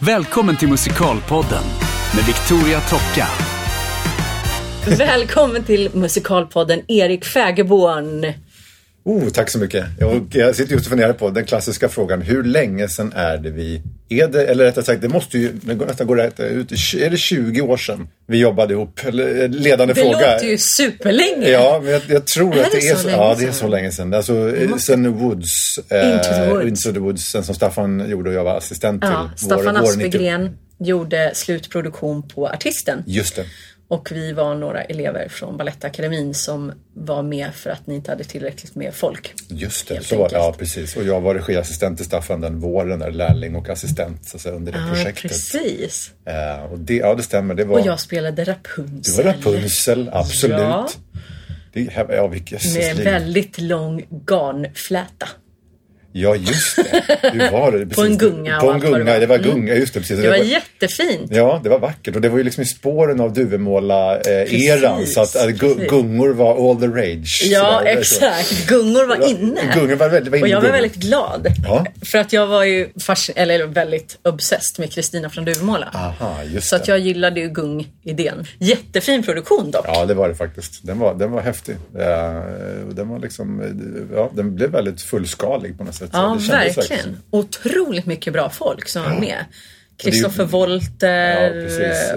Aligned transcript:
Välkommen 0.00 0.56
till 0.56 0.68
Musikalpodden 0.68 1.64
med 2.16 2.24
Victoria 2.24 2.80
Tocka. 2.80 3.26
Välkommen 4.98 5.64
till 5.64 5.90
Musikalpodden 5.94 6.80
Erik 6.88 7.24
Fägerborn. 7.24 8.32
Oh, 9.04 9.28
tack 9.28 9.50
så 9.50 9.58
mycket. 9.58 9.86
Jag, 9.98 10.26
jag 10.32 10.56
sitter 10.56 10.72
just 10.72 10.86
och 10.86 10.90
funderar 10.90 11.12
på 11.12 11.30
den 11.30 11.44
klassiska 11.44 11.88
frågan. 11.88 12.22
Hur 12.22 12.44
länge 12.44 12.88
sedan 12.88 13.12
är 13.16 13.38
det 13.38 13.50
vi... 13.50 13.82
Är 14.10 14.28
det, 14.28 14.46
eller 14.46 14.64
rättare 14.64 14.84
sagt, 14.84 15.02
det 15.02 15.08
måste 15.08 15.38
ju 15.38 15.52
det 15.52 15.74
nästan 15.74 16.06
gå 16.06 16.14
rätt 16.14 16.40
ut. 16.40 16.72
Är 16.94 17.10
det 17.10 17.16
20 17.16 17.60
år 17.60 17.76
sedan 17.76 18.08
vi 18.26 18.38
jobbade 18.38 18.74
ihop? 18.74 19.00
Eh, 19.06 19.12
ledande 19.48 19.94
Det 19.94 20.00
fråga. 20.00 20.32
låter 20.32 20.46
ju 20.46 20.58
superlänge. 20.58 21.48
Ja, 21.48 21.80
men 21.84 21.92
jag, 21.92 22.02
jag 22.08 22.24
tror 22.26 22.56
Är 22.56 22.64
att 22.64 22.72
det 22.72 22.78
det 22.80 22.88
är 22.88 22.94
så 22.94 23.00
så. 23.00 23.06
länge 23.06 23.18
Ja, 23.18 23.36
det 23.38 23.44
är 23.44 23.52
så 23.52 23.68
länge 23.68 23.92
sedan. 23.92 24.14
Alltså, 24.14 24.56
eh, 24.56 24.76
sen 24.76 25.12
Woods. 25.18 25.78
eh, 25.90 26.12
Into 26.14 26.28
the 26.28 26.46
Woods. 26.50 26.66
Into 26.66 26.92
the 26.92 26.98
Woods, 26.98 27.22
sen 27.24 27.44
som 27.44 27.54
Staffan 27.54 28.10
gjorde 28.10 28.30
och 28.30 28.36
jag 28.36 28.44
var 28.44 28.56
assistent 28.56 29.02
till. 29.02 29.10
Ja, 29.10 29.30
vår- 29.30 29.46
Staffan 29.46 29.74
vår 29.82 29.96
90 29.96 30.08
Aspegren 30.08 30.56
gjorde 30.80 31.30
slutproduktion 31.34 32.28
på 32.28 32.48
Artisten. 32.48 33.02
Just 33.06 33.36
det. 33.36 33.44
Och 33.90 34.12
vi 34.12 34.32
var 34.32 34.54
några 34.54 34.82
elever 34.84 35.28
från 35.28 35.56
Balettakademin 35.56 36.34
som 36.34 36.72
var 36.94 37.22
med 37.22 37.54
för 37.54 37.70
att 37.70 37.86
ni 37.86 37.94
inte 37.94 38.10
hade 38.10 38.24
tillräckligt 38.24 38.74
med 38.74 38.94
folk. 38.94 39.34
Just 39.48 39.88
det, 39.88 40.04
så 40.04 40.18
var 40.18 40.28
det. 40.28 40.34
Ja, 40.34 40.54
precis. 40.58 40.96
Och 40.96 41.04
jag 41.04 41.20
var 41.20 41.34
regiassistent 41.34 41.96
till 41.96 42.06
Staffan 42.06 42.40
den 42.40 42.60
våren, 42.60 42.98
där 42.98 43.10
lärling 43.10 43.56
och 43.56 43.68
assistent 43.68 44.28
så 44.28 44.38
säga, 44.38 44.54
under 44.54 44.72
det 44.72 44.78
Ja, 44.78 44.88
projektet. 44.94 45.22
precis. 45.22 46.12
Eh, 46.24 46.64
och 46.72 46.78
det, 46.78 46.96
ja, 46.96 47.14
det 47.14 47.22
stämmer. 47.22 47.54
Det 47.54 47.64
var, 47.64 47.80
Och 47.80 47.86
jag 47.86 48.00
spelade 48.00 48.44
Rapunzel. 48.44 49.16
det 49.16 49.22
var 49.24 49.32
Rapunzel, 49.32 50.10
absolut. 50.12 50.58
Ja. 50.58 50.88
Det, 51.72 51.88
ja, 51.96 52.28
Med 52.74 52.90
en 52.98 53.04
väldigt 53.04 53.60
lång 53.60 54.06
garnfläta. 54.26 55.28
Ja, 56.12 56.34
just 56.36 56.76
det. 56.76 57.04
Hur 57.32 57.50
var 57.52 57.72
det? 57.72 57.86
På 57.94 58.02
en 58.02 58.18
gunga 58.18 58.60
På 58.60 58.70
en 58.70 58.80
det 58.80 58.86
gunga, 58.86 59.04
var. 59.12 59.20
det 59.20 59.26
var 59.26 59.38
Mm. 59.38 59.50
gunga, 59.50 59.74
just 59.74 59.94
det. 59.94 60.00
Precis. 60.00 60.18
Det 60.20 60.28
var 60.28 60.36
jättefint. 60.36 61.30
Ja, 61.30 61.60
det 61.62 61.68
var 61.68 61.78
vackert 61.78 62.14
och 62.16 62.20
det 62.20 62.28
var 62.28 62.38
ju 62.38 62.44
liksom 62.44 62.62
i 62.62 62.66
spåren 62.66 63.20
av 63.20 63.32
Duvemåla-eran 63.32 64.98
Precis, 64.98 65.14
så 65.14 65.20
att 65.20 65.34
gu- 65.34 65.58
precis. 65.74 65.90
gungor 65.90 66.28
var 66.32 66.70
all 66.70 66.80
the 66.80 66.86
rage. 66.86 67.42
Ja, 67.44 67.78
Sådär, 67.78 67.94
så. 68.02 68.24
exakt. 68.24 68.66
Gungor 68.68 69.06
var 69.06 69.28
inne. 69.30 69.60
Gungor 69.74 69.96
var 69.96 70.08
väldigt, 70.08 70.30
var 70.30 70.38
inne 70.38 70.44
Och 70.46 70.48
jag 70.48 70.60
var 70.60 70.70
väldigt 70.70 70.94
glad. 70.94 71.46
Ja. 71.64 71.86
För 72.04 72.18
att 72.18 72.32
jag 72.32 72.46
var 72.46 72.64
ju 72.64 72.88
eller 73.34 73.66
väldigt 73.66 74.18
obsessed 74.22 74.80
med 74.80 74.92
Kristina 74.92 75.30
från 75.30 75.44
Duvemåla. 75.44 75.90
Aha, 75.94 76.36
just 76.44 76.68
Så 76.68 76.76
att 76.76 76.84
det. 76.84 76.92
jag 76.92 76.98
gillade 76.98 77.40
ju 77.40 77.48
gung-idén. 77.48 78.46
Jättefin 78.58 79.22
produktion 79.22 79.70
dock. 79.70 79.84
Ja, 79.88 80.06
det 80.06 80.14
var 80.14 80.28
det 80.28 80.34
faktiskt. 80.34 80.86
Den 80.86 80.98
var, 80.98 81.14
den 81.14 81.30
var 81.30 81.40
häftig. 81.40 81.74
Eh, 81.98 82.42
den 82.92 83.08
var 83.08 83.18
liksom, 83.18 83.60
eh, 83.60 84.16
ja, 84.16 84.30
den 84.34 84.54
blev 84.54 84.70
väldigt 84.70 85.02
fullskalig 85.02 85.78
på 85.78 85.84
något 85.84 85.94
sätt. 85.94 85.97
Så 85.98 86.06
Ja, 86.12 86.38
verkligen. 86.48 87.18
Otroligt 87.30 88.06
mycket 88.06 88.32
bra 88.32 88.50
folk 88.50 88.88
som 88.88 89.02
var 89.02 89.20
med. 89.20 89.44
Kristoffer 89.96 90.44
Wolter, 90.44 91.54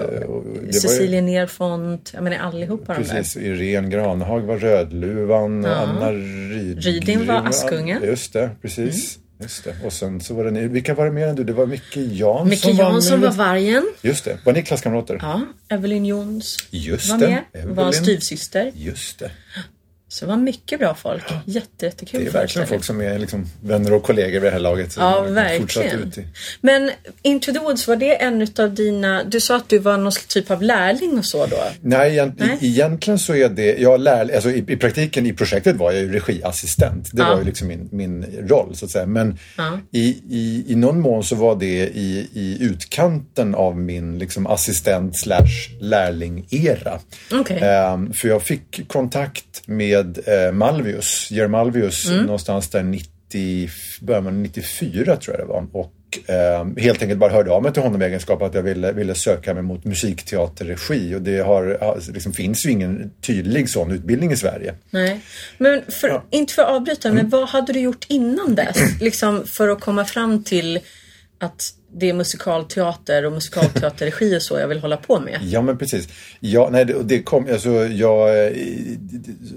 var 0.28 0.44
ju- 0.66 0.72
Cecilia 0.72 1.20
Nerfont, 1.20 2.10
jag 2.14 2.24
menar 2.24 2.38
allihopa 2.38 2.94
de 2.94 3.02
där. 3.02 3.14
Precis, 3.14 3.36
Irene 3.36 3.88
Granhag 3.88 4.40
var 4.40 4.56
Rödluvan 4.58 5.64
och 5.64 5.76
Anna 5.76 6.12
Ryd... 6.12 6.84
Ryding 6.84 7.26
var 7.26 7.46
Askungen. 7.48 8.02
Just 8.04 8.32
det, 8.32 8.50
precis. 8.62 9.18
Just 9.42 9.64
det. 9.64 9.74
Och 9.84 9.92
sen 9.92 10.20
så 10.20 10.34
var 10.34 10.44
det 10.44 10.50
ni, 10.50 10.68
vilka 10.68 10.94
var 10.94 11.04
det 11.04 11.10
mer 11.10 11.26
än 11.28 11.36
du? 11.36 11.44
Det 11.44 11.52
var 11.52 11.66
Micke 11.66 11.96
Jansson. 11.96 12.48
Micke 12.48 12.64
var 12.64 12.72
Jansson 12.72 13.20
med. 13.20 13.30
var 13.30 13.36
vargen. 13.46 13.86
Just 14.02 14.24
det. 14.24 14.38
Var 14.44 14.52
ni 14.52 14.62
klasskamrater? 14.62 15.18
Ja, 15.22 15.40
Evelyn 15.68 16.06
Jons 16.06 16.56
Just 16.70 17.10
var 17.10 17.18
det. 17.18 17.28
med. 17.52 17.64
Var 17.66 17.82
Evelyn. 17.84 18.02
styvsyster. 18.02 18.72
Just 18.74 19.18
det. 19.18 19.30
Så 20.12 20.24
det 20.24 20.28
var 20.28 20.36
mycket 20.36 20.78
bra 20.78 20.94
folk. 20.94 21.22
Jätte, 21.46 21.86
jättekul 21.86 22.20
Det 22.20 22.26
är 22.26 22.32
verkligen 22.32 22.68
folk 22.68 22.84
som 22.84 23.00
är 23.00 23.18
liksom 23.18 23.46
vänner 23.62 23.92
och 23.92 24.02
kollegor 24.02 24.32
vid 24.40 24.42
det 24.42 24.50
här 24.50 24.58
laget. 24.58 24.94
Ja, 24.98 25.20
verkligen. 25.20 26.02
Ut 26.02 26.18
i. 26.18 26.24
Men 26.60 26.90
Into 27.22 27.52
the 27.52 27.58
Woods, 27.58 27.88
var 27.88 27.96
det 27.96 28.22
en 28.22 28.42
utav 28.42 28.74
dina... 28.74 29.24
Du 29.24 29.40
sa 29.40 29.56
att 29.56 29.68
du 29.68 29.78
var 29.78 29.98
någon 29.98 30.12
typ 30.28 30.50
av 30.50 30.62
lärling 30.62 31.18
och 31.18 31.24
så 31.24 31.46
då? 31.46 31.56
Nej, 31.80 32.10
egent, 32.12 32.34
Nej. 32.38 32.58
Egentligen 32.60 33.18
så 33.18 33.34
är 33.34 33.48
det, 33.48 33.78
jag 33.78 34.00
lär, 34.00 34.34
alltså 34.34 34.50
i, 34.50 34.64
i 34.68 34.76
praktiken 34.76 35.26
i 35.26 35.32
projektet 35.32 35.76
var 35.76 35.92
jag 35.92 36.02
ju 36.02 36.12
regiassistent. 36.12 37.10
Det 37.12 37.22
Ja. 37.22 37.28
var 37.30 37.38
ju 37.38 37.44
liksom 37.44 37.68
min, 37.68 37.88
min 37.92 38.26
roll 38.48 38.74
så 38.76 38.84
att 38.84 38.90
säga. 38.90 39.06
Men 39.06 39.38
Ja. 39.56 39.78
i, 39.90 40.06
i, 40.30 40.64
i 40.68 40.74
någon 40.74 41.00
mån 41.00 41.24
så 41.24 41.34
var 41.36 41.56
det 41.56 41.88
i, 41.88 42.28
i 42.32 42.56
utkanten 42.60 43.54
av 43.54 43.78
min 43.78 44.18
liksom 44.18 44.46
assistent 44.46 45.18
slash 45.18 45.68
lärling-era. 45.80 46.98
Okej. 47.32 47.58
Ehm, 47.62 48.12
för 48.12 48.28
jag 48.28 48.42
fick 48.42 48.88
kontakt 48.88 49.62
med 49.66 50.01
eh, 50.28 50.52
Malvius, 50.52 51.28
Georg 51.30 51.48
Malvius, 51.50 52.06
Mm. 52.10 52.24
någonstans 52.24 52.68
där 52.70 52.82
90, 52.82 53.70
början 54.00 54.26
av 54.26 54.32
94 54.32 55.16
tror 55.16 55.36
jag 55.38 55.46
det 55.46 55.52
var. 55.52 55.66
Och 55.72 55.92
ehm, 56.26 56.76
helt 56.76 57.02
enkelt 57.02 57.20
bara 57.20 57.32
hörde 57.32 57.50
av 57.50 57.62
mig 57.62 57.72
till 57.72 57.82
honom 57.82 58.02
i 58.02 58.04
egenskap 58.04 58.42
att 58.42 58.54
jag 58.54 58.62
ville, 58.62 58.92
ville 58.92 59.14
söka 59.14 59.54
mig 59.54 59.62
mot 59.62 59.84
musikteaterregi. 59.84 61.14
Och 61.14 61.22
det 61.22 61.38
har, 61.38 61.78
ja, 61.80 61.96
liksom, 62.12 62.32
finns 62.32 62.66
ju 62.66 62.70
ingen 62.70 63.10
tydlig 63.26 63.68
sån 63.70 63.90
utbildning 63.90 64.32
i 64.32 64.36
Sverige. 64.36 64.74
Nej. 64.90 65.20
Men 65.58 65.82
för, 66.00 66.22
inte 66.30 66.54
för 66.54 66.62
att 66.62 66.68
avbryta, 66.68 67.08
Mm. 67.08 67.16
men 67.22 67.30
vad 67.30 67.48
hade 67.48 67.72
du 67.72 67.80
gjort 67.80 68.04
innan 68.08 68.54
dess? 68.54 68.76
liksom 69.00 69.46
för 69.46 69.68
att 69.68 69.80
komma 69.80 70.04
fram 70.04 70.44
till 70.44 70.78
att 71.40 71.64
det 71.94 72.08
är 72.10 72.14
musikalteater 72.14 73.26
och 73.26 73.32
musikalteaterregi 73.32 74.36
och 74.36 74.42
så 74.42 74.58
jag 74.58 74.68
vill 74.68 74.78
hålla 74.80 74.96
på 74.96 75.20
med. 75.20 75.38
Ja 75.42 75.62
men 75.62 75.78
precis. 75.78 76.08
Ja, 76.40 76.68
nej, 76.72 76.84
det, 76.84 76.94
det 77.02 77.22
kom, 77.22 77.46
alltså, 77.52 77.70
jag, 77.86 78.46
eh, 78.46 78.52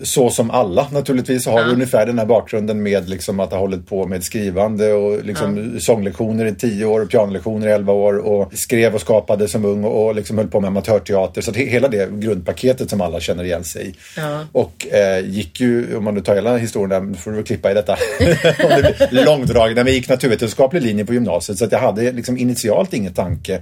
så 0.03 0.29
som 0.29 0.51
alla 0.51 0.88
naturligtvis 0.91 1.45
har 1.45 1.59
Ja. 1.59 1.66
ungefär 1.68 2.06
den 2.06 2.19
här 2.19 2.25
bakgrunden 2.25 2.84
med 2.84 3.09
liksom, 3.09 3.40
att 3.40 3.51
ha 3.51 3.59
hållit 3.59 3.88
på 3.88 4.07
med 4.07 4.24
skrivande 4.24 4.94
och 4.94 5.25
liksom, 5.25 5.79
sånglektioner 5.79 6.45
i 6.45 6.56
tio 6.56 6.85
år 6.85 7.01
och 7.01 7.09
pianolektioner 7.09 7.68
i 7.68 7.72
elva 7.72 7.94
år 7.94 8.18
och 8.18 8.53
skrev 8.53 8.95
och 8.95 9.01
skapade 9.01 9.47
som 9.47 9.66
ung 9.66 9.84
och, 9.84 10.06
och 10.06 10.16
liksom 10.16 10.38
höll 10.38 10.47
på 10.47 10.59
med 10.59 10.68
amatörteater. 10.68 11.41
Så 11.41 11.51
he- 11.51 11.69
hela 11.69 11.88
det 11.88 12.09
grundpaketet 12.19 12.90
som 12.90 13.01
alla 13.01 13.19
känner 13.19 13.44
igen 13.44 13.63
sig 13.63 13.88
i. 13.88 13.94
Ja. 14.18 14.40
Och 14.51 14.88
eh, 14.94 15.25
gick 15.29 15.59
ju, 15.59 15.95
om 15.95 16.03
man 16.03 16.13
nu 16.13 16.22
tar 16.22 16.35
hela 16.35 16.57
historien, 16.57 17.12
där 17.12 17.19
får 17.19 17.31
du 17.31 17.44
klippa 17.44 17.72
i 17.72 17.74
detta, 17.74 17.97
det 18.19 19.24
långdragna, 19.25 19.84
men 19.84 19.94
gick 19.94 20.09
naturvetenskaplig 20.09 20.81
linje 20.81 21.06
på 21.06 21.13
gymnasiet 21.13 21.57
så 21.57 21.66
att 21.66 21.72
jag 21.72 21.79
hade 21.79 22.12
liksom 22.25 22.38
initialt 22.38 22.94
ingen 22.94 23.13
tanke 23.13 23.62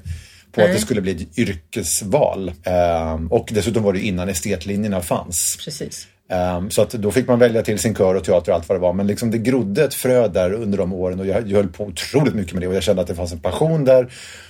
på 0.51 0.61
att 0.61 0.67
Nej. 0.67 0.75
det 0.75 0.81
skulle 0.81 1.01
bli 1.01 1.11
ett 1.11 1.37
yrkesval. 1.37 2.51
Ehm, 2.63 3.27
och 3.27 3.49
dessutom 3.51 3.83
var 3.83 3.93
det 3.93 3.99
innan 3.99 4.29
estetlinjerna 4.29 5.01
fanns. 5.01 5.57
Precis. 5.65 6.07
Ehm, 6.31 6.69
så 6.71 6.81
att 6.81 6.91
då 6.91 7.11
fick 7.11 7.27
man 7.27 7.39
välja 7.39 7.61
till 7.61 7.79
sin 7.79 7.95
kör 7.95 8.15
och 8.15 8.23
teater 8.23 8.51
och 8.51 8.57
allt 8.57 8.69
vad 8.69 8.77
det 8.77 8.81
var. 8.81 8.93
Men 8.93 9.07
liksom 9.07 9.31
det 9.31 9.37
grodde 9.37 9.83
ett 9.83 9.93
frö 9.93 10.27
där 10.27 10.53
under 10.53 10.77
de 10.77 10.93
åren 10.93 11.19
och 11.19 11.25
jag, 11.25 11.47
jag 11.47 11.57
höll 11.57 11.67
på 11.67 11.83
otroligt 11.83 12.33
mycket 12.35 12.53
med 12.53 12.61
det 12.63 12.67
och 12.67 12.75
jag 12.75 12.83
kände 12.83 13.01
att 13.01 13.07
det 13.07 13.15
fanns 13.15 13.31
en 13.33 13.39
passion 13.39 13.85
där. 13.85 14.07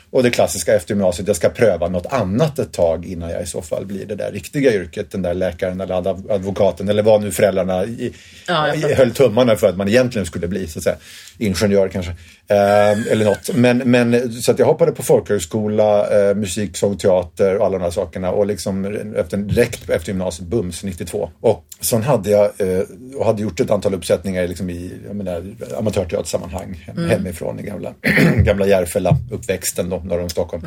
Och 0.10 0.24
det 0.24 0.30
klassiska 0.30 0.76
efter 0.76 0.92
gymnasiet, 0.94 1.28
jag 1.28 1.36
ska 1.36 1.50
pröva 1.50 1.88
något 1.88 2.06
annat 2.06 2.60
ett 2.60 2.72
tag 2.72 3.06
innan 3.06 3.30
jag 3.30 3.44
i 3.44 3.46
så 3.46 3.62
fall 3.62 3.86
blir 3.86 4.06
det 4.06 4.16
där 4.16 4.32
riktiga 4.32 4.74
yrket, 4.74 5.12
den 5.12 5.22
där 5.22 5.34
läkaren 5.34 5.82
eller 5.82 5.96
adv- 5.96 6.32
advokaten 6.32 6.90
eller 6.90 7.04
vad 7.04 7.22
nu 7.22 7.32
föräldrarna 7.32 7.86
i, 7.86 8.14
Ja, 8.48 8.74
höll 8.96 9.12
tummarna 9.12 9.56
för 9.56 9.68
att 9.68 9.78
man 9.78 9.88
egentligen 9.88 10.26
skulle 10.26 10.48
bli, 10.48 10.68
så 10.68 10.80
att 10.80 10.84
säga. 10.84 10.96
Ingenjör 11.38 11.88
kanske. 11.88 12.12
Ehm, 12.48 13.04
eller 13.12 13.26
något. 13.26 13.56
Men, 13.56 13.78
men 13.78 14.32
så 14.32 14.52
att 14.52 14.60
jag 14.60 14.66
hoppade 14.66 14.92
på 14.92 15.04
folkhögskola, 15.04 16.10
eh, 16.30 16.36
musik, 16.36 16.78
sång, 16.78 16.98
teater 16.98 17.58
och 17.58 17.66
alla 17.66 17.78
de 17.78 17.84
här 17.84 17.92
sakerna. 17.92 18.32
Och 18.32 18.48
liksom 18.48 18.86
efter, 19.16 19.38
direkt 19.38 19.90
efter 19.90 20.08
gymnasiet, 20.08 20.48
bums, 20.48 20.84
92. 20.84 21.30
Och 21.40 21.66
sen 21.80 22.04
hade 22.04 22.30
jag 22.30 22.44
eh, 22.44 22.84
och 23.16 23.26
hade 23.26 23.42
gjort 23.42 23.60
ett 23.60 23.72
antal 23.72 23.94
uppsättningar 23.94 24.48
liksom 24.48 24.70
i 24.70 24.92
menar, 25.14 25.44
amatörteatersammanhang 25.78 26.84
hem, 26.86 27.10
hemifrån 27.10 27.60
i 27.60 27.64
gamla, 27.64 27.94
gamla 28.38 28.68
Järfälla, 28.68 29.18
uppväxten 29.32 29.90
då, 29.90 29.98
norr 29.98 30.22
om 30.22 30.30
Stockholm. 30.30 30.64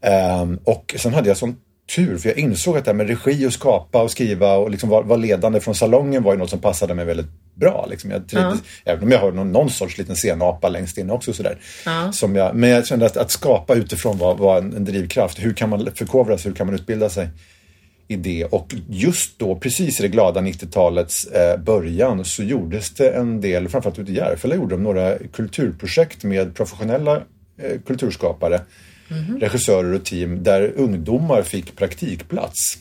Ehm, 0.00 0.58
och 0.64 0.94
sen 0.98 1.14
hade 1.14 1.28
jag 1.28 1.36
sån 1.36 1.56
tur, 1.94 2.18
för 2.18 2.28
jag 2.28 2.38
insåg 2.38 2.78
att 2.78 2.84
det 2.84 2.90
här 2.90 2.96
med 2.96 3.08
regi 3.08 3.46
och 3.46 3.52
skapa 3.52 4.02
och 4.02 4.10
skriva 4.10 4.54
och 4.54 4.70
liksom 4.70 4.88
vara, 4.88 5.02
vara 5.02 5.18
ledande 5.18 5.60
från 5.60 5.74
salongen 5.74 6.22
var 6.22 6.32
ju 6.32 6.38
något 6.38 6.50
som 6.50 6.58
passade 6.58 6.94
mig 6.94 7.04
väldigt 7.04 7.26
bra. 7.54 7.86
Liksom. 7.90 8.10
Jag 8.10 8.28
trivdes, 8.28 8.58
Även 8.84 9.04
om 9.04 9.10
jag 9.10 9.18
har 9.18 9.32
någon, 9.32 9.52
någon 9.52 9.70
sorts 9.70 9.98
liten 9.98 10.16
scenapa 10.16 10.68
längst 10.68 10.98
in 10.98 11.10
också. 11.10 11.32
Sådär, 11.32 11.58
som 12.12 12.36
jag, 12.36 12.54
men 12.54 12.70
jag 12.70 12.86
kände 12.86 13.06
att, 13.06 13.16
att 13.16 13.30
skapa 13.30 13.74
utifrån 13.74 14.18
var, 14.18 14.34
var 14.34 14.58
en, 14.58 14.76
en 14.76 14.84
drivkraft. 14.84 15.38
Hur 15.38 15.52
kan 15.52 15.68
man 15.68 15.88
förkovra 15.94 16.38
sig? 16.38 16.50
Hur 16.50 16.56
kan 16.56 16.66
man 16.66 16.74
utbilda 16.74 17.08
sig? 17.08 17.28
i 18.08 18.16
det 18.16 18.44
och 18.44 18.74
just 18.88 19.38
då, 19.38 19.56
precis 19.56 20.00
i 20.00 20.02
det 20.02 20.08
glada 20.08 20.40
90-talets 20.40 21.24
eh, 21.24 21.60
början 21.60 22.24
så 22.24 22.42
gjordes 22.42 22.90
det 22.90 23.10
en 23.10 23.40
del, 23.40 23.68
framförallt 23.68 23.98
ute 23.98 24.12
i 24.12 24.14
Järfälla 24.14 24.54
gjorde 24.54 24.74
de 24.74 24.82
några 24.82 25.18
kulturprojekt 25.18 26.24
med 26.24 26.54
professionella 26.54 27.16
eh, 27.58 27.80
kulturskapare, 27.86 28.60
regissörer 29.40 29.94
och 29.94 30.04
team 30.04 30.42
där 30.42 30.72
ungdomar 30.76 31.42
fick 31.42 31.76
praktikplats. 31.76 32.78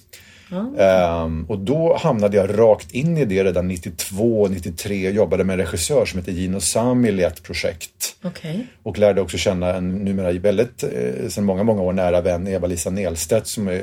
Ehm, 0.80 1.46
och 1.50 1.60
då 1.60 1.98
hamnade 1.98 2.38
jag 2.38 2.58
rakt 2.60 2.92
in 2.92 3.18
i 3.18 3.26
det 3.26 3.44
redan 3.44 3.68
92, 3.68 4.48
93 4.48 5.08
och 5.08 5.14
jobbade 5.14 5.44
med 5.44 5.54
en 5.54 5.60
regissör 5.66 6.06
som 6.06 6.20
heter 6.20 6.32
Gino 6.32 6.60
Samil 6.60 7.20
i 7.20 7.24
ett 7.24 7.44
projekt. 7.44 8.16
Okej. 8.24 8.68
Och 8.84 8.98
lärde 9.00 9.22
också 9.22 9.38
känna 9.38 9.76
en 9.76 9.90
numera 9.90 10.32
väldigt, 10.32 10.84
eh, 10.84 11.30
sedan 11.30 11.44
många, 11.46 11.64
många 11.64 11.82
år 11.82 11.94
nära 11.94 12.22
vän, 12.22 12.48
Eva-Lisa 12.48 12.90
Nelstedt 12.90 13.48
som 13.48 13.68
är 13.68 13.74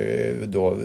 eh, 0.43 0.49
då 0.49 0.71
eh, 0.71 0.77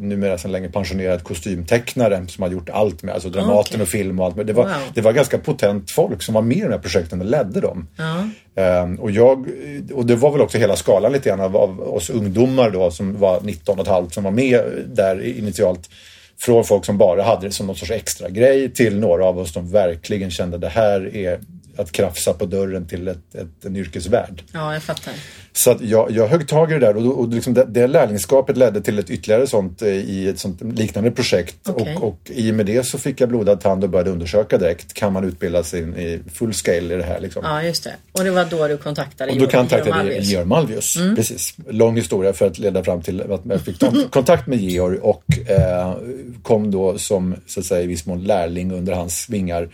numera 0.00 0.38
sedan 0.38 0.52
länge 0.52 0.68
pensionerad 0.68 1.22
kostymtecknare 1.24 2.26
som 2.28 2.42
har 2.42 2.50
gjort 2.50 2.68
allt 2.70 3.02
med, 3.02 3.14
alltså 3.14 3.28
Dramaten 3.28 3.74
Okej. 3.74 3.82
och 3.82 3.88
film 3.88 4.20
och 4.20 4.26
allt. 4.26 4.36
Men 4.36 4.46
det 4.46 4.52
var, 4.52 4.64
Wow. 4.64 4.72
det 4.94 5.00
var 5.00 5.12
ganska 5.12 5.38
potent 5.38 5.90
folk 5.90 6.22
som 6.22 6.34
var 6.34 6.42
med 6.42 6.56
i 6.56 6.60
de 6.60 6.70
här 6.70 6.78
projekten 6.78 7.20
och 7.20 7.26
ledde 7.26 7.60
dem. 7.60 7.88
Ja. 7.96 8.28
Ehm, 8.56 9.00
och, 9.00 9.10
jag, 9.10 9.48
och 9.94 10.06
det 10.06 10.16
var 10.16 10.30
väl 10.30 10.40
också 10.40 10.58
hela 10.58 10.76
skalan 10.76 11.12
lite 11.12 11.28
grann 11.28 11.40
av, 11.40 11.56
av 11.56 11.80
oss 11.80 12.10
ungdomar 12.10 12.70
då 12.70 12.90
som 12.90 13.18
var 13.18 13.40
19 13.40 13.78
och 13.78 13.84
ett 13.84 13.92
halvt 13.92 14.14
som 14.14 14.24
var 14.24 14.30
med 14.30 14.62
där 14.86 15.24
initialt. 15.38 15.90
Från 16.38 16.64
folk 16.64 16.84
som 16.84 16.98
bara 16.98 17.22
hade 17.22 17.46
det 17.46 17.52
som 17.52 17.66
någon 17.66 17.76
sorts 17.76 17.90
extra 17.90 18.28
grej 18.28 18.70
till 18.70 18.98
några 18.98 19.24
av 19.24 19.38
oss 19.38 19.52
som 19.52 19.70
verkligen 19.70 20.30
kände 20.30 20.58
det 20.58 20.68
här 20.68 21.16
är 21.16 21.40
att 21.76 21.92
krafsa 21.92 22.32
på 22.32 22.46
dörren 22.46 22.86
till 22.86 23.08
ett, 23.08 23.34
ett, 23.34 23.64
en 23.64 23.76
yrkesvärld. 23.76 24.42
Ja, 24.52 24.72
jag 24.72 24.82
fattar. 24.82 25.14
Så 25.52 25.70
att 25.70 25.80
jag, 25.80 26.10
jag 26.10 26.26
högg 26.26 26.48
tag 26.48 26.70
i 26.70 26.74
det 26.74 26.80
där 26.80 26.96
och, 26.96 27.18
och 27.18 27.28
liksom 27.28 27.54
det, 27.54 27.64
det 27.64 27.86
lärlingskapet 27.86 28.56
ledde 28.56 28.80
till 28.80 28.98
ett 28.98 29.10
ytterligare 29.10 29.46
sånt 29.46 29.82
eh, 29.82 29.88
i 29.88 30.28
ett 30.28 30.38
sånt 30.38 30.60
liknande 30.62 31.10
projekt. 31.10 31.56
Okej. 31.68 31.96
Och, 31.96 32.08
och 32.08 32.18
i 32.24 32.50
och 32.50 32.54
med 32.54 32.66
det 32.66 32.86
så 32.86 32.98
fick 32.98 33.20
jag 33.20 33.28
blodad 33.28 33.60
tand 33.60 33.84
och 33.84 33.90
började 33.90 34.10
undersöka 34.10 34.58
direkt. 34.58 34.94
Kan 34.94 35.12
man 35.12 35.24
utbilda 35.24 35.62
sig 35.62 35.80
i 35.80 36.20
full 36.34 36.54
scale 36.54 36.94
i 36.94 36.96
det 36.96 37.04
här? 37.04 37.20
Liksom. 37.20 37.42
Ja, 37.44 37.62
just 37.62 37.84
det. 37.84 37.94
Och 38.12 38.24
det 38.24 38.30
var 38.30 38.44
då 38.44 38.68
du 38.68 38.76
kontaktade 38.76 39.30
Och 39.30 39.36
då 39.36 39.40
Georg 39.40 39.52
kontaktade 39.56 39.90
jag 39.90 39.96
Malvius. 39.96 40.26
Georg 40.26 40.46
Malvius. 40.46 40.98
Precis. 41.16 41.54
Lång 41.68 41.96
historia 41.96 42.32
för 42.32 42.46
att 42.46 42.58
leda 42.58 42.84
fram 42.84 43.02
till 43.02 43.32
att 43.32 43.40
jag 43.44 43.60
fick 43.60 43.78
ta 43.78 43.92
kontakt 44.10 44.46
med 44.46 44.58
Georg 44.58 44.98
och 44.98 45.24
eh, 45.48 45.94
kom 46.42 46.70
då 46.70 46.98
som 46.98 47.34
så 47.46 47.60
att 47.60 47.66
säga 47.66 47.82
i 47.82 47.86
viss 47.86 48.06
mån 48.06 48.24
lärling 48.24 48.72
under 48.72 48.92
hans 48.92 49.28
vingar. 49.28 49.68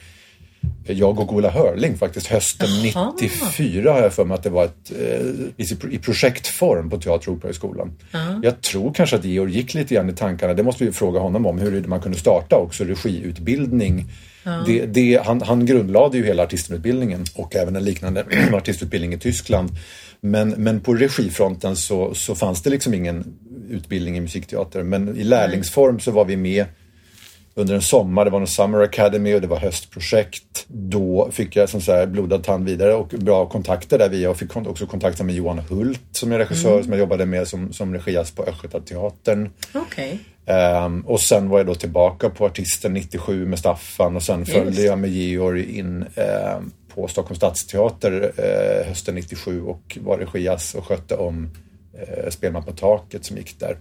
Jag 0.85 1.21
och 1.21 1.33
Ola 1.33 1.51
Hörling 1.51 1.97
faktiskt 1.97 2.27
hösten 2.27 2.69
Jaha. 2.83 3.13
94 3.21 3.93
har 3.93 4.03
jag 4.03 4.13
för 4.13 4.25
mig 4.25 4.35
att 4.35 4.43
det 4.43 4.51
var 4.51 4.65
ett, 4.65 4.93
eh, 4.99 5.27
i, 5.57 5.95
i 5.95 5.99
projektform 5.99 6.91
på 6.91 6.99
Teater 6.99 7.29
och 7.29 7.37
Operahögskolan. 7.37 7.93
Jag 8.43 8.61
tror 8.61 8.95
kanske 8.95 9.17
att 9.17 9.25
Georg 9.25 9.53
gick 9.53 9.75
lite 9.75 9.95
grann 9.95 10.11
i 10.11 10.13
tankarna, 10.13 10.55
det 10.55 10.63
måste 10.63 10.85
vi 10.85 10.93
fråga 10.93 11.21
honom 11.21 11.47
om, 11.47 11.59
hur 11.59 11.85
man 11.85 12.01
kunde 12.01 12.19
starta 12.19 12.57
också 12.57 12.85
regiutbildning. 12.85 14.05
Det, 14.67 14.87
det, 14.87 15.21
han, 15.25 15.43
han 15.43 15.67
grundlade 15.67 16.19
ju 16.19 16.25
hela 16.25 16.43
artistutbildningen 16.43 17.25
och 17.35 17.57
även 17.57 17.77
en 17.77 17.85
liknande 17.85 18.25
artistutbildning 18.53 19.13
i 19.15 19.19
Tyskland. 19.19 19.71
Men, 20.21 20.51
men 20.51 20.81
på 20.81 20.95
regifronten 20.95 21.77
så, 21.77 22.15
så 22.15 22.35
fanns 22.35 22.63
det 22.63 22.71
liksom 22.71 22.95
ingen 22.95 23.25
utbildning 23.69 24.17
i 24.17 24.21
musikteater. 24.21 24.83
Men 24.83 25.17
i 25.17 25.25
lärlingsform 25.25 26.01
så 26.01 26.11
var 26.11 26.25
vi 26.25 26.37
med 26.37 26.65
under 27.55 27.75
en 27.75 27.83
sommar. 27.83 28.25
Det 28.25 28.31
var 28.31 28.41
en 28.41 28.47
Summer 28.47 28.81
Academy 28.81 29.35
och 29.35 29.41
det 29.41 29.47
var 29.47 29.59
höstprojekt. 29.59 30.65
Då 30.69 31.29
fick 31.33 31.57
jag 31.57 31.69
som 31.69 31.81
så 31.81 31.93
här 31.93 32.07
blodad 32.07 32.45
tand 32.45 32.65
vidare 32.65 32.95
och 32.95 33.09
bra 33.09 33.47
kontakter 33.47 33.99
där 33.99 34.09
via 34.09 34.31
och 34.31 34.37
fick 34.37 34.57
också 34.57 34.87
kontakter 34.87 35.25
med 35.25 35.35
Johan 35.35 35.59
Hult 35.59 36.01
som 36.13 36.33
är 36.33 36.39
regissör 36.39 36.83
som 36.83 36.93
jag 36.93 36.99
jobbade 36.99 37.27
med 37.27 37.49
som, 37.49 37.73
som 37.73 37.95
regias 37.95 38.31
på 38.31 38.43
Östgötateatern. 38.43 39.51
Okej. 39.75 40.19
Ehm, 40.47 41.01
och 41.01 41.21
sen 41.21 41.49
var 41.49 41.59
jag 41.59 41.67
då 41.67 41.75
tillbaka 41.75 42.31
på 42.31 42.47
Artisten 42.47 42.95
97 42.95 43.47
med 43.47 43.59
Staffan 43.59 44.17
och 44.17 44.23
sen 44.23 44.47
följde 44.47 44.71
Just. 44.71 44.81
jag 44.81 44.99
med 44.99 45.11
Georg 45.11 45.79
in 45.79 46.05
ehm, 46.15 46.73
på 46.95 47.09
Stockholms 47.09 47.37
stadsteater 47.37 48.33
eh, 48.37 48.89
hösten 48.89 49.15
97 49.15 49.63
och 49.63 49.99
var 50.01 50.19
regias 50.19 50.75
och 50.75 50.87
skötte 50.87 51.17
om 51.17 51.51
eh, 51.93 52.31
Spelman 52.31 52.65
på 52.65 52.73
taket 52.73 53.25
som 53.25 53.37
gick 53.37 53.61
där. 53.61 53.77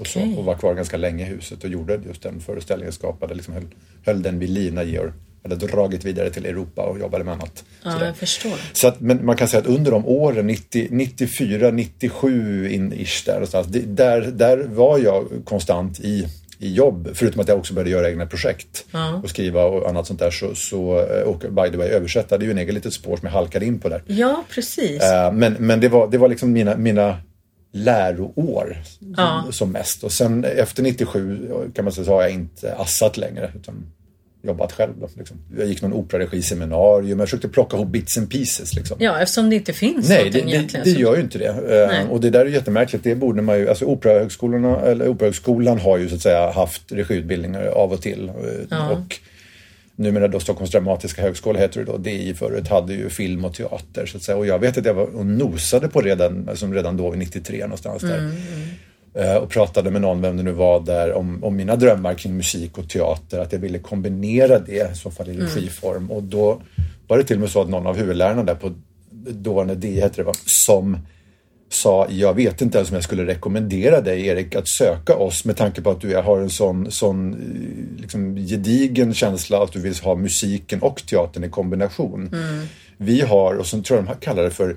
Och, 0.00 0.06
så, 0.06 0.20
och 0.38 0.44
var 0.44 0.54
kvar 0.54 0.74
ganska 0.74 0.96
länge 0.96 1.24
i 1.26 1.28
huset 1.28 1.64
och 1.64 1.70
gjorde 1.70 2.00
just 2.06 2.22
den 2.22 2.40
föreställningen, 2.40 2.92
skapade, 2.92 3.34
liksom 3.34 3.54
höll, 3.54 3.66
höll 4.06 4.22
den 4.22 4.38
vid 4.38 4.50
liv 4.50 4.74
när 4.74 4.82
Georg 4.84 5.12
hade 5.42 5.56
dragit 5.56 6.04
vidare 6.04 6.30
till 6.30 6.46
Europa 6.46 6.82
och 6.82 6.98
jobbade 6.98 7.24
med 7.24 7.34
annat. 7.34 7.64
Ja, 7.84 7.92
Sådär. 7.92 8.06
jag 8.06 8.16
förstår. 8.16 8.52
Så 8.72 8.88
att, 8.88 9.00
men 9.00 9.24
man 9.26 9.36
kan 9.36 9.48
säga 9.48 9.60
att 9.60 9.66
under 9.66 9.90
de 9.90 10.06
åren, 10.06 10.46
90, 10.46 10.88
94, 10.90 11.70
97 11.70 12.68
in 12.70 12.92
ish 12.92 13.22
där 13.26 13.32
någonstans, 13.32 13.66
det, 13.66 13.80
där, 13.80 14.20
där 14.20 14.58
var 14.58 14.98
jag 14.98 15.28
konstant 15.44 16.00
i, 16.00 16.28
i 16.58 16.74
jobb. 16.74 17.08
Förutom 17.14 17.40
att 17.40 17.48
jag 17.48 17.58
också 17.58 17.74
började 17.74 17.90
göra 17.90 18.10
egna 18.10 18.26
projekt 18.26 18.84
och 19.22 19.30
skriva 19.30 19.64
och 19.64 19.88
annat 19.88 20.06
sånt 20.06 20.18
där. 20.20 20.30
Så, 20.30 20.54
så, 20.54 20.80
och 21.26 21.38
by 21.38 21.70
the 21.70 21.76
way, 21.76 21.88
översätta, 21.88 22.38
det 22.38 22.44
är 22.44 22.46
ju 22.46 22.50
en 22.52 22.58
egen 22.58 22.74
litet 22.74 22.92
spår 22.92 23.16
som 23.16 23.26
jag 23.26 23.32
halkade 23.32 23.66
in 23.66 23.78
på 23.78 23.88
där. 23.88 24.02
Ja, 24.06 24.44
precis. 24.50 25.02
Eh, 25.02 25.32
Men, 25.32 25.52
men 25.58 25.80
det, 25.80 25.88
var, 25.88 26.08
det 26.10 26.18
var 26.18 26.28
liksom 26.28 26.52
mina, 26.52 26.76
mina 26.76 27.18
läroår 27.72 28.76
som, 28.98 29.14
Ja. 29.16 29.44
som 29.50 29.72
mest. 29.72 30.04
Och 30.04 30.12
sen 30.12 30.44
efter 30.44 30.82
97 30.82 31.50
kan 31.74 31.84
man 31.84 31.92
säga 31.92 32.04
så 32.04 32.12
har 32.12 32.22
jag 32.22 32.30
inte 32.30 32.74
assat 32.74 33.16
längre. 33.16 33.52
Utan 33.56 33.74
jobbat 34.44 34.72
själv. 34.72 34.92
Då, 35.00 35.08
liksom. 35.18 35.36
Jag 35.58 35.66
gick 35.66 35.82
någon 35.82 35.92
operaregiseminarium, 35.92 37.18
jag 37.18 37.28
försökte 37.28 37.48
plocka 37.48 37.76
ihop 37.76 37.88
bits 37.88 38.18
and 38.18 38.30
pieces. 38.30 38.74
Liksom. 38.74 38.96
Ja, 39.00 39.20
eftersom 39.20 39.50
det 39.50 39.56
inte 39.56 39.72
finns 39.72 40.08
Nej, 40.08 40.18
det, 40.18 40.24
någonting 40.24 40.46
det, 40.46 40.50
egentligen. 40.56 40.84
det 40.84 40.92
så- 40.92 41.00
gör 41.00 41.16
ju 41.16 41.22
inte 41.22 41.38
det. 41.38 41.46
Eh, 41.48 41.88
Nej. 41.88 42.06
Och 42.10 42.20
det 42.20 42.30
där 42.30 42.40
är 42.40 42.50
jättemärkligt. 42.50 43.04
Det 43.04 43.14
borde 43.14 43.42
man 43.42 43.58
ju, 43.58 43.68
alltså 43.68 43.84
operahögskolorna, 43.84 44.80
eller 44.80 45.08
operahögskolan 45.08 45.78
har 45.78 45.98
ju 45.98 46.08
så 46.08 46.14
att 46.14 46.20
säga 46.20 46.50
haft 46.50 46.82
regiutbildningar 46.92 47.66
av 47.66 47.92
och 47.92 48.02
till. 48.02 48.28
Eh, 48.28 48.34
Ja. 48.70 48.90
Och 48.90 49.16
numera 50.02 50.28
då 50.28 50.40
Stockholms 50.40 50.70
dramatiska 50.70 51.22
högskola 51.22 51.58
heter 51.58 51.80
det 51.80 51.86
då, 51.92 51.96
DI 51.98 52.34
förut, 52.34 52.68
hade 52.68 52.94
ju 52.94 53.08
film 53.08 53.44
och 53.44 53.54
teater 53.54 54.06
så 54.06 54.16
att 54.16 54.22
säga. 54.22 54.38
Och 54.38 54.46
jag 54.46 54.58
vet 54.58 54.78
att 54.78 54.84
jag 54.84 54.94
var 54.94 55.16
och 55.16 55.26
nosade 55.26 55.88
på 55.88 56.00
redan, 56.00 56.48
alltså 56.48 56.66
redan 56.66 56.96
då, 56.96 57.10
93 57.10 57.60
någonstans 57.62 58.02
där. 58.02 58.18
Mm, 58.18 58.32
Eh, 59.14 59.34
Och 59.36 59.50
pratade 59.50 59.90
med 59.90 60.00
någon, 60.02 60.22
vem 60.22 60.36
det 60.36 60.42
nu 60.42 60.52
var 60.52 60.80
där, 60.80 61.12
om, 61.12 61.44
om 61.44 61.56
mina 61.56 61.76
drömmar 61.76 62.14
kring 62.14 62.36
musik 62.36 62.78
och 62.78 62.88
teater. 62.88 63.38
Att 63.38 63.52
jag 63.52 63.58
ville 63.58 63.78
kombinera 63.78 64.58
det 64.58 64.92
i 64.92 64.94
så 64.96 65.10
fall 65.10 65.28
i 65.28 65.34
Mm. 65.34 65.46
regiform. 65.46 66.10
Och 66.10 66.22
då 66.22 66.62
var 67.08 67.18
det 67.18 67.24
till 67.24 67.36
och 67.36 67.40
med 67.40 67.50
så 67.50 67.60
att 67.62 67.68
någon 67.68 67.86
av 67.86 67.96
huvudlärarna 67.96 68.42
där 68.44 68.54
på 68.54 68.72
dåvarande 69.30 69.74
DI 69.74 70.00
hette 70.00 70.16
det 70.16 70.22
va, 70.22 70.32
som 70.46 70.98
sa 71.72 72.06
jag 72.10 72.34
vet 72.34 72.60
inte 72.60 72.78
ens 72.78 72.90
om 72.90 72.94
jag 72.94 73.04
skulle 73.04 73.26
rekommendera 73.26 74.00
dig 74.00 74.26
Erik 74.26 74.54
att 74.54 74.68
söka 74.68 75.16
oss 75.16 75.44
med 75.44 75.56
tanke 75.56 75.82
på 75.82 75.90
att 75.90 76.00
du 76.00 76.16
har 76.16 76.38
en 76.40 76.50
sån, 76.50 76.90
sån 76.90 77.32
eh, 77.32 78.00
liksom, 78.02 78.36
gedigen 78.36 79.14
känsla 79.14 79.62
att 79.62 79.72
du 79.72 79.80
vill 79.80 79.94
ha 80.02 80.14
musiken 80.14 80.82
och 80.82 81.06
teatern 81.06 81.44
i 81.44 81.48
kombination. 81.48 82.30
Vi 82.96 83.20
har, 83.20 83.54
och 83.54 83.66
så 83.66 83.82
tror 83.82 83.98
jag 83.98 84.06
de 84.06 84.24
kallar 84.24 84.42
det 84.42 84.50
för 84.50 84.76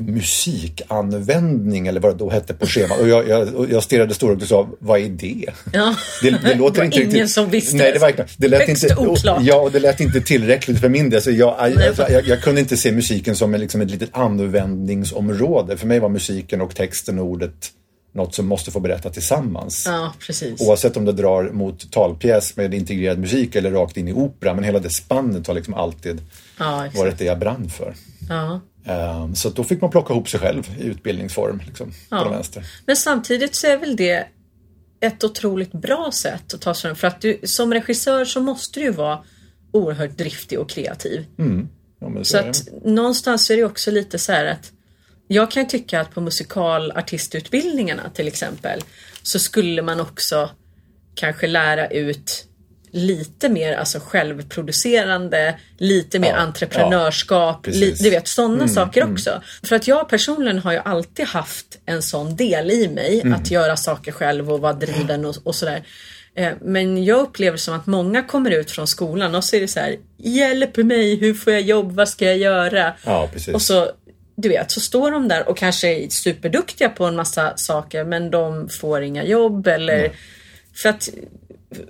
musikanvändning 0.00 1.86
eller 1.86 2.00
vad 2.00 2.14
det 2.14 2.18
då 2.18 2.30
hette 2.30 2.54
på 2.54 2.66
schemat. 2.66 3.00
Och 3.00 3.08
jag, 3.08 3.28
jag, 3.28 3.70
jag 3.70 3.82
stirrade 3.82 4.14
storögt 4.14 4.42
och 4.42 4.48
sa, 4.48 4.68
vad 4.78 5.00
är 5.00 5.08
det? 5.08 5.46
Ja. 5.72 5.94
Det, 6.22 6.30
det 6.30 6.54
låter 6.58 6.80
Det 6.80 6.84
inte 6.84 6.96
ingen 7.00 7.10
riktigt... 7.10 7.30
som 7.30 7.50
visste. 7.50 7.76
Nej, 7.76 7.92
det 7.92 7.98
var 7.98 8.08
inte, 8.08 8.26
det 8.36 8.48
lät 8.48 8.68
Högst 8.68 8.84
inte, 8.84 8.96
oklart. 8.96 9.42
Ja, 9.42 9.60
och 9.60 9.72
det 9.72 9.80
lät 9.80 10.00
inte 10.00 10.20
tillräckligt 10.20 10.80
för 10.80 10.88
min 10.88 11.10
del. 11.10 11.22
Så 11.22 11.30
jag, 11.30 11.56
Nej, 11.76 11.92
jag, 11.96 12.26
jag, 12.26 12.42
kunde 12.42 12.60
inte 12.60 12.76
se 12.76 12.92
musiken 12.92 13.36
som 13.36 13.54
liksom 13.54 13.80
ett 13.80 13.90
litet 13.90 14.10
användningsområde. 14.12 15.76
För 15.76 15.86
mig 15.86 16.00
var 16.00 16.08
musiken 16.08 16.60
och 16.60 16.74
texten 16.74 17.18
och 17.18 17.24
ordet 17.24 17.70
något 18.14 18.34
som 18.34 18.46
måste 18.46 18.70
få 18.70 18.80
berätta 18.80 19.10
tillsammans. 19.10 19.84
Ja, 19.86 20.14
precis. 20.26 20.60
Oavsett 20.60 20.96
om 20.96 21.04
det 21.04 21.12
drar 21.12 21.50
mot 21.52 21.92
talpjäs 21.92 22.56
med 22.56 22.74
integrerad 22.74 23.18
musik 23.18 23.56
eller 23.56 23.70
rakt 23.70 23.96
in 23.96 24.08
i 24.08 24.12
opera. 24.12 24.54
Men 24.54 24.64
hela 24.64 24.78
det 24.78 24.90
spannet 24.90 25.46
har 25.46 25.54
liksom 25.54 25.74
alltid 25.74 26.20
Ja, 26.58 26.86
varit 26.94 27.18
det 27.18 27.24
jag 27.24 27.38
brann 27.38 27.70
för. 27.70 27.94
Ja. 28.28 28.60
Ehm, 28.86 29.34
Så 29.34 29.48
då 29.50 29.64
fick 29.64 29.80
man 29.80 29.90
plocka 29.90 30.12
ihop 30.14 30.28
sig 30.28 30.40
själv 30.40 30.70
i 30.80 30.82
utbildningsform. 30.84 31.62
Liksom, 31.66 31.92
Ja. 32.10 32.24
på 32.24 32.30
vänster. 32.30 32.66
Men 32.86 32.96
samtidigt 32.96 33.54
så 33.54 33.66
är 33.66 33.76
väl 33.78 33.96
det 33.96 34.26
ett 35.00 35.24
otroligt 35.24 35.72
bra 35.72 36.10
sätt 36.14 36.54
att 36.54 36.60
ta 36.60 36.74
sig 36.74 36.82
fram. 36.82 36.96
För 36.96 37.06
att 37.08 37.20
du, 37.20 37.40
som 37.44 37.74
regissör 37.74 38.24
så 38.24 38.40
måste 38.40 38.80
du 38.80 38.86
ju 38.86 38.92
vara 38.92 39.18
oerhört 39.72 40.16
driftig 40.18 40.58
och 40.60 40.70
kreativ. 40.70 41.26
Ja, 42.00 42.08
men 42.08 42.24
Så 42.24 42.36
det. 42.36 42.48
att 42.50 42.68
någonstans 42.84 43.50
är 43.50 43.56
det 43.56 43.64
också 43.64 43.90
lite 43.90 44.18
så 44.18 44.32
här 44.32 44.44
att 44.44 44.72
jag 45.28 45.50
kan 45.50 45.68
tycka 45.68 46.00
att 46.00 46.14
på 46.14 46.20
musikalartistutbildningarna 46.20 48.10
till 48.14 48.28
exempel 48.28 48.80
så 49.22 49.38
skulle 49.38 49.82
man 49.82 50.00
också 50.00 50.50
kanske 51.14 51.46
lära 51.46 51.86
ut 51.88 52.46
lite 52.94 53.48
mer 53.48 53.72
alltså 53.76 54.00
självproducerande, 54.00 55.58
lite 55.78 56.18
mer 56.18 56.28
Ja, 56.28 56.36
entreprenörskap, 56.36 57.66
ja, 57.66 57.72
li, 57.72 57.94
du 57.98 58.10
vet 58.10 58.28
sådana 58.28 58.68
saker 58.68 59.12
också. 59.12 59.42
För 59.62 59.76
att 59.76 59.88
jag 59.88 60.08
personligen 60.08 60.58
har 60.58 60.72
ju 60.72 60.78
alltid 60.78 61.26
haft 61.26 61.78
en 61.86 62.02
sån 62.02 62.36
del 62.36 62.70
i 62.70 62.88
mig 62.88 63.22
att 63.34 63.50
göra 63.50 63.76
saker 63.76 64.12
själv 64.12 64.52
och 64.52 64.60
vara 64.60 64.72
driven 64.72 65.24
och, 65.24 65.36
och 65.42 65.54
sådär. 65.54 65.84
Eh, 66.36 66.52
Men 66.60 67.04
jag 67.04 67.20
upplever 67.20 67.56
som 67.56 67.74
att 67.74 67.86
många 67.86 68.22
kommer 68.22 68.50
ut 68.50 68.70
från 68.70 68.86
skolan 68.86 69.34
och 69.34 69.44
så 69.44 69.56
är 69.56 69.60
det 69.60 69.68
så 69.68 69.80
här 69.80 69.96
Hjälp 70.16 70.76
mig, 70.76 71.16
hur 71.16 71.34
får 71.34 71.52
jag 71.52 71.62
jobb, 71.62 71.92
vad 71.92 72.08
ska 72.08 72.24
jag 72.24 72.38
göra? 72.38 72.94
Ja. 73.04 73.30
Och 73.54 73.62
så, 73.62 73.90
du 74.36 74.48
vet, 74.48 74.70
så 74.70 74.80
står 74.80 75.10
de 75.10 75.28
där 75.28 75.48
och 75.48 75.56
kanske 75.56 75.88
är 75.88 76.08
superduktiga 76.08 76.88
på 76.88 77.04
en 77.04 77.16
massa 77.16 77.56
saker 77.56 78.04
men 78.04 78.30
de 78.30 78.68
får 78.68 79.02
inga 79.02 79.24
jobb 79.24 79.66
eller 79.66 80.12
för 80.74 80.88
att 80.88 81.08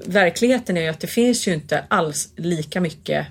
verkligheten 0.06 0.76
är 0.76 0.82
ju 0.82 0.88
att 0.88 1.00
det 1.00 1.06
finns 1.06 1.48
ju 1.48 1.54
inte 1.54 1.84
alls 1.88 2.28
lika 2.36 2.80
mycket 2.80 3.26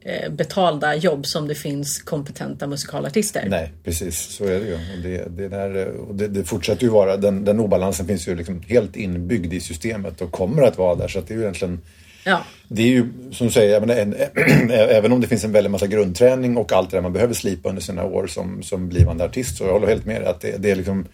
eh, 0.00 0.32
betalda 0.32 0.94
jobb 0.94 1.26
som 1.26 1.48
det 1.48 1.54
finns 1.54 2.02
kompetenta 2.02 2.66
musikalartister. 2.66 3.46
Nej, 3.50 3.72
precis 3.84 4.18
så 4.18 4.44
är 4.44 4.60
det 4.60 4.66
ju. 4.66 4.78
Det, 5.02 5.36
det, 5.36 5.48
där, 5.48 5.92
det, 6.12 6.28
det 6.28 6.44
fortsätter 6.44 6.82
ju 6.82 6.88
vara, 6.88 7.16
den, 7.16 7.44
den 7.44 7.60
obalansen 7.60 8.06
finns 8.06 8.28
ju 8.28 8.34
liksom 8.34 8.62
helt 8.62 8.96
inbyggd 8.96 9.52
i 9.52 9.60
systemet 9.60 10.20
och 10.20 10.32
kommer 10.32 10.62
att 10.62 10.78
vara 10.78 10.94
där. 10.94 11.08
Så 11.08 11.18
att 11.18 11.28
det 11.28 11.34
är 11.34 11.36
ju 11.36 11.42
egentligen 11.42 11.80
Ja, 12.24 12.44
det 12.68 12.82
är 12.82 12.86
ju 12.86 13.08
som 13.32 13.46
du 13.46 13.52
säger, 13.52 13.80
menar, 13.80 13.94
en, 13.94 14.14
även 14.70 15.12
om 15.12 15.20
det 15.20 15.26
finns 15.26 15.44
en 15.44 15.52
väldig 15.52 15.70
massa 15.70 15.86
grundträning 15.86 16.56
och 16.56 16.72
allt 16.72 16.90
det 16.90 16.96
där 16.96 17.02
man 17.02 17.12
behöver 17.12 17.34
slipa 17.34 17.68
under 17.68 17.82
sina 17.82 18.04
år 18.04 18.26
som, 18.26 18.62
som 18.62 18.88
blivande 18.88 19.24
artist 19.24 19.56
så 19.56 19.64
jag 19.64 19.72
håller 19.72 19.86
helt 19.86 20.06
med 20.06 20.22
dig 20.22 20.30
att 20.30 20.40
det, 20.40 20.56
det 20.58 20.70
är 20.70 20.76
liksom 20.76 21.06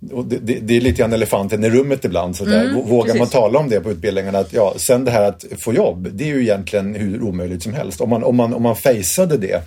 det, 0.00 0.38
det, 0.42 0.58
det 0.60 0.76
är 0.76 0.80
lite 0.80 0.98
grann 1.02 1.12
elefanten 1.12 1.64
i 1.64 1.70
rummet 1.70 2.04
ibland. 2.04 2.36
Så 2.36 2.44
där. 2.44 2.72
Vågar 2.72 2.88
man 2.90 3.04
Mm, 3.10 3.18
precis. 3.18 3.32
tala 3.32 3.58
om 3.58 3.68
det 3.68 3.80
på 3.80 3.90
utbildningarna? 3.90 4.38
Att, 4.38 4.52
ja, 4.52 4.74
sen 4.76 5.04
det 5.04 5.10
här 5.10 5.22
att 5.22 5.44
få 5.58 5.74
jobb, 5.74 6.08
det 6.12 6.24
är 6.24 6.28
ju 6.28 6.42
egentligen 6.42 6.94
hur 6.94 7.22
omöjligt 7.22 7.62
som 7.62 7.74
helst. 7.74 8.00
Om 8.00 8.10
man, 8.10 8.24
om 8.24 8.36
man, 8.36 8.54
om 8.54 8.62
man 8.62 8.76
faceade 8.76 9.36
det 9.36 9.62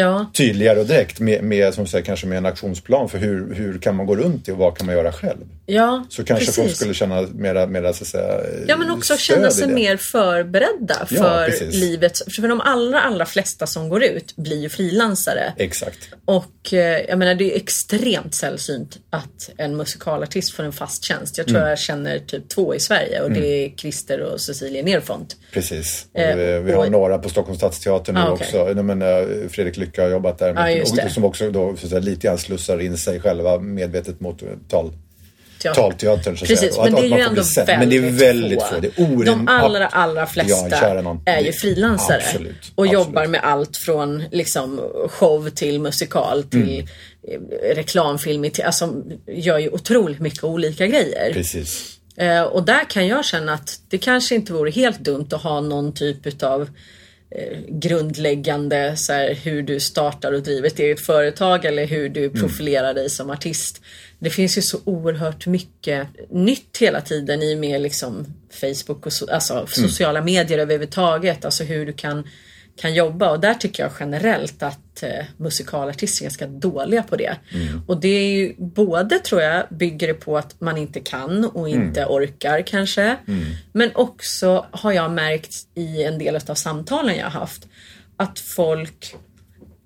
Ja. 0.00 0.30
tydligare 0.34 0.80
och 0.80 0.86
direkt 0.86 1.20
med, 1.20 1.42
med 1.44 1.74
som 1.74 1.86
säger, 1.86 2.04
kanske 2.04 2.26
med 2.26 2.38
en 2.38 2.46
aktionsplan 2.46 3.08
för 3.08 3.18
hur, 3.18 3.54
hur 3.54 3.78
kan 3.78 3.96
man 3.96 4.06
gå 4.06 4.16
runt 4.16 4.46
det 4.46 4.52
och 4.52 4.58
vad 4.58 4.76
kan 4.78 4.86
man 4.86 4.94
göra 4.94 5.12
själv. 5.12 5.38
Ja, 5.66 6.04
Så 6.08 6.24
kanske 6.24 6.46
precis. 6.46 6.64
folk 6.64 6.76
skulle 6.76 6.94
känna 6.94 7.22
mera, 7.34 7.66
mera 7.66 7.92
så 7.92 8.04
att 8.04 8.08
säga, 8.08 8.40
Ja 8.68 8.76
men 8.76 8.90
också 8.90 9.16
känna 9.16 9.50
sig 9.50 9.68
mer 9.68 9.96
förberedda 9.96 10.96
Ja, 11.00 11.06
för 11.06 11.46
precis. 11.46 11.74
livet. 11.74 12.18
För 12.36 12.48
de 12.48 12.60
allra, 12.60 13.00
allra 13.00 13.26
flesta 13.26 13.66
som 13.66 13.88
går 13.88 14.02
ut 14.04 14.36
blir 14.36 14.56
ju 14.62 14.68
frilansare. 14.68 15.52
Exakt. 15.56 15.98
Och 16.24 16.72
eh, 16.74 17.00
jag 17.08 17.18
menar 17.18 17.34
det 17.34 17.52
är 17.52 17.56
extremt 17.56 18.34
sällsynt 18.34 18.98
att 19.10 19.50
en 19.56 19.76
musikalartist 19.76 20.52
får 20.54 20.62
en 20.62 20.72
fast 20.72 21.04
tjänst. 21.04 21.38
Jag 21.38 21.46
tror 21.46 21.56
Mm. 21.58 21.68
jag 21.70 21.78
känner 21.78 22.18
typ 22.18 22.48
två 22.48 22.74
i 22.74 22.80
Sverige 22.80 23.20
och 23.20 23.30
det 23.30 23.46
är 23.64 23.70
Christer 23.76 24.20
och 24.20 24.40
Cecilia 24.40 24.82
Nerfont. 24.82 25.36
Precis. 25.52 26.06
Eh, 26.14 26.36
vi, 26.36 26.58
vi 26.64 26.72
har 26.72 26.84
och- 26.84 26.92
några 26.92 27.18
på 27.18 27.28
Stockholms 27.28 27.58
stadsteater 27.58 28.12
nu 28.12 28.20
Ah, 28.20 28.30
okej. 28.30 28.46
också. 28.46 28.56
Jag 28.76 28.84
menar, 28.84 29.48
Fredrik 29.48 29.76
Lycka 29.90 30.02
har 30.02 30.08
jobbat 30.10 30.38
där. 30.38 30.70
Ja, 30.70 30.82
och, 31.04 31.10
som 31.12 31.24
också 31.24 31.50
då, 31.50 31.76
så 31.76 31.86
att 31.86 31.90
säga, 31.90 32.00
lite 32.00 32.26
grann 32.26 32.38
slussar 32.38 32.80
in 32.80 32.96
sig 32.98 33.20
själva 33.20 33.58
medvetet 33.58 34.20
mot 34.20 34.42
tal, 34.68 34.92
Teater. 35.62 35.82
talteatern. 35.82 36.36
Så 36.36 36.44
att 36.44 36.48
Precis. 36.48 36.76
Och 36.76 36.84
men 36.84 36.94
att- 36.94 37.00
det 37.00 37.06
är 37.06 37.12
att 37.12 37.18
ju 37.18 37.22
ändå 37.22 37.42
väldigt, 37.42 37.78
Men 37.78 37.90
det 37.90 37.96
är 37.96 38.10
väldigt 38.10 38.62
få. 38.62 38.80
Det 38.80 38.88
är 38.98 39.24
De 39.24 39.48
allra, 39.48 39.86
allra 39.86 40.20
Ja, 40.20 40.26
flesta 40.26 41.02
nån. 41.02 41.22
är 41.26 41.40
ju 41.40 41.52
frilansare. 41.52 42.16
Absolut, 42.16 42.56
Och 42.74 42.84
absolut. 42.86 42.92
jobbar 43.06 43.26
med 43.26 43.40
allt 43.44 43.76
från 43.76 44.22
liksom 44.32 44.80
show 45.08 45.50
till 45.50 45.80
musikal 45.80 46.42
till 46.42 46.60
Mm. 47.28 47.42
eh, 47.62 47.74
reklamfilm. 47.76 48.50
Till, 48.50 48.64
alltså 48.64 48.94
gör 49.26 49.58
ju 49.58 49.68
otroligt 49.70 50.20
mycket 50.20 50.44
olika 50.44 50.86
grejer. 50.86 51.32
Precis. 51.32 51.96
Eh, 52.16 52.42
och 52.42 52.62
där 52.62 52.90
kan 52.90 53.06
jag 53.06 53.24
känna 53.24 53.52
att 53.54 53.80
det 53.88 53.98
kanske 53.98 54.34
inte 54.34 54.52
vore 54.52 54.70
helt 54.70 54.98
dumt 55.00 55.28
att 55.32 55.42
ha 55.42 55.60
någon 55.60 55.92
typ 55.92 56.26
utav 56.26 56.68
grundläggande 57.68 58.96
så 58.96 59.12
här, 59.12 59.34
hur 59.34 59.62
du 59.62 59.80
startar 59.80 60.32
och 60.32 60.42
driver 60.42 60.66
ett 60.66 60.78
eget 60.78 61.00
företag 61.00 61.64
eller 61.64 61.86
hur 61.86 62.08
du 62.08 62.24
Mm. 62.24 62.40
profilerar 62.40 62.94
dig 62.94 63.10
som 63.10 63.30
artist. 63.30 63.80
Det 64.18 64.30
finns 64.30 64.58
ju 64.58 64.62
så 64.62 64.78
oerhört 64.84 65.46
mycket 65.46 66.08
nytt 66.30 66.76
hela 66.80 67.00
tiden 67.00 67.42
i 67.42 67.54
och 67.54 67.58
med 67.58 67.80
liksom 67.80 68.26
Facebook 68.60 69.06
och 69.06 69.12
so- 69.12 69.30
alltså 69.30 69.66
sociala 69.66 70.22
medier 70.22 70.58
överhuvudtaget. 70.58 71.44
Alltså 71.44 71.64
hur 71.64 71.86
du 71.86 71.92
kan, 71.92 72.28
kan 72.80 72.94
jobba 72.94 73.30
och 73.30 73.40
där 73.40 73.54
tycker 73.54 73.82
jag 73.82 73.92
generellt 74.00 74.62
att 74.62 75.02
eh, 75.02 75.24
musikalartister 75.36 76.22
är 76.22 76.24
ganska 76.24 76.46
dåliga 76.46 77.02
på 77.02 77.16
det. 77.16 77.36
Och 77.86 78.00
det 78.00 78.08
är 78.08 78.32
ju 78.32 78.54
både 78.58 79.18
tror 79.18 79.42
jag 79.42 79.66
bygger 79.70 80.08
det 80.08 80.14
på 80.14 80.38
att 80.38 80.60
man 80.60 80.76
inte 80.76 81.00
kan 81.00 81.44
och 81.44 81.68
inte 81.68 82.04
orkar 82.04 82.62
kanske. 82.66 83.16
Men 83.72 83.90
också 83.94 84.66
har 84.70 84.92
jag 84.92 85.10
märkt 85.10 85.54
i 85.74 86.02
en 86.02 86.18
del 86.18 86.36
av 86.36 86.54
samtalen 86.54 87.16
jag 87.16 87.24
har 87.24 87.40
haft 87.40 87.68
att 88.16 88.38
folk 88.38 89.14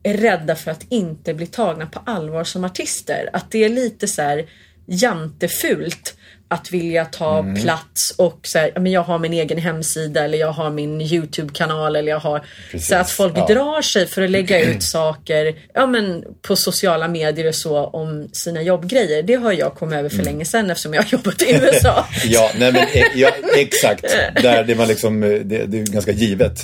är 0.03 0.17
rädda 0.17 0.55
för 0.55 0.71
att 0.71 0.87
inte 0.89 1.35
bli 1.35 1.47
tagna 1.47 1.87
på 1.87 2.01
allvar 2.07 2.45
som 2.45 2.65
artister. 2.65 3.31
Att 3.33 3.51
det 3.51 3.65
är 3.65 3.69
lite 3.69 4.09
så 4.09 4.23
här 4.23 4.47
jantefult 4.87 6.17
att 6.49 6.71
vilja 6.71 7.05
ta 7.05 7.39
Mm. 7.39 7.63
plats 7.63 8.11
och 8.19 8.39
så 8.43 8.59
här, 8.59 8.73
men 8.81 8.93
jag 8.93 9.03
har 9.03 9.19
min 9.19 9.33
egen 9.33 9.59
hemsida 9.59 10.25
eller 10.25 10.39
jag 10.39 10.53
har 10.53 10.71
min 10.71 11.01
YouTube-kanal 11.01 11.97
eller 11.97 12.13
jag 12.13 12.19
har 12.21 12.45
Precis, 12.71 12.89
så 12.89 12.95
att 12.97 13.11
folk 13.11 13.33
ja. 13.37 13.47
drar 13.47 13.83
sig 13.83 14.07
för 14.07 14.23
att 14.23 14.31
lägga 14.31 14.61
ut 14.65 14.83
saker 14.99 15.55
ja, 15.75 15.87
men 15.87 16.25
på 16.43 16.57
sociala 16.57 17.09
medier 17.09 17.49
och 17.49 17.55
så 17.55 17.79
om 17.87 18.29
sina 18.33 18.63
jobbgrejer. 18.63 19.23
Det 19.23 19.35
har 19.35 19.53
jag 19.53 19.75
kommit 19.75 19.99
över 19.99 20.09
för 20.09 20.17
Mm. 20.17 20.27
länge 20.27 20.45
sedan 20.45 20.71
eftersom 20.71 20.95
jag 20.95 21.03
har 21.03 21.09
jobbat 21.13 21.43
i 21.43 21.53
USA. 21.63 22.07
Ja, 22.25 22.51
nej, 22.59 22.73
men, 22.73 22.83
eh, 22.93 23.05
ja, 23.15 23.31
exakt. 23.57 24.03
Där 24.43 24.65
det, 24.65 24.75
man 24.75 24.89
liksom, 24.89 25.23
eh, 25.23 25.29
det, 25.31 25.67
det 25.67 25.79
är 25.79 25.87
ganska 25.93 26.13
givet. 26.13 26.61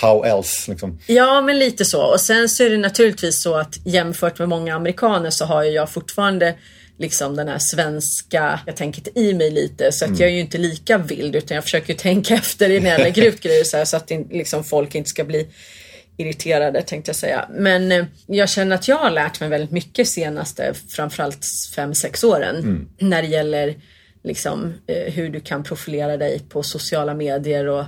How 0.00 0.24
else? 0.24 0.70
Liksom. 0.70 0.98
Ja, 1.06 1.40
men 1.40 1.58
lite 1.58 1.84
så. 1.84 2.02
Och 2.02 2.20
sen 2.20 2.48
så 2.48 2.62
är 2.64 2.70
det 2.70 2.78
naturligtvis 2.78 3.42
så 3.42 3.54
att 3.54 3.76
jämfört 3.84 4.38
med 4.38 4.48
många 4.48 4.74
amerikaner 4.74 5.30
så 5.30 5.44
har 5.44 5.62
jag 5.62 5.90
fortfarande 5.90 6.54
liksom 6.98 7.36
den 7.36 7.48
här 7.48 7.58
svenska, 7.58 8.60
jag 8.66 8.76
tänker 8.76 9.18
i 9.18 9.34
mig 9.34 9.50
lite 9.50 9.92
så 9.92 10.04
att 10.04 10.18
jag 10.18 10.28
är 10.28 10.32
ju 10.34 10.40
inte 10.40 10.58
lika 10.58 10.98
vild 10.98 11.36
utan 11.36 11.54
jag 11.54 11.64
försöker 11.64 11.94
tänka 11.94 12.34
efter 12.38 12.80
när 12.80 12.90
jag 12.90 13.00
lägger 13.00 13.22
ut 13.28 13.40
grejer 13.40 13.64
så, 13.64 13.76
här, 13.76 13.84
så 13.84 13.96
att 13.96 14.10
liksom, 14.30 14.64
folk 14.64 14.94
inte 14.94 15.10
ska 15.10 15.24
bli 15.24 15.48
irriterade 16.16 16.82
tänkte 16.82 17.08
jag 17.08 17.16
säga. 17.16 17.48
Men 17.50 17.92
eh, 17.92 18.04
jag 18.26 18.48
känner 18.48 18.76
att 18.76 18.88
jag 18.88 18.96
har 18.96 19.10
lärt 19.10 19.40
mig 19.40 19.48
väldigt 19.48 19.70
mycket 19.70 20.08
senaste, 20.08 20.74
framförallt 20.88 21.42
5-6 21.76 22.24
åren 22.24 22.88
när 22.98 23.22
det 23.22 23.28
gäller 23.28 23.74
liksom 24.24 24.74
eh, 24.86 25.12
hur 25.12 25.28
du 25.28 25.40
kan 25.40 25.64
profilera 25.64 26.16
dig 26.16 26.40
på 26.48 26.62
sociala 26.62 27.14
medier 27.14 27.66
och, 27.66 27.84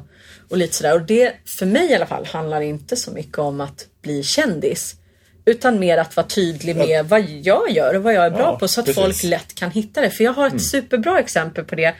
och 0.48 0.56
lite 0.56 0.74
sådär. 0.74 0.94
Och 0.94 1.02
det 1.02 1.32
för 1.44 1.66
mig 1.66 1.90
i 1.90 1.94
alla 1.94 2.06
fall 2.06 2.26
handlar 2.26 2.60
inte 2.60 2.96
så 2.96 3.10
mycket 3.10 3.38
om 3.38 3.60
att 3.60 3.86
bli 4.02 4.22
kändis. 4.22 4.94
Utan 5.50 5.78
mer 5.78 5.98
att 5.98 6.16
vara 6.16 6.26
tydlig 6.26 6.76
med 6.76 7.06
vad 7.08 7.20
jag 7.42 7.70
gör 7.70 7.94
och 7.96 8.02
vad 8.02 8.14
jag 8.14 8.26
är 8.26 8.30
bra 8.30 8.40
Ja, 8.40 8.58
på 8.58 8.68
så 8.68 8.80
att 8.80 8.86
precis. 8.86 9.02
folk 9.02 9.22
lätt 9.22 9.54
kan 9.54 9.70
hitta 9.70 10.00
det. 10.00 10.10
För 10.10 10.24
jag 10.24 10.32
har 10.32 10.46
ett 10.46 10.62
superbra 10.62 11.18
exempel 11.18 11.64
på 11.64 11.74
det. 11.74 11.94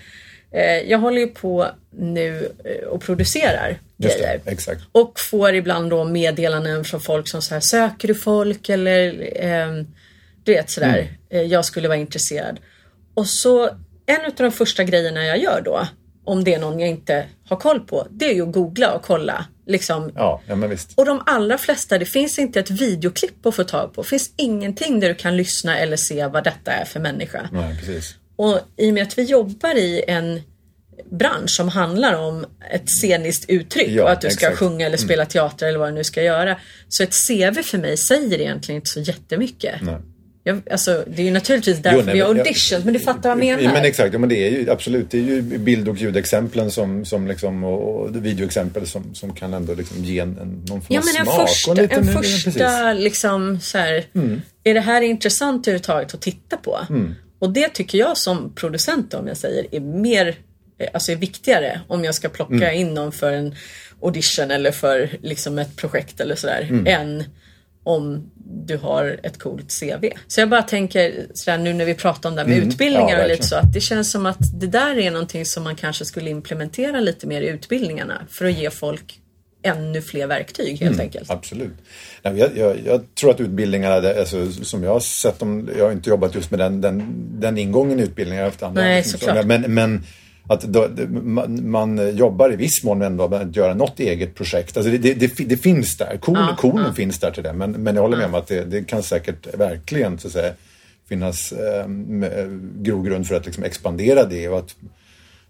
Eh, 0.52 0.78
jag 0.90 0.98
håller 0.98 1.20
ju 1.20 1.26
på 1.26 1.66
nu 1.98 2.52
eh, 2.64 2.86
och 2.88 3.02
producerar 3.02 3.78
Just 3.96 4.18
grejer. 4.18 4.40
det. 4.44 4.78
Och 4.92 5.20
får 5.20 5.54
ibland 5.54 5.90
då 5.90 6.04
meddelanden 6.04 6.84
från 6.84 7.00
folk 7.00 7.28
som 7.28 7.42
så 7.42 7.54
här, 7.54 7.60
söker 7.60 8.08
du 8.08 8.14
folk 8.14 8.68
eller 8.68 9.28
ehm, 9.36 9.86
du 10.44 10.52
vet 10.52 10.70
sådär, 10.70 10.98
Mm. 10.98 11.06
eh, 11.46 11.52
jag 11.52 11.64
skulle 11.64 11.88
vara 11.88 11.98
intresserad. 11.98 12.60
Och 13.14 13.26
så 13.26 13.66
en 14.06 14.24
av 14.26 14.32
de 14.36 14.52
första 14.52 14.84
grejerna 14.84 15.24
jag 15.26 15.38
gör 15.38 15.60
då, 15.64 15.86
om 16.28 16.44
det 16.44 16.54
är 16.54 16.58
någon 16.58 16.80
jag 16.80 16.88
inte 16.88 17.26
har 17.48 17.56
koll 17.56 17.80
på, 17.80 18.06
det 18.10 18.30
är 18.30 18.34
ju 18.34 18.42
att 18.42 18.52
googla 18.52 18.92
och 18.94 19.02
kolla. 19.02 19.46
Liksom, 19.66 20.12
Ja, 20.14 20.40
ja, 20.46 20.54
men 20.56 20.70
visst. 20.70 20.92
och 20.94 21.04
de 21.04 21.22
allra 21.26 21.58
flesta, 21.58 21.98
det 21.98 22.04
finns 22.06 22.38
inte 22.38 22.60
ett 22.60 22.70
videoklipp 22.70 23.46
att 23.46 23.54
få 23.54 23.64
tag 23.64 23.92
på. 23.94 24.02
Det 24.02 24.08
finns 24.08 24.30
ingenting 24.36 25.00
där 25.00 25.08
du 25.08 25.14
kan 25.14 25.36
lyssna 25.36 25.78
eller 25.78 25.96
se 25.96 26.26
vad 26.26 26.44
detta 26.44 26.72
är 26.72 26.84
för 26.84 27.00
människa. 27.00 27.48
Nej, 27.52 27.76
precis. 27.78 28.14
Och 28.36 28.60
i 28.76 28.90
och 28.90 28.94
med 28.94 29.02
att 29.02 29.18
vi 29.18 29.22
jobbar 29.22 29.74
i 29.78 30.04
en 30.08 30.40
bransch 31.10 31.50
som 31.50 31.68
handlar 31.68 32.14
om 32.14 32.46
ett 32.72 32.90
sceniskt 32.90 33.44
uttryck 33.50 33.88
Ja, 33.88 34.02
och 34.02 34.10
att 34.10 34.20
du 34.20 34.30
ska 34.30 34.46
exakt. 34.46 34.58
sjunga 34.58 34.86
eller 34.86 34.96
spela 34.96 35.24
teater 35.26 35.66
eller 35.68 35.78
vad 35.78 35.88
du 35.88 35.92
nu 35.94 36.04
ska 36.04 36.22
göra. 36.22 36.56
Så 36.88 37.02
ett 37.02 37.14
CV 37.28 37.62
för 37.62 37.78
mig 37.78 37.96
säger 37.96 38.40
egentligen 38.40 38.76
inte 38.76 38.90
så 38.90 39.00
jättemycket. 39.00 39.74
Nej. 39.82 39.96
Jag, 40.48 40.62
alltså, 40.70 41.04
det 41.06 41.22
är 41.22 41.26
ju 41.26 41.30
naturligtvis 41.32 41.78
därför 41.78 41.98
Jo, 41.98 42.04
nej, 42.04 42.14
vi 42.14 42.20
har 42.20 42.28
jag- 42.28 42.38
auditions, 42.38 42.84
men 42.84 42.94
du 42.94 43.00
fattar 43.00 43.22
vad 43.36 43.44
jag 43.44 43.56
menar. 43.58 43.72
Men 43.72 43.84
exakt, 43.84 44.12
ja, 44.12 44.18
men 44.18 44.28
det 44.28 44.46
är 44.46 44.50
ju 44.50 44.70
absolut. 44.70 45.10
Det 45.10 45.18
är 45.18 45.22
ju 45.22 45.42
bild 45.42 45.88
och 45.88 45.96
ljudexemplen 45.96 46.70
som, 46.70 47.04
som 47.04 47.26
liksom, 47.28 47.64
och, 47.64 48.16
videoexempel 48.26 48.86
som, 48.86 49.14
som 49.14 49.34
kan 49.34 49.54
ändå 49.54 49.74
liksom 49.74 50.04
ge 50.04 50.18
en, 50.18 50.30
någon 50.68 50.82
form 50.82 50.86
Ja 50.88 51.00
men 51.04 51.16
en 51.20 51.26
smak. 51.26 51.48
första, 51.48 51.72
liten- 51.74 51.98
en. 52.02 52.08
Mm. 52.08 52.22
första 52.22 52.92
liksom 52.92 53.60
så 53.60 53.78
här, 53.78 54.04
är 54.64 54.74
det 54.74 54.80
här 54.80 55.02
intressant 55.02 55.68
överhuvudtaget 55.68 56.14
att 56.14 56.20
titta 56.22 56.56
på? 56.56 56.78
Och 57.40 57.50
det 57.52 57.68
tycker 57.68 57.98
jag 57.98 58.16
som 58.18 58.52
producent 58.54 59.14
om 59.14 59.26
jag 59.28 59.36
säger 59.36 59.66
är 59.74 59.80
mer, 59.80 60.36
eh, 60.78 60.88
alltså 60.94 61.12
är 61.12 61.16
viktigare 61.16 61.80
om 61.88 62.04
jag 62.04 62.14
ska 62.14 62.28
plocka 62.28 62.54
Mm. 62.54 62.74
in 62.80 62.94
någon 62.94 63.12
för 63.12 63.32
en 63.32 63.54
audition 64.02 64.50
eller 64.50 64.70
för 64.70 65.10
liksom 65.22 65.58
ett 65.58 65.76
projekt 65.76 66.20
eller 66.20 66.34
sådär 66.34 66.66
Mm. 66.70 66.86
än 66.86 67.24
om 67.88 68.30
du 68.66 68.76
har 68.76 69.20
ett 69.22 69.38
coolt 69.38 69.80
CV. 69.80 70.04
Så 70.26 70.40
jag 70.40 70.48
bara 70.48 70.62
tänker 70.62 71.26
sådär 71.34 71.58
nu 71.58 71.72
när 71.72 71.84
vi 71.84 71.94
pratar 71.94 72.28
om 72.28 72.36
det 72.36 72.42
här 72.42 72.48
med 72.48 72.58
utbildningar 72.58 73.08
Mm. 73.08 73.18
Ja, 73.18 73.24
och 73.24 73.30
lite 73.30 73.46
så 73.46 73.56
att 73.56 73.72
det 73.72 73.80
känns 73.80 74.10
som 74.10 74.26
att 74.26 74.60
det 74.60 74.66
där 74.66 74.98
är 74.98 75.10
någonting 75.10 75.44
som 75.44 75.64
man 75.64 75.76
kanske 75.76 76.04
skulle 76.04 76.30
implementera 76.30 77.00
lite 77.00 77.26
mer 77.26 77.42
i 77.42 77.48
utbildningarna 77.48 78.22
för 78.30 78.44
att 78.44 78.58
ge 78.58 78.70
folk 78.70 79.20
ännu 79.62 80.02
fler 80.02 80.26
verktyg 80.26 80.80
helt 80.80 81.00
enkelt. 81.00 81.30
Absolut. 81.30 81.72
Nej, 82.22 82.38
jag, 82.38 82.56
jag, 82.56 82.76
jag 82.86 83.14
tror 83.14 83.30
att 83.30 83.40
utbildningarna, 83.40 83.94
alltså, 83.94 84.52
som 84.52 84.82
jag 84.82 84.92
har 84.92 85.00
sett 85.00 85.38
dem, 85.38 85.70
jag 85.78 85.84
har 85.84 85.92
inte 85.92 86.10
jobbat 86.10 86.34
just 86.34 86.50
med 86.50 86.60
den, 86.60 86.80
den, 86.80 87.14
den 87.40 87.58
ingången 87.58 88.00
i 88.00 88.02
utbildningar. 88.02 88.42
Jag 88.42 88.46
har 88.46 88.50
haft 88.50 88.62
andra, 88.62 88.82
Nej, 88.82 88.96
liksom, 88.96 89.20
såklart. 89.20 89.46
men, 89.46 89.74
men 89.74 90.04
att 90.48 90.62
då, 90.62 90.88
man, 91.22 91.70
man 91.70 92.16
jobbar 92.16 92.52
i 92.52 92.56
viss 92.56 92.84
mån 92.84 93.02
ändå 93.02 93.28
med 93.28 93.40
att 93.40 93.56
göra 93.56 93.74
något 93.74 94.00
eget 94.00 94.34
projekt. 94.34 94.76
Alltså 94.76 94.92
det, 94.92 94.98
det, 94.98 95.14
det, 95.14 95.28
fi- 95.28 95.44
det 95.44 95.56
finns 95.56 95.96
där, 95.96 96.16
kornen, 96.16 96.46
Ja, 96.48 96.56
kornen 96.56 96.94
finns 96.94 97.18
där 97.18 97.30
till 97.30 97.42
det. 97.42 97.52
Men, 97.52 97.70
men 97.70 97.94
jag 97.94 98.02
håller 98.02 98.16
med 98.16 98.26
om 98.26 98.34
att 98.34 98.46
det, 98.46 98.64
det 98.64 98.84
kan 98.84 99.02
säkert 99.02 99.54
verkligen 99.58 100.18
så 100.18 100.26
att 100.26 100.32
säga, 100.32 100.52
finnas 101.08 101.52
eh, 101.52 101.86
grogrund 102.76 103.26
för 103.26 103.34
att 103.34 103.46
liksom 103.46 103.64
expandera 103.64 104.24
det 104.24 104.48
och 104.48 104.58
att 104.58 104.76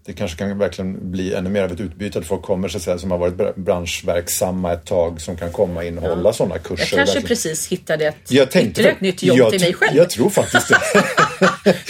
det 0.07 0.13
kanske 0.13 0.37
kan 0.39 0.59
verkligen 0.59 1.11
bli 1.11 1.35
ännu 1.35 1.51
mer 1.51 1.63
av 1.63 1.73
ett 1.73 1.81
utbyte 1.81 2.19
att 2.19 2.27
folk 2.27 2.43
kommer 2.43 2.69
så 2.69 2.77
att 2.77 2.83
säga, 2.83 2.99
som 2.99 3.11
har 3.11 3.19
varit 3.19 3.35
br- 3.35 3.53
branschverksamma 3.57 4.73
ett 4.73 4.85
tag 4.87 5.21
som 5.21 5.37
kan 5.37 5.53
komma 5.53 5.81
och 5.81 5.87
innehålla 5.87 6.33
sådana 6.33 6.59
kurser. 6.59 6.71
Jag 6.83 6.89
kanske 6.89 6.97
verkligen. 7.15 7.29
precis 7.29 7.69
hittade 7.69 8.05
ett 8.07 8.17
jag 8.29 8.51
tänkte, 8.51 8.89
ett 8.89 9.01
nytt 9.01 9.23
jobb 9.23 9.39
jag, 9.39 9.51
till 9.51 9.61
mig 9.61 9.75
själv. 9.75 9.97
Jag 9.97 10.11
tror 10.11 10.31
faktiskt 10.31 10.69
det. 10.69 10.77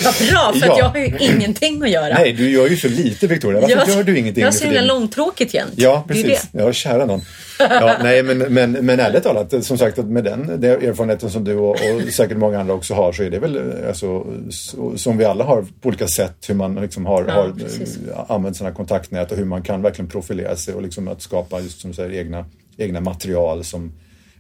Vad 0.04 0.14
bra, 0.30 0.52
för 0.60 0.66
Ja. 0.66 0.78
jag 0.78 0.84
har 0.88 0.98
ju 0.98 1.16
ingenting 1.18 1.82
att 1.82 1.90
göra. 1.90 2.14
Nej, 2.14 2.32
du 2.32 2.50
gör 2.50 2.68
ju 2.68 2.76
så 2.76 2.88
lite 2.88 3.26
Victoria. 3.26 3.60
Varför 3.60 3.76
jag, 3.76 3.88
gör 3.88 4.02
du 4.02 4.18
ingenting? 4.18 4.40
Jag 4.42 4.48
har 4.48 4.52
så 4.52 4.64
himla 4.64 4.80
långtråkigt 4.80 5.54
jämt. 5.54 5.72
Ja, 5.76 6.04
Det 6.08 6.14
precis. 6.14 6.48
det. 6.52 6.62
Ja, 6.62 6.72
kära 6.72 7.06
någon. 7.06 7.20
Ja, 7.58 7.96
nej, 8.02 8.22
men, 8.22 8.38
men, 8.38 8.72
men 8.72 9.00
ärligt 9.00 9.22
talat, 9.22 9.64
som 9.64 9.78
sagt, 9.78 9.96
med 9.96 10.24
den, 10.24 10.46
den 10.60 10.70
erfarenheten 10.88 11.30
som 11.30 11.44
du 11.44 11.54
och, 11.54 11.70
och 11.70 12.12
säkert 12.12 12.36
många 12.36 12.60
andra 12.60 12.74
också 12.74 12.94
har 12.94 13.12
så 13.12 13.22
är 13.22 13.30
det 13.30 13.38
väl 13.38 13.56
eh, 13.56 13.88
alltså, 13.88 14.26
så, 14.50 14.98
som 14.98 15.18
vi 15.18 15.24
alla 15.24 15.44
har 15.44 15.62
på 15.80 15.88
olika 15.88 16.08
sätt 16.08 16.34
hur 16.48 16.54
man 16.54 16.74
liksom 16.74 17.06
har, 17.06 17.24
Ja, 17.28 17.32
har 17.34 17.50
precis. 17.50 17.98
Använt 18.28 18.56
sina 18.56 18.72
kontaktnät 18.72 19.32
och 19.32 19.38
hur 19.38 19.44
man 19.44 19.62
kan 19.62 19.82
verkligen 19.82 20.08
profilera 20.08 20.56
sig 20.56 20.74
och 20.74 20.82
liksom 20.82 21.08
att 21.08 21.22
skapa 21.22 21.60
just 21.60 21.80
som 21.80 21.90
du 21.90 21.94
säger 21.94 22.12
egna, 22.12 22.44
egna 22.76 23.00
material 23.00 23.64
som 23.64 23.92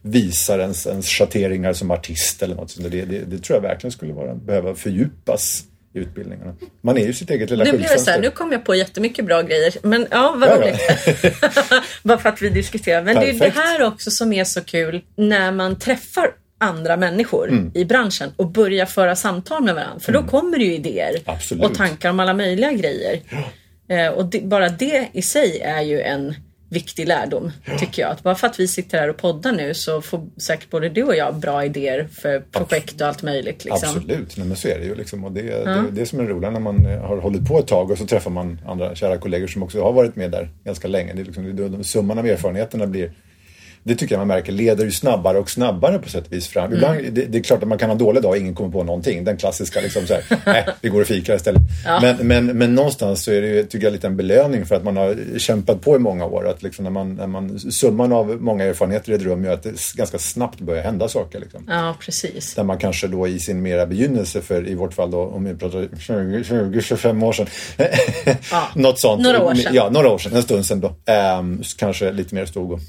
visar 0.02 0.58
ens, 0.58 0.86
ens 0.86 1.06
schatteringar 1.06 1.72
som 1.72 1.90
artist 1.90 2.42
eller 2.42 2.56
något 2.56 2.70
sånt. 2.70 2.90
Det, 2.90 3.04
det, 3.04 3.18
det 3.18 3.38
tror 3.38 3.56
jag 3.56 3.62
verkligen 3.62 3.92
skulle 3.92 4.12
vara, 4.12 4.34
behöva 4.34 4.74
fördjupas 4.74 5.64
i 5.94 5.98
utbildningarna. 5.98 6.54
Man 6.80 6.98
är 6.98 7.06
ju 7.06 7.12
sitt 7.12 7.30
eget 7.30 7.50
lilla 7.50 7.64
Nu 7.64 7.70
blir 7.70 7.88
det 7.88 7.98
så 7.98 8.10
här, 8.10 8.20
nu 8.20 8.30
kom 8.30 8.52
jag 8.52 8.64
på 8.64 8.74
jättemycket 8.74 9.24
bra 9.26 9.42
grejer. 9.42 9.74
Men 9.82 10.06
ja, 10.10 10.34
vad 10.38 10.50
roligt. 10.50 10.80
Bara 12.02 12.18
för 12.18 12.28
att 12.28 12.42
vi 12.42 12.48
diskuterar. 12.48 13.02
Men 13.02 13.14
det 13.14 13.28
är 13.28 13.32
det 13.32 13.38
Perfekt. 13.38 13.56
här 13.56 13.82
också 13.82 14.10
som 14.10 14.32
är 14.32 14.44
så 14.44 14.60
kul 14.60 15.02
när 15.16 15.52
man 15.52 15.78
träffar 15.78 16.30
andra 16.58 16.96
människor 16.96 17.48
Mm. 17.48 17.70
i 17.74 17.84
branschen 17.84 18.30
och 18.36 18.46
börjar 18.50 18.86
föra 18.86 19.16
samtal 19.16 19.62
med 19.64 19.74
varandra. 19.74 20.00
För 20.00 20.12
då 20.12 20.22
kommer 20.22 20.58
det 20.58 20.64
ju 20.64 20.74
idéer 20.74 21.16
Absolut. 21.24 21.64
och 21.64 21.74
tankar 21.74 22.10
om 22.10 22.20
alla 22.20 22.34
möjliga 22.34 22.72
grejer. 22.72 23.20
Eh, 23.88 24.08
och 24.08 24.24
det, 24.24 24.40
bara 24.40 24.68
det 24.68 25.08
i 25.12 25.22
sig 25.22 25.60
är 25.60 25.82
ju 25.82 26.00
en 26.00 26.34
viktig 26.70 27.08
lärdom, 27.08 27.50
tycker 27.78 28.02
jag. 28.02 28.10
Att 28.10 28.22
bara 28.22 28.34
för 28.34 28.46
att 28.46 28.60
vi 28.60 28.68
sitter 28.68 28.98
här 28.98 29.10
och 29.10 29.16
poddar 29.16 29.52
nu 29.52 29.74
så 29.74 30.02
får 30.02 30.26
säkert 30.36 30.70
både 30.70 30.88
du 30.88 31.02
och 31.02 31.16
jag 31.16 31.34
bra 31.34 31.64
idéer 31.64 32.08
för 32.12 32.40
projekt 32.40 33.00
och 33.00 33.06
allt 33.06 33.22
möjligt. 33.22 33.64
Liksom. 33.64 33.88
Absolut, 33.96 34.36
Nej, 34.36 34.46
men 34.46 34.56
så 34.56 34.68
är 34.68 34.78
det 34.78 34.84
ju. 34.84 34.94
Liksom. 34.94 35.24
Och 35.24 35.32
det, 35.32 35.42
det, 35.42 35.84
det 35.92 36.06
som 36.06 36.20
är 36.20 36.24
roligt 36.24 36.52
när 36.52 36.60
man 36.60 36.86
eh, 36.86 37.00
har 37.00 37.16
hållit 37.16 37.48
på 37.48 37.58
ett 37.58 37.66
tag 37.66 37.90
och 37.90 37.98
så 37.98 38.06
träffar 38.06 38.30
man 38.30 38.60
andra 38.66 38.94
kära 38.94 39.18
kollegor 39.18 39.46
som 39.46 39.62
också 39.62 39.82
har 39.82 39.92
varit 39.92 40.16
med 40.16 40.30
där 40.30 40.48
ganska 40.64 40.88
länge. 40.88 41.12
Det 41.14 41.20
är 41.20 41.24
liksom, 41.24 41.56
det, 41.56 41.68
de, 41.68 41.84
summan 41.84 42.18
av 42.18 42.26
erfarenheterna 42.26 42.86
blir 42.86 43.12
det 43.82 43.94
tycker 43.94 44.14
jag 44.14 44.20
man 44.20 44.28
märker 44.28 44.52
leder 44.52 44.84
ju 44.84 44.90
snabbare 44.90 45.38
och 45.38 45.50
snabbare 45.50 45.98
på 45.98 46.08
sätt 46.08 46.26
och 46.26 46.32
vis 46.32 46.48
fram. 46.48 46.72
Ibland, 46.72 46.98
det, 47.12 47.24
det 47.24 47.38
är 47.38 47.42
klart 47.42 47.62
att 47.62 47.68
man 47.68 47.78
kan 47.78 47.88
ha 47.88 47.92
en 47.92 47.98
dålig 47.98 48.22
dag 48.22 48.30
och 48.30 48.36
ingen 48.36 48.54
kommer 48.54 48.70
på 48.70 48.84
någonting. 48.84 49.24
Den 49.24 49.36
klassiska 49.36 49.80
liksom 49.80 50.06
så 50.06 50.14
här, 50.14 50.22
nej, 50.46 50.66
vi 50.80 50.88
går 50.88 51.00
och 51.00 51.06
fikar 51.06 51.34
istället. 51.34 51.62
Men, 52.02 52.16
men, 52.16 52.46
men 52.46 52.74
någonstans 52.74 53.24
så 53.24 53.32
är 53.32 53.40
det 53.40 53.48
ju, 53.48 53.62
tycker 53.62 53.86
jag, 53.86 53.92
lite 53.92 54.06
en 54.06 54.16
belöning 54.16 54.66
för 54.66 54.74
att 54.74 54.84
man 54.84 54.96
har 54.96 55.38
kämpat 55.38 55.80
på 55.80 55.96
i 55.96 55.98
många 55.98 56.24
år. 56.24 56.48
Att 56.48 56.62
liksom 56.62 56.84
när 56.84 56.90
man, 56.90 57.14
när 57.14 57.26
man, 57.26 57.58
summan 57.60 58.12
av 58.12 58.42
många 58.42 58.64
erfarenheter 58.64 59.12
i 59.12 59.14
ett 59.14 59.22
rum 59.22 59.44
gör 59.44 59.54
att 59.54 59.62
det 59.62 59.94
ganska 59.94 60.18
snabbt 60.18 60.60
börjar 60.60 60.82
hända 60.82 61.08
saker. 61.08 61.40
Liksom. 61.40 61.64
Ja, 61.68 61.96
precis. 62.00 62.54
Där 62.54 62.64
man 62.64 62.78
kanske 62.78 63.08
då 63.08 63.28
i 63.28 63.38
sin 63.38 63.62
mera 63.62 63.86
begynnelse 63.86 64.40
för 64.40 64.68
i 64.68 64.74
vårt 64.74 64.94
fall 64.94 65.10
då 65.10 65.20
om 65.20 65.44
vi 65.44 65.54
pratar 65.54 65.78
20-25 65.78 67.24
år 67.24 67.32
sedan. 67.32 67.46
Något 68.74 68.98
sånt. 68.98 69.22
Några 69.22 69.42
år 69.42 69.54
sedan. 69.54 69.74
Ja, 69.74 69.90
några 69.90 70.10
år 70.10 70.18
sedan, 70.18 70.32
en 70.36 70.42
stund 70.42 70.66
sedan 70.66 70.80
då. 70.80 71.12
Ehm, 71.12 71.62
kanske 71.76 72.12
lite 72.12 72.34
mer 72.34 72.46
stod 72.46 72.72
och 72.72 72.80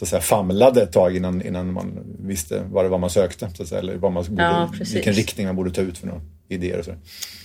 så 0.00 0.04
att 0.04 0.08
säga, 0.08 0.20
famlade 0.22 0.82
ett 0.82 0.92
tag 0.92 1.16
innan, 1.16 1.42
innan 1.42 1.72
man 1.72 2.16
visste 2.18 2.62
vad 2.70 2.84
det 2.84 2.88
var 2.88 2.98
man 2.98 3.10
sökte. 3.10 3.50
Så 3.56 3.62
att 3.62 3.68
säga, 3.68 3.78
eller 3.78 3.96
vad 3.96 4.12
man 4.12 4.24
borde, 4.28 4.42
Ja, 4.42 4.72
vilken 4.92 5.12
riktning 5.12 5.46
man 5.46 5.56
borde 5.56 5.70
ta 5.70 5.80
ut 5.80 5.98
för 5.98 6.06
några 6.06 6.20
idéer 6.48 6.78
och 6.78 6.84
så. 6.84 6.94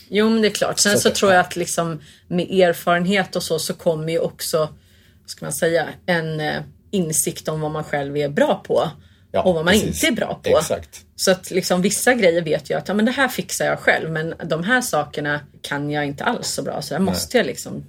Jo, 0.10 0.30
men 0.30 0.42
det 0.42 0.48
är 0.48 0.52
klart. 0.52 0.80
Sen 0.80 0.92
Så 0.94 1.00
så, 1.00 1.08
att- 1.08 1.16
tror 1.16 1.32
jag 1.32 1.40
att 1.40 1.56
liksom 1.56 2.00
med 2.28 2.52
erfarenhet 2.52 3.36
och 3.36 3.44
så, 3.44 3.60
så 3.60 3.74
kommer 3.74 4.10
ju 4.14 4.20
också, 4.20 4.70
ska 5.26 5.46
man 5.46 5.54
säga, 5.54 5.88
en 6.06 6.40
eh, 6.40 6.62
insikt 6.92 7.48
om 7.48 7.62
vad 7.62 7.72
man 7.72 7.84
själv 7.84 8.18
är 8.18 8.30
bra 8.30 8.64
på. 8.68 8.90
Ja, 9.32 9.42
och 9.42 9.56
vad 9.56 9.66
man 9.66 9.74
precis. 9.74 10.04
inte 10.04 10.08
är 10.08 10.26
bra 10.26 10.40
på. 10.44 10.58
Exakt. 10.58 11.06
Så 11.16 11.32
att 11.32 11.52
liksom 11.52 11.82
vissa 11.82 12.14
grejer 12.14 12.42
vet 12.42 12.70
jag 12.70 12.78
att 12.78 12.88
ja, 12.88 12.94
men 12.94 13.06
det 13.06 13.12
här 13.12 13.28
fixar 13.28 13.66
jag 13.66 13.80
själv. 13.80 14.12
Men 14.12 14.34
de 14.46 14.64
här 14.64 14.82
sakerna 14.82 15.40
kan 15.62 15.90
jag 15.92 16.06
inte 16.06 16.24
alls 16.24 16.48
så 16.48 16.62
bra. 16.62 16.82
Så 16.82 16.94
här 16.94 17.02
måste 17.02 17.38
jag 17.38 17.46
liksom 17.46 17.84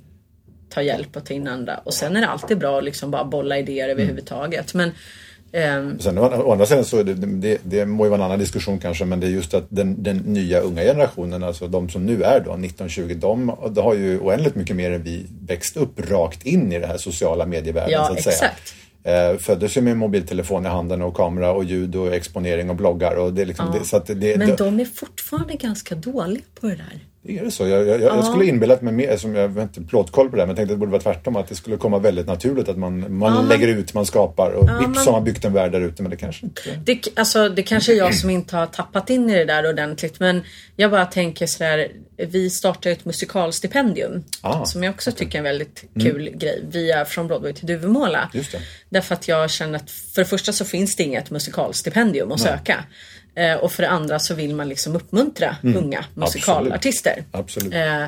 ta 0.76 0.82
hjälp 0.82 1.16
och 1.16 1.24
ta 1.24 1.34
in 1.34 1.48
andra. 1.48 1.76
Och 1.84 1.94
sen 1.94 2.16
är 2.16 2.20
det 2.20 2.28
alltid 2.28 2.58
bra 2.58 2.78
att 2.78 2.84
liksom 2.84 3.10
bara 3.10 3.24
bolla 3.24 3.58
idéer 3.58 3.88
överhuvudtaget. 3.88 4.74
Men 4.74 4.92
ehm, 5.52 5.98
Sen, 5.98 6.18
å 6.18 6.52
andra 6.52 6.66
sidan 6.66 6.84
så 6.84 7.02
det, 7.02 7.14
det, 7.14 7.58
det 7.62 7.86
må 7.86 8.04
ju 8.04 8.10
vara 8.10 8.20
en 8.20 8.24
annan 8.24 8.38
diskussion 8.38 8.78
kanske, 8.78 9.04
men 9.04 9.20
det 9.20 9.26
är 9.26 9.30
just 9.30 9.54
att 9.54 9.66
den, 9.68 10.02
den 10.02 10.16
nya 10.16 10.60
unga 10.60 10.82
generationen, 10.82 11.42
alltså 11.42 11.68
de 11.68 11.88
som 11.88 12.06
nu 12.06 12.22
är 12.22 12.40
då 12.40 12.50
19-20, 12.50 13.14
de, 13.14 13.56
de 13.70 13.80
har 13.80 13.94
ju 13.94 14.18
oändligt 14.18 14.54
mycket 14.54 14.76
mer 14.76 14.90
än 14.90 15.02
vi 15.02 15.26
växt 15.46 15.76
upp 15.76 16.10
rakt 16.10 16.46
in 16.46 16.72
i 16.72 16.78
det 16.78 16.86
här 16.86 16.98
sociala 16.98 17.46
medievärlden 17.46 17.92
Ja, 17.92 18.06
så 18.06 18.12
att 18.12 18.22
säga. 18.22 18.34
exakt. 18.34 18.74
Eh, 19.04 19.38
föddes 19.38 19.76
ju 19.76 19.80
med 19.80 19.96
mobiltelefon 19.96 20.66
i 20.66 20.68
handen 20.68 21.02
och 21.02 21.16
kamera 21.16 21.52
och 21.52 21.64
ljud 21.64 21.96
och 21.96 22.14
exponering 22.14 22.70
och 22.70 22.76
bloggar 22.76 23.16
och 23.16 23.32
det 23.32 23.44
liksom 23.44 23.72
det, 23.72 23.84
så 23.84 23.98
det, 23.98 24.38
men 24.38 24.56
de 24.56 24.80
är 24.80 24.84
fortfarande 24.84 25.54
ganska 25.54 25.94
dåliga 25.94 26.42
på 26.60 26.66
det 26.66 26.76
där. 26.76 27.00
Är 27.28 27.44
det 27.44 27.50
så? 27.50 27.66
Jag, 27.66 27.88
jag, 27.88 28.00
jag 28.00 28.24
skulle 28.24 28.44
inbillat 28.44 28.82
mig 28.82 28.92
mer, 28.92 29.16
som 29.16 29.34
jag 29.34 29.48
har 29.48 29.62
inte 29.62 29.80
plåtkoll 29.82 30.30
på 30.30 30.36
det 30.36 30.42
här, 30.42 30.46
men 30.46 30.48
jag 30.48 30.56
tänkte 30.56 30.72
att 30.72 30.76
det 30.76 30.80
borde 30.80 30.92
vara 30.92 31.02
tvärtom, 31.02 31.36
att 31.36 31.48
det 31.48 31.54
skulle 31.54 31.76
komma 31.76 31.98
väldigt 31.98 32.26
naturligt 32.26 32.68
att 32.68 32.78
man, 32.78 33.18
man 33.18 33.34
Ja, 33.34 33.42
lägger 33.42 33.68
ut, 33.68 33.94
man 33.94 34.06
skapar. 34.06 34.50
Och 34.50 34.68
vips 34.68 34.80
men- 34.80 34.96
har 35.06 35.12
man 35.12 35.24
byggt 35.24 35.44
en 35.44 35.52
värld 35.52 35.72
där 35.72 35.80
ute, 35.80 36.02
men 36.02 36.10
det 36.10 36.16
kanske 36.16 36.46
inte 36.46 36.62
Det, 36.84 37.08
alltså, 37.14 37.48
det 37.48 37.62
kanske 37.62 37.92
är 37.92 37.96
jag 37.96 38.14
som 38.14 38.30
inte 38.30 38.56
har 38.56 38.66
tappat 38.66 39.10
in 39.10 39.30
i 39.30 39.34
det 39.34 39.44
där 39.44 39.68
ordentligt 39.68 40.20
men 40.20 40.42
jag 40.76 40.90
bara 40.90 41.06
tänker 41.06 41.46
sådär, 41.46 41.88
vi 42.16 42.50
startade 42.50 42.90
ett 42.90 43.04
musikalstipendium 43.04 44.24
Ah, 44.40 44.64
som 44.64 44.82
jag 44.84 44.94
också 44.94 45.12
tycker 45.12 45.34
är 45.34 45.38
en 45.38 45.44
väldigt 45.44 45.84
kul 46.00 46.30
grej 46.34 46.64
via 46.70 47.04
Från 47.04 47.26
Broadway 47.26 47.52
till 47.52 47.66
Duvemåla. 47.66 48.30
Därför 48.88 49.14
att 49.14 49.28
jag 49.28 49.50
känner 49.50 49.76
att 49.78 49.90
för 49.90 50.20
det 50.22 50.28
första 50.28 50.52
så 50.52 50.64
finns 50.64 50.96
det 50.96 51.02
inget 51.02 51.30
musikalstipendium 51.30 52.32
att 52.32 52.40
söka. 52.40 52.84
Eh, 53.36 53.54
och 53.54 53.72
för 53.72 53.82
det 53.82 53.88
andra 53.88 54.18
så 54.18 54.34
vill 54.34 54.54
man 54.54 54.68
liksom 54.68 54.96
uppmuntra 54.96 55.56
unga 55.62 56.04
musikalartister. 56.14 57.24
Absolut. 57.32 57.74
Eh, 57.74 58.04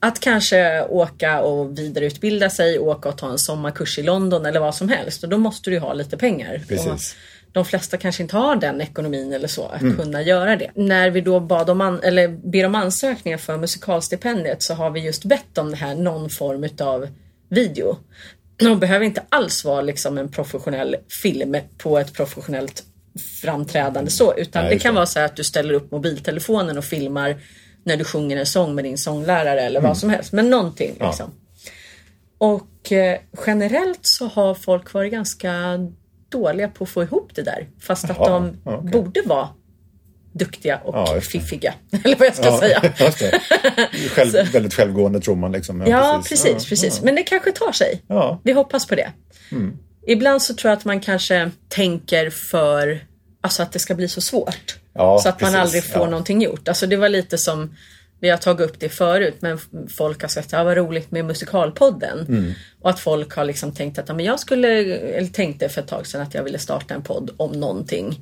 att 0.00 0.20
kanske 0.20 0.82
åka 0.82 1.40
och 1.42 1.78
vidareutbilda 1.78 2.50
sig, 2.50 2.78
åka 2.78 3.08
och 3.08 3.18
ta 3.18 3.30
en 3.30 3.38
sommarkurs 3.38 3.98
i 3.98 4.02
London 4.02 4.46
eller 4.46 4.60
vad 4.60 4.74
som 4.74 4.88
helst. 4.88 5.22
Och 5.22 5.28
då 5.28 5.38
måste 5.38 5.70
du 5.70 5.78
ha 5.78 5.92
lite 5.92 6.16
pengar. 6.16 6.60
Precis. 6.68 7.16
De 7.52 7.64
flesta 7.64 7.96
kanske 7.96 8.22
inte 8.22 8.36
har 8.36 8.56
den 8.56 8.80
ekonomin 8.80 9.32
eller 9.32 9.48
så 9.48 9.66
att 9.66 9.80
Mm. 9.82 9.96
kunna 9.96 10.22
göra 10.22 10.56
det. 10.56 10.70
När 10.74 11.10
vi 11.10 11.20
då 11.20 11.40
bad 11.40 11.70
om 11.70 11.80
an- 11.80 12.00
eller 12.02 12.28
ber 12.28 12.66
om 12.66 12.74
ansökningar 12.74 13.38
för 13.38 13.56
musikalstipendiet 13.56 14.62
så 14.62 14.74
har 14.74 14.90
vi 14.90 15.00
just 15.00 15.24
bett 15.24 15.58
om 15.58 15.70
det 15.70 15.76
här 15.76 15.94
någon 15.94 16.30
form 16.30 16.64
utav 16.64 17.08
video. 17.48 17.96
De 18.56 18.78
behöver 18.80 19.04
inte 19.04 19.22
alls 19.28 19.64
vara 19.64 19.80
liksom 19.80 20.18
en 20.18 20.28
professionell 20.28 20.96
film 21.22 21.56
på 21.78 21.98
ett 21.98 22.12
professionellt 22.12 22.84
framträdande 23.42 24.10
så 24.10 24.34
utan 24.36 24.64
Nej, 24.64 24.74
det 24.74 24.78
kan 24.80 24.94
det. 24.94 24.96
vara 24.96 25.06
så 25.06 25.20
att 25.20 25.36
du 25.36 25.44
ställer 25.44 25.74
upp 25.74 25.90
mobiltelefonen 25.90 26.78
och 26.78 26.84
filmar 26.84 27.36
när 27.84 27.96
du 27.96 28.04
sjunger 28.04 28.36
en 28.36 28.46
sång 28.46 28.74
med 28.74 28.84
din 28.84 28.98
sånglärare 28.98 29.60
eller 29.60 29.80
Mm. 29.80 29.88
vad 29.88 29.98
som 29.98 30.10
helst. 30.10 30.32
Men 30.32 30.50
någonting 30.50 30.96
liksom. 31.00 31.30
Och 32.38 32.92
eh, 32.92 33.18
generellt 33.46 34.00
så 34.02 34.26
har 34.26 34.54
folk 34.54 34.92
varit 34.92 35.12
ganska 35.12 35.52
dåliga 36.28 36.68
på 36.68 36.84
att 36.84 36.90
få 36.90 37.02
ihop 37.02 37.30
det 37.34 37.42
där. 37.42 37.68
Fast 37.80 38.04
att 38.10 38.16
Jaha, 38.16 38.28
de 38.30 38.56
ja, 38.64 38.76
okej. 38.76 38.90
borde 38.90 39.22
vara 39.26 39.48
duktiga 40.32 40.78
och 40.84 40.94
Ja, 40.94 41.20
fiffiga. 41.20 41.74
Eller 42.04 42.16
vad 42.16 42.26
jag 42.26 42.34
ska 42.36 42.58
säga. 42.58 42.92
just 42.98 43.18
det. 43.18 43.40
Själv, 44.10 44.32
väldigt 44.52 44.74
självgående 44.74 45.20
tror 45.20 45.36
man 45.36 45.52
liksom. 45.52 45.84
Ja, 45.86 46.22
precis, 46.28 46.46
Ja, 46.62 46.68
precis. 46.68 47.02
Men 47.02 47.14
det 47.14 47.22
kanske 47.22 47.52
tar 47.52 47.72
sig. 47.72 48.02
Ja. 48.06 48.28
Mm. 48.28 48.40
Vi 48.44 48.52
hoppas 48.52 48.86
på 48.86 48.94
det. 48.94 49.12
Ibland 50.06 50.42
så 50.42 50.54
tror 50.54 50.70
jag 50.70 50.78
att 50.78 50.84
man 50.84 51.00
kanske 51.00 51.50
tänker 51.68 52.30
för 52.30 53.06
Alltså 53.44 53.62
att 53.62 53.72
det 53.72 53.78
ska 53.78 53.94
bli 53.94 54.08
så 54.08 54.20
svårt. 54.20 54.76
Ja, 54.94 55.18
så 55.22 55.28
att 55.28 55.40
man 55.40 55.52
precis. 55.52 55.60
aldrig 55.60 55.84
får 55.84 56.02
Ja. 56.02 56.10
någonting 56.10 56.42
gjort. 56.42 56.68
Alltså 56.68 56.86
det 56.86 56.96
var 56.96 57.08
lite 57.08 57.38
som 57.38 57.76
vi 58.20 58.30
har 58.30 58.36
tagit 58.36 58.70
upp 58.70 58.80
det 58.80 58.88
förut 58.88 59.34
men 59.40 59.58
folk 59.96 60.22
har 60.22 60.28
sagt 60.28 60.52
ja 60.52 60.64
vad 60.64 60.76
roligt 60.76 61.10
med 61.10 61.24
musikalpodden. 61.24 62.18
Mm. 62.28 62.52
Och 62.80 62.90
att 62.90 63.00
folk 63.00 63.34
har 63.34 63.44
liksom 63.44 63.72
tänkt 63.72 63.98
att 63.98 64.08
ja, 64.08 64.14
men 64.14 64.24
jag 64.24 64.40
skulle, 64.40 64.68
eller 64.94 65.28
tänkte 65.28 65.68
för 65.68 65.80
ett 65.80 65.88
tag 65.88 66.06
sedan 66.06 66.20
att 66.22 66.34
jag 66.34 66.42
ville 66.42 66.58
starta 66.58 66.94
en 66.94 67.02
podd 67.02 67.30
om 67.36 67.52
någonting. 67.52 68.20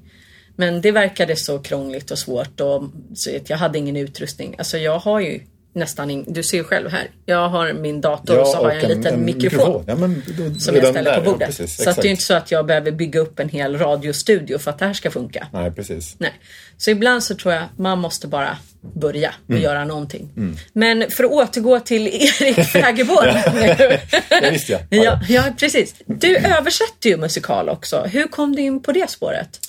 Men 0.57 0.81
det 0.81 0.93
verkade 0.93 1.37
så 1.37 1.59
krångligt 1.59 2.11
och 2.11 2.19
svårt 2.19 2.61
och 2.61 2.83
så 3.15 3.37
att 3.37 3.51
jag 3.51 3.57
hade 3.57 3.79
ingen 3.79 3.97
utrustning. 3.97 4.55
Alltså 4.59 4.79
jag 4.79 4.99
har 4.99 5.21
ju 5.21 5.41
nästan 5.73 6.11
ing, 6.11 6.25
du 6.29 6.43
ser 6.43 6.57
ju 6.57 6.65
själv 6.65 6.91
här. 6.91 7.11
Jag 7.27 7.49
har 7.49 7.73
min 7.73 8.01
dator 8.01 8.39
och 8.39 8.47
så 8.47 8.57
har 8.57 8.73
jag 8.73 8.83
en, 8.85 8.89
liten 8.99 9.25
mikrofon. 9.25 9.85
Ja, 9.87 9.95
men 9.95 10.23
då, 10.39 10.61
Som 10.61 10.75
jag 10.77 10.87
ställer 10.87 11.11
där, 11.11 11.21
på 11.21 11.27
ja, 11.27 11.33
bordet. 11.33 11.49
precis, 11.49 11.77
så 11.77 11.93
det 11.93 12.05
är 12.09 12.11
inte 12.11 12.23
så 12.23 12.35
att 12.35 12.51
jag 12.51 12.67
behöver 12.67 12.91
bygga 12.91 13.21
upp 13.21 13.39
en 13.39 13.49
hel 13.49 13.79
radiostudio 13.79 14.59
för 14.59 14.71
att 14.71 14.79
det 14.79 14.85
här 14.87 14.93
ska 14.93 15.11
funka. 15.11 15.47
Nej, 15.53 15.71
precis. 15.71 16.15
Nej. 16.19 16.33
Så 16.77 16.91
ibland 16.91 17.23
så 17.23 17.35
tror 17.35 17.55
jag 17.55 17.63
man 17.77 17.99
måste 17.99 18.27
bara 18.27 18.57
börja 18.81 19.35
och 19.45 19.51
Mm. 19.51 19.63
göra 19.63 19.85
någonting. 19.85 20.29
Men 20.73 21.11
för 21.11 21.25
att 21.25 21.31
återgå 21.31 21.81
till 21.81 22.07
Erik 22.41 22.65
Fägerborn. 22.67 23.35
Det 24.29 24.51
visste 24.51 24.73
jag. 24.73 25.05
ja, 25.05 25.21
ja, 25.29 25.43
precis. 25.59 25.95
Du 26.07 26.37
översätter 26.37 27.11
ju 27.11 27.17
musikal 27.17 27.69
också. 27.69 28.03
Hur 28.03 28.27
kom 28.27 28.57
du 28.57 28.63
in 28.63 28.83
på 28.83 28.93
det 28.93 29.11
spåret? 29.11 29.61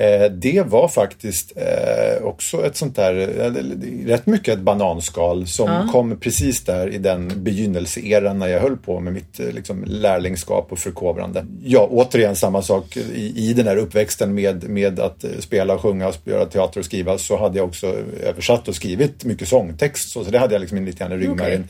Eh, 0.00 0.30
det 0.30 0.62
var 0.66 0.88
faktiskt 0.88 1.52
eh, 1.56 2.24
också 2.24 2.66
ett 2.66 2.76
sånt 2.76 2.96
där, 2.96 3.14
eh, 3.40 4.06
rätt 4.06 4.26
mycket 4.26 4.54
ett 4.54 4.60
bananskal 4.60 5.46
som 5.46 5.88
kom 5.92 6.16
precis 6.20 6.64
där 6.64 6.94
i 6.94 6.98
den 6.98 7.32
begynnelseeran 7.36 8.38
när 8.38 8.46
jag 8.46 8.60
höll 8.60 8.76
på 8.76 9.00
med 9.00 9.12
mitt 9.12 9.38
liksom, 9.38 9.84
lärlingskap 9.86 10.72
och 10.72 10.78
förkovrande. 10.78 11.46
Ja, 11.64 11.88
återigen 11.90 12.36
samma 12.36 12.62
sak 12.62 12.96
i, 12.96 13.32
i 13.36 13.52
den 13.52 13.66
här 13.66 13.76
uppväxten 13.76 14.34
med, 14.34 14.68
med 14.68 15.00
att 15.00 15.24
spela, 15.38 15.78
sjunga, 15.78 16.08
och 16.08 16.16
göra 16.24 16.46
teater 16.46 16.80
och 16.80 16.84
skriva 16.84 17.18
så 17.18 17.38
hade 17.38 17.58
jag 17.58 17.68
också 17.68 17.94
översatt 18.22 18.68
och 18.68 18.74
skrivit 18.74 19.24
mycket 19.24 19.48
sångtext 19.48 20.10
så, 20.10 20.24
så 20.24 20.30
det 20.30 20.38
hade 20.38 20.54
jag 20.54 20.60
liksom 20.60 20.84
lite 20.84 20.98
grann 20.98 21.12
i 21.12 21.16
ryggmärgen. 21.16 21.68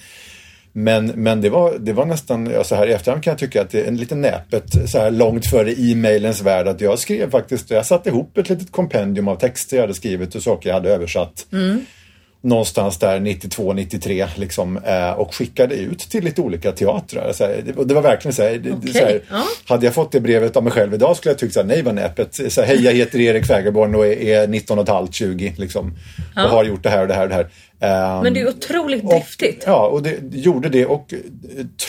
Men, 0.73 1.07
men 1.07 1.41
det, 1.41 1.51
var, 1.51 1.79
det 1.79 1.93
var 1.93 2.07
nästan, 2.07 2.47
ja, 2.47 2.65
så 2.65 2.75
här 2.75 2.87
i 2.87 2.93
efterhand 2.93 3.25
kan 3.25 3.31
jag 3.31 3.39
tycka 3.39 3.63
att 3.63 3.71
det 3.71 3.81
är 3.81 4.13
en 4.13 4.21
näpet 4.21 4.91
så 4.91 4.99
här 4.99 5.11
långt 5.11 5.47
före 5.47 5.73
e-mailens 5.73 6.43
värld 6.43 6.69
att 6.69 6.81
jag 6.81 6.99
skrev 6.99 7.31
faktiskt, 7.31 7.71
jag 7.71 7.87
satte 7.87 8.09
ihop 8.09 8.39
ett 8.39 8.49
litet 8.49 8.73
kompendium 8.73 9.29
av 9.29 9.37
texter 9.37 9.77
jag 9.77 9.83
hade 9.83 9.95
skrivit 9.95 10.35
och 10.35 10.43
saker 10.43 10.69
jag 10.69 10.75
hade 10.75 10.91
översatt. 10.91 11.47
Mm 11.53 11.85
någonstans 12.43 12.99
där 12.99 13.21
92, 13.21 13.73
93 13.73 14.27
liksom, 14.37 14.77
eh, 14.77 15.11
och 15.11 15.35
skickade 15.35 15.75
ut 15.75 15.99
till 15.99 16.25
lite 16.25 16.41
olika 16.41 16.73
teatrar. 16.73 17.33
Så 17.33 17.45
här, 17.45 17.63
det, 17.67 17.85
det, 17.85 17.95
var 17.95 18.03
verkligen 18.03 18.35
så 18.35 18.43
här, 18.43 18.59
okay. 18.59 18.93
så 18.93 18.99
här 18.99 19.23
ja. 19.31 19.45
hade 19.65 19.87
jag 19.87 19.95
fått 19.95 20.13
det 20.13 20.21
brevet 20.21 20.57
av 20.57 20.65
mig 20.65 20.73
själv 20.73 20.95
idag 20.95 21.17
skulle 21.17 21.33
jag 21.33 21.39
tyckt 21.39 21.55
så 21.55 21.61
här, 21.61 21.67
nej 21.67 21.83
vad 21.83 21.95
näpet. 21.95 22.53
Så 22.53 22.61
här, 22.61 22.69
Hej, 22.69 22.85
jag 22.85 22.93
heter 22.93 23.21
Erik 23.21 23.47
Fägerborn 23.47 23.95
och 23.95 24.07
är, 24.07 24.43
är 24.43 24.49
19 24.49 24.79
och 24.79 24.83
ett 24.83 24.89
halvt, 24.89 25.15
20 25.15 25.55
liksom. 25.57 25.93
Ja. 26.37 26.45
Och 26.45 26.51
har 26.51 26.65
gjort 26.65 26.83
det 26.83 26.91
här 26.91 27.03
och 27.03 27.09
det 27.09 27.15
här 27.15 27.23
och 27.23 27.29
det 27.29 27.35
här. 27.35 27.49
Um, 28.17 28.23
Men 28.23 28.35
det 28.35 28.41
är 28.41 28.49
otroligt 28.49 29.11
driftigt. 29.11 29.65
Ja, 29.67 29.87
och 29.87 30.03
det 30.03 30.17
gjorde 30.33 30.69
det 30.69 30.87
och 30.87 31.15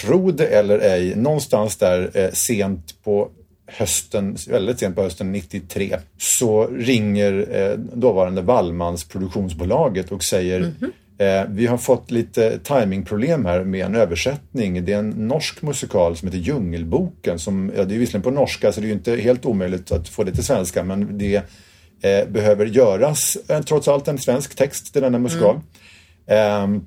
tro 0.02 0.32
det 0.32 0.46
eller 0.46 0.80
ej, 0.80 1.16
någonstans 1.16 1.78
där 1.78 2.12
eh, 2.14 2.32
sent 2.32 3.04
på 3.04 3.30
hösten, 3.78 4.38
väldigt 4.50 4.80
sent 4.80 4.96
på 4.96 5.02
hösten 5.02 5.32
93 5.32 5.98
så 6.18 6.68
ringer 6.68 7.48
eh, 7.52 7.78
dåvarande 7.78 8.42
Wallmans 8.42 9.04
produktionsbolaget 9.04 10.12
och 10.12 10.24
säger 10.24 10.60
mm 10.60 10.72
-hmm. 10.80 11.42
eh, 11.42 11.50
vi 11.50 11.68
har 11.68 11.78
fått 11.78 12.12
lite 12.12 12.60
timingproblem 12.60 13.46
här 13.46 13.64
med 13.64 13.86
en 13.86 13.96
översättning. 13.96 14.86
Det 14.86 14.94
är 14.94 15.00
en 15.00 15.10
norsk 15.10 15.62
musikal 15.62 16.18
som 16.18 16.28
heter 16.28 16.40
Djungelboken. 16.40 17.40
Som, 17.40 17.72
ja, 17.78 17.84
det 17.84 17.96
är 17.96 18.00
visserligen 18.00 18.24
på 18.24 18.32
norska 18.32 18.72
så 18.72 18.82
det 18.82 18.88
är 18.88 18.92
inte 18.92 19.16
helt 19.16 19.46
omöjligt 19.46 19.92
att 19.92 20.10
få 20.10 20.24
det 20.24 20.32
till 20.32 20.46
svenska 20.46 20.84
men 20.84 21.18
det 21.18 21.36
eh, 22.02 22.30
behöver 22.30 22.66
göras 22.66 23.38
eh, 23.48 23.62
trots 23.62 23.88
allt 23.88 24.08
en 24.08 24.18
svensk 24.18 24.56
text 24.56 24.94
till 24.94 25.02
denna 25.02 25.20
musikal. 25.20 25.60
Mm. 26.28 26.64
Um, 26.64 26.86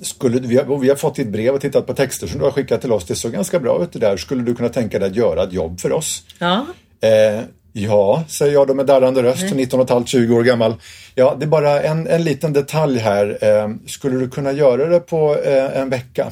skulle, 0.00 0.40
vi, 0.40 0.56
har, 0.56 0.78
vi 0.78 0.88
har 0.88 0.96
fått 0.96 1.14
ditt 1.14 1.28
brev 1.28 1.54
och 1.54 1.60
tittat 1.60 1.86
på 1.86 1.94
texter 1.94 2.26
som 2.26 2.38
du 2.38 2.44
har 2.44 2.52
skickat 2.52 2.80
till 2.80 2.92
oss. 2.92 3.04
Det 3.04 3.14
såg 3.14 3.32
ganska 3.32 3.58
bra 3.58 3.82
ut 3.82 3.92
det 3.92 3.98
där. 3.98 4.16
Skulle 4.16 4.42
du 4.42 4.54
kunna 4.54 4.68
tänka 4.68 4.98
dig 4.98 5.08
att 5.08 5.16
göra 5.16 5.42
ett 5.42 5.52
jobb 5.52 5.80
för 5.80 5.92
oss? 5.92 6.22
Ja. 6.38 6.66
Eh, 7.00 7.40
ja, 7.72 8.24
säger 8.28 8.52
jag 8.52 8.66
då 8.66 8.74
med 8.74 8.86
darrande 8.86 9.22
röst, 9.22 9.44
19,5-20 9.44 10.32
år 10.32 10.42
gammal. 10.42 10.74
Ja, 11.14 11.36
det 11.38 11.44
är 11.44 11.48
bara 11.48 11.82
en, 11.82 12.06
en 12.06 12.24
liten 12.24 12.52
detalj 12.52 12.98
här. 12.98 13.38
Eh, 13.40 13.70
skulle 13.86 14.18
du 14.18 14.30
kunna 14.30 14.52
göra 14.52 14.86
det 14.86 15.00
på 15.00 15.36
eh, 15.44 15.80
en 15.80 15.90
vecka? 15.90 16.30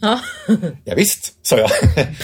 Ja. 0.00 0.20
ja 0.84 0.94
visst, 0.94 1.32
sa 1.50 1.58
jag. 1.58 1.70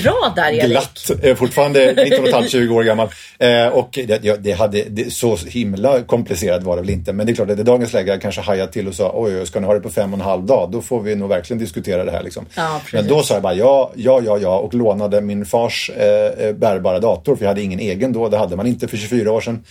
Bra 0.02 0.32
där 0.36 0.50
Erik! 0.50 0.70
Glatt, 0.70 1.10
eh, 1.22 1.36
fortfarande 1.36 1.94
19,5-20 1.94 2.68
år 2.68 2.82
gammal. 2.82 3.08
Eh, 3.38 3.66
och 3.66 3.98
det, 4.06 4.44
det 4.44 4.52
hade, 4.52 4.82
det, 4.82 5.12
så 5.12 5.36
himla 5.36 6.02
komplicerat 6.02 6.62
var 6.62 6.76
det 6.76 6.82
väl 6.82 6.90
inte. 6.90 7.12
Men 7.12 7.26
det 7.26 7.32
är 7.32 7.34
klart 7.34 7.50
att 7.50 7.58
i 7.58 7.62
dagens 7.62 7.92
läge 7.92 8.18
kanske 8.22 8.40
hajat 8.40 8.72
till 8.72 8.88
och 8.88 8.94
sa 8.94 9.12
oj, 9.14 9.46
ska 9.46 9.60
ni 9.60 9.66
ha 9.66 9.74
det 9.74 9.80
på 9.80 9.90
fem 9.90 10.12
och 10.12 10.18
en 10.18 10.24
halv 10.24 10.44
dag? 10.44 10.70
Då 10.72 10.82
får 10.82 11.00
vi 11.00 11.14
nog 11.14 11.28
verkligen 11.28 11.60
diskutera 11.60 12.04
det 12.04 12.10
här. 12.10 12.22
Liksom. 12.22 12.46
Ja, 12.54 12.80
men 12.92 13.08
då 13.08 13.22
sa 13.22 13.34
jag 13.34 13.42
bara 13.42 13.54
ja, 13.54 13.92
ja, 13.94 14.20
ja, 14.24 14.38
ja 14.38 14.58
och 14.58 14.74
lånade 14.74 15.20
min 15.20 15.46
fars 15.46 15.90
eh, 15.90 16.52
bärbara 16.52 16.98
dator 16.98 17.36
för 17.36 17.44
jag 17.44 17.50
hade 17.50 17.62
ingen 17.62 17.80
egen 17.80 18.12
då. 18.12 18.28
Det 18.28 18.38
hade 18.38 18.56
man 18.56 18.66
inte 18.66 18.88
för 18.88 18.96
24 18.96 19.32
år 19.32 19.40
sedan. 19.40 19.64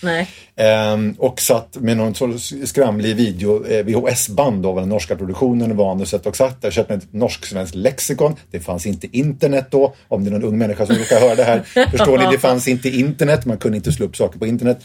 Eh, 0.56 1.24
och 1.24 1.40
satt 1.40 1.76
med 1.76 1.96
någon 1.96 2.14
sorts 2.14 2.54
skramlig 2.64 3.16
video, 3.16 3.66
eh, 3.66 3.84
VHS-band 3.84 4.66
av 4.66 4.76
den 4.76 4.88
norska 4.88 5.16
produktionen, 5.16 5.76
manuset 5.76 6.26
och 6.26 6.36
satt 6.36 6.62
där. 6.62 6.70
Köpte 6.70 6.94
ett 6.94 7.12
norsk-svenskt 7.12 7.74
lexikon. 7.74 8.36
Det 8.50 8.60
fanns 8.60 8.86
inte 8.86 9.06
internet 9.16 9.45
då. 9.70 9.94
Om 10.08 10.24
det 10.24 10.30
är 10.30 10.32
någon 10.32 10.44
ung 10.44 10.58
människa 10.58 10.86
som 10.86 10.96
råkar 10.96 11.20
höra 11.20 11.34
det 11.34 11.44
här. 11.44 11.60
Förstår 11.90 12.18
ni? 12.18 12.24
Det 12.30 12.38
fanns 12.38 12.68
inte 12.68 12.88
internet. 12.88 13.46
Man 13.46 13.58
kunde 13.58 13.76
inte 13.76 13.92
slå 13.92 14.06
upp 14.06 14.16
saker 14.16 14.38
på 14.38 14.46
internet. 14.46 14.84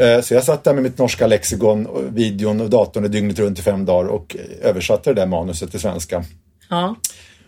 Eh, 0.00 0.20
så 0.22 0.34
jag 0.34 0.44
satt 0.44 0.64
där 0.64 0.74
med 0.74 0.82
mitt 0.82 0.98
norska 0.98 1.26
lexikon, 1.26 1.88
videon 2.14 2.60
och 2.60 2.70
datorn 2.70 3.10
dygnet 3.10 3.38
runt 3.38 3.58
i 3.58 3.62
fem 3.62 3.84
dagar 3.84 4.08
och 4.08 4.36
översatte 4.62 5.10
det 5.10 5.20
där 5.20 5.26
manuset 5.26 5.70
till 5.70 5.80
svenska. 5.80 6.24
Ja. 6.70 6.96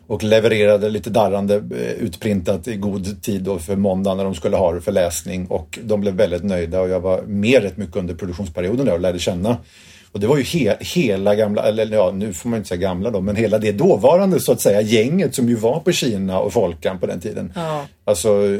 Och 0.06 0.22
levererade 0.22 0.88
lite 0.88 1.10
darrande 1.10 1.54
eh, 1.54 1.92
utprintat 1.92 2.68
i 2.68 2.76
god 2.76 3.22
tid 3.22 3.42
då 3.42 3.58
för 3.58 3.76
måndag 3.76 4.14
när 4.14 4.24
de 4.24 4.34
skulle 4.34 4.56
ha 4.56 4.72
det 4.72 4.80
för 4.80 4.92
läsning. 4.92 5.46
Och 5.46 5.78
de 5.82 6.00
blev 6.00 6.14
väldigt 6.14 6.44
nöjda 6.44 6.80
och 6.80 6.88
jag 6.88 7.00
var 7.00 7.22
med 7.22 7.62
rätt 7.62 7.76
mycket 7.76 7.96
under 7.96 8.14
produktionsperioden 8.14 8.86
där 8.86 8.92
och 8.92 9.00
lärde 9.00 9.18
känna 9.18 9.56
och 10.12 10.20
det 10.20 10.26
var 10.26 10.36
ju 10.36 10.42
he 10.42 10.76
hela 10.80 11.34
gamla, 11.34 11.62
eller 11.62 11.96
ja 11.96 12.10
nu 12.14 12.32
får 12.32 12.48
man 12.48 12.56
inte 12.56 12.68
säga 12.68 12.80
gamla 12.80 13.10
då, 13.10 13.20
men 13.20 13.36
hela 13.36 13.58
det 13.58 13.72
dåvarande 13.72 14.40
så 14.40 14.52
att 14.52 14.60
säga 14.60 14.80
gänget 14.80 15.34
som 15.34 15.48
ju 15.48 15.54
var 15.54 15.80
på 15.80 15.92
Kina 15.92 16.38
och 16.38 16.52
Folkan 16.52 16.98
på 16.98 17.06
den 17.06 17.20
tiden. 17.20 17.52
Ja. 17.54 17.86
Alltså 18.04 18.58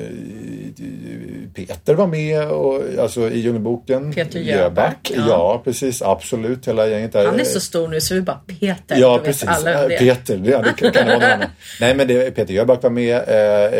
Peter 1.55 1.95
var 1.95 2.07
med 2.07 2.49
och, 2.49 2.83
alltså, 2.99 3.31
i 3.31 3.38
Djungelboken. 3.38 4.12
Peter 4.12 4.41
Jöback. 4.41 5.12
Ja. 5.17 5.25
ja. 5.29 5.62
precis, 5.65 6.03
absolut. 6.03 6.69
Hela 6.69 6.87
gänget 6.87 7.12
där. 7.12 7.27
Han 7.27 7.41
är 7.41 7.45
så 7.45 7.61
stor 7.61 7.88
nu 7.88 8.01
så 8.01 8.15
vi 8.15 8.21
bara 8.21 8.41
Peter. 8.47 8.97
Ja, 8.97 9.21
precis. 9.25 9.49
Alla 9.49 9.88
det. 9.88 9.99
Peter, 9.99 10.37
det, 10.37 10.51
det 10.51 10.75
kan, 10.77 10.93
kan 10.93 11.07
vara 11.07 11.37
någon 11.37 11.49
Nej, 11.81 11.95
men 11.95 12.09
det, 12.09 12.31
Peter 12.31 12.55
Jöback 12.55 12.83
var 12.83 12.91
med, 12.91 13.17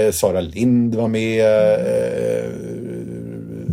eh, 0.07 0.13
Sara 0.13 0.41
Lind 0.41 0.95
var 0.95 1.09
med, 1.09 1.41
eh, 1.41 2.51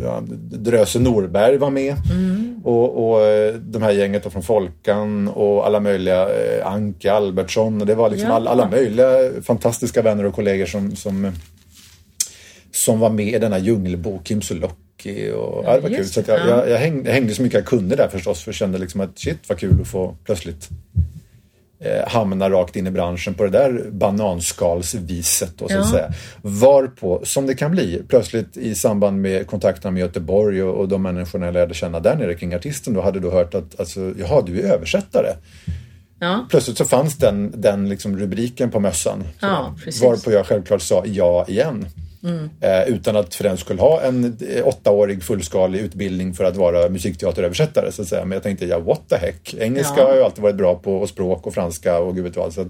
ja, 0.04 0.24
Dröse 0.52 1.00
Norberg 1.00 1.58
var 1.58 1.70
med. 1.70 1.96
Mm. 2.12 2.62
Och, 2.64 3.12
och 3.12 3.22
de 3.62 3.82
här 3.82 3.92
gänget 3.92 4.34
från 4.34 4.44
Folkan 4.44 5.28
och 5.28 5.66
alla 5.66 5.80
möjliga, 5.80 6.30
eh, 6.30 6.68
Anke 6.68 7.12
Albertsson 7.12 7.80
det 7.80 7.96
var 7.96 8.10
liksom 8.10 8.30
Ja. 8.30 8.36
all, 8.36 8.48
alla 8.48 8.70
möjliga 8.70 9.08
fantastiska 9.42 10.02
vänner 10.02 10.26
och 10.26 10.36
kollegor 10.36 10.66
som, 10.66 10.96
som, 10.96 11.32
som 12.72 13.00
var 13.00 13.10
med 13.10 13.28
i 13.28 13.40
denna 13.40 13.60
djungelbok, 13.60 14.24
Kim 14.24 14.42
Sulocki 14.42 15.32
och 15.32 15.64
ja, 15.66 15.76
det 15.76 15.82
var 15.82 15.90
kul. 15.90 16.06
Så 16.06 16.22
jag, 16.28 16.40
ja. 16.40 16.48
jag, 16.48 16.70
jag, 16.70 16.78
hängde, 16.78 17.10
jag 17.10 17.14
hängde 17.14 17.34
så 17.34 17.42
mycket 17.42 17.58
jag 17.60 17.66
kunde 17.66 17.96
där 17.96 18.08
förstås 18.08 18.44
för 18.44 18.50
jag 18.50 18.56
kände 18.56 18.78
liksom 18.78 19.02
att 19.02 19.20
shit 19.20 19.40
vad 19.48 19.58
kul 19.60 19.82
att 19.82 19.88
få 19.88 20.16
plötsligt 20.26 20.70
eh, 21.80 22.08
hamna 22.08 22.50
rakt 22.50 22.76
in 22.76 22.88
i 22.88 22.92
branschen 22.92 23.34
på 23.34 23.44
det 23.44 23.50
där 23.50 23.90
bananskalsviset 23.92 25.52
då, 25.58 25.68
så 25.68 25.74
att 25.80 25.86
Ja. 25.86 25.92
säga. 25.92 26.14
Varpå, 26.42 27.22
som 27.24 27.46
det 27.46 27.56
kan 27.56 27.72
bli, 27.72 28.02
plötsligt 28.08 28.58
i 28.58 28.76
samband 28.76 29.22
med 29.22 29.48
kontakterna 29.48 29.92
med 29.92 30.00
Göteborg 30.00 30.64
och, 30.64 30.76
och 30.80 30.88
de 30.88 31.02
människorna 31.02 31.46
jag 31.46 31.54
lärde 31.54 31.74
känna 31.74 32.00
där 32.00 32.16
nere 32.16 32.36
kring 32.36 32.54
artisten 32.56 32.94
då 32.94 33.02
hade 33.02 33.20
då 33.20 33.32
hört 33.32 33.56
att 33.56 33.80
alltså, 33.80 34.14
jaha, 34.20 34.42
du 34.42 34.60
är 34.62 34.74
översättare. 34.74 35.34
Ja. 36.20 36.46
Plötsligt 36.50 36.78
så 36.78 36.86
fanns 36.86 37.18
den, 37.18 37.54
den 37.56 37.90
liksom 37.90 38.18
rubriken 38.20 38.72
på 38.72 38.80
mössan. 38.80 39.24
Ja. 39.42 39.76
Varpå 40.02 40.32
jag 40.32 40.46
självklart 40.46 40.82
sa 40.82 41.04
ja 41.06 41.46
igen. 41.48 41.86
Eh, 42.62 42.88
utan 42.88 43.16
att 43.16 43.36
för 43.36 43.44
den 43.44 43.58
skulle 43.58 43.82
ha 43.82 44.02
en 44.02 44.38
eh, 44.50 44.68
åttaårig 44.68 45.24
fullskalig 45.24 45.80
utbildning 45.80 46.34
för 46.34 46.44
att 46.44 46.56
vara 46.56 46.90
musikteateröversättare. 46.90 47.92
Så 47.92 48.02
att 48.02 48.08
säga. 48.08 48.26
Men 48.26 48.32
jag 48.32 48.44
tänkte, 48.44 48.66
ja 48.66 48.80
what 48.80 49.02
the 49.10 49.16
heck. 49.16 49.54
Engelska 49.54 49.94
Ja. 49.98 50.08
har 50.08 50.16
jag 50.16 50.24
alltid 50.26 50.42
varit 50.44 50.56
bra 50.56 50.76
på 50.76 50.96
och 50.98 51.10
språk 51.10 51.48
och 51.48 51.54
franska 51.54 52.00
och 52.00 52.16
gud 52.16 52.24
vet 52.24 52.36
vad. 52.38 52.54
Så 52.54 52.62
att, 52.62 52.68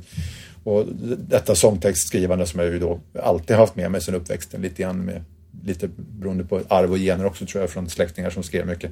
och 0.64 0.86
detta 1.18 1.56
sångtextskrivande 1.56 2.46
som 2.46 2.60
jag 2.60 2.70
ju 2.70 2.80
då 2.80 3.00
alltid 3.24 3.56
haft 3.56 3.76
med 3.76 3.92
mig 3.92 4.02
sedan 4.02 4.16
uppväxten 4.16 4.62
lite 4.62 4.82
grann 4.82 5.06
med 5.06 5.24
lite 5.66 5.90
beroende 5.98 6.44
på 6.44 6.62
arv 6.68 6.92
och 6.92 6.98
gener 6.98 7.26
också 7.26 7.46
tror 7.46 7.62
jag 7.62 7.70
från 7.70 7.90
släktingar 7.90 8.30
som 8.30 8.44
skrev 8.44 8.68
mycket. 8.68 8.92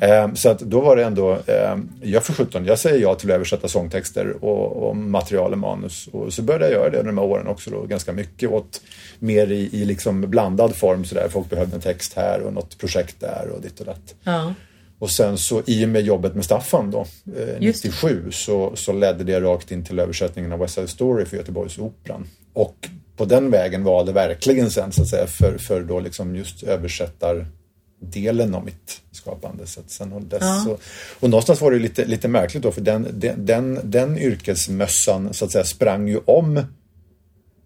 Eh, 0.00 0.34
så 0.34 0.48
att 0.48 0.58
då 0.58 0.80
var 0.80 0.96
det 0.96 1.04
ändå, 1.04 1.32
eh, 1.46 1.76
jag 2.02 2.24
för 2.24 2.32
17, 2.32 2.64
jag 2.64 2.78
säger 2.78 2.98
ja 2.98 3.14
till 3.14 3.30
att 3.30 3.34
översätta 3.34 3.68
sångtexter 3.68 4.44
och, 4.44 4.88
och 4.88 4.96
material 4.96 5.52
och 5.52 5.58
manus. 5.58 6.08
Och 6.12 6.32
så 6.32 6.42
började 6.42 6.64
jag 6.64 6.72
göra 6.72 6.90
det 6.90 6.98
under 6.98 7.12
de 7.12 7.18
här 7.18 7.26
åren 7.26 7.46
också 7.46 7.70
då, 7.70 7.82
ganska 7.86 8.12
mycket 8.12 8.50
åt 8.50 8.80
mer 9.18 9.46
i, 9.46 9.68
i 9.72 9.84
liksom 9.84 10.20
blandad 10.20 10.76
form 10.76 11.04
sådär. 11.04 11.28
Folk 11.28 11.50
behövde 11.50 11.76
en 11.76 11.82
text 11.82 12.14
här 12.16 12.40
och 12.40 12.52
något 12.52 12.78
projekt 12.78 13.20
där 13.20 13.48
och 13.54 13.60
ditt 13.60 13.80
och 13.80 13.86
datt. 13.86 14.14
Ja. 14.22 14.54
Och 14.98 15.10
sen 15.10 15.38
så 15.38 15.62
i 15.66 15.84
och 15.84 15.88
med 15.88 16.02
jobbet 16.02 16.34
med 16.34 16.44
Staffan 16.44 16.90
då, 16.90 17.06
eh, 17.36 17.62
Just 17.62 17.82
det. 17.82 17.88
97, 17.88 18.30
så, 18.30 18.72
så 18.76 18.92
ledde 18.92 19.24
det 19.24 19.40
rakt 19.40 19.70
in 19.70 19.84
till 19.84 19.98
översättningen 19.98 20.52
av 20.52 20.58
West 20.58 20.74
Side 20.74 20.88
Story 20.88 21.24
för 21.24 21.36
Göteborgsoperan. 21.36 22.26
Och 22.52 22.88
på 23.18 23.24
den 23.24 23.50
vägen 23.50 23.84
var 23.84 24.04
det 24.04 24.12
verkligen 24.12 24.70
sen 24.70 24.92
så 24.92 25.02
att 25.02 25.08
säga 25.08 25.26
för, 25.26 25.58
för 25.58 25.82
då 25.82 26.00
liksom 26.00 26.36
just 26.36 26.62
översättardelen 26.62 28.54
av 28.54 28.64
mitt 28.64 29.00
skapande. 29.12 29.66
Så 29.66 29.80
att 29.80 29.90
sen 29.90 30.12
och, 30.12 30.22
dess 30.22 30.38
Ja. 30.42 30.62
så, 30.64 30.78
och 31.20 31.30
någonstans 31.30 31.60
var 31.60 31.70
det 31.70 31.78
lite, 31.78 32.04
lite 32.04 32.28
märkligt 32.28 32.62
då 32.62 32.70
för 32.70 32.80
den, 32.80 33.08
den, 33.12 33.46
den, 33.46 33.80
den 33.84 34.18
yrkesmössan 34.18 35.34
så 35.34 35.44
att 35.44 35.50
säga 35.50 35.64
sprang 35.64 36.08
ju 36.08 36.20
om 36.24 36.60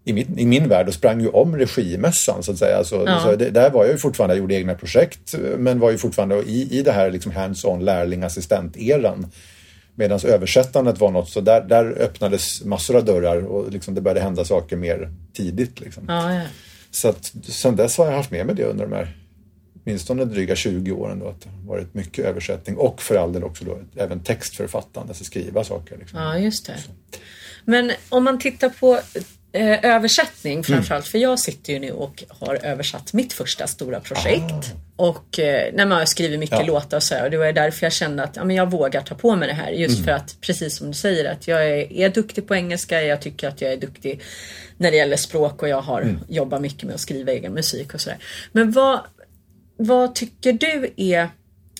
i, 0.05 0.13
mitt, 0.13 0.27
i 0.37 0.45
min 0.45 0.67
värld 0.69 0.87
och 0.87 0.93
sprang 0.93 1.21
ju 1.21 1.27
om 1.27 1.57
regimössan 1.57 2.43
så 2.43 2.51
att 2.51 2.57
säga. 2.57 2.83
Så, 2.83 3.03
Ja. 3.07 3.19
så 3.23 3.35
det, 3.35 3.49
där 3.49 3.69
var 3.69 3.83
jag 3.85 3.91
ju 3.91 3.97
fortfarande, 3.97 4.35
jag 4.35 4.39
gjorde 4.39 4.55
egna 4.55 4.75
projekt 4.75 5.35
men 5.57 5.79
var 5.79 5.91
ju 5.91 5.97
fortfarande 5.97 6.35
i, 6.35 6.79
i 6.79 6.81
det 6.81 6.91
här 6.91 7.11
liksom 7.11 7.31
hands-on 7.31 7.81
lärlingassistent-eran. 7.83 9.27
Medan 9.95 10.19
översättandet 10.25 10.99
var 10.99 11.11
något 11.11 11.29
så 11.29 11.41
där, 11.41 11.61
där 11.61 11.85
öppnades 11.85 12.63
massor 12.63 12.95
av 12.95 13.05
dörrar 13.05 13.41
och 13.41 13.71
liksom 13.71 13.95
det 13.95 14.01
började 14.01 14.21
hända 14.21 14.45
saker 14.45 14.75
mer 14.75 15.13
tidigt. 15.33 15.79
Liksom. 15.79 16.03
Ja, 16.07 16.33
ja. 16.33 16.41
Så 16.91 17.09
att 17.09 17.33
sen 17.43 17.75
dess 17.75 17.97
har 17.97 18.05
jag 18.05 18.13
haft 18.13 18.31
med 18.31 18.45
mig 18.45 18.55
det 18.55 18.63
under 18.63 18.87
de 18.87 18.95
här 18.95 19.17
åtminstone 19.83 20.25
dryga 20.25 20.55
20 20.55 20.91
åren 20.91 21.19
då, 21.19 21.27
att 21.27 21.41
det 21.41 21.49
har 21.49 21.67
varit 21.67 21.93
mycket 21.93 22.25
översättning 22.25 22.77
och 22.77 23.01
för 23.01 23.15
all 23.15 23.33
del 23.33 23.43
också 23.43 23.65
då 23.65 23.79
även 23.95 24.19
textförfattande, 24.19 25.09
alltså 25.09 25.23
skriva 25.23 25.63
saker. 25.63 25.97
Liksom. 25.97 26.19
Ja, 26.19 26.37
just 26.37 26.65
det. 26.65 26.75
Men 27.65 27.91
om 28.09 28.23
man 28.23 28.39
tittar 28.39 28.69
på 28.69 28.99
eh, 29.53 29.85
översättning 29.95 30.63
framförallt, 30.63 31.07
för 31.07 31.17
jag 31.17 31.39
sitter 31.39 31.73
ju 31.73 31.79
nu 31.79 31.91
och 31.91 32.23
har 32.27 32.55
översatt 32.65 33.13
mitt 33.13 33.33
första 33.33 33.67
stora 33.67 33.99
projekt. 33.99 34.73
Och 34.95 35.39
eh, 35.39 35.73
när 35.73 35.85
man 35.85 35.97
har 35.97 36.05
skrivit 36.05 36.39
mycket 36.39 36.59
Ja. 36.59 36.65
låtar 36.65 36.97
och 36.97 37.03
så 37.03 37.15
här, 37.15 37.23
och 37.23 37.31
det 37.31 37.37
var 37.37 37.51
därför 37.53 37.85
jag 37.85 37.93
kände 37.93 38.23
att 38.23 38.35
ja, 38.35 38.43
men 38.43 38.55
jag 38.55 38.71
vågar 38.71 39.01
ta 39.01 39.15
på 39.15 39.35
mig 39.35 39.47
det 39.47 39.53
här. 39.53 39.71
Just 39.71 40.05
för 40.05 40.11
att, 40.11 40.37
precis 40.41 40.77
som 40.77 40.87
du 40.87 40.93
säger, 40.93 41.31
att 41.31 41.47
jag 41.47 41.67
är, 41.67 41.93
är 41.93 42.09
duktig 42.09 42.47
på 42.47 42.55
engelska, 42.55 43.03
jag 43.03 43.21
tycker 43.21 43.47
att 43.47 43.61
jag 43.61 43.73
är 43.73 43.77
duktig 43.77 44.21
när 44.77 44.91
det 44.91 44.97
gäller 44.97 45.17
språk 45.17 45.61
och 45.61 45.69
jag 45.69 45.81
har 45.81 46.17
jobbat 46.29 46.61
mycket 46.61 46.83
med 46.83 46.95
att 46.95 47.01
skriva 47.01 47.31
egen 47.31 47.53
musik 47.53 47.93
och 47.93 48.01
sådär. 48.01 48.17
Men 48.51 48.71
vad, 48.71 48.99
vad 49.77 50.15
tycker 50.15 50.53
du 50.53 50.93
är 50.97 51.29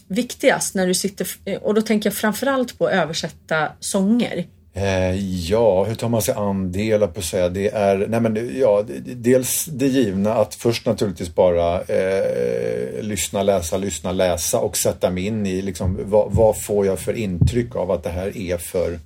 viktigast 0.07 0.75
när 0.75 0.87
du 0.87 0.93
sitter, 0.93 1.27
och 1.61 1.73
då 1.73 1.81
tänker 1.81 2.09
jag 2.09 2.15
framförallt 2.15 2.77
på 2.77 2.87
att 2.87 2.93
översätta 2.93 3.71
sånger? 3.79 4.45
Eh, 4.75 5.15
ja, 5.49 5.83
hur 5.83 5.95
tar 5.95 6.09
man 6.09 6.21
sig 6.21 6.33
an 6.37 6.71
det, 6.71 6.99
på 6.99 7.19
att 7.19 7.25
säga. 7.25 7.49
Det 7.49 7.69
är, 7.69 8.07
nej 8.07 8.21
men, 8.21 8.59
ja, 8.59 8.83
dels 9.05 9.65
det 9.65 9.87
givna 9.87 10.33
att 10.33 10.55
först 10.55 10.85
naturligtvis 10.85 11.35
bara 11.35 11.81
eh, 11.81 13.01
lyssna, 13.01 13.43
läsa, 13.43 13.77
lyssna, 13.77 14.11
läsa 14.11 14.59
och 14.59 14.77
sätta 14.77 15.09
mig 15.09 15.25
in 15.25 15.45
i 15.45 15.61
liksom, 15.61 15.99
vad, 16.03 16.31
vad, 16.31 16.61
får 16.61 16.85
jag 16.85 16.99
för 16.99 17.13
intryck 17.13 17.75
av 17.75 17.91
att 17.91 18.03
det 18.03 18.09
här 18.09 18.37
är 18.37 18.57
för 18.57 18.99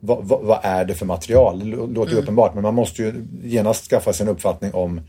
vad, 0.00 0.24
vad, 0.24 0.40
vad 0.42 0.58
är 0.62 0.84
det 0.84 0.94
för 0.94 1.06
material? 1.06 1.58
Det 1.58 1.76
låter 1.76 2.12
mm. 2.12 2.22
uppenbart 2.22 2.54
men 2.54 2.62
man 2.62 2.74
måste 2.74 3.02
ju 3.02 3.14
genast 3.44 3.90
skaffa 3.90 4.12
sig 4.12 4.24
en 4.24 4.32
uppfattning 4.32 4.74
om 4.74 5.00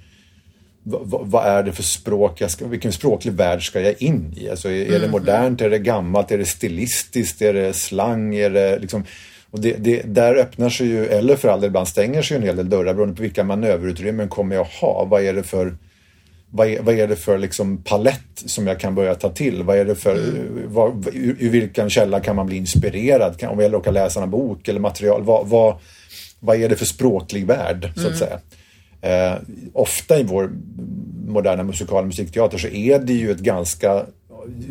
vad, 0.84 1.46
är 1.46 1.64
det 1.64 1.72
för 1.72 1.84
språk, 1.84 2.42
jag 2.42 2.52
ska, 2.52 2.68
vilken 2.68 2.92
språklig 2.92 3.34
värld 3.34 3.68
ska 3.68 3.82
jag 3.82 4.02
in 4.02 4.34
i? 4.38 4.50
Alltså, 4.50 4.70
är, 4.70 4.86
är 4.86 4.90
det 4.90 4.98
mm. 4.98 5.12
modernt, 5.12 5.62
är 5.62 5.70
det 5.70 5.80
gammalt, 5.80 6.32
är 6.32 6.38
det 6.38 6.46
stilistiskt, 6.46 7.42
är 7.42 7.54
det 7.54 7.74
slang, 7.74 8.36
är 8.36 8.50
det 8.50 8.80
liksom 8.80 9.04
och 9.52 9.60
det, 9.60 9.76
det, 9.80 10.02
där 10.02 10.36
öppnar 10.36 10.70
sig 10.70 10.88
ju, 10.88 11.06
eller 11.06 11.36
för 11.36 11.50
all 11.50 11.62
del 11.62 11.68
ibland 11.68 11.88
stänger 11.88 12.22
sig 12.22 12.38
en 12.38 12.44
hel 12.44 12.56
del 12.56 12.70
dörrar 12.70 12.94
beroende 12.94 13.16
på 13.16 13.22
vilka 13.22 13.44
manöverutrymmen 13.44 14.30
kommer 14.30 14.56
jag 14.56 14.64
ha. 14.64 15.06
Vad 15.06 15.22
är 15.22 15.34
det 15.34 15.44
för 15.44 15.78
vad 16.50 16.68
är, 16.68 16.82
vad 16.82 17.00
är 17.00 17.08
det 17.08 17.16
för 17.16 17.38
liksom 17.38 17.84
palett 17.84 18.22
som 18.36 18.68
jag 18.68 18.80
kan 18.80 18.96
börja 18.96 19.16
ta 19.16 19.30
till? 19.30 19.64
Vad 19.64 19.78
är 19.78 19.86
det 19.86 19.96
för, 19.96 20.16
mm. 20.16 20.74
vad, 20.74 21.08
ur, 21.08 21.36
ur 21.40 21.50
vilken 21.50 21.90
källa 21.90 22.20
kan 22.20 22.36
man 22.36 22.46
bli 22.46 22.58
inspirerad? 22.58 23.40
Kan, 23.40 23.50
om 23.50 23.60
jag 23.60 23.74
råkar 23.74 23.92
läsa 23.92 24.24
en 24.24 24.30
bok 24.30 24.68
eller 24.68 24.80
material, 24.80 25.24
vad, 25.24 25.48
vad, 25.48 25.78
vad 26.40 26.62
är 26.62 26.70
det 26.70 26.76
för 26.76 26.86
språklig 26.86 27.46
värld 27.46 27.92
så 27.96 28.08
att 28.08 28.08
mm. 28.08 28.18
säga? 28.18 28.40
Eh, 29.02 29.38
ofta 29.74 30.20
i 30.20 30.24
vår 30.24 30.52
moderna 31.28 31.64
musikal 31.64 32.06
musikteater 32.06 32.58
så 32.58 32.68
är 32.68 33.00
det 33.00 33.14
ju 33.14 33.32
ett 33.32 33.40
ganska 33.40 34.06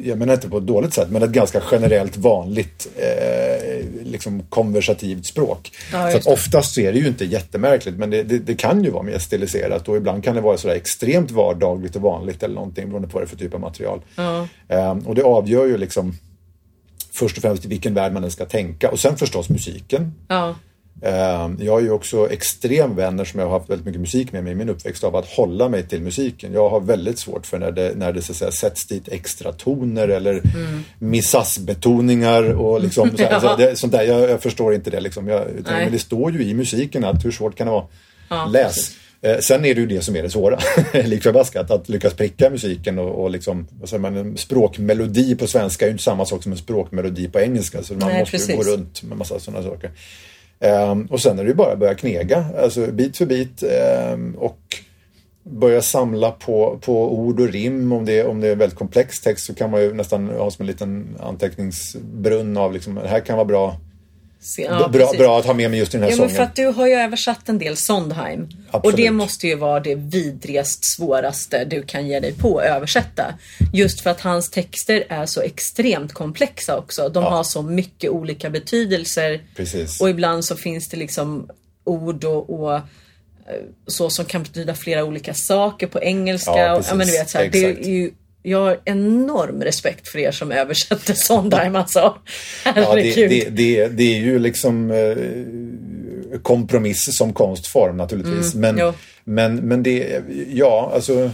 jag 0.04 0.18
menar 0.18 0.34
inte 0.34 0.48
på 0.48 0.58
ett 0.58 0.66
dåligt 0.66 0.94
sätt, 0.94 1.10
men 1.10 1.22
ett 1.22 1.30
ganska 1.30 1.62
generellt 1.70 2.16
vanligt 2.16 2.88
eh, 2.96 3.86
liksom 4.04 4.42
konversativt 4.42 5.26
språk. 5.26 5.72
Ja, 5.92 6.10
så 6.10 6.16
att 6.16 6.26
oftast 6.26 6.74
så 6.74 6.80
är 6.80 6.92
det 6.92 6.98
ju 6.98 7.06
inte 7.06 7.24
jättemärkligt, 7.24 7.96
men 7.96 8.10
det, 8.10 8.22
det, 8.22 8.38
det, 8.38 8.54
kan 8.54 8.84
ju 8.84 8.90
vara 8.90 9.02
mer 9.02 9.18
stiliserat 9.18 9.88
och 9.88 9.96
ibland 9.96 10.24
kan 10.24 10.34
det 10.34 10.40
vara 10.40 10.56
sådär 10.56 10.74
extremt 10.74 11.30
vardagligt 11.30 11.96
och 11.96 12.02
vanligt 12.02 12.42
eller 12.42 12.54
någonting 12.54 12.88
beroende 12.88 13.08
på 13.08 13.14
vad 13.14 13.22
det 13.22 13.26
är 13.26 13.28
för 13.28 13.36
typ 13.36 13.54
av 13.54 13.60
material. 13.60 14.00
Ja. 14.16 14.48
Eh, 14.68 14.96
och 15.06 15.14
det 15.14 15.22
avgör 15.22 15.66
ju 15.66 15.78
liksom 15.78 16.14
först 17.12 17.36
och 17.36 17.42
främst 17.42 17.64
i 17.64 17.68
vilken 17.68 17.94
värld 17.94 18.12
man 18.12 18.30
ska 18.30 18.44
tänka 18.44 18.90
och 18.90 19.00
sen 19.00 19.16
förstås 19.16 19.48
musiken. 19.48 20.12
Ja. 20.28 20.54
Ehm, 21.02 21.58
jag 21.60 21.72
har 21.72 21.80
ju 21.80 21.90
också 21.90 22.30
extrem 22.30 22.96
vänner 22.96 23.24
som 23.24 23.40
jag 23.40 23.46
har 23.46 23.58
haft 23.58 23.70
väldigt 23.70 23.86
mycket 23.86 24.00
musik 24.00 24.32
med 24.32 24.44
mig 24.44 24.52
i 24.52 24.56
min 24.56 24.68
uppväxt 24.68 25.04
av 25.04 25.16
att 25.16 25.26
hålla 25.26 25.68
mig 25.68 25.88
till 25.88 26.02
musiken. 26.02 26.52
Jag 26.52 26.68
har 26.68 26.80
väldigt 26.80 27.18
svårt 27.18 27.46
för 27.46 27.58
när 27.58 27.72
det, 27.72 27.92
när 27.96 28.12
det 28.12 28.22
så 28.22 28.34
säga, 28.34 28.50
sätts 28.50 28.86
dit 28.86 29.08
extra 29.08 29.52
toner 29.52 30.08
eller 30.08 30.32
mm. 30.32 30.84
missas-betoningar 30.98 32.42
och 32.42 32.80
liksom, 32.80 33.10
så, 33.16 33.22
ja. 33.30 33.40
så 33.40 33.56
det, 33.56 33.76
sånt 33.76 33.92
där. 33.92 34.02
Jag, 34.02 34.30
jag, 34.30 34.42
förstår 34.42 34.74
inte 34.74 34.90
det 34.90 35.00
liksom. 35.00 35.28
Jag, 35.28 35.46
men 35.64 35.92
det 35.92 35.98
står 35.98 36.32
ju 36.32 36.44
i 36.44 36.54
musiken 36.54 37.04
att 37.04 37.24
hur 37.24 37.30
svårt 37.30 37.56
kan 37.56 37.66
det 37.66 37.72
vara? 37.72 37.86
Ja, 38.28 38.46
Läs! 38.52 38.74
Precis. 38.74 38.96
Eh, 39.22 39.38
sen 39.38 39.64
är 39.64 39.74
det 39.74 39.80
ju 39.80 39.86
det 39.86 40.02
som 40.02 40.16
är 40.16 40.22
det 40.22 40.30
svåra, 40.30 40.58
lik 41.04 41.22
förbaskat, 41.22 41.70
att 41.70 41.88
lyckas 41.88 42.14
pricka 42.14 42.50
musiken 42.50 42.98
och, 42.98 43.22
och 43.22 43.30
liksom, 43.30 43.66
säger 43.84 44.00
man, 44.00 44.16
en 44.16 44.36
språkmelodi 44.36 45.34
på 45.34 45.46
svenska 45.46 45.84
är 45.84 45.88
ju 45.88 45.92
inte 45.92 46.04
samma 46.04 46.24
sak 46.24 46.42
som 46.42 46.52
en 46.52 46.58
språkmelodi 46.58 47.28
på 47.28 47.40
engelska, 47.40 47.82
så 47.82 47.94
man 47.94 48.08
Nej, 48.08 48.20
måste 48.20 48.36
precis. 48.36 48.56
gå 48.56 48.62
runt 48.62 49.02
med 49.02 49.18
massa 49.18 49.38
sådana 49.38 49.62
saker. 49.62 49.90
Um, 50.60 51.06
och 51.06 51.20
sen 51.20 51.38
är 51.38 51.42
det 51.42 51.48
ju 51.48 51.54
bara 51.54 51.72
att 51.72 51.78
börja 51.78 51.94
knega, 51.94 52.44
alltså 52.62 52.92
bit 52.92 53.16
för 53.16 53.26
bit 53.26 53.62
um, 54.12 54.34
och 54.34 54.58
börja 55.42 55.82
samla 55.82 56.30
på, 56.30 56.78
på 56.84 57.18
ord 57.18 57.40
och 57.40 57.48
rim. 57.48 57.92
Om 57.92 58.04
det, 58.04 58.24
om 58.24 58.40
det 58.40 58.48
är 58.48 58.56
väldigt 58.56 58.78
komplex 58.78 59.20
text 59.20 59.46
så 59.46 59.54
kan 59.54 59.70
man 59.70 59.82
ju 59.82 59.94
nästan 59.94 60.28
ha 60.28 60.50
som 60.50 60.62
en 60.62 60.66
liten 60.66 61.16
anteckningsbrunn 61.20 62.56
av 62.56 62.72
liksom, 62.72 62.94
det 62.94 63.08
här 63.08 63.20
kan 63.20 63.36
vara 63.36 63.44
bra 63.44 63.76
Ja, 64.58 64.88
bra, 64.88 65.12
bra, 65.18 65.38
att 65.38 65.46
ha 65.46 65.54
med 65.54 65.70
mig 65.70 65.78
just 65.78 65.94
i 65.94 65.96
den 65.96 66.02
här 66.02 66.10
ja, 66.10 66.16
sången. 66.16 66.30
Men 66.30 66.36
för 66.36 66.42
att 66.42 66.56
du 66.56 66.66
har 66.66 66.86
ju 66.86 66.92
översatt 66.92 67.48
en 67.48 67.58
del 67.58 67.76
Sondheim. 67.76 68.48
Absolut. 68.70 68.84
Och 68.84 69.00
det 69.00 69.10
måste 69.10 69.46
ju 69.46 69.54
vara 69.54 69.80
det 69.80 69.94
vidrigast 69.94 70.96
svåraste 70.96 71.64
du 71.64 71.82
kan 71.82 72.06
ge 72.06 72.20
dig 72.20 72.32
på 72.32 72.58
att 72.58 72.64
översätta. 72.64 73.34
Just 73.72 74.00
för 74.00 74.10
att 74.10 74.20
hans 74.20 74.50
texter 74.50 75.04
är 75.08 75.26
så 75.26 75.40
extremt 75.40 76.12
komplexa 76.12 76.78
också. 76.78 77.08
De 77.08 77.22
ja. 77.22 77.30
har 77.30 77.44
så 77.44 77.62
mycket 77.62 78.10
olika 78.10 78.50
betydelser. 78.50 79.40
Precis. 79.56 80.00
Och 80.00 80.10
ibland 80.10 80.44
så 80.44 80.56
finns 80.56 80.88
det 80.88 80.96
liksom 80.96 81.50
ord 81.84 82.24
och, 82.24 82.60
och 82.60 82.74
eh, 82.74 82.82
så 83.86 84.10
som 84.10 84.24
kan 84.24 84.42
betyda 84.42 84.74
flera 84.74 85.04
olika 85.04 85.34
saker 85.34 85.86
på 85.86 86.02
engelska. 86.02 86.50
Ja, 86.50 86.76
precis. 86.76 86.92
och, 86.92 86.94
ja, 86.94 86.98
men 86.98 87.06
du 87.06 87.12
vet, 87.12 87.30
så 87.30 87.38
här, 87.38 87.48
det 87.48 87.64
är 87.64 87.88
ju 87.88 88.10
jag 88.46 88.58
har 88.58 88.80
enorm 88.84 89.62
respekt 89.62 90.08
för 90.08 90.18
er 90.18 90.30
som 90.30 90.52
översätter 90.52 91.14
Sondheim 91.14 91.76
alltså. 91.76 92.14
Ja, 92.64 92.94
det, 92.94 93.14
det, 93.14 93.48
det, 93.50 93.88
det, 93.88 94.16
är 94.16 94.20
ju 94.20 94.38
liksom 94.38 94.90
eh, 94.90 96.38
kompromiss 96.42 97.16
som 97.16 97.32
konstform 97.32 97.96
naturligtvis. 97.96 98.54
Mm, 98.54 98.76
men, 98.76 98.94
men, 99.24 99.56
men 99.68 99.82
det, 99.82 100.22
ja 100.52 100.90
alltså 100.94 101.30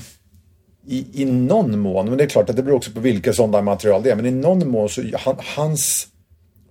i, 0.86 1.22
i 1.22 1.24
någon 1.24 1.78
mån, 1.78 2.08
men 2.08 2.18
det 2.18 2.24
är 2.24 2.28
klart 2.28 2.50
att 2.50 2.56
det 2.56 2.62
beror 2.62 2.76
också 2.76 2.90
på 2.90 3.00
vilka 3.00 3.32
Sondheim-material 3.32 4.02
det 4.02 4.10
är, 4.10 4.16
men 4.16 4.26
i 4.26 4.30
någon 4.30 4.70
mån 4.70 4.88
så 4.88 5.02
han, 5.14 5.36
hans 5.56 6.08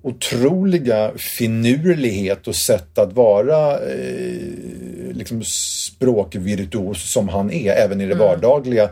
otroliga 0.03 1.11
finurlighet 1.17 2.47
och 2.47 2.55
sätt 2.55 2.97
att 2.97 3.13
vara 3.13 3.79
eh, 3.79 5.13
liksom 5.13 5.43
språkvirtuos 5.43 7.11
som 7.11 7.29
han 7.29 7.51
är, 7.51 7.71
även 7.71 8.01
i 8.01 8.05
det 8.05 8.13
mm. 8.13 8.27
vardagliga 8.27 8.89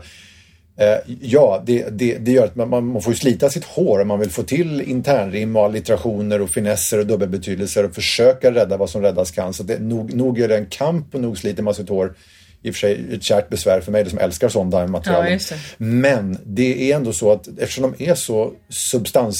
ja, 1.20 1.62
det, 1.66 1.88
det, 1.90 2.18
det, 2.18 2.32
gör 2.32 2.44
att 2.44 2.56
man, 2.56 2.86
man 2.86 3.02
får 3.02 3.12
slita 3.12 3.50
sitt 3.50 3.64
hår 3.64 4.00
om 4.00 4.08
man 4.08 4.20
vill 4.20 4.30
få 4.30 4.42
till 4.42 4.80
internrim 4.80 5.56
och 5.56 5.64
allitterationer 5.64 6.40
och 6.40 6.50
finesser 6.50 6.98
och 6.98 7.06
dubbelbetydelser 7.06 7.84
och 7.84 7.94
försöka 7.94 8.54
rädda 8.54 8.76
vad 8.76 8.90
som 8.90 9.02
räddas 9.02 9.30
kan. 9.30 9.54
Så 9.54 9.62
det, 9.62 9.78
nog, 9.78 10.14
nog 10.14 10.40
är 10.40 10.48
det 10.48 10.56
en 10.56 10.66
kamp 10.66 11.14
och 11.14 11.20
nog 11.20 11.38
sliter 11.38 11.62
man 11.62 11.74
sitt 11.74 11.88
hår. 11.88 12.14
I 12.62 12.70
och 12.70 12.74
för 12.74 12.80
sig 12.80 13.04
ett 13.12 13.22
kärt 13.22 13.48
besvär 13.48 13.80
för 13.80 13.92
mig 13.92 14.10
som 14.10 14.18
älskar 14.18 14.48
Sondheim-materialen. 14.48 15.38
Ja, 15.50 15.56
Men 15.76 16.38
det 16.44 16.92
är 16.92 16.96
ändå 16.96 17.12
så 17.12 17.32
att 17.32 17.48
eftersom 17.58 17.94
de 17.98 18.10
är 18.10 18.14
så 18.14 18.52
substans, 18.68 19.38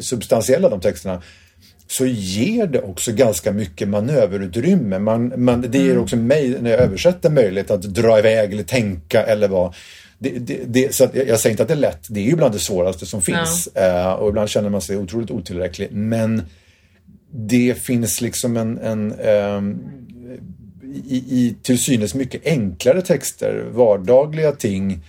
substantiella 0.00 0.68
de 0.68 0.80
texterna 0.80 1.22
så 1.88 2.06
ger 2.06 2.66
det 2.66 2.82
också 2.82 3.12
ganska 3.12 3.52
mycket 3.52 3.88
manöverutrymme. 3.88 4.98
Man, 4.98 5.32
man, 5.36 5.66
det 5.68 5.78
ger 5.78 5.90
mm. 5.90 6.02
också 6.02 6.16
mig, 6.16 6.56
när 6.60 6.70
jag 6.70 6.80
översätter, 6.80 7.30
möjlighet 7.30 7.70
att 7.70 7.82
dra 7.82 8.18
iväg 8.18 8.52
eller 8.52 8.62
tänka 8.62 9.22
eller 9.22 9.48
vad. 9.48 9.74
Det, 10.18 10.30
det, 10.30 10.60
det, 10.66 10.94
så 10.94 11.08
jag, 11.12 11.28
jag, 11.28 11.40
säger 11.40 11.52
inte 11.52 11.62
att 11.62 11.68
det 11.68 11.74
är 11.74 11.78
lätt, 11.78 12.06
det 12.08 12.20
är 12.20 12.24
ju 12.24 12.36
bland 12.36 12.54
det 12.54 12.58
svåraste 12.58 13.06
som 13.06 13.22
finns. 13.22 13.68
Ja. 13.74 14.12
Uh, 14.12 14.12
och 14.12 14.28
ibland 14.28 14.48
känner 14.48 14.70
man 14.70 14.80
sig 14.80 14.96
otroligt 14.96 15.30
otillräcklig. 15.30 15.88
Men 15.92 16.42
det 17.30 17.74
finns 17.82 18.20
liksom 18.20 18.56
en, 18.56 18.78
en 18.78 19.20
um, 19.20 19.78
i, 21.08 21.16
i 21.16 21.56
till 21.62 21.78
synes 21.78 22.14
mycket 22.14 22.46
enklare 22.46 23.02
texter, 23.02 23.64
vardagliga 23.72 24.52
ting 24.52 25.02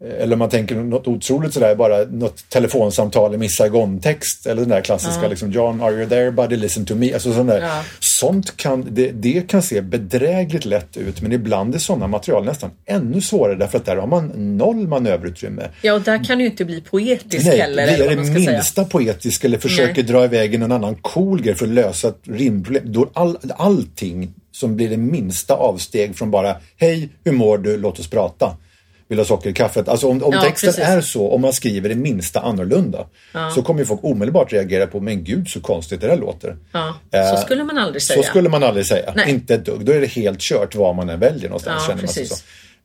eller 0.00 0.36
man 0.36 0.48
tänker 0.48 0.74
något 0.74 1.08
otroligt 1.08 1.54
sådär, 1.54 1.74
bara 1.74 2.04
något 2.04 2.48
telefonsamtal 2.48 3.34
i 3.34 3.36
Miss 3.36 3.56
Saigon-text 3.56 4.46
eller 4.46 4.60
den 4.60 4.68
där 4.68 4.80
klassiska 4.80 5.22
ja. 5.22 5.28
liksom 5.28 5.50
John, 5.50 5.80
are 5.80 5.92
you 5.92 6.08
there 6.08 6.30
buddy, 6.30 6.56
listen 6.56 6.84
to 6.84 6.94
me. 6.94 7.12
Alltså, 7.12 7.32
sån 7.32 7.46
där. 7.46 7.60
Ja. 7.60 7.84
Sånt 8.00 8.56
kan, 8.56 8.86
det, 8.90 9.10
det, 9.10 9.48
kan 9.48 9.62
se 9.62 9.80
bedrägligt 9.80 10.64
lätt 10.64 10.96
ut 10.96 11.22
men 11.22 11.32
ibland 11.32 11.74
är 11.74 11.78
sådana 11.78 12.06
material 12.06 12.44
nästan 12.44 12.70
ännu 12.86 13.20
svårare 13.20 13.54
därför 13.54 13.78
att 13.78 13.86
där 13.86 13.96
har 13.96 14.06
man 14.06 14.56
noll 14.56 14.88
manöverutrymme. 14.88 15.68
Ja 15.82 15.94
och 15.94 16.00
där 16.00 16.24
kan 16.24 16.38
du 16.38 16.44
ju 16.44 16.50
inte 16.50 16.64
bli 16.64 16.80
poetisk 16.80 17.46
Nej, 17.46 17.58
heller. 17.58 17.86
Nej, 17.86 18.00
är 18.00 18.08
det 18.08 18.16
minsta 18.16 18.74
säga. 18.74 18.84
poetisk 18.84 19.44
eller 19.44 19.58
försöker 19.58 20.02
Nej. 20.02 20.12
dra 20.12 20.24
iväg 20.24 20.54
en 20.54 20.72
annan 20.72 20.94
cool 20.94 21.42
grej 21.42 21.54
för 21.54 21.66
att 21.66 21.72
lösa 21.72 22.08
ett 22.08 22.20
rimproblem, 22.24 22.92
då 22.92 23.10
all, 23.12 23.38
allting 23.56 24.34
som 24.52 24.76
blir 24.76 24.88
det 24.88 24.96
minsta 24.96 25.54
avsteg 25.54 26.16
från 26.16 26.30
bara 26.30 26.56
Hej, 26.76 27.08
hur 27.24 27.32
mår 27.32 27.58
du? 27.58 27.76
Låt 27.76 27.98
oss 27.98 28.10
prata 28.10 28.56
vill 29.08 29.18
ha 29.18 29.24
socker 29.24 29.50
i 29.50 29.52
kaffet. 29.52 29.88
Alltså 29.88 30.08
om, 30.08 30.22
om 30.22 30.32
ja, 30.32 30.40
texten 30.42 30.68
precis. 30.68 30.84
är 30.84 31.00
så, 31.00 31.30
om 31.30 31.40
man 31.40 31.52
skriver 31.52 31.88
det 31.88 31.94
minsta 31.94 32.40
annorlunda, 32.40 33.06
ja. 33.32 33.50
så 33.50 33.62
kommer 33.62 33.84
folk 33.84 34.00
omedelbart 34.02 34.52
reagera 34.52 34.86
på, 34.86 35.00
men 35.00 35.24
gud 35.24 35.48
så 35.48 35.60
konstigt 35.60 36.00
det 36.00 36.06
där 36.06 36.16
låter. 36.16 36.56
Ja, 36.72 36.94
eh, 37.12 37.30
så 37.30 37.36
skulle 37.36 37.64
man 37.64 37.78
aldrig 37.78 38.02
säga. 38.02 38.22
Så 38.22 38.28
skulle 38.28 38.48
man 38.48 38.62
aldrig 38.62 38.86
säga. 38.86 39.12
Nej. 39.16 39.30
Inte 39.30 39.54
ett 39.54 39.64
dugg. 39.64 39.84
Då 39.84 39.92
är 39.92 40.00
det 40.00 40.06
helt 40.06 40.40
kört 40.40 40.74
vad 40.74 40.96
man 40.96 41.08
än 41.08 41.20
väljer 41.20 41.48
någonstans. 41.48 41.82
Ja, 41.82 41.88
känner 41.88 42.02
man 42.02 42.08
sig 42.08 42.26
så. 42.26 42.34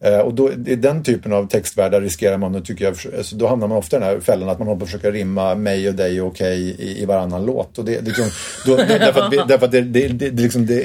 Eh, 0.03 0.19
och 0.19 0.33
då, 0.33 0.51
i 0.51 0.75
den 0.75 1.03
typen 1.03 1.33
av 1.33 1.47
textvärldar 1.47 2.01
riskerar 2.01 2.37
man, 2.37 2.55
och 2.55 2.65
tycker 2.65 2.85
jag, 2.85 2.95
alltså 3.17 3.35
då 3.35 3.47
hamnar 3.47 3.67
man 3.67 3.77
ofta 3.77 3.97
i 3.97 3.99
den 3.99 4.09
här 4.09 4.19
fällan 4.19 4.49
att 4.49 4.59
man 4.59 4.67
håller 4.67 4.79
på 4.79 4.83
att 4.83 4.89
försöka 4.89 5.11
rimma 5.11 5.55
mig 5.55 5.89
och 5.89 5.95
dig 5.95 6.21
och 6.21 6.27
okej 6.27 6.73
okay 6.73 6.85
i, 6.85 7.01
i 7.01 7.05
varannan 7.05 7.45
låt. 7.45 7.77
Och 7.77 7.85
det, 7.85 8.01
liksom, 8.01 8.25
då, 8.65 8.75
därför 8.87 9.21
att, 9.21 9.47
därför 9.47 9.65
att 9.65 9.71
det, 9.71 9.81
det, 9.81 10.07
det, 10.07 10.41
liksom, 10.41 10.65
det 10.65 10.81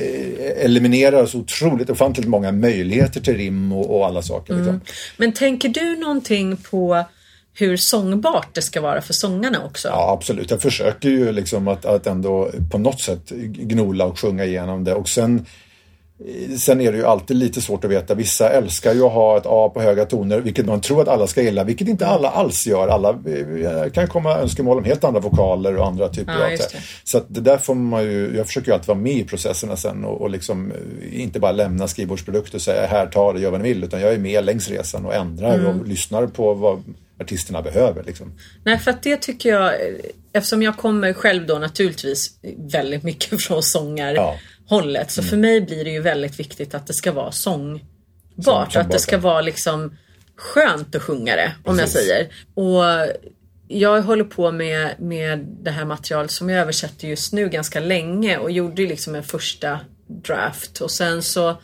eliminerar 0.64 1.26
så 1.26 1.38
otroligt 1.38 1.90
ofantligt 1.90 2.28
många 2.28 2.52
möjligheter 2.52 3.20
till 3.20 3.36
rim 3.36 3.72
och, 3.72 3.96
och 3.96 4.06
alla 4.06 4.22
saker. 4.22 4.54
Liksom. 4.54 4.68
Mm. 4.68 4.80
Men 5.16 5.32
tänker 5.32 5.68
du 5.68 5.96
någonting 5.96 6.56
på 6.56 7.04
hur 7.54 7.76
sångbart 7.76 8.54
det 8.54 8.62
ska 8.62 8.80
vara 8.80 9.00
för 9.00 9.12
sångarna 9.12 9.64
också? 9.64 9.88
Ja, 9.88 10.12
absolut. 10.12 10.50
Jag 10.50 10.62
försöker 10.62 11.08
ju 11.08 11.32
liksom 11.32 11.68
att, 11.68 11.84
att 11.84 12.06
ändå 12.06 12.50
på 12.70 12.78
något 12.78 13.00
sätt 13.00 13.30
gnola 13.30 14.04
och 14.04 14.18
sjunga 14.18 14.44
igenom 14.44 14.84
det 14.84 14.94
och 14.94 15.08
sen 15.08 15.46
Sen 16.58 16.80
är 16.80 16.92
det 16.92 16.98
ju 16.98 17.04
alltid 17.04 17.36
lite 17.36 17.60
svårt 17.60 17.84
att 17.84 17.90
veta. 17.90 18.14
Vissa 18.14 18.48
älskar 18.48 18.94
ju 18.94 19.02
att 19.02 19.12
ha 19.12 19.36
ett 19.36 19.42
A 19.46 19.70
på 19.74 19.80
höga 19.80 20.04
toner, 20.04 20.40
vilket 20.40 20.66
man 20.66 20.80
tror 20.80 21.02
att 21.02 21.08
alla 21.08 21.26
ska 21.26 21.42
gilla, 21.42 21.64
vilket 21.64 21.88
inte 21.88 22.06
alla 22.06 22.30
alls 22.30 22.66
gör. 22.66 22.88
Alla 22.88 23.08
eh, 23.10 23.90
kan 23.90 24.08
komma 24.08 24.38
önskemål 24.38 24.78
om 24.78 24.84
helt 24.84 25.04
andra 25.04 25.20
vokaler 25.20 25.76
och 25.76 25.86
andra 25.86 26.08
typer 26.08 26.32
Ja, 26.32 26.44
av 26.44 26.50
det. 26.50 26.76
Så 27.04 27.18
att 27.18 27.24
det 27.28 27.40
där 27.40 27.58
får 27.58 27.74
man 27.74 28.02
ju, 28.04 28.36
jag 28.36 28.46
försöker 28.46 28.68
ju 28.68 28.72
alltid 28.74 28.88
vara 28.88 28.98
med 28.98 29.12
i 29.12 29.24
processerna 29.24 29.76
sen 29.76 30.04
och, 30.04 30.20
och 30.20 30.30
liksom 30.30 30.72
eh, 30.72 31.20
inte 31.22 31.40
bara 31.40 31.52
lämna 31.52 31.88
skrivbordsprodukter 31.88 32.54
och 32.54 32.62
säga 32.62 32.86
här, 32.86 33.06
ta 33.06 33.32
det, 33.32 33.40
gör 33.40 33.50
vad 33.50 33.60
ni 33.60 33.68
vill, 33.68 33.84
utan 33.84 34.00
jag 34.00 34.12
är 34.14 34.18
med 34.18 34.44
längs 34.44 34.68
resan 34.68 35.06
och 35.06 35.14
ändrar 35.14 35.58
Mm. 35.58 35.80
och 35.80 35.86
lyssnar 35.86 36.26
på 36.26 36.54
vad 36.54 36.82
artisterna 37.20 37.62
behöver. 37.62 38.04
Liksom. 38.04 38.32
Nej, 38.64 38.78
för 38.78 38.90
att 38.90 39.02
det 39.02 39.16
tycker 39.16 39.48
jag, 39.48 39.72
eftersom 40.32 40.62
jag 40.62 40.76
kommer 40.76 41.12
själv 41.12 41.46
då 41.46 41.54
naturligtvis 41.54 42.30
väldigt 42.72 43.02
mycket 43.02 43.42
från 43.42 43.62
sångarhållet. 44.68 45.10
Så 45.10 45.22
för 45.22 45.36
mig 45.36 45.60
blir 45.60 45.84
det 45.84 45.90
ju 45.90 46.00
väldigt 46.00 46.40
viktigt 46.40 46.74
att 46.74 46.86
det 46.86 46.94
ska 46.94 47.12
vara 47.12 47.32
sångbart. 47.32 48.72
Sång- 48.72 48.80
att 48.80 48.90
det 48.90 48.98
ska 48.98 49.18
vara 49.18 49.40
liksom 49.40 49.96
skönt 50.36 50.94
att 50.94 51.02
sjunga 51.02 51.36
det, 51.36 51.52
om 51.64 51.78
jag 51.78 51.86
Precis. 51.86 52.00
säger. 52.00 52.28
Och 52.54 52.82
jag 53.68 54.02
håller 54.02 54.24
på 54.24 54.52
med, 54.52 55.00
med 55.00 55.38
det 55.62 55.70
här 55.70 55.84
materialet 55.84 56.30
som 56.30 56.50
jag 56.50 56.60
översätter 56.60 57.08
just 57.08 57.32
nu 57.32 57.48
ganska 57.48 57.80
länge 57.80 58.38
och 58.38 58.50
gjorde 58.50 58.82
liksom 58.82 59.14
en 59.14 59.22
första 59.22 59.80
draft 60.24 60.80
och 60.80 60.90
sen 60.90 61.22
så 61.22 61.56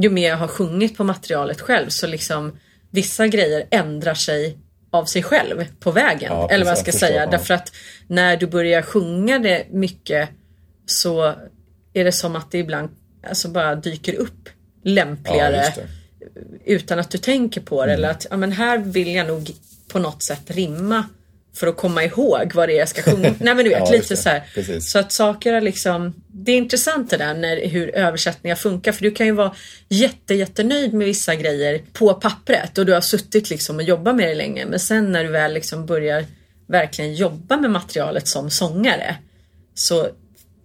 ju 0.00 0.10
mer 0.10 0.28
jag 0.28 0.36
har 0.36 0.48
sjungit 0.48 0.96
på 0.96 1.04
materialet 1.04 1.60
själv 1.60 1.88
så 1.88 2.06
liksom 2.06 2.58
vissa 2.90 3.26
grejer 3.26 3.66
ändrar 3.70 4.14
sig 4.14 4.58
av 4.90 5.04
sig 5.04 5.22
själv 5.22 5.64
på 5.80 5.90
vägen. 5.90 6.32
Ja, 6.32 6.48
eller 6.50 6.64
vad 6.64 6.70
jag 6.70 6.78
ska 6.78 6.88
jag 6.88 7.00
säga. 7.00 7.24
ja. 7.24 7.30
Därför 7.30 7.54
att 7.54 7.72
när 8.08 8.36
du 8.36 8.46
börjar 8.46 8.82
sjunga 8.82 9.38
det 9.38 9.66
mycket 9.70 10.28
så 10.86 11.34
är 12.00 12.04
det 12.04 12.12
som 12.12 12.36
att 12.36 12.50
det 12.50 12.58
ibland 12.58 12.88
alltså 13.28 13.48
bara 13.48 13.74
dyker 13.74 14.14
upp 14.14 14.48
lämpligare 14.84 15.64
Ja, 15.76 15.82
utan 16.64 16.98
att 16.98 17.10
du 17.10 17.18
tänker 17.18 17.60
på 17.60 17.86
det. 17.86 17.92
Mm. 17.92 17.98
Eller 17.98 18.10
att 18.10 18.26
ja, 18.30 18.36
men 18.36 18.52
här 18.52 18.78
vill 18.78 19.14
jag 19.14 19.26
nog 19.26 19.50
på 19.88 19.98
något 19.98 20.22
sätt 20.22 20.42
rimma 20.46 21.04
för 21.56 21.66
att 21.66 21.76
komma 21.76 22.04
ihåg 22.04 22.50
vad 22.54 22.68
det 22.68 22.74
är 22.74 22.78
jag 22.78 22.88
ska 22.88 23.02
sjunga. 23.02 23.34
Nej 23.40 23.54
men 23.54 23.56
du 23.56 23.68
vet, 23.70 23.78
Ja, 23.78 23.90
lite 23.90 24.16
så 24.16 24.28
här. 24.28 24.44
Precis. 24.54 24.90
Så 24.90 24.98
att 24.98 25.12
saker 25.12 25.52
är 25.52 25.60
liksom, 25.60 26.14
det 26.26 26.52
är 26.52 26.56
intressant 26.56 27.10
det 27.10 27.16
där 27.16 27.34
när, 27.34 27.68
hur 27.68 27.94
översättningar 27.94 28.56
funkar. 28.56 28.92
För 28.92 29.02
du 29.02 29.10
kan 29.10 29.26
ju 29.26 29.32
vara 29.32 29.54
jätte, 29.88 30.34
jättenöjd 30.34 30.94
med 30.94 31.06
vissa 31.06 31.34
grejer 31.34 31.82
på 31.92 32.14
pappret 32.14 32.78
och 32.78 32.86
du 32.86 32.92
har 32.92 33.00
suttit 33.00 33.50
liksom 33.50 33.76
och 33.76 33.82
jobbat 33.82 34.16
med 34.16 34.28
det 34.28 34.34
länge. 34.34 34.66
Men 34.66 34.80
sen 34.80 35.12
när 35.12 35.24
du 35.24 35.30
väl 35.30 35.54
liksom 35.54 35.86
börjar 35.86 36.24
verkligen 36.66 37.14
jobba 37.14 37.56
med 37.56 37.70
materialet 37.70 38.28
som 38.28 38.50
sångare 38.50 39.16
så 39.74 40.08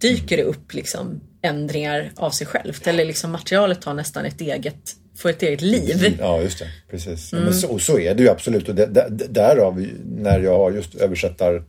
dyker 0.02 0.36
det 0.36 0.42
upp 0.42 0.74
liksom 0.74 1.20
ändringar 1.42 2.12
av 2.16 2.30
sig 2.30 2.46
självt. 2.46 2.86
Eller 2.86 3.04
liksom 3.04 3.30
materialet 3.30 3.84
har 3.84 3.94
nästan 3.94 4.24
ett 4.24 4.40
eget, 4.40 4.96
får 5.16 5.30
ett 5.30 5.42
eget 5.42 5.60
liv. 5.60 6.16
Ja, 6.20 6.40
just 6.40 6.58
det. 6.58 6.68
Precis. 6.90 7.32
Mm. 7.32 7.44
Men 7.44 7.54
så, 7.54 7.78
så 7.78 7.98
är 7.98 8.14
det 8.14 8.22
ju 8.22 8.28
absolut. 8.28 8.68
Och 8.68 8.74
det, 8.74 8.86
det, 8.86 9.26
därav, 9.28 9.86
när 10.04 10.40
jag 10.40 10.58
har 10.58 10.72
just 10.72 10.94
översättar 10.94 11.64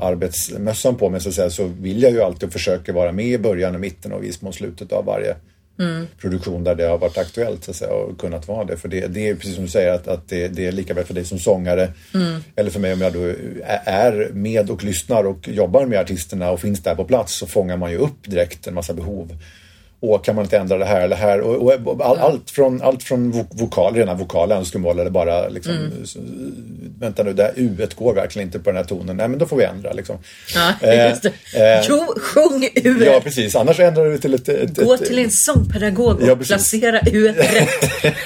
arbetsmössan 0.00 0.96
på 0.96 1.08
mig 1.08 1.20
så, 1.20 1.28
att 1.28 1.34
säga, 1.34 1.50
så 1.50 1.66
vill 1.66 2.02
jag 2.02 2.12
ju 2.12 2.22
alltid 2.22 2.52
försöka 2.52 2.92
vara 2.92 3.12
med 3.12 3.26
i 3.26 3.38
början 3.38 3.74
och 3.74 3.80
mitten 3.80 4.12
och 4.12 4.24
i 4.24 4.26
viss 4.26 4.42
mån 4.42 4.52
slutet 4.52 4.92
av 4.92 5.04
varje 5.04 5.36
Mm. 5.78 6.06
produktion 6.20 6.64
där 6.64 6.74
det 6.74 6.84
har 6.84 6.98
varit 6.98 7.18
aktuellt 7.18 7.64
så 7.64 7.70
att 7.70 7.76
säga, 7.76 7.92
och 7.92 8.18
kunnat 8.20 8.48
vara 8.48 8.64
det. 8.64 8.76
För 8.76 8.88
det, 8.88 9.06
det 9.06 9.28
är 9.28 9.34
precis 9.34 9.54
som 9.54 9.64
du 9.64 9.70
säger 9.70 9.92
att, 9.92 10.08
att 10.08 10.28
det, 10.28 10.48
det 10.48 10.66
är 10.66 10.72
lika 10.72 10.94
väl 10.94 11.04
för 11.04 11.14
dig 11.14 11.24
som 11.24 11.38
sångare 11.38 11.92
Mm. 12.14 12.44
eller 12.56 12.70
för 12.70 12.80
mig 12.80 12.92
om 12.92 13.00
jag 13.00 13.12
då 13.12 13.20
är- 13.24 13.36
är 13.84 14.30
med 14.32 14.70
och 14.70 14.84
lyssnar 14.84 15.24
och 15.24 15.48
jobbar 15.48 15.86
med 15.86 16.00
artisterna 16.00 16.50
och 16.50 16.60
finns 16.60 16.80
där 16.82 16.94
på 16.94 17.04
plats 17.04 17.34
så 17.38 17.46
fångar 17.46 17.76
man 17.76 17.90
ju 17.90 17.96
upp 17.96 18.24
direkt 18.24 18.66
en 18.66 18.74
massa 18.74 18.94
behov. 18.94 19.36
Och 20.02 20.24
kan 20.24 20.34
man 20.34 20.44
inte 20.44 20.58
ändra 20.58 20.78
det 20.78 20.84
här 20.84 21.00
eller 21.00 21.16
här? 21.16 21.40
Och, 21.40 21.72
och 21.86 22.06
all, 22.06 22.18
allt 22.18 22.50
från, 22.50 22.82
allt 22.82 23.02
från 23.02 23.32
vo- 23.32 23.46
vokal, 23.60 23.94
rena 23.94 24.14
vokala 24.14 24.54
önskemål 24.56 24.98
eller 24.98 25.10
bara 25.10 25.48
liksom, 25.48 25.72
Mm. 25.72 25.92
vänta 27.00 27.22
nu, 27.22 27.32
det 27.32 27.42
här 27.42 27.52
U 27.56 27.86
går 27.96 28.14
verkligen 28.14 28.48
inte 28.48 28.58
på 28.58 28.70
den 28.70 28.76
här 28.76 28.84
tonen. 28.84 29.16
Nej, 29.16 29.28
men 29.28 29.38
då 29.38 29.46
får 29.46 29.56
vi 29.56 29.64
ändra 29.64 29.92
liksom. 29.92 30.16
Ja, 30.54 30.88
Eh, 30.88 31.08
just 31.10 31.22
det. 31.22 31.28
eh, 31.78 31.84
Jo, 31.88 32.14
sjung 32.20 32.68
ur 32.74 33.06
Ja, 33.06 33.20
precis. 33.24 33.56
Annars 33.56 33.80
ändrar 33.80 34.04
vi 34.04 34.18
till 34.18 34.34
ett... 34.34 34.48
ett 34.48 34.76
Gå 34.76 34.94
ett, 34.94 35.04
till 35.04 35.18
en 35.18 35.30
sångpedagog 35.30 36.20
och 36.22 36.28
Ja, 36.28 36.36
placera 36.36 37.00
ur 37.12 37.32
rätt. 37.32 37.68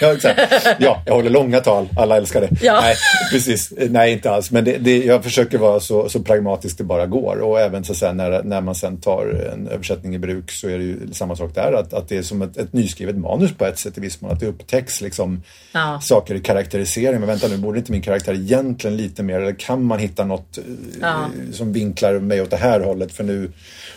ja, 0.01 0.13
exakt. 0.13 0.41
ja, 0.79 1.03
jag 1.07 1.15
håller 1.15 1.31
långa 1.31 1.61
tal. 1.61 1.89
Alla 1.97 2.17
älskar 2.17 2.41
det. 2.41 2.49
Ja. 2.63 2.81
Nej, 2.81 2.95
precis. 3.33 3.73
Nej, 3.91 4.13
inte 4.13 4.31
alls. 4.31 4.51
Men 4.51 4.65
det, 4.65 4.77
det, 4.79 5.05
jag 5.05 5.25
försöker 5.25 5.59
vara 5.59 5.81
så, 5.81 6.09
så 6.09 6.21
pragmatisk 6.21 6.79
det 6.79 6.85
bara 6.85 7.07
går. 7.07 7.37
Och 7.41 7.61
även 7.61 7.85
så 7.85 7.95
säga, 7.95 8.13
när, 8.13 8.43
när 8.43 8.61
man 8.61 8.75
sen 8.75 8.97
tar 9.01 9.49
en 9.55 9.69
översättning 9.69 10.15
i 10.15 10.19
bruk 10.19 10.51
så 10.51 10.69
är 10.69 10.79
det 10.79 10.85
ju 10.85 10.97
samma 11.13 11.37
sak 11.37 11.55
där. 11.55 11.66
Att, 11.73 11.93
att 11.95 12.09
det 12.09 12.17
är 12.17 12.23
som 12.23 12.43
ett, 12.43 12.57
ett 12.57 12.73
nyskrivet 12.73 13.17
manus 13.17 13.53
på 13.53 13.65
ett 13.67 13.79
sätt 13.79 13.99
i 13.99 14.01
viss 14.01 14.21
mån. 14.21 14.31
Att 14.31 14.41
det 14.41 14.47
upptäcks 14.47 15.01
liksom 15.01 15.43
Ja. 15.73 16.01
saker 16.03 16.35
i 16.35 16.41
karaktärisering. 16.41 17.21
Men 17.21 17.29
vänta 17.29 17.49
nu, 17.49 17.57
borde 17.57 17.79
inte 17.79 17.93
min 17.93 18.03
karaktär 18.03 18.35
egentligen 18.35 18.97
lite 18.97 19.23
mer? 19.23 19.41
Eller 19.41 19.53
kan 19.53 19.85
man 19.85 19.99
hitta 19.99 20.25
något 20.25 20.59
eh, 20.59 20.65
Ja. 21.01 21.27
som 21.53 21.73
vinklar 21.73 22.19
mig 22.19 22.43
åt 22.43 22.51
det 22.51 22.57
här 22.57 22.81
hållet? 22.81 23.13
För 23.13 23.25
nu... 23.25 23.53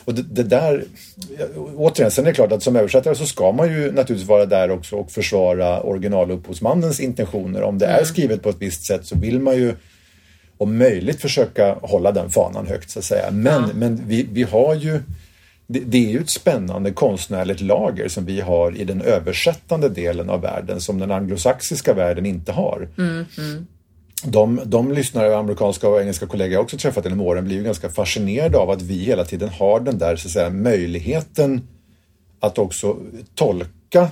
Och 0.05 0.13
det, 0.13 0.21
det 0.21 0.43
där... 0.43 0.83
Återigen, 1.75 2.11
sen 2.11 2.25
är 2.25 2.29
det 2.29 2.35
klart 2.35 2.51
att 2.51 2.63
som 2.63 2.75
översättare 2.75 3.15
så 3.15 3.25
ska 3.25 3.51
man 3.51 3.67
ju 3.73 3.91
naturligtvis 3.91 4.27
vara 4.29 4.45
där 4.45 4.71
också 4.71 4.95
och 4.95 5.11
försvara 5.11 5.81
originalupphovsmannens 5.81 6.99
intentioner. 6.99 7.61
Om 7.63 7.77
det 7.77 7.85
är 7.85 8.03
skrivet 8.03 8.43
på 8.43 8.49
ett 8.49 8.57
visst 8.59 8.85
sätt 8.85 9.05
så 9.05 9.17
vill 9.17 9.39
man 9.39 9.55
ju 9.55 9.73
om 10.57 10.77
möjligt 10.77 11.21
försöka 11.21 11.73
hålla 11.81 12.11
den 12.11 12.29
fanan 12.29 12.67
högt 12.67 12.89
så 12.89 12.99
att 12.99 13.05
säga. 13.05 13.31
Men, 13.31 13.63
men 13.73 14.01
vi, 14.07 14.27
vi 14.31 14.43
har 14.43 14.75
ju 14.75 14.99
det, 15.71 15.79
det 15.79 15.97
är 15.97 16.11
ju 16.11 16.19
ett 16.19 16.29
spännande 16.29 16.91
konstnärligt 16.91 17.61
lager 17.61 18.07
som 18.07 18.25
vi 18.25 18.41
har 18.41 18.77
i 18.77 18.83
den 18.83 19.01
översättande 19.01 19.89
delen 19.89 20.29
av 20.29 20.41
världen 20.41 20.81
som 20.81 20.99
den 20.99 21.11
anglosaxiska 21.11 21.93
världen 21.93 22.25
inte 22.25 22.51
har. 22.51 22.87
De, 24.23 24.59
de 24.65 24.91
lyssnare, 24.91 25.37
amerikanska 25.37 25.89
och 25.89 26.01
engelska 26.01 26.25
kollegor 26.25 26.53
jag 26.53 26.61
också 26.61 26.77
träffat 26.77 27.05
genom 27.05 27.21
åren 27.21 27.45
blir 27.45 27.57
ju 27.57 27.63
ganska 27.63 27.89
fascinerade 27.89 28.57
av 28.57 28.69
att 28.69 28.81
vi 28.81 29.03
hela 29.03 29.25
tiden 29.25 29.49
har 29.49 29.79
den 29.79 29.97
där 29.97 30.15
så 30.15 30.27
att 30.27 30.31
säga, 30.31 30.49
möjligheten 30.49 31.67
att 32.39 32.57
också 32.57 32.97
tolka 33.35 34.09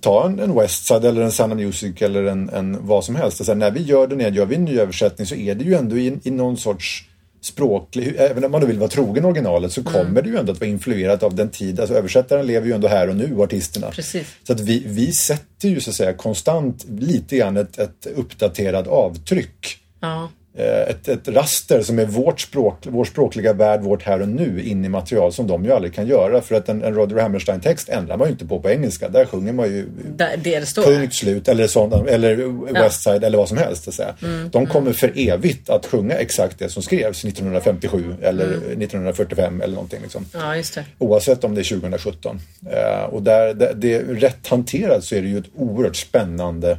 ta 0.00 0.26
en, 0.26 0.38
en 0.38 0.54
Westside 0.54 1.04
eller 1.04 1.22
en 1.22 1.32
Sound 1.32 1.52
of 1.52 1.58
Music 1.58 2.02
eller 2.02 2.24
en, 2.24 2.48
en 2.48 2.86
vad 2.86 3.04
som 3.04 3.16
helst. 3.16 3.40
Alltså, 3.40 3.54
när 3.54 3.70
vi 3.70 3.82
gör 3.82 4.06
det, 4.06 4.16
när 4.16 4.30
gör 4.30 4.46
vi 4.46 4.54
en 4.54 4.64
ny 4.64 4.78
översättning 4.78 5.26
så 5.26 5.34
är 5.34 5.54
det 5.54 5.64
ju 5.64 5.74
ändå 5.74 5.98
i, 5.98 6.18
i 6.22 6.30
någon 6.30 6.56
sorts 6.56 7.08
språklig, 7.40 8.14
även 8.18 8.44
om 8.44 8.52
man 8.52 8.60
då 8.60 8.66
vill 8.66 8.78
vara 8.78 8.90
trogen 8.90 9.24
originalet 9.24 9.72
så 9.72 9.82
kommer 9.82 10.22
det 10.22 10.28
ju 10.28 10.36
ändå 10.36 10.52
att 10.52 10.60
vara 10.60 10.70
influerat 10.70 11.22
av 11.22 11.34
den 11.34 11.48
tid, 11.48 11.80
alltså 11.80 11.96
översättaren 11.96 12.46
lever 12.46 12.66
ju 12.66 12.72
ändå 12.72 12.88
här 12.88 13.08
och 13.08 13.16
nu, 13.16 13.42
artisterna. 13.42 13.90
Precis. 13.90 14.26
Så 14.42 14.52
att 14.52 14.60
vi, 14.60 14.82
vi 14.86 15.12
sätter 15.12 15.68
ju 15.68 15.80
så 15.80 15.90
att 15.90 15.96
säga 15.96 16.12
konstant 16.12 16.86
lite 16.98 17.36
grann 17.36 17.56
ett, 17.56 17.78
ett 17.78 18.06
uppdaterat 18.16 18.86
avtryck 18.86 19.78
Ja. 20.00 20.30
Eh, 20.58 20.90
ett, 20.90 21.08
ett 21.08 21.28
raster 21.28 21.82
som 21.82 21.98
är 21.98 22.04
vårt 22.04 22.40
språk, 22.40 22.78
vår 22.82 23.04
språkliga 23.04 23.52
värld, 23.52 23.80
vårt 23.82 24.02
här 24.02 24.22
och 24.22 24.28
nu 24.28 24.62
in 24.62 24.84
i 24.84 24.88
material 24.88 25.32
som 25.32 25.46
de 25.46 25.64
ju 25.64 25.72
aldrig 25.72 25.94
kan 25.94 26.06
göra. 26.06 26.40
För 26.40 26.54
att 26.54 26.68
en, 26.68 26.82
en 26.84 26.94
Roger 26.94 27.16
Hammerstein-text 27.16 27.88
ändrar 27.88 28.16
man 28.16 28.26
ju 28.26 28.32
inte 28.32 28.46
på 28.46 28.60
på 28.60 28.70
engelska. 28.70 29.08
Där 29.08 29.24
sjunger 29.24 29.52
man 29.52 29.66
ju 29.66 29.86
Där, 30.16 30.36
det 30.36 30.60
det 30.60 30.66
står. 30.66 30.82
punkt 30.82 31.14
slut 31.14 31.48
eller, 31.48 31.66
sånt, 31.66 31.94
eller 32.08 32.36
Westside 32.72 33.24
eller 33.24 33.38
vad 33.38 33.48
som 33.48 33.58
helst. 33.58 33.92
Så. 33.92 34.02
Mm, 34.22 34.48
de 34.50 34.66
kommer 34.66 34.92
för 34.92 35.12
evigt 35.14 35.70
att 35.70 35.86
sjunga 35.86 36.14
exakt 36.14 36.58
det 36.58 36.68
som 36.68 36.82
skrevs 36.82 37.24
1957 37.24 38.14
eller 38.22 38.48
Mm. 38.48 38.82
1945 38.82 39.60
eller 39.62 39.74
någonting. 39.74 40.00
Liksom. 40.02 40.24
Ja, 40.34 40.56
just 40.56 40.74
det. 40.74 40.84
Oavsett 40.98 41.44
om 41.44 41.54
det 41.54 41.60
är 41.60 41.80
2017. 41.80 42.40
Eh, 42.70 43.04
och 43.04 43.22
där, 43.22 43.54
det, 43.54 43.72
det, 43.74 43.98
rätt 44.02 44.46
hanterat 44.48 45.04
så 45.04 45.14
är 45.14 45.22
det 45.22 45.28
ju 45.28 45.38
ett 45.38 45.50
oerhört 45.56 45.96
spännande 45.96 46.78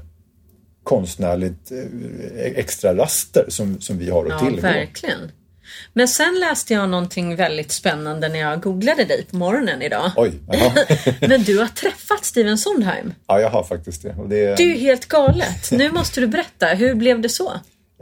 konstnärligt 0.90 1.72
eh, 1.72 2.46
extra 2.56 2.96
raster 2.96 3.46
som, 3.48 3.82
som 3.82 3.98
vi 3.98 4.10
har 4.10 4.26
att 4.26 4.32
Ja, 4.32 4.40
tillgå. 4.40 4.62
verkligen. 4.62 5.32
Men 5.94 6.08
sen 6.08 6.38
läste 6.40 6.74
jag 6.74 6.90
någonting 6.90 7.36
väldigt 7.36 7.72
spännande 7.72 8.30
när 8.30 8.40
jag 8.40 8.62
googlade 8.62 9.04
dig 9.06 9.26
på 9.32 9.36
morgonen 9.38 9.82
idag. 9.82 10.12
Oj. 10.16 10.32
Men 11.22 11.44
du 11.44 11.60
har 11.60 11.68
träffat 11.68 12.26
Steven 12.26 12.58
Sondheim. 12.58 13.14
ja, 13.28 13.40
jag 13.42 13.50
har 13.50 13.64
faktiskt 13.64 14.04
det. 14.04 14.16
Och 14.20 14.30
det 14.30 14.56
Det 14.56 14.64
är 14.64 14.68
ju 14.68 14.78
helt 14.78 15.06
galet. 15.06 15.72
Nu 15.72 15.92
måste 15.92 16.22
du 16.22 16.28
berätta, 16.28 16.66
hur 16.68 16.94
blev 16.96 17.22
det 17.22 17.30
så? 17.30 17.52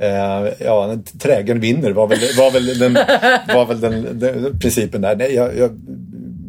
Eh, 0.02 0.54
ja, 0.60 0.92
en 0.92 1.04
trägen 1.04 1.60
vinner 1.60 1.92
var 1.92 2.08
väl, 2.08 2.20
var 2.38 2.52
väl, 2.52 2.80
den, 2.80 2.94
var 3.56 3.66
väl 3.66 3.80
den, 3.82 4.20
den 4.20 4.60
principen 4.60 5.02
där. 5.02 5.16
Nej, 5.16 5.34
jag, 5.34 5.58
jag, 5.58 5.72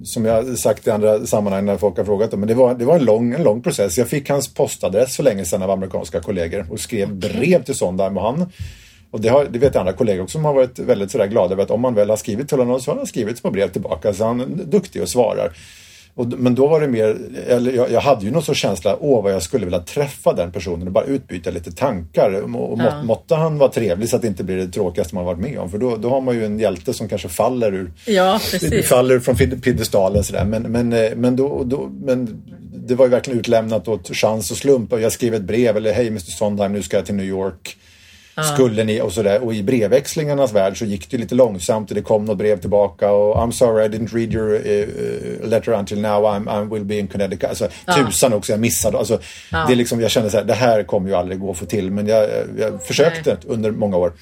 som 0.08 0.24
jag 0.24 0.58
sagt 0.58 0.86
i 0.86 0.90
andra 0.90 1.26
sammanhang 1.26 1.64
när 1.64 1.76
folk 1.76 1.96
har 1.96 2.04
frågat 2.04 2.34
om, 2.34 2.40
men 2.40 2.48
det 2.48 2.54
var, 2.54 2.74
det 2.74 2.84
var 2.84 2.96
en, 2.96 3.04
lång, 3.04 3.34
en 3.34 3.42
lång 3.42 3.62
process. 3.62 3.98
Jag 3.98 4.08
fick 4.08 4.30
hans 4.30 4.54
postadress 4.54 5.16
för 5.16 5.22
länge 5.22 5.44
sedan 5.44 5.62
av 5.62 5.70
amerikanska 5.70 6.20
kollegor 6.20 6.66
och 6.70 6.80
skrev 6.80 7.14
brev 7.14 7.64
till 7.64 7.74
Sondheim 7.74 8.16
och 8.16 8.22
han 8.22 8.46
och 9.10 9.20
det, 9.20 9.28
har, 9.28 9.44
det 9.44 9.58
vet 9.58 9.76
andra 9.76 9.92
kollegor 9.92 10.22
också 10.22 10.32
som 10.32 10.44
har 10.44 10.54
varit 10.54 10.78
väldigt 10.78 11.10
sådär 11.10 11.26
glada 11.26 11.52
över 11.52 11.62
att 11.62 11.70
om 11.70 11.80
man 11.80 11.94
väl 11.94 12.10
har 12.10 12.16
skrivit 12.16 12.48
till 12.48 12.58
honom 12.58 12.80
så 12.80 12.90
har 12.90 12.96
han 12.96 13.06
skrivit 13.06 13.38
små 13.38 13.50
brev 13.50 13.68
tillbaka 13.68 14.12
så 14.12 14.24
han 14.24 14.40
är 14.40 14.46
duktig 14.46 15.02
och 15.02 15.08
svarar. 15.08 15.52
Och, 16.18 16.26
men 16.26 16.54
då 16.54 16.66
var 16.66 16.80
det 16.80 16.88
mer, 16.88 17.16
eller 17.48 17.72
jag, 17.72 17.90
jag 17.92 18.00
hade 18.00 18.24
ju 18.24 18.30
någon 18.30 18.42
sorts 18.42 18.60
känsla, 18.60 18.96
åh 19.00 19.22
vad 19.22 19.32
jag 19.32 19.42
skulle 19.42 19.64
vilja 19.64 19.78
träffa 19.80 20.32
den 20.32 20.52
personen 20.52 20.86
och 20.86 20.92
bara 20.92 21.04
utbyta 21.04 21.50
lite 21.50 21.72
tankar. 21.72 22.42
Och, 22.42 22.72
och 22.72 22.78
Ja. 22.78 23.02
måtte 23.02 23.34
han 23.34 23.58
vara 23.58 23.70
trevlig 23.70 24.08
så 24.08 24.16
att 24.16 24.22
det 24.22 24.28
inte 24.28 24.44
blir 24.44 24.56
det 24.56 24.68
tråkigaste 24.68 25.14
man 25.14 25.24
varit 25.24 25.38
med 25.40 25.58
om. 25.58 25.70
För 25.70 25.78
då, 25.78 25.96
då 25.96 26.10
har 26.10 26.20
man 26.20 26.34
ju 26.34 26.44
en 26.44 26.58
hjälte 26.58 26.94
som 26.94 27.08
kanske 27.08 27.28
faller 27.28 27.74
ur 27.74 27.92
Ja, 28.06 28.38
faller 28.88 29.18
från 29.20 29.36
piedestalen 29.36 30.24
sådär. 30.24 30.44
Men, 30.44 30.62
men, 30.62 30.92
eh, 30.92 31.10
men, 31.16 31.36
då, 31.36 31.62
då, 31.64 31.90
men 32.04 32.42
det 32.86 32.94
var 32.94 33.04
ju 33.04 33.10
verkligen 33.10 33.38
utlämnat 33.40 33.88
åt 33.88 34.16
chans 34.16 34.50
och 34.50 34.56
slump. 34.56 34.92
Och 34.92 35.00
jag 35.00 35.12
skrev 35.12 35.34
ett 35.34 35.42
brev, 35.42 35.76
eller 35.76 35.92
hej 35.92 36.06
Mr 36.08 36.18
Sondheim, 36.20 36.72
nu 36.72 36.82
ska 36.82 36.96
jag 36.96 37.06
till 37.06 37.14
New 37.14 37.26
York. 37.26 37.76
Skulle 38.42 38.84
ni 38.84 39.00
och 39.00 39.12
sådär. 39.12 39.44
Och 39.44 39.54
i 39.54 39.62
brevväxlingarnas 39.62 40.52
värld 40.52 40.78
så 40.78 40.84
gick 40.84 41.10
det 41.10 41.18
lite 41.18 41.34
långsamt 41.34 41.90
och 41.90 41.94
det 41.94 42.02
kom 42.02 42.24
något 42.24 42.38
brev 42.38 42.60
tillbaka 42.60 43.10
och 43.10 43.36
I'm 43.36 43.50
sorry 43.50 43.84
I 43.84 43.88
didn't 43.88 44.14
read 44.14 44.34
your 44.34 44.54
eh, 44.54 44.72
eh, 44.72 45.48
letter 45.48 45.72
until 45.72 46.00
now, 46.00 46.24
I'm, 46.24 46.62
I 46.62 46.68
will 46.74 46.84
be 46.84 46.98
in 46.98 47.08
Connecticut. 47.08 47.48
Alltså, 47.48 47.68
Tusan 47.96 48.32
också, 48.32 48.52
jag 48.52 48.60
missade. 48.60 48.98
Alltså, 48.98 49.20
det 49.50 49.72
är 49.72 49.76
liksom, 49.76 50.00
jag 50.00 50.10
kände 50.10 50.30
så 50.30 50.36
här, 50.36 50.44
det 50.44 50.54
här 50.54 50.82
kommer 50.82 51.08
ju 51.08 51.14
aldrig 51.14 51.40
gå 51.40 51.50
att 51.50 51.58
få 51.58 51.66
till. 51.66 51.90
Men 51.90 52.06
jag, 52.06 52.28
jag 52.58 52.82
försökte 52.82 53.36
under 53.46 53.70
många 53.70 53.96
år. 53.96 54.12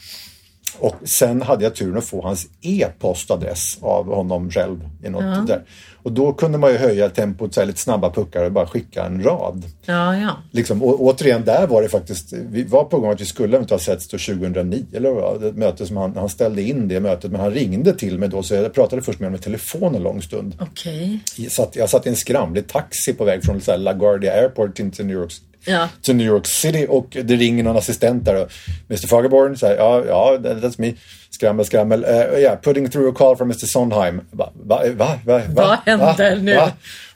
Och 0.78 0.96
sen 1.04 1.42
hade 1.42 1.64
jag 1.64 1.74
turen 1.74 1.98
att 1.98 2.04
få 2.04 2.22
hans 2.22 2.46
e-postadress 2.60 3.78
av 3.80 4.14
honom 4.14 4.50
själv. 4.50 4.88
I 5.04 5.08
något 5.08 5.46
där. 5.46 5.62
Och 6.06 6.12
då 6.12 6.32
kunde 6.32 6.58
man 6.58 6.70
ju 6.70 6.76
höja 6.76 7.08
tempot 7.08 7.54
så 7.54 7.60
här, 7.60 7.66
lite 7.66 7.80
snabba 7.80 8.10
puckar 8.10 8.44
och 8.44 8.52
bara 8.52 8.66
skicka 8.66 9.04
en 9.04 9.22
rad. 9.22 9.64
Ja, 9.84 10.16
ja. 10.16 10.36
Liksom, 10.50 10.82
och, 10.82 11.00
återigen, 11.00 11.44
där 11.44 11.66
var 11.66 11.82
det 11.82 11.88
faktiskt, 11.88 12.32
vi 12.32 12.64
var 12.64 12.84
på 12.84 12.98
gång 12.98 13.10
att 13.10 13.20
vi 13.20 13.24
skulle 13.24 13.58
inte 13.58 13.74
ha 13.74 13.78
setts 13.78 14.08
då 14.08 14.18
2009 14.18 14.84
eller 14.92 15.10
vad 15.10 15.44
ett 15.44 15.56
möte 15.56 15.86
som 15.86 15.96
han, 15.96 16.16
han 16.16 16.28
ställde 16.28 16.62
in 16.62 16.88
det 16.88 17.00
mötet 17.00 17.30
men 17.32 17.40
han 17.40 17.50
ringde 17.50 17.92
till 17.92 18.18
mig 18.18 18.28
då 18.28 18.42
så 18.42 18.54
jag 18.54 18.74
pratade 18.74 19.02
först 19.02 19.20
med 19.20 19.26
honom 19.26 19.40
i 19.40 19.42
telefon 19.42 19.94
en 19.94 20.02
lång 20.02 20.22
stund. 20.22 20.56
Okej. 20.60 21.20
Jag 21.36 21.52
satt, 21.52 21.76
jag 21.76 21.90
satt 21.90 22.06
i 22.06 22.08
en 22.08 22.16
skramlig 22.16 22.68
taxi 22.68 23.12
på 23.12 23.24
väg 23.24 23.44
från 23.44 23.60
så 23.60 23.76
LaGuardia 23.76 24.32
Airport 24.32 24.74
till 24.74 25.06
New 25.06 25.16
York 25.16 25.32
Ja. 25.66 25.88
till 26.02 26.16
New 26.16 26.26
York 26.26 26.46
City 26.46 26.86
och 26.88 27.16
det 27.24 27.36
ringer 27.36 27.64
någon 27.64 27.76
assistent 27.76 28.24
där 28.24 28.42
och 28.42 28.50
Mr 28.90 29.06
Fagerborn 29.06 29.56
säger 29.56 29.76
ja, 29.76 30.02
ja, 30.08 30.36
that- 30.40 30.60
that's 30.60 30.80
me. 30.80 30.92
Skrammel, 31.30 31.64
skrammel. 31.66 32.04
Uh, 32.04 32.10
yeah, 32.40 32.58
putting 32.60 32.88
through 32.90 33.08
a 33.10 33.14
call 33.18 33.36
from 33.36 33.48
Mr 33.50 33.66
Sondheim. 33.66 34.20
Va, 34.30 34.52
va, 34.54 34.82
va, 34.96 35.18
va, 35.24 35.40
Vad 35.54 35.78
händer 35.86 36.36
nu? 36.36 36.60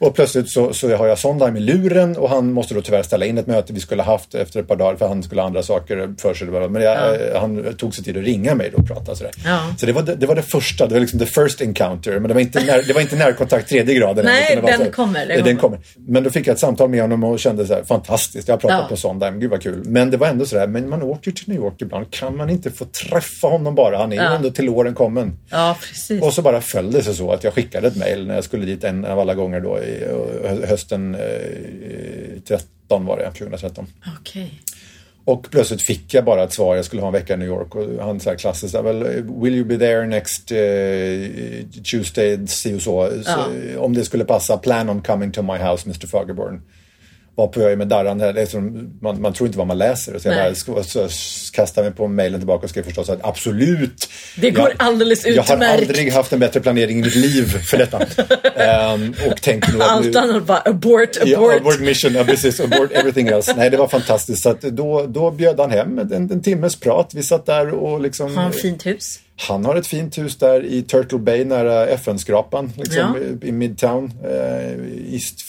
Och 0.01 0.15
plötsligt 0.15 0.51
så, 0.51 0.73
så 0.73 0.97
har 0.97 1.07
jag 1.07 1.19
Sondheim 1.19 1.57
i 1.57 1.61
luren 1.61 2.17
och 2.17 2.31
han 2.31 2.53
måste 2.53 2.75
då 2.75 2.81
tyvärr 2.83 3.03
ställa 3.03 3.27
in 3.27 3.39
ett 3.39 3.47
möte 3.47 3.73
vi 3.73 3.81
skulle 3.81 4.03
haft 4.03 4.35
efter 4.35 4.61
ett 4.61 4.69
par 4.69 4.77
dagar 4.77 4.97
för 4.97 5.09
han 5.09 5.23
skulle 5.23 5.41
ha 5.41 5.47
andra 5.47 5.63
saker 5.63 6.15
för 6.19 6.35
sig. 6.35 6.49
Men 6.49 6.83
jag, 6.83 6.97
eh, 7.15 7.41
han 7.41 7.75
tog 7.77 7.95
sig 7.95 8.05
tid 8.05 8.17
att 8.17 8.25
ringa 8.25 8.55
mig 8.55 8.71
då 8.73 8.79
och 8.79 8.87
prata 8.89 9.15
sådär. 9.15 9.33
Ja. 9.45 9.61
Så 9.79 9.87
det 9.87 9.93
var 9.93 10.03
det, 10.03 10.15
det 10.15 10.27
var 10.27 10.35
det 10.35 10.43
första, 10.43 10.87
det 10.87 10.95
var 10.95 11.01
liksom 11.01 11.19
the 11.19 11.27
first 11.27 11.61
encounter. 11.61 12.13
Men 12.19 12.29
det 12.29 12.35
var 12.35 12.41
inte, 12.41 12.65
när, 12.65 12.83
det 12.83 12.93
var 12.93 13.01
inte 13.01 13.17
närkontakt 13.17 13.69
tredje 13.69 13.95
graden. 13.95 14.25
Nej, 14.25 14.57
den 14.57 14.77
så 14.79 14.83
här- 14.85 14.91
kommer, 14.91 15.27
den 15.27 15.45
Den 15.45 15.57
kommer. 15.57 15.79
Men 16.09 16.25
då 16.25 16.31
fick 16.31 16.47
jag 16.47 16.55
ett 16.55 16.61
samtal 16.61 16.91
med 16.91 17.01
honom 17.01 17.25
och 17.25 17.39
kände 17.39 17.67
så 17.67 17.75
här, 17.75 17.83
fantastiskt. 17.83 18.49
Jag 18.49 18.55
har 18.55 18.61
pratat 18.61 18.79
Ja. 18.83 18.89
på 18.89 18.97
Sondheim, 18.97 19.41
gud 19.41 19.51
vad 19.51 19.63
kul. 19.63 19.83
Men 19.87 20.11
det 20.11 20.17
var 20.17 20.27
ändå 20.27 20.47
så 20.47 20.57
där, 20.57 20.67
men 20.67 20.89
man 20.89 21.03
åker 21.03 21.31
till 21.31 21.45
New 21.49 21.59
York 21.59 21.75
ibland. 21.83 22.11
Kan 22.11 22.37
man 22.37 22.51
inte 22.51 22.71
få 22.71 22.85
träffa 22.85 23.47
honom 23.49 23.75
bara? 23.75 23.99
Han 23.99 24.13
är 24.13 24.17
ju 24.17 24.23
Ja. 24.23 24.35
ändå 24.35 24.51
till 24.51 24.69
åren 24.69 24.95
kommen. 24.95 25.33
Ja, 25.51 25.77
precis. 25.81 26.23
Och 26.23 26.33
så 26.33 26.43
bara 26.43 26.61
föll 26.61 26.93
det 26.93 27.03
sig 27.03 27.15
så 27.15 27.33
att 27.33 27.45
jag 27.45 27.55
skickade 27.55 27.87
ett 27.89 27.97
mejl 27.97 28.27
när 28.27 28.35
jag 28.35 28.45
skulle 28.45 28.67
dit 28.67 28.85
en 28.85 29.05
av 29.05 29.19
alla 29.19 29.35
gånger 29.35 29.61
då 29.61 29.79
hösten 30.67 31.15
eh, 31.15 32.41
13 32.49 33.07
var 33.07 33.17
det, 33.17 33.31
2013. 33.31 33.87
Okej. 34.21 34.63
Och 35.25 35.51
plötsligt 35.51 35.83
fick 35.83 36.15
jag 36.15 36.25
bara 36.25 36.45
ett 36.45 36.53
svar, 36.53 36.77
jag 36.77 36.85
skulle 36.85 37.03
ha 37.03 37.09
en 37.09 37.13
vecka 37.13 37.35
i 37.35 37.37
New 37.37 37.49
York 37.49 37.75
och 37.75 38.05
han 38.05 38.21
så 38.21 38.31
här 38.31 38.37
klassiskt, 38.37 38.75
väl, 38.75 39.05
will 39.23 39.55
you 39.55 39.65
be 39.65 39.79
there 39.79 40.07
next 40.07 40.53
uh, 40.53 41.83
Tuesday, 41.83 42.47
si 42.47 42.75
och 42.75 42.83
så, 42.83 43.13
så. 43.25 43.45
Om 43.79 43.95
det 43.95 44.05
skulle 44.05 44.25
passa, 44.25 44.57
plan 44.57 44.91
on 44.91 45.03
coming 45.03 45.33
to 45.33 45.43
my 45.43 45.59
house 45.59 45.87
Mr 45.87 46.07
Fagerborn. 46.07 46.63
Varpå 47.37 47.61
jag 47.61 47.73
är 47.73 47.77
med 47.77 47.89
darrande, 47.89 48.33
liksom, 48.33 48.91
man, 49.03 49.21
man 49.21 49.33
tror 49.33 49.47
inte 49.47 49.59
vad 49.59 49.67
man 49.67 49.79
läser. 49.79 50.19
Så 50.19 50.29
jag 50.29 50.37
bara 50.37 50.55
så, 50.55 51.09
så 51.09 51.53
kastade 51.53 51.89
mig 51.89 51.97
på 51.97 52.09
mejlen 52.09 52.41
tillbaka 52.41 52.65
och 52.65 52.71
skrev 52.71 52.83
förstås 52.83 53.09
att 53.11 53.25
absolut. 53.25 54.09
Det 54.41 54.51
går 54.51 54.69
jag, 54.69 54.87
alldeles 54.87 55.27
Jag 55.27 55.43
har 55.43 55.55
utmärkt. 55.55 55.89
aldrig 55.91 56.13
haft 56.13 56.33
en 56.33 56.39
bättre 56.41 56.61
planering 56.61 56.99
i 56.99 57.03
mitt 57.03 57.15
liv 57.15 57.45
för 57.45 57.77
detta. 57.79 57.99
Ehm, 58.57 59.15
och 59.31 59.43
tänkte 59.43 59.73
nog 59.73 59.83
att 59.83 59.91
Allt 59.91 60.17
annat 60.17 60.47
bara 60.47 60.63
abort, 60.65 61.09
Ja, 61.25 61.39
abort. 61.39 61.57
abort 61.61 61.81
mission, 61.81 62.15
ja, 62.15 62.25
precis. 62.25 62.61
Abort 62.61 62.93
everything 62.93 63.29
else. 63.29 63.55
Nej, 63.57 63.71
det 63.71 63.77
var 63.77 63.89
fantastiskt. 63.89 64.43
Så 64.43 64.55
då, 64.61 65.07
då 65.07 65.31
bjöd 65.31 65.61
han 65.61 65.71
hem 65.71 65.99
en, 65.99 66.13
en 66.13 66.43
timmes 66.43 66.77
prat. 66.77 67.11
Vi 67.15 67.23
satt 67.23 67.47
där 67.47 67.71
och 67.75 68.01
liksom... 68.01 68.37
Har 68.37 68.43
han 68.43 68.53
fint 68.53 68.87
hus? 68.87 69.19
Han 69.49 69.65
har 69.65 69.77
ett 69.77 69.87
fint 69.87 70.19
hus 70.19 70.37
där 70.39 70.65
i 70.65 70.83
Turtle 70.83 71.19
Bay 71.19 71.45
nära 71.45 71.87
FN-skrapan. 71.87 72.73
Liksom, 72.77 72.97
Ja. 73.41 73.49
i, 73.49 73.53
Midtown. 73.53 74.13
Eh, 74.25 75.15
East 75.15 75.43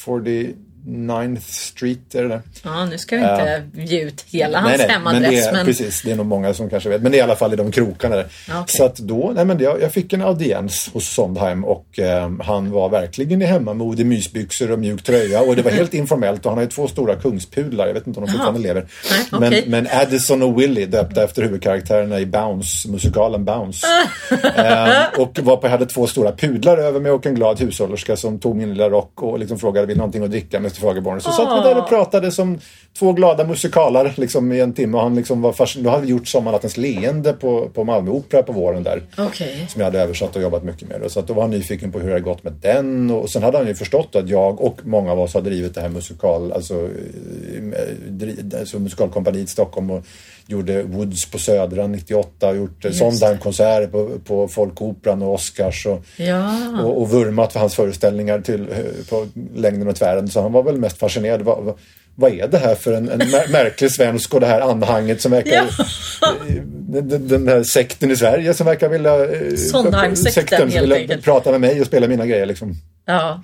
49th 0.85 1.39
Street 1.39 2.15
är 2.15 2.23
det 2.23 2.29
där. 2.29 2.41
Ja, 2.63 2.85
nu 2.85 2.97
ska 2.97 3.15
vi 3.15 3.21
inte 3.21 3.63
ge 3.73 4.01
ut 4.01 4.25
hela 4.27 4.59
hans 4.59 4.77
nej, 4.77 4.87
nej, 4.87 4.89
hemadress. 4.89 5.21
men 5.21 5.31
det 5.31 5.39
är, 5.39 5.51
men... 5.53 5.65
Precis, 5.65 6.01
det 6.01 6.11
är 6.11 6.15
nog 6.15 6.25
många 6.25 6.53
som 6.53 6.69
kanske 6.69 6.89
vet. 6.89 7.01
Men 7.01 7.11
det 7.11 7.17
är 7.17 7.19
i 7.19 7.21
alla 7.21 7.35
fall 7.35 7.53
i 7.53 7.55
de 7.55 7.71
krokarna 7.71 8.15
där. 8.15 8.27
Okej. 8.49 8.63
Så 8.67 8.85
att 8.85 8.97
då, 8.97 9.31
nej 9.35 9.45
men 9.45 9.57
det, 9.57 9.63
jag 9.63 9.91
fick 9.91 10.13
en 10.13 10.21
audiens 10.21 10.89
hos 10.93 11.09
Sondheim 11.09 11.65
och 11.65 11.99
eh, 11.99 12.31
han 12.43 12.71
var 12.71 12.89
verkligen 12.89 13.41
i 13.41 13.45
hemmamod 13.45 13.99
i 13.99 14.03
mysbyxor 14.03 14.71
och 14.71 14.79
mjuk 14.79 15.03
tröja 15.03 15.41
och 15.41 15.55
det 15.55 15.61
var 15.61 15.71
helt 15.71 15.93
informellt 15.93 16.45
och 16.45 16.51
han 16.51 16.57
har 16.57 16.63
ju 16.63 16.69
två 16.69 16.87
stora 16.87 17.15
kungspudlar, 17.15 17.87
jag 17.87 17.93
vet 17.93 18.07
inte 18.07 18.19
om 18.19 18.25
de 18.25 18.31
fortfarande 18.31 18.59
lever. 18.59 18.87
Nej, 19.11 19.27
men, 19.31 19.43
okej. 19.43 19.63
men 19.67 19.87
Addison 19.91 20.43
och 20.43 20.61
Willie 20.61 20.85
döpta 20.85 21.23
efter 21.23 21.41
huvudkaraktärerna 21.41 22.19
i 22.19 22.25
Bounce, 22.25 22.89
musikalen 22.89 23.45
Bounce. 23.45 23.87
eh, 24.55 25.19
och 25.21 25.39
varpå 25.39 25.67
jag 25.67 25.71
hade 25.71 25.85
två 25.85 26.07
stora 26.07 26.31
pudlar 26.31 26.77
över 26.77 26.99
mig 26.99 27.11
och 27.11 27.25
en 27.25 27.35
glad 27.35 27.59
hushållerska 27.59 28.15
som 28.15 28.39
tog 28.39 28.55
min 28.55 28.69
lilla 28.69 28.89
rock 28.89 29.21
och 29.21 29.39
liksom 29.39 29.59
frågade 29.59 29.87
vill 29.87 29.97
någonting 29.97 30.23
att 30.23 30.31
dricka 30.31 30.59
Mr 30.71 30.81
Fagerborn. 30.81 31.21
Så 31.21 31.31
satt 31.31 31.57
vi 31.57 31.69
där 31.69 31.77
och 31.77 31.89
pratade 31.89 32.31
som 32.31 32.59
två 32.99 33.13
glada 33.13 33.43
musikaler 33.43 34.13
liksom, 34.17 34.51
i 34.51 34.59
en 34.59 34.73
timme 34.73 34.97
och 34.97 35.03
han 35.03 35.15
liksom 35.15 35.41
var 35.41 35.53
fascinerad. 35.53 35.85
Då 35.85 35.89
hade 35.89 36.05
vi 36.05 36.11
gjort 36.11 36.27
Sommarnattens 36.27 36.77
leende 36.77 37.33
på, 37.33 37.69
på 37.73 37.83
Malmö 37.83 38.11
Opera 38.11 38.43
på 38.43 38.53
våren 38.53 38.83
där. 38.83 39.03
Okej. 39.17 39.65
Som 39.69 39.81
jag 39.81 39.85
hade 39.85 40.01
översatt 40.01 40.35
och 40.35 40.41
jobbat 40.41 40.63
mycket 40.63 40.89
med. 40.89 41.11
Så 41.11 41.19
att 41.19 41.27
då 41.27 41.33
var 41.33 41.41
han 41.41 41.51
nyfiken 41.51 41.91
på 41.91 41.99
hur 41.99 42.07
det 42.07 42.13
hade 42.13 42.23
gått 42.23 42.43
med 42.43 42.53
den. 42.53 43.11
Och 43.11 43.29
sen 43.29 43.43
hade 43.43 43.57
han 43.57 43.67
ju 43.67 43.75
förstått 43.75 44.15
att 44.15 44.29
jag 44.29 44.61
och 44.61 44.79
många 44.83 45.11
av 45.11 45.19
oss 45.19 45.33
har 45.33 45.41
drivit 45.41 45.75
det 45.75 45.81
här 45.81 45.89
musikal, 45.89 46.51
alltså, 46.51 46.73
eh, 46.73 48.59
alltså 48.59 48.79
musikalkompaniet 48.79 49.47
i 49.47 49.51
Stockholm 49.51 49.91
och 49.91 50.05
gjorde 50.51 50.83
Woods 50.83 51.31
på 51.31 51.39
Södra 51.39 51.87
98 51.87 52.49
och 52.49 52.55
gjort 52.55 52.85
eh, 52.85 52.91
Sondheim-konserter 52.91 53.87
på, 53.87 54.19
på 54.25 54.47
Folkoperan 54.47 55.21
och 55.21 55.33
Oscars 55.33 55.85
och, 55.85 56.03
Ja. 56.17 56.57
och, 56.83 57.01
och 57.01 57.09
vurmat 57.09 57.53
för 57.53 57.59
hans 57.59 57.75
föreställningar 57.75 58.41
till, 58.41 58.61
eh, 58.61 58.77
på 59.09 59.27
längden 59.55 59.87
och 59.87 59.95
tvären. 59.95 60.27
Så 60.27 60.41
han 60.41 60.51
var 60.51 60.63
väl 60.63 60.77
mest 60.77 60.97
fascinerad. 60.97 61.41
Vad, 61.41 61.77
vad, 62.15 62.31
är 62.33 62.47
det 62.47 62.57
här 62.57 62.75
för 62.75 62.93
en, 62.93 63.09
en 63.09 63.21
mär- 63.21 63.51
märklig 63.51 63.91
svensk 63.91 64.33
och 64.33 64.39
det 64.39 64.47
här 64.47 64.61
anhanget 64.61 65.21
som 65.21 65.31
verkar... 65.31 65.51
Ja. 65.53 65.85
Den, 66.93 67.27
den- 67.27 67.47
här 67.47 67.63
sekten 67.63 68.11
i 68.11 68.15
Sverige 68.15 68.53
som 68.53 68.65
verkar 68.65 68.89
vilja... 68.89 69.23
eh, 69.25 69.55
Sondheim-sekten, 69.55 70.71
helt 70.71 70.93
enkelt. 70.93 71.23
prata 71.23 71.51
med 71.51 71.61
mig 71.61 71.81
och 71.81 71.87
spela 71.87 72.07
mina 72.07 72.25
grejer 72.25 72.45
liksom. 72.45 72.73
Ja. 73.05 73.41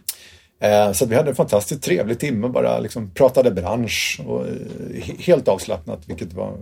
Så 0.94 1.06
vi 1.06 1.16
hade 1.16 1.30
en 1.30 1.36
fantastiskt 1.36 1.84
trevlig 1.84 2.20
timme 2.20 2.48
bara 2.48 2.80
liksom 2.80 3.12
pratade 3.12 3.52
bransch 3.52 4.20
och 4.28 4.46
he- 4.94 5.22
helt 5.22 5.48
avslappnat 5.48 6.00
vilket 6.06 6.34
var 6.34 6.54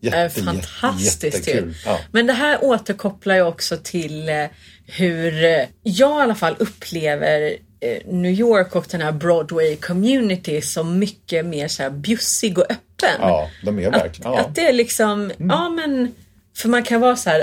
jätte, 0.00 0.16
är 0.16 0.28
fantastiskt 0.28 1.24
jättekul. 1.24 1.74
Ja. 1.84 1.98
Men 2.12 2.26
det 2.26 2.32
här 2.32 2.64
återkopplar 2.64 3.34
ju 3.34 3.42
också 3.42 3.76
till 3.82 4.28
eh, 4.28 4.44
hur 4.86 5.44
eh, 5.44 5.62
jag 5.82 6.18
i 6.18 6.22
alla 6.22 6.34
fall 6.34 6.56
upplever 6.58 7.56
eh, 7.80 7.98
New 8.06 8.32
York 8.32 8.76
och 8.76 8.86
den 8.90 9.00
här 9.00 9.12
Broadway 9.12 9.76
community 9.76 10.60
som 10.60 10.98
mycket 10.98 11.46
mer 11.46 11.68
så 11.68 11.82
här 11.82 11.90
bjussig 11.90 12.58
och 12.58 12.64
öppen. 12.70 13.16
ja, 13.20 13.50
de 13.64 13.78
är 13.78 13.90
verkligen... 13.90 14.32
Ja. 14.32 14.40
Att 14.40 14.54
det 14.54 14.68
är 14.68 14.72
liksom, 14.72 15.32
ja 15.38 15.68
men 15.68 16.14
för 16.56 16.68
man 16.68 16.82
kan 16.82 17.00
vara 17.00 17.16
så 17.16 17.30
här, 17.30 17.40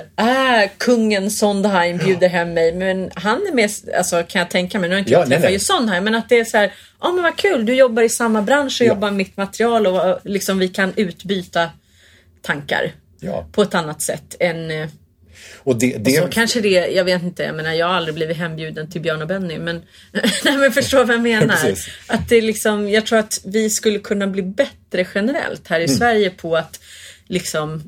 äh, 0.64 0.70
kungen 0.78 1.32
Sondheim 1.32 1.98
bjuder 1.98 2.28
hem 2.28 2.54
mig, 2.54 2.74
men 2.74 3.12
han 3.16 3.48
är 3.48 3.54
med, 3.56 3.70
alltså 3.98 4.24
kan 4.24 4.40
jag 4.40 4.50
tänka 4.50 4.80
mig, 4.80 4.90
nu 4.90 4.96
har 4.96 5.00
inte 5.00 5.12
Ja, 5.12 5.20
jag 5.20 5.28
träffat 5.30 5.52
ju 5.52 5.60
Sondheim, 5.60 6.04
men 6.04 6.16
att 6.16 6.30
det 6.30 6.40
är 6.40 6.46
så 6.46 6.58
här, 6.58 6.74
ja 7.02 7.12
men 7.12 7.24
vad 7.24 7.36
kul, 7.36 7.66
du 7.66 7.74
jobbar 7.76 8.04
i 8.04 8.10
samma 8.10 8.42
bransch 8.42 8.82
och 8.82 8.86
Ja. 8.88 8.90
jobbar 8.94 9.08
med 9.08 9.18
mitt 9.18 9.38
material 9.38 9.88
och 9.88 10.08
eh, 10.10 10.18
liksom 10.24 10.60
vi 10.60 10.68
kan 10.68 10.94
utbyta 10.96 11.70
tankar 12.44 12.92
Ja. 13.20 13.48
på 13.52 13.62
ett 13.62 13.74
annat 13.76 14.02
sätt 14.02 14.36
än 14.40 14.72
eh, 14.72 14.88
Och 15.58 15.76
det, 15.80 15.98
det, 15.98 16.12
så 16.12 16.28
kanske 16.28 16.62
det, 16.62 16.70
jag 16.70 17.04
vet 17.06 17.24
inte, 17.24 17.44
jag 17.44 17.56
menar 17.56 17.74
jag 17.74 17.88
har 17.88 17.94
aldrig 17.94 18.16
blivit 18.16 18.38
hembjuden 18.38 18.90
till 18.92 19.02
Björn 19.02 19.22
och 19.22 19.28
Benny 19.28 19.58
men, 19.60 19.82
nej 20.46 20.58
men 20.58 20.72
förstår 20.72 21.06
vad 21.06 21.16
jag 21.16 21.22
menar. 21.22 21.58
Att 22.08 22.30
det 22.30 22.42
liksom, 22.42 22.90
jag 22.90 23.06
tror 23.06 23.20
att 23.20 23.42
vi 23.46 23.70
skulle 23.70 24.00
kunna 24.00 24.28
bli 24.28 24.42
bättre 24.42 25.08
generellt 25.16 25.68
här 25.68 25.80
i 25.80 25.84
Mm. 25.84 25.96
Sverige 25.98 26.30
på 26.30 26.56
att 26.58 26.80
liksom, 27.28 27.84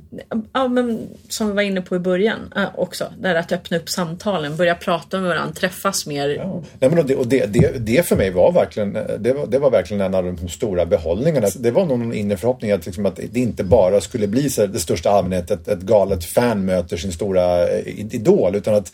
ja 0.53 0.67
men 0.67 1.07
som 1.29 1.47
vi 1.47 1.53
var 1.53 1.61
inne 1.61 1.81
på 1.81 1.95
i 1.95 1.99
början 1.99 2.53
äh, 2.55 2.65
också, 2.75 3.13
där 3.19 3.36
att 3.36 3.51
öppna 3.51 3.77
upp 3.77 3.89
samtalen, 3.89 4.57
börja 4.57 4.75
prata 4.75 5.19
med 5.19 5.29
varandra, 5.29 5.53
träffas 5.53 6.05
mer. 6.07 6.29
Ja. 6.29 6.63
Nej, 6.79 6.89
men 6.89 6.99
och 6.99 7.05
det, 7.05 7.15
och 7.15 7.27
det, 7.27 7.45
det, 7.45 7.86
det 7.86 8.07
för 8.07 8.15
mig 8.15 8.31
var 8.31 8.51
verkligen, 8.51 8.95
eh, 8.95 9.03
det 9.19 9.33
var, 9.33 9.47
det 9.47 9.59
var 9.59 9.71
verkligen 9.71 10.01
en 10.01 10.15
av 10.15 10.23
de 10.23 10.49
stora 10.49 10.86
behållningarna. 10.86 11.47
Det 11.59 11.71
var 11.71 11.86
nog 11.86 11.99
någon 11.99 12.13
inre 12.13 12.38
förhoppning 12.38 12.71
att, 12.71 12.86
liksom 12.86 13.05
att 13.05 13.19
det 13.31 13.39
inte 13.39 13.63
bara 13.63 14.01
skulle 14.01 14.27
bli 14.27 14.49
så 14.49 14.65
det 14.65 14.79
största 14.79 15.09
allmänhet, 15.09 15.51
ett, 15.51 15.67
ett 15.67 15.81
galet 15.81 16.25
fan 16.25 16.65
möter 16.65 16.97
sin 16.97 17.11
stora 17.11 17.69
eh, 17.69 18.15
idol, 18.15 18.55
utan 18.55 18.75
att 18.75 18.91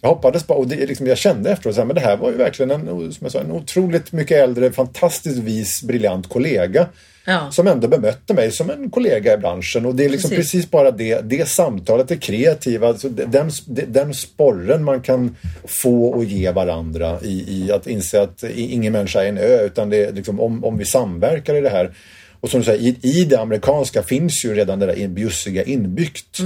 Jag 0.00 0.08
hoppades 0.08 0.46
bara, 0.46 0.58
och 0.58 0.68
det, 0.68 0.86
liksom, 0.86 1.06
jag 1.06 1.18
kände 1.18 1.50
efteråt 1.50 1.78
att 1.78 1.94
det 1.94 2.00
här 2.00 2.16
var 2.16 2.30
ju 2.30 2.36
verkligen 2.36 2.70
en, 2.70 2.86
som 2.86 3.18
jag 3.20 3.32
sa, 3.32 3.40
en 3.40 3.52
otroligt 3.52 4.12
mycket 4.12 4.38
äldre, 4.38 4.72
fantastiskt 4.72 5.38
vis, 5.38 5.82
briljant 5.82 6.28
kollega. 6.28 6.86
Ja. 7.24 7.50
Som 7.50 7.66
ändå 7.66 7.88
bemötte 7.88 8.34
mig 8.34 8.52
som 8.52 8.70
en 8.70 8.90
kollega 8.90 9.34
i 9.34 9.36
branschen. 9.36 9.86
Och 9.86 9.94
det 9.94 10.04
är 10.04 10.08
liksom 10.08 10.30
Precis. 10.30 10.52
precis, 10.52 10.70
bara 10.70 10.90
det, 10.90 11.20
det 11.20 11.48
samtalet, 11.48 12.08
det 12.08 12.16
kreativa, 12.16 12.88
alltså 12.88 13.08
den, 13.08 13.50
den 13.88 14.14
sporren 14.14 14.84
man 14.84 15.00
kan 15.00 15.36
få 15.64 16.04
och 16.04 16.24
ge 16.24 16.50
varandra 16.50 17.18
i, 17.22 17.44
i 17.48 17.72
att 17.72 17.86
inse 17.86 18.22
att 18.22 18.42
ingen 18.42 18.92
människa 18.92 19.22
är 19.22 19.28
en 19.28 19.38
ö, 19.38 19.66
utan 19.66 19.90
det 19.90 20.04
är 20.04 20.12
liksom, 20.12 20.40
om, 20.40 20.64
om 20.64 20.78
vi 20.78 20.84
samverkar 20.84 21.54
i 21.54 21.60
det 21.60 21.70
här. 21.70 21.94
Och 22.40 22.50
som 22.50 22.60
du 22.60 22.64
säger, 22.64 22.80
i, 22.80 22.96
i 23.02 23.24
det 23.24 23.40
amerikanska 23.40 24.02
finns 24.02 24.44
ju 24.44 24.54
redan 24.54 24.78
det 24.78 24.86
där 24.86 25.08
bjussiga 25.08 25.62
inbyggt. 25.62 26.38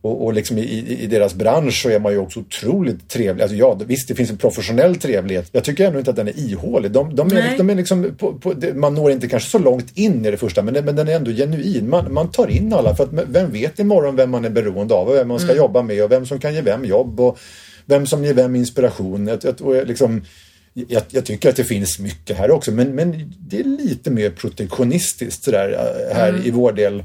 Och, 0.00 0.24
och 0.24 0.32
liksom 0.32 0.58
i, 0.58 0.96
i, 1.02 1.06
deras 1.06 1.34
bransch 1.34 1.82
så 1.82 1.90
är 1.90 1.98
man 1.98 2.12
ju 2.12 2.18
också 2.18 2.40
otroligt 2.40 3.08
trevlig. 3.08 3.42
Alltså 3.42 3.56
ja, 3.56 3.78
visst 3.86 4.08
det 4.08 4.14
finns 4.14 4.30
en 4.30 4.36
professionell 4.36 4.96
trevlighet. 4.96 5.48
Jag 5.52 5.64
tycker 5.64 5.86
ändå 5.86 5.98
inte 5.98 6.10
att 6.10 6.16
den 6.16 6.28
är 6.28 6.38
ihålig. 6.38 6.90
De, 6.90 7.16
de 7.16 7.32
är, 7.32 7.58
de 7.58 7.70
är 7.70 7.74
liksom 7.74 8.14
på, 8.18 8.32
på, 8.32 8.54
man 8.74 8.94
når 8.94 9.10
inte 9.10 9.28
kanske 9.28 9.50
så 9.50 9.58
långt 9.58 9.98
in 9.98 10.26
i 10.26 10.30
det 10.30 10.36
första 10.36 10.62
men, 10.62 10.84
men 10.84 10.96
den 10.96 11.08
är 11.08 11.12
ändå 11.12 11.30
genuin. 11.30 11.90
Man, 11.90 12.14
man 12.14 12.30
tar 12.30 12.48
in 12.48 12.72
alla 12.72 12.94
för 12.94 13.04
att 13.04 13.10
vem 13.12 13.50
vet 13.50 13.78
imorgon 13.78 14.16
vem 14.16 14.30
man 14.30 14.44
är 14.44 14.50
beroende 14.50 14.94
av 14.94 15.08
och 15.08 15.14
vem 15.14 15.28
man 15.28 15.40
ska 15.40 15.56
jobba 15.56 15.82
med 15.82 16.04
och 16.04 16.12
vem 16.12 16.26
som 16.26 16.38
kan 16.38 16.54
ge 16.54 16.60
vem 16.60 16.84
jobb 16.84 17.20
och 17.20 17.38
vem 17.84 18.06
som 18.06 18.24
ger 18.24 18.34
vem 18.34 18.56
inspiration. 18.56 19.26
Jag, 19.26 19.38
jag, 19.42 19.62
och 19.62 19.86
liksom, 19.86 20.24
jag, 20.74 21.02
jag 21.10 21.24
tycker 21.24 21.48
att 21.48 21.56
det 21.56 21.64
finns 21.64 21.98
mycket 21.98 22.36
här 22.36 22.50
också 22.50 22.72
men, 22.72 22.94
men 22.94 23.34
det 23.38 23.60
är 23.60 23.64
lite 23.64 24.10
mer 24.10 24.30
protektionistiskt 24.30 25.44
sådär, 25.44 25.70
äh, 26.10 26.16
här 26.16 26.46
i 26.46 26.50
vår 26.50 26.72
del 26.72 27.02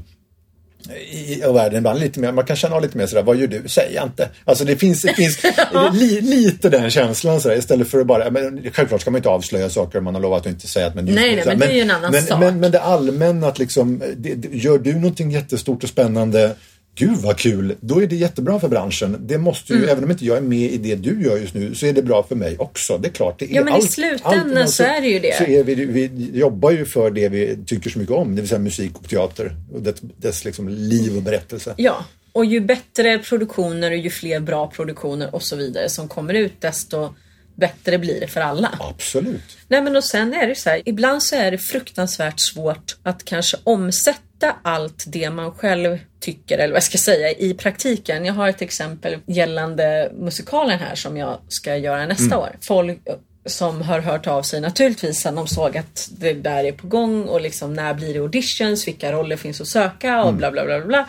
i 1.10 1.42
världen 1.54 1.78
ibland 1.78 2.00
lite 2.00 2.20
mer, 2.20 2.32
man 2.32 2.46
kan 2.46 2.56
känna 2.56 2.76
av 2.76 2.82
lite 2.82 2.98
mer 2.98 3.06
sådär, 3.06 3.22
vad 3.22 3.36
gör 3.36 3.46
du? 3.46 3.62
Säg 3.66 3.98
inte. 4.02 4.28
Alltså 4.44 4.64
det 4.64 4.76
finns, 4.76 5.02
det 5.02 5.14
finns 5.14 5.38
li, 5.92 6.20
lite 6.20 6.68
den 6.68 6.90
känslan 6.90 7.40
sådär 7.40 7.56
istället 7.56 7.88
för 7.88 8.00
att 8.00 8.06
bara, 8.06 8.30
men 8.30 8.70
självklart 8.72 9.00
ska 9.00 9.10
man 9.10 9.18
inte 9.18 9.28
avslöja 9.28 9.70
saker 9.70 10.00
man 10.00 10.14
har 10.14 10.22
lovat 10.22 10.40
att 10.40 10.46
inte 10.46 10.68
säga. 10.68 10.86
att 10.86 10.94
Men 10.94 11.04
Nej, 11.04 11.36
nej, 11.36 11.44
men 11.46 11.58
det 11.58 11.66
är 11.66 11.72
ju 11.72 11.80
en 11.80 11.90
annan 11.90 12.12
men, 12.12 12.22
sak. 12.22 12.40
Men, 12.40 12.60
men 12.60 12.70
det 12.70 12.80
allmänna 12.80 13.46
att 13.46 13.58
liksom, 13.58 14.02
det, 14.16 14.54
gör 14.54 14.78
du 14.78 14.94
någonting 14.94 15.30
jättestort 15.30 15.82
och 15.82 15.88
spännande 15.88 16.54
Gud 16.94 17.16
vad 17.18 17.36
kul! 17.38 17.74
Då 17.80 18.02
är 18.02 18.06
det 18.06 18.16
jättebra 18.16 18.60
för 18.60 18.68
branschen. 18.68 19.16
Det 19.20 19.38
måste 19.38 19.72
ju, 19.72 19.78
Mm. 19.78 19.90
även 19.90 20.04
om 20.04 20.10
inte 20.10 20.24
jag 20.24 20.36
är 20.36 20.40
med 20.40 20.72
i 20.72 20.78
det 20.78 20.94
du 20.94 21.22
gör 21.22 21.36
just 21.36 21.54
nu, 21.54 21.74
så 21.74 21.86
är 21.86 21.92
det 21.92 22.02
bra 22.02 22.22
för 22.22 22.34
mig 22.36 22.56
också. 22.58 22.98
Det 22.98 23.08
är 23.08 23.12
klart. 23.12 23.38
Det 23.38 23.44
är 23.52 23.54
Ja, 23.56 23.64
men 23.64 23.72
i 23.72 23.76
allt- 23.76 23.92
slutändan 23.92 24.56
allt- 24.62 24.70
så 24.70 24.82
är 24.82 25.00
det 25.00 25.08
ju 25.08 25.18
det. 25.18 25.36
Så 25.38 25.44
är 25.44 25.64
vi, 25.64 25.74
vi 25.74 26.30
jobbar 26.38 26.70
ju 26.70 26.84
för 26.84 27.10
det 27.10 27.28
vi 27.28 27.58
tycker 27.66 27.90
så 27.90 27.98
mycket 27.98 28.14
om, 28.14 28.34
det 28.36 28.42
vill 28.42 28.48
säga 28.48 28.58
musik 28.58 28.92
och 28.98 29.08
teater. 29.08 29.56
Och 29.74 29.82
dess, 29.82 29.94
dess 30.16 30.44
liksom 30.44 30.68
liv 30.68 31.16
och 31.16 31.22
berättelse. 31.22 31.74
Ja, 31.76 32.04
och 32.32 32.44
ju 32.44 32.60
bättre 32.60 33.18
produktioner 33.18 33.90
och 33.90 33.96
ju 33.96 34.10
fler 34.10 34.40
bra 34.40 34.66
produktioner 34.70 35.34
och 35.34 35.42
så 35.42 35.56
vidare 35.56 35.88
som 35.88 36.08
kommer 36.08 36.34
ut 36.34 36.60
desto 36.60 37.14
bättre 37.54 37.98
blir 37.98 38.20
det 38.20 38.26
för 38.26 38.40
alla. 38.40 38.78
Absolut. 38.80 39.42
Nej 39.68 39.82
men 39.82 39.96
och 39.96 40.04
sen 40.04 40.34
är 40.34 40.46
det 40.46 40.54
så 40.54 40.70
här, 40.70 40.82
ibland 40.84 41.22
så 41.22 41.36
är 41.36 41.50
det 41.50 41.58
fruktansvärt 41.58 42.40
svårt 42.40 42.96
att 43.02 43.24
kanske 43.24 43.56
omsätta 43.64 44.18
allt 44.62 45.04
det 45.06 45.30
man 45.30 45.52
själv 45.52 45.98
tycker, 46.20 46.58
eller 46.58 46.68
vad 46.68 46.76
jag 46.76 46.82
ska 46.82 46.98
säga, 46.98 47.30
i 47.30 47.54
praktiken. 47.54 48.24
Jag 48.24 48.34
har 48.34 48.48
ett 48.48 48.62
exempel 48.62 49.16
gällande 49.26 50.12
musikalen 50.14 50.78
här 50.78 50.94
som 50.94 51.16
jag 51.16 51.38
ska 51.48 51.76
göra 51.76 52.06
nästa 52.06 52.38
år. 52.38 52.56
Folk 52.60 52.98
som 53.46 53.82
har 53.82 54.00
hört 54.00 54.26
av 54.26 54.42
sig 54.42 54.60
naturligtvis 54.60 55.20
sen 55.20 55.34
de 55.34 55.46
såg 55.46 55.76
att 55.76 56.08
det 56.18 56.32
där 56.32 56.64
är 56.64 56.72
på 56.72 56.86
gång 56.86 57.24
och 57.24 57.40
liksom 57.40 57.74
när 57.74 57.94
blir 57.94 58.14
det 58.14 58.20
auditions, 58.20 58.88
vilka 58.88 59.12
roller 59.12 59.36
finns 59.36 59.60
att 59.60 59.68
söka 59.68 60.24
och 60.24 60.34
bla 60.34 60.50
bla 60.50 60.64
bla 60.64 60.78
bla. 60.78 60.86
bla. 60.86 61.08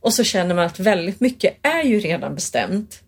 Och 0.00 0.12
så 0.12 0.24
känner 0.24 0.54
man 0.54 0.66
att 0.66 0.80
väldigt 0.80 1.20
mycket 1.20 1.56
är 1.62 1.82
ju 1.82 2.00
redan 2.00 2.34
bestämt. 2.34 3.02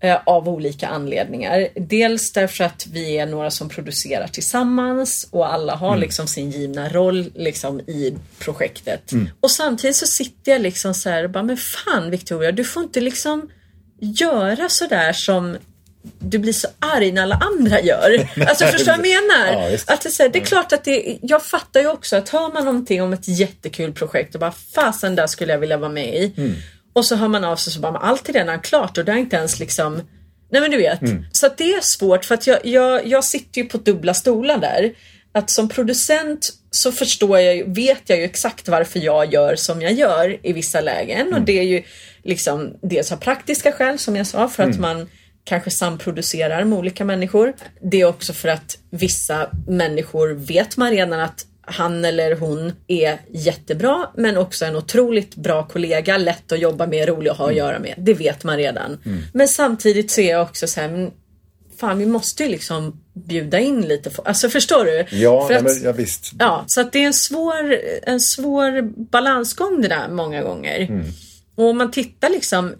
Eh, 0.00 0.18
av 0.26 0.48
olika 0.48 0.88
anledningar. 0.88 1.68
Dels 1.74 2.32
därför 2.32 2.64
att 2.64 2.86
vi 2.92 3.18
är 3.18 3.26
några 3.26 3.50
som 3.50 3.68
producerar 3.68 4.26
tillsammans 4.26 5.28
och 5.30 5.52
alla 5.54 5.74
har 5.74 5.96
liksom 5.96 6.26
sin 6.26 6.50
givna 6.50 6.88
roll 6.88 7.30
liksom 7.34 7.80
i 7.80 8.16
projektet. 8.38 9.12
Och 9.40 9.50
samtidigt 9.50 9.96
så 9.96 10.06
sitter 10.06 10.52
jag 10.52 10.60
liksom 10.60 10.94
så 10.94 11.10
här 11.10 11.24
och 11.24 11.30
bara, 11.30 11.42
men 11.42 11.56
fan 11.56 12.10
Victoria, 12.10 12.52
du 12.52 12.64
får 12.64 12.82
inte 12.82 13.00
liksom 13.00 13.50
göra 14.00 14.68
sådär 14.68 15.12
som 15.12 15.56
du 16.18 16.38
blir 16.38 16.52
så 16.52 16.68
arg 16.78 17.12
när 17.12 17.22
alla 17.22 17.42
andra 17.58 17.80
gör. 17.80 18.28
Alltså 18.48 18.64
förstår 18.64 18.92
du 18.92 18.98
vad 18.98 19.08
jag 19.08 19.24
menar? 19.24 19.70
Ja, 19.70 19.78
att 19.86 20.00
det, 20.00 20.10
så 20.10 20.22
här, 20.22 20.30
det 20.30 20.38
är 20.38 20.44
klart 20.44 20.72
att 20.72 20.84
det, 20.84 21.18
jag 21.22 21.42
fattar 21.42 21.80
ju 21.80 21.86
också 21.86 22.16
att 22.16 22.28
hör 22.28 22.52
man 22.52 22.64
någonting 22.64 23.02
om 23.02 23.12
ett 23.12 23.28
jättekul 23.28 23.92
projekt 23.92 24.34
och 24.34 24.40
bara 24.40 24.54
fasen 24.74 25.14
där 25.14 25.26
skulle 25.26 25.52
jag 25.52 25.58
vilja 25.58 25.76
vara 25.76 25.90
med 25.90 26.14
i. 26.14 26.32
Och 26.92 27.04
så 27.04 27.16
hör 27.16 27.28
man 27.28 27.44
av 27.44 27.56
sig 27.56 27.72
så 27.72 27.80
bara, 27.80 27.98
allt 27.98 28.28
är 28.28 28.32
redan 28.32 28.60
klart 28.60 28.98
och 28.98 29.04
det 29.04 29.12
har 29.12 29.18
inte 29.18 29.36
ens 29.36 29.58
liksom 29.58 30.02
Nej 30.52 30.60
men 30.60 30.70
du 30.70 30.76
vet. 30.76 31.00
Så 31.32 31.46
att 31.46 31.58
det 31.58 31.72
är 31.72 31.80
svårt 31.82 32.24
för 32.24 32.34
att 32.34 32.46
jag, 32.46 32.66
jag, 32.66 33.06
jag 33.06 33.24
sitter 33.24 33.60
ju 33.60 33.68
på 33.68 33.78
dubbla 33.78 34.14
stolar 34.14 34.58
där. 34.58 34.92
Att 35.32 35.50
som 35.50 35.68
producent 35.68 36.52
så 36.70 36.92
förstår 36.92 37.38
jag 37.38 37.56
ju, 37.56 37.64
vet 37.72 38.02
jag 38.06 38.18
ju 38.18 38.24
exakt 38.24 38.68
varför 38.68 39.00
jag 39.00 39.32
gör 39.32 39.56
som 39.56 39.82
jag 39.82 39.92
gör 39.92 40.46
i 40.46 40.52
vissa 40.52 40.80
lägen. 40.80 41.34
Och 41.34 41.40
det 41.40 41.58
är 41.58 41.62
ju 41.62 41.82
liksom 42.22 42.76
dels 42.82 43.12
av 43.12 43.16
praktiska 43.16 43.72
skäl 43.72 43.98
som 43.98 44.16
jag 44.16 44.26
sa 44.26 44.48
för 44.48 44.62
att 44.62 44.78
man 44.78 45.08
kanske 45.44 45.70
samproducerar 45.70 46.64
med 46.64 46.78
olika 46.78 47.04
människor. 47.04 47.52
Det 47.80 48.00
är 48.00 48.04
också 48.04 48.32
för 48.32 48.48
att 48.48 48.78
vissa 48.90 49.50
människor 49.66 50.28
vet 50.28 50.76
man 50.76 50.90
redan 50.90 51.20
att 51.20 51.46
han 51.64 52.04
eller 52.04 52.36
hon 52.36 52.72
är 52.86 53.18
jättebra 53.30 54.06
men 54.16 54.36
också 54.36 54.64
en 54.64 54.76
otroligt 54.76 55.34
bra 55.36 55.66
kollega, 55.66 56.18
lätt 56.18 56.52
att 56.52 56.58
jobba 56.60 56.86
med, 56.86 57.08
rolig 57.08 57.30
att 57.30 57.36
ha 57.36 57.48
att 57.48 57.56
göra 57.56 57.78
med. 57.78 57.94
Det 57.98 58.14
vet 58.14 58.44
man 58.44 58.56
redan. 58.56 58.98
Men 59.32 59.48
samtidigt 59.48 60.10
så 60.10 60.20
är 60.20 60.30
jag 60.30 60.42
också 60.42 60.66
så 60.66 60.80
här, 60.80 61.10
fan 61.80 61.98
vi 61.98 62.06
måste 62.06 62.42
ju 62.42 62.48
liksom 62.48 63.00
bjuda 63.14 63.58
in 63.60 63.80
lite. 63.80 64.10
folk. 64.10 64.28
Alltså 64.28 64.48
förstår 64.48 64.84
du? 64.84 65.16
Ja, 65.16 65.46
För 65.46 65.54
att- 65.54 65.62
men, 65.62 65.82
ja 65.82 65.92
visst. 65.92 66.32
Ja, 66.38 66.64
så 66.66 66.80
att 66.80 66.92
det 66.92 66.98
är 66.98 67.06
en 67.06 67.12
svår, 67.14 67.76
en 68.02 68.20
svår 68.20 68.82
balansgång 69.10 69.82
det 69.82 69.88
där 69.88 70.08
många 70.08 70.42
gånger. 70.42 71.04
Och 71.54 71.64
om 71.68 71.78
man 71.78 71.90
tittar 71.90 72.30
liksom, 72.30 72.74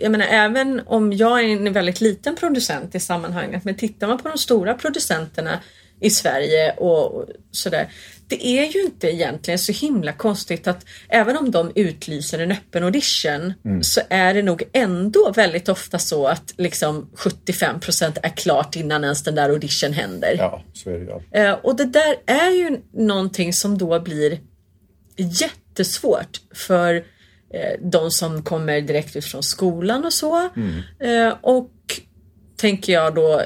jag 0.00 0.12
menar 0.12 0.26
även 0.30 0.80
om 0.86 1.12
jag 1.12 1.40
är 1.40 1.44
en 1.48 1.72
väldigt 1.72 2.00
liten 2.00 2.36
producent 2.36 2.94
i 2.94 3.00
sammanhanget, 3.00 3.64
men 3.64 3.74
tittar 3.74 4.06
man 4.06 4.18
på 4.18 4.28
de 4.28 4.38
stora 4.38 4.74
producenterna 4.74 5.58
i 6.02 6.10
Sverige 6.10 6.72
och 6.72 7.26
sådär. 7.50 7.88
Det 8.28 8.46
är 8.46 8.72
ju 8.72 8.82
inte 8.82 9.08
egentligen 9.08 9.58
så 9.58 9.72
himla 9.72 10.12
konstigt 10.12 10.66
att 10.66 10.86
även 11.08 11.36
om 11.36 11.50
de 11.50 11.72
utlyser 11.74 12.38
en 12.38 12.52
öppen 12.52 12.84
audition 12.84 13.52
så 13.82 14.00
är 14.10 14.34
det 14.34 14.42
nog 14.42 14.62
ändå 14.72 15.32
väldigt 15.32 15.68
ofta 15.68 15.98
så 15.98 16.26
att 16.26 16.54
liksom 16.56 17.10
75% 17.16 18.18
är 18.22 18.28
klart 18.28 18.76
innan 18.76 19.04
ens 19.04 19.22
den 19.22 19.34
där 19.34 19.50
audition 19.50 19.92
händer. 19.92 20.34
Ja, 20.38 20.62
så 20.72 20.90
är 20.90 20.98
det 20.98 21.04
ju. 21.04 21.42
Eh, 21.42 21.52
och 21.52 21.76
det 21.76 21.84
där 21.84 22.16
är 22.26 22.50
ju 22.50 22.78
någonting 22.92 23.52
som 23.52 23.78
då 23.78 24.00
blir 24.00 24.38
jättesvårt 25.16 26.40
för 26.54 26.94
eh, 27.54 27.80
de 27.80 28.10
som 28.10 28.42
kommer 28.42 28.80
direkt 28.80 29.16
ut 29.16 29.24
från 29.24 29.42
skolan 29.42 30.04
och 30.04 30.12
så. 30.12 30.48
Eh, 31.00 31.34
och 31.40 31.70
tänker 32.56 32.92
jag 32.92 33.14
då 33.14 33.42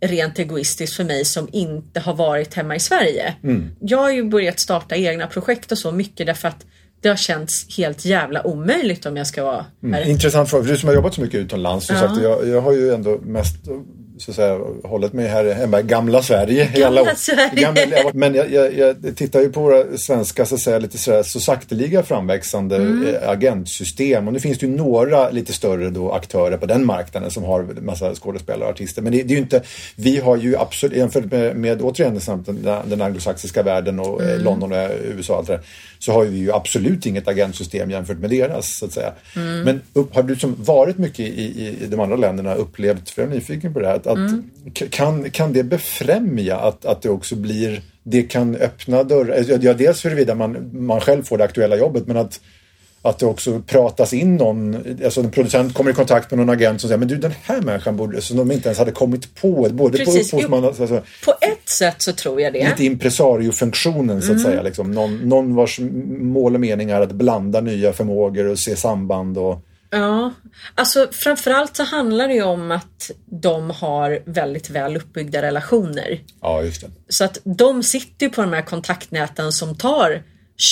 rent 0.00 0.38
egoistiskt 0.38 0.96
för 0.96 1.04
mig 1.04 1.24
som 1.24 1.48
inte 1.52 2.00
har 2.00 2.14
varit 2.14 2.54
hemma 2.54 2.76
i 2.76 2.80
Sverige. 2.80 3.34
Jag 3.80 3.98
har 3.98 4.10
ju 4.10 4.24
börjat 4.24 4.60
starta 4.60 4.96
egna 4.96 5.26
projekt 5.26 5.72
och 5.72 5.78
så 5.78 5.92
mycket 5.92 6.26
därför 6.26 6.48
att 6.48 6.66
det 7.00 7.08
har 7.08 7.16
känts 7.16 7.76
helt 7.76 8.04
jävla 8.04 8.46
omöjligt 8.46 9.06
om 9.06 9.16
jag 9.16 9.26
ska 9.26 9.44
vara 9.44 9.66
här. 9.92 10.08
Intressant 10.08 10.50
fråga, 10.50 10.64
för 10.64 10.72
du 10.72 10.78
som 10.78 10.88
har 10.88 10.94
jobbat 10.94 11.14
så 11.14 11.20
mycket 11.20 11.40
utomlands. 11.40 11.90
Ja. 11.90 12.00
sagt, 12.00 12.22
jag, 12.22 12.48
jag 12.48 12.60
har 12.60 12.72
ju 12.72 12.94
ändå 12.94 13.18
mest 13.22 13.56
så 14.18 14.30
att 14.30 14.36
säga, 14.36 14.58
hållit 14.84 15.12
mig 15.12 15.26
här 15.26 15.54
hemma 15.54 15.80
i 15.80 15.82
gamla 15.82 16.22
Sverige. 16.22 16.62
år. 17.02 17.14
Sverige. 17.16 17.62
Gamla, 17.62 18.10
men 18.14 18.34
jag, 18.34 18.52
jag, 18.52 18.74
jag 18.78 19.16
tittar 19.16 19.40
ju 19.40 19.52
på 19.52 19.60
våra 19.60 19.96
svenska 19.98 20.46
så, 20.46 20.54
att 20.54 20.60
säga, 20.60 20.78
lite 20.78 20.98
sådär, 20.98 21.22
så 21.22 21.40
sakteliga 21.40 22.02
framväxande 22.02 22.76
Mm. 22.76 23.06
eh, 23.14 23.28
agentsystem. 23.28 24.26
Och 24.26 24.32
nu 24.32 24.40
finns 24.40 24.58
det 24.58 24.66
ju 24.66 24.72
några 24.76 25.30
lite 25.30 25.52
större 25.52 25.90
då, 25.90 26.12
aktörer 26.12 26.56
på 26.56 26.66
den 26.66 26.86
marknaden 26.86 27.30
som 27.30 27.44
har 27.44 27.62
massa 27.62 28.14
skådespelare 28.14 28.64
och 28.64 28.70
artister. 28.70 29.02
Men 29.02 29.12
det, 29.12 29.22
det 29.22 29.32
är 29.34 29.36
ju 29.36 29.42
inte, 29.42 29.62
vi 29.96 30.18
har 30.18 30.36
ju 30.36 30.56
absolut, 30.56 30.96
jämfört 30.96 31.24
med, 31.32 31.56
med 31.56 31.82
återigen 31.82 32.20
den, 32.46 32.66
den 32.86 33.02
anglosaxiska 33.02 33.62
världen 33.62 34.00
och 34.00 34.22
Mm. 34.22 34.34
eh, 34.38 34.42
London 34.44 34.72
och 34.72 34.78
USA 35.04 35.32
och 35.32 35.38
allt 35.38 35.46
det 35.46 35.52
där, 35.52 35.62
så 35.98 36.12
har 36.12 36.24
vi 36.24 36.38
ju 36.38 36.52
absolut 36.52 37.06
inget 37.06 37.28
agentsystem 37.28 37.90
jämfört 37.90 38.18
med 38.18 38.30
deras. 38.30 38.78
Så 38.78 38.84
att 38.84 38.92
säga. 38.92 39.12
Mm. 39.36 39.60
Men 39.62 39.80
upp, 39.92 40.14
har 40.14 40.22
du 40.22 40.36
som 40.36 40.54
varit 40.58 40.98
mycket 40.98 41.20
i, 41.20 41.24
i, 41.42 41.76
i 41.82 41.86
de 41.86 42.00
andra 42.00 42.16
länderna 42.16 42.54
upplevt, 42.54 43.10
för 43.10 43.22
jag 43.22 43.30
är 43.30 43.34
nyfiken 43.34 43.72
på 43.74 43.80
det 43.80 43.86
här, 43.86 44.00
att, 44.06 44.12
att 44.12 44.18
Mm. 44.18 44.50
kan, 44.90 45.30
kan 45.30 45.52
det 45.52 45.62
befrämja 45.62 46.56
att, 46.56 46.84
att 46.84 47.02
det 47.02 47.08
också 47.08 47.36
blir, 47.36 47.82
det 48.02 48.22
kan 48.22 48.54
öppna 48.56 49.02
dörrar, 49.02 49.44
ja, 49.48 49.58
ja, 49.60 49.74
dels 49.74 50.04
huruvida 50.04 50.34
man, 50.34 50.70
man 50.72 51.00
själv 51.00 51.22
får 51.22 51.38
det 51.38 51.44
aktuella 51.44 51.76
jobbet 51.76 52.06
men 52.06 52.16
att 52.16 52.40
att 53.02 53.18
det 53.18 53.26
också 53.26 53.62
pratas 53.66 54.12
in 54.12 54.36
någon, 54.36 54.76
alltså 55.04 55.20
en 55.20 55.30
producent 55.30 55.74
kommer 55.74 55.90
i 55.90 55.94
kontakt 55.94 56.30
med 56.30 56.38
någon 56.38 56.50
agent 56.50 56.80
som 56.80 56.88
säger 56.88 56.98
men 56.98 57.08
du 57.08 57.16
den 57.16 57.32
här 57.42 57.60
människan 57.60 57.96
borde, 57.96 58.20
som 58.20 58.36
de 58.36 58.52
inte 58.52 58.68
ens 58.68 58.78
hade 58.78 58.90
kommit 58.92 59.34
på, 59.34 59.68
både 59.72 59.98
Precis. 59.98 60.30
på 60.30 60.36
upphovsman, 60.36 60.64
alltså, 60.64 60.86
På 61.24 61.34
ett 61.40 61.68
sätt 61.68 62.02
så 62.02 62.12
tror 62.12 62.40
jag 62.40 62.52
det. 62.52 62.68
lite 62.68 62.84
impresario-funktionen 62.84 64.22
så 64.22 64.32
att 64.32 64.40
säga. 64.42 64.62
Liksom. 64.62 64.90
Någon, 64.90 65.16
någon 65.16 65.54
vars 65.54 65.80
mål 66.20 66.54
och 66.54 66.60
mening 66.60 66.90
är 66.90 67.00
att 67.00 67.12
blanda 67.12 67.60
nya 67.60 67.92
förmågor 67.92 68.46
och 68.46 68.58
se 68.58 68.76
samband 68.76 69.38
och 69.38 69.58
Ja, 70.00 70.32
alltså 70.74 71.08
framförallt 71.12 71.76
så 71.76 71.82
handlar 71.84 72.28
det 72.28 72.34
ju 72.34 72.42
om 72.42 72.70
att 72.70 73.10
de 73.42 73.70
har 73.70 74.22
väldigt 74.26 74.70
väl 74.70 74.96
uppbyggda 74.96 75.42
relationer. 75.42 76.20
Ja, 76.40 76.62
just 76.62 76.80
det. 76.80 76.90
Så 77.08 77.24
att 77.24 77.38
de 77.44 77.82
sitter 77.82 78.26
ju 78.26 78.30
på 78.32 78.40
de 78.40 78.52
här 78.52 78.62
kontaktnäten 78.62 79.52
som 79.52 79.74
tar 79.74 80.22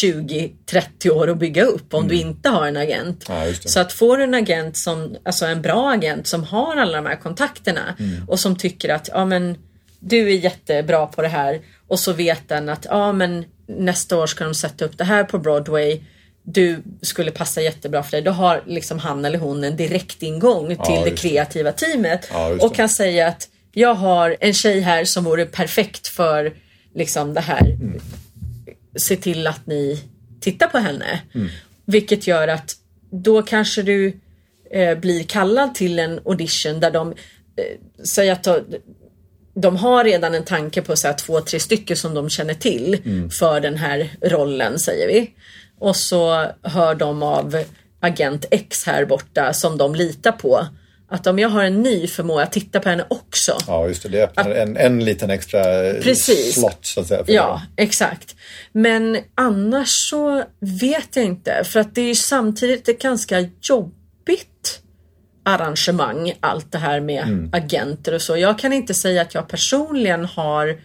20-30 0.03 1.11
år 1.11 1.31
att 1.31 1.39
bygga 1.39 1.65
upp 1.65 1.95
om 1.95 2.09
du 2.09 2.15
inte 2.15 2.49
har 2.49 2.67
en 2.67 2.77
agent. 2.77 3.29
Mm. 3.29 3.49
Ja, 3.49 3.55
så 3.55 3.81
att 3.81 3.93
får 3.93 4.17
du 4.17 4.25
en 4.25 4.35
agent 4.35 4.77
som, 4.77 5.17
alltså 5.25 5.47
en 5.47 5.63
bra 5.63 5.91
agent 5.91 6.27
som 6.27 6.45
har 6.45 6.77
alla 6.77 6.97
de 6.97 7.07
här 7.07 7.17
kontakterna 7.17 7.95
Mm. 7.99 8.29
och 8.29 8.41
som 8.41 8.57
tycker 8.57 8.89
att 8.89 9.09
ja 9.13 9.25
men 9.25 9.57
du 10.01 10.29
är 10.29 10.37
jättebra 10.37 11.07
på 11.07 11.23
det 11.23 11.29
här 11.29 11.61
och 11.89 11.99
så 12.01 12.13
vet 12.13 12.49
den 12.49 12.69
att 12.69 12.87
ja 12.91 13.13
men 13.13 13.45
nästa 13.67 14.17
år 14.17 14.27
ska 14.27 14.45
de 14.45 14.55
sätta 14.55 14.85
upp 14.85 14.99
det 14.99 15.05
här 15.05 15.25
på 15.25 15.39
Broadway. 15.39 16.01
Du 16.47 16.83
skulle 17.03 17.31
passa 17.31 17.63
jättebra 17.63 18.03
för 18.03 18.11
dig. 18.11 18.23
Då 18.23 18.31
har 18.31 18.63
liksom 18.67 18.99
han 18.99 19.25
eller 19.25 19.39
hon 19.39 19.65
en 19.65 19.77
direkt 19.77 20.23
ingång 20.23 20.67
till 20.67 20.77
det 20.79 20.95
just 20.95 21.05
det. 21.05 21.29
kreativa 21.29 21.73
teamet 21.73 22.29
Ja, 22.33 22.49
och 22.49 22.71
det. 22.71 22.77
kan 22.77 22.89
säga 22.89 23.29
att 23.29 23.49
jag 23.73 23.95
har 23.95 24.37
en 24.41 24.55
tjej 24.55 24.81
här 24.81 25.05
som 25.05 25.25
vore 25.25 25.47
perfekt 25.47 26.09
för 26.09 26.53
liksom 26.95 27.35
det 27.35 27.41
här 27.41 27.77
se 28.97 29.17
till 29.17 29.47
att 29.47 29.67
ni 29.67 30.03
tittar 30.41 30.67
på 30.67 30.79
henne. 30.79 31.21
Vilket 31.85 32.27
gör 32.27 32.49
att 32.49 32.77
då 33.11 33.43
kanske 33.43 33.83
du 33.83 34.21
eh, 34.71 34.99
blir 34.99 35.23
kallad 35.23 35.75
till 35.75 35.99
en 35.99 36.21
audition 36.25 36.81
där 36.81 36.91
de 36.91 37.09
eh, 37.57 38.05
säger 38.05 38.33
att 38.33 38.49
de, 39.55 39.77
har 39.77 40.05
redan 40.05 40.35
en 40.35 40.45
tanke 40.45 40.83
på 40.83 40.97
så 40.97 41.07
här, 41.07 41.15
två, 41.15 41.41
tre 41.41 41.61
stycken 41.61 41.97
som 41.97 42.15
de 42.15 42.31
känner 42.31 42.55
till 42.55 42.99
för 43.31 43.61
den 43.61 43.77
här 43.77 44.11
rollen 44.21 44.79
säger 44.79 45.09
vi. 45.09 45.31
Och 45.81 45.97
så 45.97 46.47
hör 46.63 46.95
de 46.95 47.23
av 47.23 47.65
agent 48.01 48.45
X 48.51 48.85
här 48.87 49.05
borta 49.05 49.53
som 49.53 49.79
de 49.79 49.95
litar 49.95 50.33
på. 50.33 50.67
Att 51.09 51.27
om 51.27 51.39
jag 51.39 51.49
har 51.49 51.65
en 51.65 51.83
ny 51.83 52.07
förmår 52.07 52.41
jag 52.41 52.53
titta 52.53 52.81
på 52.81 52.89
henne 52.89 53.05
också. 53.09 53.57
Ja, 53.67 53.87
just 53.89 54.03
det. 54.03 54.09
Det 54.09 54.23
öppnar 54.25 54.51
en, 54.51 54.77
en 54.77 55.05
liten 55.05 55.31
extra 55.31 55.63
Precis. 56.03 56.55
slott 56.55 56.79
så 56.87 57.01
att 57.01 57.07
säga. 57.07 57.25
Ja, 57.27 57.47
dem. 57.49 57.61
exakt. 57.77 58.37
Men 58.73 59.19
annars 59.35 59.89
så 60.11 60.45
vet 60.81 61.17
jag 61.17 61.25
inte. 61.25 61.65
För 61.65 61.81
att 61.81 61.95
det 61.95 62.01
är 62.11 62.15
samtidigt 62.15 62.89
ett 62.89 63.03
ganska 63.03 63.41
jobbigt 63.63 64.81
arrangemang. 65.45 66.33
Allt 66.41 66.73
det 66.73 66.79
här 66.79 67.01
med 67.01 67.23
Mm. 67.23 67.51
agenter 67.53 68.15
och 68.15 68.23
så. 68.23 68.37
Jag 68.37 68.59
kan 68.59 68.73
inte 68.73 68.95
säga 68.95 69.23
att 69.23 69.35
jag 69.35 69.49
personligen 69.49 70.25
har 70.25 70.77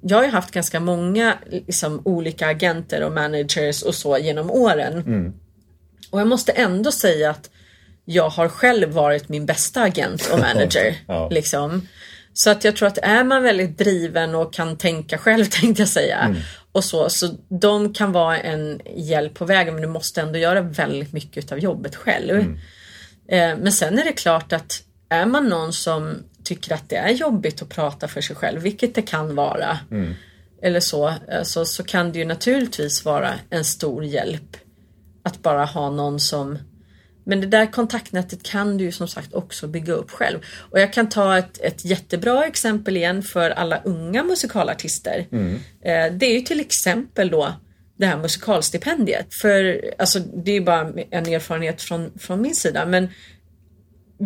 jag 0.00 0.16
har 0.16 0.24
ju 0.24 0.30
haft 0.30 0.50
ganska 0.50 0.80
många 0.80 1.38
liksom, 1.50 2.02
olika 2.04 2.46
agenter 2.46 3.02
och 3.02 3.12
managers 3.12 3.82
och 3.82 3.94
så 3.94 4.18
genom 4.18 4.50
åren. 4.50 4.92
Mm. 4.92 5.32
Och 6.10 6.20
jag 6.20 6.26
måste 6.26 6.52
ändå 6.52 6.92
säga 6.92 7.30
att 7.30 7.50
jag 8.04 8.28
har 8.28 8.48
själv 8.48 8.90
varit 8.90 9.28
min 9.28 9.46
bästa 9.46 9.82
agent 9.82 10.30
och 10.32 10.38
manager. 10.54 10.96
Ja. 11.06 11.28
liksom. 11.28 11.88
Så 12.34 12.50
att 12.50 12.64
jag 12.64 12.76
tror 12.76 12.88
att 12.88 12.98
är 12.98 13.24
man 13.24 13.42
väldigt 13.42 13.78
driven 13.78 14.34
och 14.34 14.52
kan 14.52 14.76
tänka 14.76 15.18
själv 15.18 15.44
tänkte 15.50 15.82
jag 15.82 15.88
säga. 15.88 16.18
Mm. 16.18 16.36
Och 16.72 16.84
så, 16.84 17.10
så 17.10 17.28
de 17.48 17.94
kan 17.94 18.12
vara 18.12 18.38
en 18.38 18.80
hjälp 18.96 19.34
på 19.34 19.44
vägen 19.44 19.74
men 19.74 19.82
du 19.82 19.88
måste 19.88 20.20
ändå 20.20 20.38
göra 20.38 20.60
väldigt 20.60 21.12
mycket 21.12 21.52
av 21.52 21.58
jobbet 21.58 21.96
själv. 21.96 22.34
Mm. 22.34 22.58
Eh, 23.28 23.62
men 23.62 23.72
sen 23.72 23.98
är 23.98 24.04
det 24.04 24.12
klart 24.12 24.52
att 24.52 24.82
är 25.08 25.26
man 25.26 25.48
någon 25.48 25.72
som 25.72 26.22
tycker 26.44 26.74
att 26.74 26.88
det 26.88 26.96
är 26.96 27.10
jobbigt 27.10 27.62
att 27.62 27.68
prata 27.68 28.08
för 28.08 28.20
sig 28.20 28.36
själv, 28.36 28.60
vilket 28.60 28.94
det 28.94 29.02
kan 29.02 29.34
vara. 29.34 29.78
Mm. 29.90 30.14
Eller 30.62 30.80
så, 30.80 31.08
eh, 31.08 31.42
så, 31.42 31.64
så 31.64 31.84
kan 31.84 32.12
det 32.12 32.18
ju 32.18 32.24
naturligtvis 32.24 33.04
vara 33.04 33.34
en 33.50 33.64
stor 33.64 34.04
hjälp 34.04 34.56
att 35.22 35.42
bara 35.42 35.64
ha 35.64 35.90
någon 35.90 36.20
som 36.20 36.58
men 37.24 37.40
det 37.40 37.46
där 37.46 37.66
kontaktnätet 37.66 38.42
kan 38.42 38.78
du 38.78 38.84
ju 38.84 38.92
som 38.92 39.08
sagt 39.08 39.34
också 39.34 39.66
bygga 39.66 39.92
upp 39.92 40.10
själv. 40.10 40.38
Och 40.70 40.80
jag 40.80 40.92
kan 40.92 41.08
ta 41.08 41.38
ett, 41.38 41.60
ett 41.60 41.84
jättebra 41.84 42.46
exempel 42.46 42.96
igen 42.96 43.22
för 43.22 43.50
alla 43.50 43.82
unga 43.84 44.22
musikalartister. 44.22 45.26
Eh, 45.84 46.12
det 46.12 46.26
är 46.26 46.34
ju 46.34 46.40
till 46.40 46.60
exempel 46.60 47.30
då 47.30 47.54
det 47.96 48.06
här 48.06 48.16
musikalstipendiet. 48.16 49.34
För 49.34 49.84
alltså, 49.98 50.18
det 50.18 50.50
är 50.50 50.54
ju 50.54 50.64
bara 50.64 50.92
en 51.10 51.26
erfarenhet 51.26 51.82
från, 51.82 52.18
från 52.18 52.42
min 52.42 52.54
sida. 52.54 52.86
Men 52.86 53.08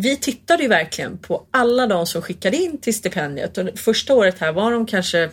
vi 0.01 0.17
tittade 0.17 0.63
ju 0.63 0.69
verkligen 0.69 1.17
på 1.17 1.45
alla 1.51 1.87
de 1.87 2.05
som 2.05 2.21
skickade 2.21 2.57
in 2.57 2.77
till 2.77 2.93
stipendiet. 2.95 3.57
Och 3.57 3.79
första 3.79 4.13
året 4.15 4.39
här 4.39 4.51
var 4.51 4.71
de 4.71 4.85
kanske 4.85 5.29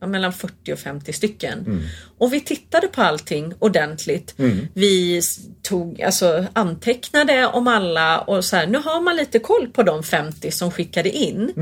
ja, 0.00 0.06
mellan 0.06 0.32
40 0.32 0.72
och 0.72 0.78
50 0.78 1.12
stycken. 1.12 1.82
Och 2.18 2.32
vi 2.32 2.40
tittade 2.40 2.88
på 2.88 3.02
allting 3.02 3.52
ordentligt. 3.58 4.34
Vi 4.74 5.18
s- 5.18 5.38
tog, 5.62 6.02
alltså, 6.02 6.46
antecknade 6.52 7.46
om 7.46 7.68
alla 7.68 8.18
och 8.20 8.44
så 8.44 8.56
här, 8.56 8.66
nu 8.66 8.78
har 8.78 9.00
man 9.00 9.16
lite 9.16 9.38
koll 9.38 9.68
på 9.68 9.82
de 9.82 10.02
50 10.02 10.50
som 10.50 10.70
skickade 10.70 11.10
in. 11.10 11.52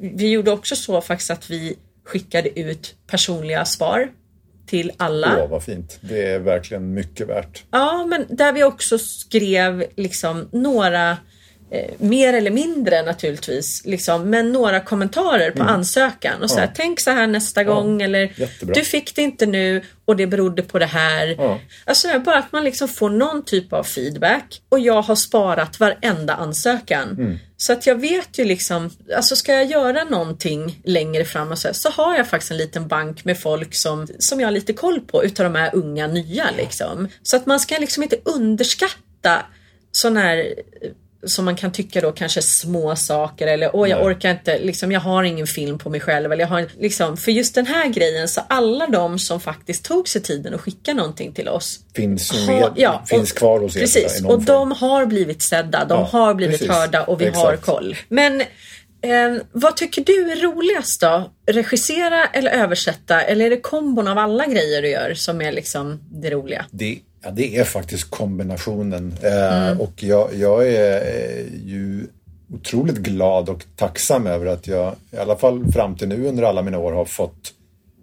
Vi 0.00 0.28
gjorde 0.30 0.50
också 0.50 0.76
så 0.76 1.00
faktiskt 1.00 1.30
att 1.30 1.50
vi 1.50 1.76
skickade 2.04 2.60
ut 2.60 2.94
personliga 3.06 3.64
svar 3.64 4.08
till 4.66 4.92
alla. 4.96 5.42
Åh, 5.44 5.50
vad 5.50 5.62
fint. 5.64 5.98
Det 6.00 6.26
är 6.26 6.38
verkligen 6.38 6.94
mycket 6.94 7.28
värt. 7.28 7.64
Ja, 7.70 8.06
men 8.06 8.26
där 8.36 8.52
vi 8.52 8.64
också 8.64 8.98
skrev 8.98 9.84
liksom 9.96 10.48
några 10.52 11.16
eh, 11.72 11.90
mer 11.98 12.32
eller 12.34 12.50
mindre 12.50 13.02
naturligtvis, 13.02 13.82
liksom, 13.84 14.30
men 14.30 14.52
några 14.52 14.80
kommentarer 14.80 15.50
på 15.50 15.62
ansökan 15.62 16.42
och 16.42 16.50
så 16.50 16.56
här, 16.56 16.62
Mm. 16.62 16.72
Ja. 16.78 16.82
tänk 16.84 17.00
så 17.00 17.10
här 17.10 17.26
nästa 17.26 17.64
gång 17.64 18.02
eller 18.02 18.32
jättebra. 18.36 18.74
du 18.74 18.84
fick 18.84 19.14
det 19.14 19.22
inte 19.22 19.46
nu 19.46 19.82
och 20.04 20.16
det 20.16 20.26
berodde 20.26 20.62
på 20.62 20.78
det 20.78 20.86
här. 20.86 21.34
Ja. 21.38 21.60
Alltså 21.84 22.18
bara 22.18 22.38
att 22.38 22.52
man 22.52 22.64
liksom 22.64 22.88
får 22.88 23.10
någon 23.10 23.44
typ 23.44 23.72
av 23.72 23.84
feedback 23.84 24.62
och 24.68 24.80
jag 24.80 25.02
har 25.02 25.14
sparat 25.16 25.80
varenda 25.80 26.34
ansökan. 26.34 27.08
Mm. 27.10 27.38
Så 27.56 27.72
att 27.72 27.86
jag 27.86 28.00
vet 28.00 28.38
ju 28.38 28.44
liksom, 28.44 28.90
alltså 29.16 29.36
ska 29.36 29.52
jag 29.52 29.64
göra 29.64 30.04
någonting 30.04 30.80
längre 30.84 31.24
fram 31.24 31.50
och 31.52 31.58
så, 31.58 31.68
här, 31.68 31.72
så 31.72 31.90
har 31.90 32.16
jag 32.16 32.28
faktiskt 32.28 32.50
en 32.50 32.56
liten 32.56 32.88
bank 32.88 33.24
med 33.24 33.38
folk 33.40 33.74
som, 33.74 34.06
som 34.18 34.40
jag 34.40 34.46
har 34.46 34.52
lite 34.52 34.72
koll 34.72 35.00
på 35.00 35.24
utav 35.24 35.44
de 35.52 35.54
här 35.58 35.70
unga 35.74 36.06
nya 36.06 36.50
liksom. 36.56 37.08
Så 37.22 37.36
att 37.36 37.46
man 37.46 37.60
ska 37.60 37.78
liksom 37.78 38.02
inte 38.02 38.16
underskatta 38.24 39.42
sådana 39.92 40.20
här 40.20 40.36
eh, 40.36 40.90
som 41.26 41.44
man 41.44 41.56
kan 41.56 41.72
tycka 41.72 42.00
då 42.00 42.12
kanske 42.12 42.42
små 42.42 42.96
saker 42.96 43.46
eller 43.46 43.76
åh 43.76 43.88
jag 43.88 43.96
Nej. 43.98 44.06
orkar 44.06 44.30
inte, 44.30 44.58
liksom 44.58 44.92
jag 44.92 45.00
har 45.00 45.22
ingen 45.24 45.46
film 45.46 45.78
på 45.78 45.90
mig 45.90 46.00
själv 46.00 46.32
eller 46.32 46.42
jag 46.42 46.48
har 46.48 46.66
liksom, 46.78 47.16
för 47.16 47.32
just 47.32 47.54
den 47.54 47.66
här 47.66 47.88
grejen 47.88 48.28
så 48.28 48.40
alla 48.48 48.86
de 48.86 49.18
som 49.18 49.40
faktiskt 49.40 49.84
tog 49.84 50.08
sig 50.08 50.22
tiden 50.22 50.54
att 50.54 50.60
skicka 50.60 50.94
någonting 50.94 51.32
till 51.32 51.48
oss 51.48 51.80
Finns, 51.94 52.34
ju 52.34 52.38
har- 52.38 52.46
med, 52.60 52.70
ja, 52.76 53.04
finns 53.06 53.32
och- 53.32 53.38
kvar 53.38 53.60
hos 53.60 53.76
er. 53.76 53.80
Precis, 53.80 54.24
och 54.24 54.42
de 54.42 54.72
har 54.72 55.06
blivit 55.06 55.42
sedda, 55.42 55.84
de 55.84 55.98
Ja, 56.00 56.08
har 56.12 56.34
blivit 56.34 56.58
precis. 56.58 56.74
hörda 56.74 57.02
och 57.04 57.20
vi 57.20 57.24
har 57.28 57.52
Exakt. 57.52 57.66
koll. 57.66 57.96
Men 58.08 58.40
eh, 58.40 59.42
vad 59.52 59.76
tycker 59.76 60.04
du 60.04 60.32
är 60.32 60.36
roligast 60.36 61.00
då? 61.00 61.30
Regissera 61.46 62.26
eller 62.26 62.50
översätta? 62.50 63.22
Eller 63.22 63.44
är 63.46 63.50
det 63.50 63.60
kombon 63.60 64.08
av 64.08 64.18
alla 64.18 64.46
grejer 64.46 64.82
du 64.82 64.88
gör 64.88 65.14
som 65.14 65.40
är 65.42 65.52
liksom 65.52 66.00
det 66.10 66.30
roliga? 66.30 66.66
Det, 66.70 66.98
ja, 67.22 67.30
det 67.30 67.56
är 67.56 67.64
faktiskt 67.64 68.10
kombinationen. 68.10 69.14
Eh, 69.22 69.62
Mm. 69.62 69.80
Och 69.80 70.02
jag, 70.02 70.34
jag 70.34 70.68
är 70.68 70.96
eh, 70.96 71.46
ju 71.64 72.06
otroligt 72.54 72.98
glad 72.98 73.48
och 73.48 73.64
tacksam 73.76 74.26
över 74.26 74.46
att 74.46 74.66
jag 74.66 74.94
i 75.10 75.16
alla 75.16 75.36
fall 75.36 75.72
fram 75.72 75.96
till 75.96 76.08
nu 76.08 76.26
under 76.26 76.42
alla 76.42 76.62
mina 76.62 76.78
år 76.78 76.92
har 76.92 77.04
fått 77.04 77.52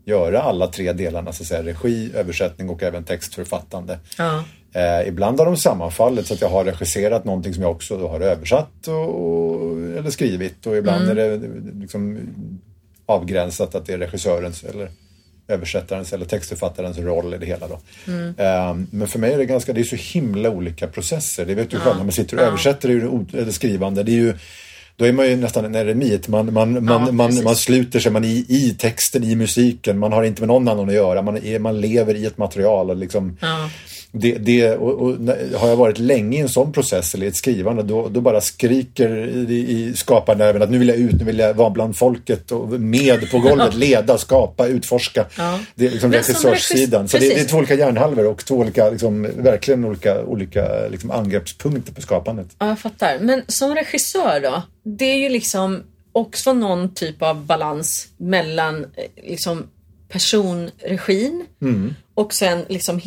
göra 0.06 0.42
alla 0.42 0.68
tre 0.68 0.94
delarna, 0.94 1.32
så 1.32 1.44
att 1.44 1.48
säga, 1.48 1.64
regi, 1.64 2.12
översättning 2.16 2.70
och 2.70 2.84
även 2.84 3.04
textförfattande. 3.04 4.00
Ja. 4.18 4.44
Eh, 4.74 5.08
ibland 5.08 5.40
har 5.40 5.46
de 5.46 5.58
sammanfallit 5.58 6.28
så 6.28 6.34
att 6.34 6.42
jag 6.42 6.50
har 6.50 6.66
regisserat 6.66 7.26
någonting 7.26 7.54
som 7.54 7.64
jag 7.64 7.72
också 7.72 8.08
har 8.08 8.20
översatt 8.20 8.88
och, 8.88 9.62
eller 9.98 10.10
skrivit 10.10 10.66
och 10.68 10.78
ibland 10.78 11.10
är 11.10 11.16
det 11.16 11.42
liksom 11.80 12.20
avgränsat 13.06 13.76
att 13.76 13.86
det 13.86 13.94
är 13.94 13.98
regissörens 13.98 14.64
eller 14.64 14.90
översättarens 15.50 16.14
eller 16.14 16.26
textförfattarens 16.26 16.98
roll 16.98 17.34
i 17.34 17.38
det 17.38 17.46
hela. 17.46 17.68
Då. 17.68 17.80
Eh, 18.44 18.76
men 18.92 19.08
för 19.08 19.20
mig 19.20 19.34
är 19.34 19.38
det 19.38 19.46
ganska, 19.46 19.74
det 19.74 19.80
är 19.82 19.84
så 19.84 19.96
himla 19.96 20.50
olika 20.50 20.88
processer. 20.88 21.46
Det 21.46 21.56
vet 21.56 21.70
du 21.72 21.80
själv, 21.80 21.96
när 21.98 22.04
man 22.04 22.12
sitter 22.12 22.38
och 22.38 22.44
översätter 22.44 22.90
är 22.90 22.96
det 22.96 23.08
o- 23.08 23.26
eller 23.34 23.52
skrivande. 23.52 24.04
Det 24.04 24.12
är 24.12 24.14
ju, 24.14 24.34
då 24.96 25.06
är 25.06 25.14
man 25.14 25.28
ju 25.28 25.36
nästan 25.36 25.66
en 25.66 25.76
eremit. 25.76 26.28
Man, 26.28 26.54
man, 26.54 26.84
man, 26.86 27.16
man, 27.16 27.28
precis. 27.30 27.44
man 27.44 27.56
sluter 27.56 28.00
sig 28.00 28.12
man 28.12 28.26
i, 28.26 28.46
i 28.50 28.76
texten, 28.80 29.24
i 29.24 29.36
musiken. 29.36 30.00
Man 30.00 30.14
har 30.14 30.24
inte 30.24 30.42
med 30.42 30.48
någon 30.48 30.68
annan 30.68 30.90
att 30.90 30.96
göra. 30.96 31.22
Man, 31.22 31.38
är, 31.38 31.60
man 31.60 31.82
lever 31.82 32.16
i 32.16 32.26
ett 32.26 32.38
material. 32.38 32.90
Och 32.90 32.96
liksom, 32.98 33.38
Ja. 33.42 33.70
Det, 34.12 34.32
det, 34.38 34.76
och, 34.76 35.02
och, 35.02 35.16
har 35.60 35.68
jag 35.70 35.76
varit 35.76 35.98
länge 35.98 36.38
i 36.38 36.42
en 36.42 36.50
sån 36.50 36.72
process 36.74 37.14
eller 37.16 37.26
i 37.26 37.30
ett 37.30 37.36
skrivande 37.36 37.84
då, 37.84 38.10
då 38.10 38.22
bara 38.22 38.42
skriker 38.42 39.18
i, 39.52 39.54
i 39.54 39.94
skaparnerven 39.96 40.62
att 40.62 40.70
nu 40.72 40.78
vill 40.78 40.88
jag 40.88 40.98
ut, 40.98 41.14
nu 41.20 41.26
vill 41.26 41.40
jag 41.40 41.54
vara 41.54 41.70
bland 41.70 41.98
folket 41.98 42.52
och 42.52 42.70
med 42.70 43.32
på 43.32 43.40
golvet, 43.40 43.74
leda, 43.76 44.18
skapa, 44.18 44.68
utforska. 44.68 45.26
Ja. 45.38 45.60
Det 45.76 45.86
är 45.86 45.92
liksom 45.92 46.12
regissörssidan. 46.12 47.02
regissör- 47.08 47.08
Så 47.08 47.18
det, 47.18 47.34
det 47.36 47.42
är 47.42 47.46
två 47.46 47.58
olika 47.58 47.76
hjärnhalvor 47.76 48.26
och 48.28 48.46
två 48.46 48.56
olika, 48.56 48.90
liksom, 48.90 49.28
verkligen 49.38 49.86
olika, 49.86 50.24
olika 50.24 50.88
liksom, 50.92 51.12
angreppspunkter 51.12 51.94
på 51.94 52.02
skapandet. 52.02 52.48
Ja, 52.60 52.68
jag 52.68 52.80
fattar. 52.80 53.20
Men 53.20 53.42
som 53.48 53.76
regissör 53.76 54.40
då? 54.42 54.64
Det 54.84 55.06
är 55.06 55.18
ju 55.18 55.30
liksom 55.30 55.84
också 56.12 56.54
någon 56.54 56.94
typ 56.94 57.22
av 57.22 57.46
balans 57.46 58.08
mellan 58.18 58.84
eh, 58.84 59.24
liksom 59.30 59.68
personregin 60.12 61.46
och 62.14 62.34
sen 62.34 62.66
liksom 62.70 63.00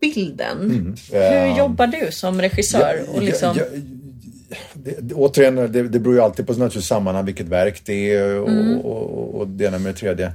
bilden. 0.00 0.58
Mm. 0.60 0.94
Hur 1.12 1.58
jobbar 1.58 1.86
du 1.86 2.12
som 2.12 2.40
regissör? 2.40 3.02
och 3.14 3.22
liksom... 3.22 3.56
jag, 3.58 3.66
det, 4.74 4.96
det, 5.00 5.14
återigen, 5.14 5.56
det, 5.56 5.82
det 5.82 5.98
beror 5.98 6.14
ju 6.14 6.20
alltid 6.20 6.46
på 6.46 6.52
naturligtvis 6.52 6.86
sammanhang, 6.86 7.24
vilket 7.24 7.46
verk 7.48 7.82
det 7.84 8.14
är 8.14 8.40
och, 8.40 8.48
Mm. 8.48 8.78
och, 8.78 9.18
och, 9.18 9.40
och 9.40 9.48
det 9.48 9.64
ena 9.64 9.78
med 9.78 9.94
det 9.94 9.98
tredje. 9.98 10.32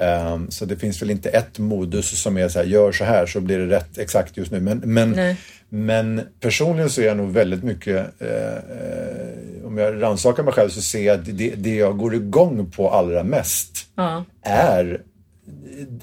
Ehm, 0.00 0.50
så 0.50 0.64
det 0.64 0.76
finns 0.76 1.02
väl 1.02 1.10
inte 1.10 1.28
ett 1.28 1.58
modus 1.58 2.22
som 2.22 2.38
är 2.38 2.48
så 2.48 2.58
här, 2.58 2.66
gör 2.66 2.92
så 2.92 3.04
här 3.04 3.26
så 3.26 3.40
blir 3.40 3.58
det 3.58 3.76
rätt 3.76 3.98
exakt 3.98 4.36
just 4.36 4.50
nu. 4.52 4.60
Men, 4.60 4.78
men, 4.78 5.36
men 5.68 6.20
personligen 6.40 6.90
så 6.90 7.00
är 7.00 7.06
jag 7.06 7.16
nog 7.16 7.30
väldigt 7.32 7.64
mycket, 7.64 7.96
eh, 8.20 8.58
om 9.66 9.78
jag 9.78 10.02
rannsakar 10.02 10.42
mig 10.42 10.52
själv 10.52 10.68
så 10.68 10.82
ser 10.82 11.02
jag 11.06 11.14
att 11.20 11.38
det, 11.38 11.54
det 11.56 11.74
jag 11.74 11.98
går 11.98 12.14
igång 12.14 12.70
på 12.70 12.90
allra 12.90 13.22
mest 13.24 13.86
Ja. 13.94 14.24
är 14.42 15.00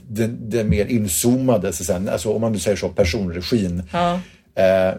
den, 0.08 0.50
den 0.50 0.70
mer 0.70 0.86
inzoomade, 0.86 1.74
så 1.74 1.84
säga, 1.84 2.12
alltså 2.12 2.34
om 2.34 2.42
man 2.42 2.52
nu 2.52 2.60
säger 2.60 2.78
så, 2.78 2.90
personregin. 2.90 3.84
Ja. 3.92 4.20
Eh, 4.56 4.94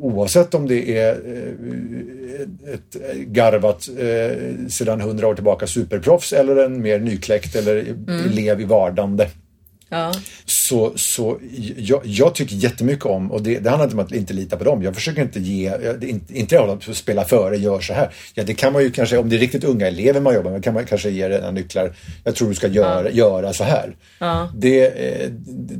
oavsett 0.00 0.54
om 0.54 0.68
det 0.68 0.98
är 0.98 1.10
eh, 1.10 2.74
ett 2.74 2.96
garvat 3.26 3.88
eh, 3.98 4.68
sedan 4.68 5.00
hundra 5.00 5.26
år 5.26 5.34
tillbaka 5.34 5.66
superproffs 5.66 6.32
eller 6.32 6.56
en 6.56 6.82
mer 6.82 6.98
nykläckt 6.98 7.56
eller 7.56 7.94
elev 8.26 8.60
i 8.60 8.64
vardande. 8.64 9.28
Ja. 9.88 10.12
Så, 10.68 10.92
så 10.96 11.38
jag, 11.76 12.00
jag 12.04 12.34
tycker 12.34 12.54
jättemycket 12.54 13.04
om, 13.06 13.32
och 13.32 13.42
det, 13.42 13.58
det 13.58 13.70
handlar 13.70 13.84
inte 13.84 13.96
om 13.96 14.04
att 14.04 14.12
inte 14.12 14.34
lita 14.34 14.56
på 14.56 14.64
dem. 14.64 14.82
Jag 14.82 14.94
försöker 14.94 15.22
inte 15.22 15.40
ge, 15.40 15.72
inte, 16.02 16.38
inte 16.38 16.56
det 16.56 16.72
att 16.72 16.96
spela 16.96 17.24
före, 17.24 17.56
gör 17.56 17.80
så 17.80 17.92
här. 17.92 18.10
Ja, 18.34 18.44
det 18.44 18.54
kan 18.54 18.72
man 18.72 18.82
ju 18.82 18.90
kanske, 18.90 19.18
om 19.18 19.28
det 19.28 19.36
är 19.36 19.40
riktigt 19.40 19.64
unga 19.64 19.86
elever 19.86 20.20
man 20.20 20.34
jobbar 20.34 20.50
med, 20.50 20.64
kan 20.64 20.74
man 20.74 20.86
kanske 20.86 21.10
ge 21.10 21.28
den 21.28 21.54
nycklar. 21.54 21.92
Jag 22.24 22.34
tror 22.34 22.48
du 22.48 22.54
ska 22.54 22.66
göra, 22.66 23.10
göra 23.10 23.52
så 23.52 23.64
här. 23.64 23.96
Det, 24.54 24.86
eh, 24.86 25.30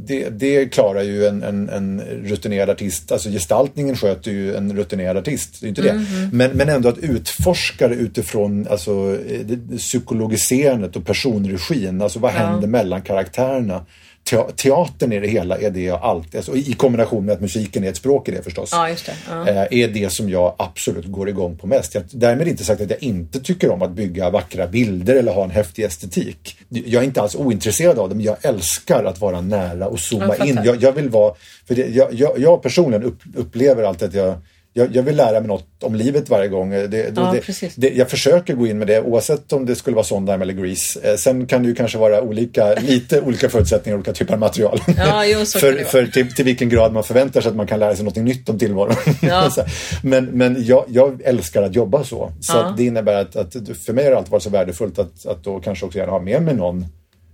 det, 0.06 0.28
det 0.28 0.66
klarar 0.66 1.02
ju 1.02 1.26
en, 1.26 1.42
en, 1.42 1.68
en 1.68 2.00
rutinerad 2.24 2.70
artist, 2.70 3.12
alltså 3.12 3.30
gestaltningen 3.30 3.96
sköter 3.96 4.30
ju 4.30 4.56
en 4.56 4.76
rutinerad 4.76 5.16
artist. 5.16 5.60
Det 5.60 5.66
är 5.66 5.68
inte 5.68 5.82
det. 5.82 6.06
Men, 6.32 6.50
men 6.50 6.68
ändå 6.68 6.88
att 6.88 6.98
utforska 6.98 7.88
det 7.88 7.94
utifrån 7.94 8.66
alltså, 8.70 8.90
eh, 8.90 9.40
det, 9.44 9.56
det 9.56 9.76
psykologiserandet 9.76 10.96
och 10.96 11.06
personregin, 11.06 12.02
alltså 12.02 12.18
vad 12.18 12.30
händer 12.30 12.68
mellan 12.68 13.02
karaktärerna? 13.02 13.84
Te- 14.30 14.52
Teatern 14.56 15.12
i 15.12 15.18
det 15.20 15.28
hela 15.28 15.58
är 15.58 15.70
det 15.70 15.80
jag 15.80 16.00
alltid, 16.02 16.36
alltså, 16.36 16.56
i 16.56 16.72
kombination 16.72 17.24
med 17.24 17.32
att 17.32 17.40
musiken 17.40 17.84
är 17.84 17.88
ett 17.88 17.96
språk 17.96 18.28
i 18.28 18.30
det 18.30 18.42
förstås, 18.42 18.70
Ja, 18.72 18.88
det. 18.88 19.12
Ja. 19.28 19.48
eh, 19.48 19.80
är 19.82 19.88
det 19.88 20.12
som 20.12 20.30
jag 20.30 20.54
absolut 20.58 21.06
går 21.06 21.28
igång 21.28 21.56
på 21.56 21.66
mest. 21.66 21.94
Jag, 21.94 22.04
därmed 22.10 22.48
inte 22.48 22.64
sagt 22.64 22.80
att 22.80 22.90
jag 22.90 23.02
inte 23.02 23.40
tycker 23.40 23.70
om 23.70 23.82
att 23.82 23.90
bygga 23.90 24.30
vackra 24.30 24.66
bilder 24.66 25.14
eller 25.14 25.32
ha 25.32 25.44
en 25.44 25.50
häftig 25.50 25.84
estetik. 25.84 26.56
Jag 26.68 27.02
är 27.02 27.06
inte 27.06 27.20
alls 27.20 27.34
ointresserad 27.36 27.98
av 27.98 28.08
det, 28.08 28.14
men 28.14 28.24
jag 28.24 28.36
älskar 28.42 29.04
att 29.04 29.20
vara 29.20 29.40
nära 29.40 29.88
och 29.88 30.00
zooma 30.00 30.34
Jag 30.38 30.46
in. 30.48 30.60
Jag, 30.64 30.82
jag 30.82 30.92
vill 30.92 31.08
vara, 31.08 31.34
för 31.68 31.74
det, 31.74 31.86
jag, 31.86 32.38
jag, 32.38 32.62
personligen 32.62 33.02
upp, 33.04 33.18
upplever 33.36 33.82
alltid 33.82 34.08
att 34.08 34.14
jag 34.14 34.34
jag, 34.72 34.96
jag 34.96 35.02
vill 35.02 35.16
lära 35.16 35.40
mig 35.40 35.48
något 35.48 35.82
om 35.82 35.94
livet 35.94 36.28
varje 36.28 36.48
gång. 36.48 36.70
Det, 36.70 37.12
Ja, 37.16 37.34
det, 37.50 37.70
det, 37.76 37.88
jag 37.88 38.10
försöker 38.10 38.54
gå 38.54 38.66
in 38.66 38.78
med 38.78 38.86
det 38.86 39.00
oavsett 39.02 39.52
om 39.52 39.66
det 39.66 39.74
skulle 39.74 39.94
vara 39.94 40.04
Sondheim 40.04 40.42
eller 40.42 40.54
Grease. 40.54 41.00
Eh, 41.10 41.16
sen 41.16 41.46
kan 41.46 41.62
det 41.62 41.68
ju 41.68 41.74
kanske 41.74 41.98
vara 41.98 42.22
olika, 42.22 42.74
lite 42.74 43.20
olika 43.26 43.48
förutsättningar, 43.48 43.96
olika 43.96 44.12
typer 44.12 44.34
av 44.34 44.40
material. 44.40 44.80
Ja, 44.96 45.26
jo, 45.26 45.38
för 45.38 45.84
för 45.84 46.06
till, 46.06 46.34
till 46.34 46.44
vilken 46.44 46.68
grad 46.68 46.92
man 46.92 47.04
förväntar 47.04 47.40
sig 47.40 47.50
att 47.50 47.56
man 47.56 47.66
kan 47.66 47.78
lära 47.78 47.96
sig 47.96 48.04
något 48.04 48.16
nytt 48.16 48.48
om 48.48 48.58
tillvaron. 48.58 48.94
Ja. 49.22 49.50
Men 50.02 50.24
men 50.24 50.56
jag, 50.64 50.84
jag 50.88 51.20
älskar 51.24 51.62
att 51.62 51.74
jobba 51.74 52.04
så. 52.04 52.32
Så 52.40 52.52
Ja. 52.56 52.74
det 52.76 52.84
innebär 52.84 53.14
att, 53.20 53.36
att 53.36 53.52
för 53.86 53.92
mig 53.92 54.04
har 54.04 54.10
det 54.10 54.16
alltid 54.18 54.32
varit 54.32 54.42
så 54.42 54.50
värdefullt 54.50 54.98
att, 54.98 55.26
att 55.26 55.44
då 55.44 55.60
kanske 55.60 55.86
också 55.86 55.98
gärna 55.98 56.12
ha 56.12 56.20
med 56.20 56.42
mig 56.42 56.54
någon 56.54 56.86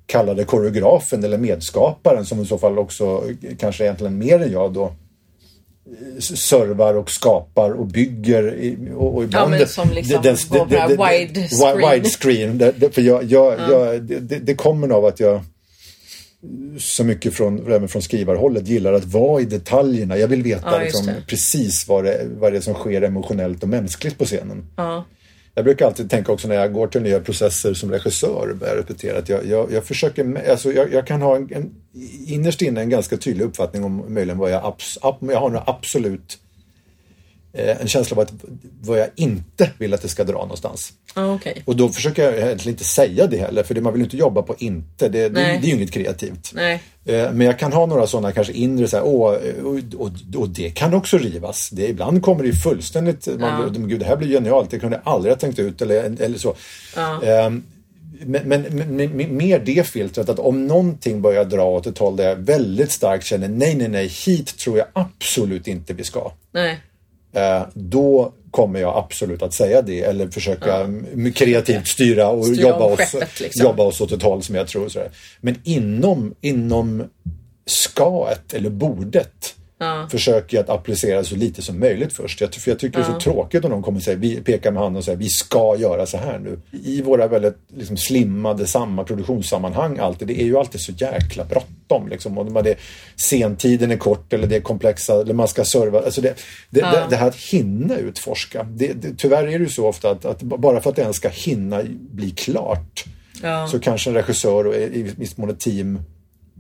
kalla 0.07 0.35
det 0.35 0.45
koreografen 0.45 1.24
eller 1.24 1.39
medskaparen 1.39 2.24
som 2.24 2.41
i 2.41 2.47
så 2.47 2.59
fall 2.59 2.78
också 2.78 3.22
kanske 3.59 3.85
egentligen 3.85 4.18
mer 4.18 4.43
än 4.43 4.53
jag 4.53 4.72
då 4.72 4.93
servar 6.18 6.95
och 6.95 7.11
skapar 7.11 7.70
och 7.70 7.87
bygger 7.87 8.74
och, 8.97 9.14
och 9.16 9.24
ibland... 9.24 9.51
men 9.51 9.68
som 9.68 9.91
liksom 9.91 10.22
den- 10.22 10.37
på 10.49 10.64
det 10.64 10.76
här 10.78 10.89
widescreen. 10.89 11.78
wi- 11.78 11.95
widescreen. 11.95 12.59
Det, 12.59 12.95
för 12.95 13.03
jag, 13.03 13.24
jag, 13.24 13.59
jag, 13.70 14.03
det, 14.03 14.39
det- 14.39 14.55
kommer 14.55 14.89
av 14.89 15.05
att 15.05 15.20
jag 15.20 15.41
så 16.78 17.05
mycket 17.05 17.35
från, 17.35 17.72
även 17.72 17.89
från 17.89 18.03
skrivarhållet 18.03 18.68
gillar 18.68 18.93
att 18.93 19.05
vara 19.05 19.41
i 19.41 19.45
detaljerna. 19.45 20.18
Jag 20.18 20.28
vill 20.28 20.43
veta 20.43 20.72
Ja, 20.72 20.78
liksom, 20.78 21.11
precis 21.26 21.89
vad 21.89 22.05
det, 22.05 22.26
vad 22.39 22.53
det 22.53 22.57
är 22.57 22.61
som 22.61 22.74
sker 22.74 23.03
emotionellt 23.03 23.62
och 23.62 23.68
mänskligt 23.68 24.18
på 24.18 24.24
scenen. 24.24 24.66
Ja. 24.76 25.05
Jag 25.55 25.64
brukar 25.64 25.86
alltid 25.86 26.11
tänka 26.11 26.32
också 26.32 26.48
när 26.48 26.55
jag 26.55 26.72
går 26.72 26.86
till 26.86 27.02
nya 27.02 27.20
processer 27.20 27.74
som 27.74 27.90
regissör 27.90 28.50
och 28.50 28.57
börjar 28.57 28.76
repetera 28.76 29.18
att 29.18 29.28
jag, 29.28 29.46
jag, 29.46 29.72
jag 29.72 29.84
försöker, 29.84 30.50
alltså 30.50 30.72
jag, 30.72 30.92
jag 30.92 31.07
kan 31.07 31.22
ha 31.22 31.36
en, 31.36 31.48
en, 31.52 31.74
innerst 32.26 32.62
inne 32.62 32.80
en 32.80 32.90
ganska 32.90 33.16
tydlig 33.16 33.44
uppfattning 33.44 33.84
om 33.84 34.14
möjligen 34.14 34.38
vad 34.38 34.50
jag, 34.50 34.64
abs, 34.64 34.98
ab, 35.02 35.16
jag 35.20 35.40
har 35.40 35.48
några 35.48 35.64
absolut 35.66 36.38
en 37.55 37.88
känsla 37.88 38.16
av 38.16 38.20
att 38.20 38.32
vad 38.80 38.98
jag 38.98 39.09
inte 39.16 39.70
vill 39.78 39.94
att 39.94 40.02
det 40.02 40.09
ska 40.09 40.24
dra 40.24 40.38
någonstans. 40.38 40.92
Ja, 41.14 41.34
okej. 41.34 41.62
Och 41.64 41.76
då 41.76 41.88
försöker 41.88 42.24
jag 42.24 42.38
egentligen 42.38 42.74
inte 42.74 42.84
säga 42.84 43.26
det 43.26 43.36
heller, 43.36 43.62
för 43.62 43.74
det, 43.74 43.80
man 43.80 43.92
vill 43.92 44.02
inte 44.02 44.16
jobba 44.16 44.42
på 44.42 44.55
inte. 44.59 45.09
Det, 45.09 45.28
det, 45.28 45.28
det 45.28 45.40
är 45.40 45.61
ju 45.61 45.74
inget 45.74 45.90
kreativt. 45.90 46.50
Nej. 46.55 46.82
Eh, 47.05 47.32
Men 47.32 47.40
jag 47.40 47.59
kan 47.59 47.72
ha 47.72 47.86
några 47.86 48.07
sådana 48.07 48.32
kanske 48.32 48.52
inre 48.52 48.88
så 48.88 48.96
här, 48.96 49.05
åh, 49.05 49.34
och, 49.64 50.00
och, 50.00 50.11
och 50.36 50.48
det 50.48 50.70
kan 50.70 50.94
också 50.94 51.18
rivas. 51.18 51.70
Det, 51.70 51.88
ibland 51.88 52.22
kommer 52.22 52.42
det 52.42 52.48
ju 52.48 52.55
fullständigt, 52.55 53.26
man, 53.38 53.88
gud 53.88 54.00
det 54.00 54.07
här 54.07 54.16
blir 54.16 54.28
genialt, 54.28 54.70
det 54.70 54.78
kunde 54.78 55.00
jag 55.05 55.12
aldrig 55.12 55.32
ha 55.32 55.38
tänkt 55.38 55.59
ut 55.59 55.82
eller, 55.82 56.22
eller 56.22 56.38
så. 56.38 56.55
Ehm, 57.26 57.62
Men, 58.26 58.42
men, 58.48 58.62
men, 58.62 58.96
men 58.96 59.36
mer 59.36 59.59
det 59.59 59.86
filtret 59.86 60.28
att 60.28 60.38
om 60.38 60.66
någonting 60.66 61.22
börjar 61.22 61.44
dra 61.44 61.64
åt 61.64 61.86
ett 61.86 61.98
håll 61.98 62.16
där 62.16 62.28
jag 62.28 62.36
väldigt 62.36 62.92
starkt 62.92 63.26
känner 63.26 63.48
nej, 63.48 63.74
nej, 63.74 63.88
nej, 63.88 64.07
hit 64.07 64.59
tror 64.59 64.78
jag 64.78 64.86
absolut 64.92 65.68
inte 65.68 65.92
vi 65.92 66.05
ska. 66.05 66.32
Nej. 66.52 66.80
Eh, 67.35 67.62
då 67.74 68.32
kommer 68.51 68.80
jag 68.80 68.97
absolut 68.97 69.43
att 69.43 69.55
säga 69.55 69.82
det 69.82 70.01
eller 70.01 70.28
försöka 70.28 70.80
m- 70.80 71.32
kreativt 71.35 71.87
styra 71.89 72.28
och 72.28 72.47
Styra 72.47 72.61
jobba, 72.68 72.85
oss, 72.85 72.99
skeppet, 72.99 73.41
liksom. 73.41 73.62
jobba 73.66 73.82
oss 73.82 74.01
åt 74.01 74.12
ett 74.12 74.22
håll 74.22 74.43
som 74.43 74.55
jag 74.55 74.68
tror. 74.68 74.91
Men 75.41 75.57
inom, 75.64 76.35
inom 76.41 77.05
skaet 77.66 78.55
eller 78.55 78.70
bordet 78.70 79.55
försöker 80.10 80.56
jag 80.56 80.64
att 80.64 80.70
applicera 80.70 81.24
så 81.24 81.36
lite 81.36 81.62
som 81.62 81.80
möjligt 81.80 82.12
först. 82.12 82.40
Jag, 82.40 82.54
för 82.54 82.70
jag 82.70 82.78
tycker 82.78 82.98
det 82.98 83.04
är 83.04 83.12
så 83.12 83.20
tråkigt 83.20 83.64
om 83.64 83.70
någon 83.70 83.82
kommer 83.82 83.98
och 83.98 84.02
säger, 84.02 84.18
vi 84.18 84.36
pekar 84.36 84.70
med 84.70 84.82
handen 84.82 84.98
och 84.98 85.04
säger 85.04 85.18
vi 85.18 85.28
ska 85.28 85.76
göra 85.78 86.06
så 86.06 86.16
här 86.16 86.38
nu. 86.38 86.60
I 86.84 87.02
våra 87.02 87.26
väldigt 87.28 87.56
liksom, 87.76 87.96
slimmade 87.96 88.66
samma 88.66 89.04
produktionssammanhang 89.04 89.98
alltid, 89.98 90.28
det 90.28 90.40
är 90.40 90.44
ju 90.44 90.58
alltid 90.58 90.80
så 90.80 90.92
jäkla 90.92 91.44
bråttom. 91.44 92.08
Liksom. 92.08 92.38
Och 92.38 92.64
det, 92.64 92.76
sentiden 93.16 93.90
är 93.90 93.96
kort 93.96 94.32
eller 94.32 94.46
det 94.46 94.56
är 94.56 94.60
komplexa, 94.60 95.20
eller 95.20 95.34
man 95.34 95.48
ska 95.48 95.64
serva. 95.64 96.00
Alltså 96.00 96.20
det, 96.20 96.34
det, 96.70 96.80
det, 96.80 97.06
det 97.10 97.16
här 97.16 97.28
att 97.28 97.36
hinna 97.36 97.96
utforska. 97.96 98.62
Det, 98.62 98.94
tyvärr 99.18 99.42
är 99.42 99.58
det 99.58 99.64
ju 99.64 99.68
så 99.68 99.88
ofta 99.88 100.10
att, 100.10 100.24
att 100.24 100.42
bara 100.42 100.80
för 100.80 100.90
att 100.90 100.96
det 100.96 101.02
ens 101.02 101.16
ska 101.16 101.28
hinna 101.28 101.82
bli 102.10 102.30
klart 102.30 103.04
Ja. 103.42 103.68
så 103.68 103.78
kanske 103.78 104.10
en 104.10 104.14
regissör 104.14 104.66
och 104.66 104.74
i 104.74 105.14
viss 105.16 105.36
mån 105.36 105.50
ett 105.50 105.60
team 105.60 105.98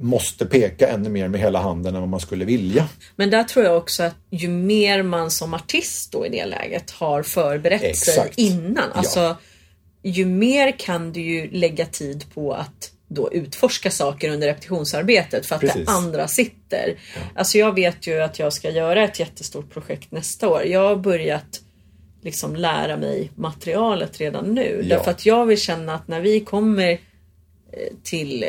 måste 0.00 0.46
peka 0.46 0.88
ännu 0.88 1.08
mer 1.08 1.28
med 1.28 1.40
hela 1.40 1.62
handen 1.62 1.94
än 1.94 2.00
vad 2.00 2.08
man 2.08 2.20
skulle 2.20 2.44
vilja. 2.44 2.88
Men 3.16 3.30
där 3.30 3.44
tror 3.44 3.64
jag 3.64 3.76
också 3.76 4.02
att 4.02 4.16
ju 4.30 4.48
mer 4.48 5.02
man 5.02 5.30
som 5.30 5.54
artist 5.54 6.12
då 6.12 6.26
i 6.26 6.28
det 6.28 6.46
läget 6.46 6.90
har 6.90 7.22
förberett 7.22 7.80
sig 7.80 7.90
Exakt. 7.90 8.38
innan. 8.38 8.92
Alltså, 8.92 9.36
ju 10.02 10.26
mer 10.26 10.78
kan 10.78 11.12
du 11.12 11.20
ju 11.20 11.50
lägga 11.50 11.86
tid 11.86 12.24
på 12.34 12.52
att 12.52 12.90
då 13.08 13.32
utforska 13.32 13.90
saker 13.90 14.30
under 14.30 14.46
repetitionsarbetet 14.46 15.46
för 15.46 15.54
att 15.54 15.60
Precis. 15.60 15.86
det 15.86 15.92
andra 15.92 16.28
sitter. 16.28 16.98
Alltså 17.34 17.58
jag 17.58 17.74
vet 17.74 18.06
ju 18.06 18.20
att 18.20 18.38
jag 18.38 18.52
ska 18.52 18.70
göra 18.70 19.04
ett 19.04 19.20
jättestort 19.20 19.70
projekt 19.70 20.10
nästa 20.10 20.48
år. 20.48 20.64
Jag 20.64 20.88
har 20.88 20.96
börjat 20.96 21.60
liksom 22.22 22.56
lära 22.56 22.96
mig 22.96 23.30
materialet 23.34 24.20
redan 24.20 24.54
nu. 24.54 24.80
Ja. 24.82 24.96
Därför 24.96 25.10
att 25.10 25.26
jag 25.26 25.46
vill 25.46 25.60
känna 25.60 25.94
att 25.94 26.08
när 26.08 26.20
vi 26.20 26.40
kommer 26.40 26.90
eh, 26.90 26.98
till 28.02 28.44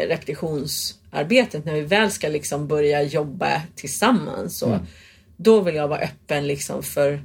repetitionsarbetet, 1.23 1.65
när 1.65 1.73
vi 1.73 1.81
väl 1.81 2.11
ska 2.11 2.27
liksom 2.27 2.67
börja 2.67 3.03
jobba 3.03 3.61
tillsammans. 3.75 4.57
Så, 4.57 4.79
Då 5.37 5.61
vill 5.61 5.75
jag 5.75 5.87
vara 5.87 5.99
öppen 5.99 6.47
liksom 6.47 6.83
för 6.83 7.23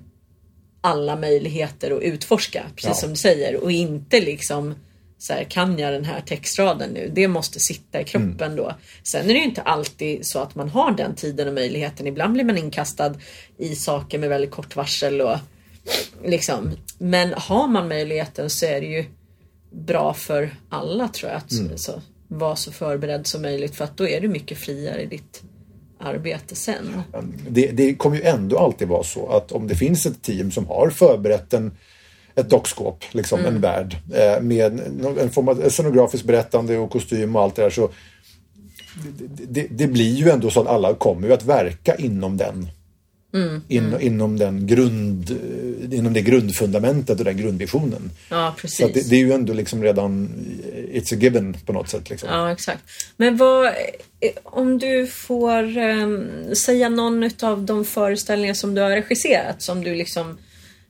alla 0.80 1.16
möjligheter 1.16 1.90
att 1.90 2.02
utforska, 2.02 2.62
precis 2.76 2.88
Ja. 2.88 2.94
som 2.94 3.10
du 3.10 3.16
säger. 3.16 3.62
Och 3.64 3.72
inte 3.72 4.20
liksom 4.20 4.74
så 5.18 5.32
här, 5.32 5.44
kan 5.44 5.78
jag 5.78 5.92
den 5.92 6.04
här 6.04 6.20
textraden 6.20 6.90
nu? 6.90 7.10
Det 7.14 7.28
måste 7.28 7.60
sitta 7.60 8.00
i 8.00 8.04
kroppen 8.04 8.56
då. 8.56 8.74
Sen 9.02 9.30
är 9.30 9.34
det 9.34 9.40
inte 9.40 9.62
alltid 9.62 10.26
så 10.26 10.38
att 10.38 10.54
man 10.54 10.68
har 10.68 10.92
den 10.92 11.14
tiden 11.14 11.48
och 11.48 11.54
möjligheten. 11.54 12.06
Ibland 12.06 12.32
blir 12.32 12.44
man 12.44 12.58
inkastad 12.58 13.14
i 13.58 13.74
saker 13.74 14.18
med 14.18 14.28
väldigt 14.28 14.50
kort 14.50 14.76
varsel 14.76 15.20
och 15.20 15.36
liksom. 16.24 16.76
Men 16.98 17.32
har 17.36 17.68
man 17.68 17.88
möjligheten 17.88 18.50
så 18.50 18.66
är 18.66 18.80
det 18.80 18.86
ju 18.86 19.04
bra 19.72 20.14
för 20.14 20.54
alla 20.68 21.08
tror 21.08 21.30
jag 21.30 21.38
att 21.38 21.80
så, 21.80 22.02
vara 22.30 22.56
så 22.56 22.72
förberedd 22.72 23.26
som 23.26 23.42
möjligt 23.42 23.76
för 23.76 23.84
att 23.84 23.96
då 23.96 24.08
är 24.08 24.20
du 24.20 24.28
mycket 24.28 24.58
friare 24.58 25.02
i 25.02 25.06
ditt 25.06 25.42
arbete 25.98 26.54
sen. 26.54 27.02
Det, 27.48 27.66
det 27.66 27.94
kommer 27.94 28.16
ju 28.16 28.22
ändå 28.22 28.58
alltid 28.58 28.88
vara 28.88 29.02
så 29.02 29.28
att 29.28 29.52
om 29.52 29.66
det 29.66 29.74
finns 29.74 30.06
ett 30.06 30.22
team 30.22 30.50
som 30.50 30.66
har 30.66 30.90
förberett 30.90 31.54
en, 31.54 31.72
ett 32.34 32.50
dockskåp, 32.50 33.04
liksom 33.12 33.40
Mm. 33.40 33.54
en 33.54 33.60
värld, 33.60 33.96
eh, 34.14 34.42
med 34.42 34.80
en 35.18 35.30
form 35.30 35.48
av 35.48 35.68
scenografiskt 35.68 36.26
berättande 36.26 36.78
och 36.78 36.90
kostym 36.90 37.36
och 37.36 37.42
allt 37.42 37.56
det 37.56 37.62
där 37.62 37.70
så 37.70 37.90
det, 39.18 39.44
det, 39.48 39.66
det 39.70 39.86
blir 39.86 40.14
ju 40.14 40.30
ändå 40.30 40.50
så 40.50 40.60
att 40.60 40.66
alla 40.66 40.94
kommer 40.94 41.28
ju 41.28 41.34
att 41.34 41.44
verka 41.44 41.94
inom 41.94 42.36
den 42.36 42.68
Mm, 43.34 43.62
in, 43.68 43.96
Inom, 44.00 44.38
den 44.38 44.66
grund, 44.66 45.30
inom 45.92 46.12
det 46.12 46.22
grundfundamentet 46.22 47.18
och 47.18 47.24
den 47.24 47.36
grundvisionen. 47.36 48.10
Ja, 48.28 48.54
Så 48.56 48.60
precis. 48.60 48.86
att 48.86 48.94
det, 48.94 49.10
det 49.10 49.16
är 49.16 49.20
ju 49.20 49.32
ändå 49.32 49.52
liksom 49.52 49.82
redan, 49.82 50.28
it's 50.92 51.14
a 51.14 51.18
given 51.20 51.54
på 51.66 51.72
något 51.72 51.88
sätt. 51.88 52.10
Liksom. 52.10 52.28
Ja, 52.28 52.52
exakt. 52.52 52.82
Men 53.16 53.36
vad, 53.36 53.72
om 54.42 54.78
du 54.78 55.06
får 55.06 55.78
ehm, 55.78 56.54
säga 56.54 56.88
någon 56.88 57.30
av 57.42 57.62
de 57.62 57.84
föreställningar 57.84 58.54
som 58.54 58.74
du 58.74 58.80
har 58.80 58.90
regisserat 58.90 59.62
som 59.62 59.84
du 59.84 59.94
liksom 59.94 60.38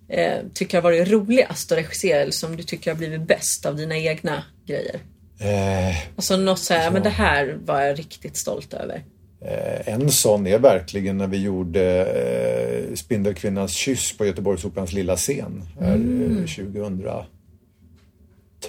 eh, 0.09 0.38
tycker 0.55 0.76
har 0.76 0.82
varit 0.82 1.09
roligast 1.09 1.72
att 1.72 1.78
regissera 1.78 2.20
eller 2.20 2.32
som 2.32 2.57
du 2.57 2.62
tycker 2.62 2.91
har 2.91 2.99
blivit 2.99 3.26
bäst 3.26 3.66
av 3.66 3.76
dina 3.76 3.99
egna 3.99 4.45
grejer? 4.66 5.01
Eh, 5.41 5.97
Alltså 6.16 6.36
något 6.36 6.59
så 6.59 6.74
här, 6.74 6.91
men 6.91 7.03
det 7.03 7.09
här 7.11 7.59
var 7.64 7.80
jag 7.80 7.99
riktigt 7.99 8.36
stolt 8.36 8.74
över. 8.74 9.05
Eh, 9.41 9.88
En 9.95 10.11
sån 10.11 10.47
är 10.47 10.59
verkligen 10.59 11.18
när 11.18 11.26
vi 11.26 11.43
gjorde 11.43 12.05
eh, 12.05 12.95
Spindelkvinnans 12.95 13.72
kyss 13.72 14.16
på 14.18 14.26
Göteborgsoperans 14.26 14.93
lilla 14.93 15.16
scen. 15.16 15.62
Mm. 15.80 16.22
eh, 16.22 16.47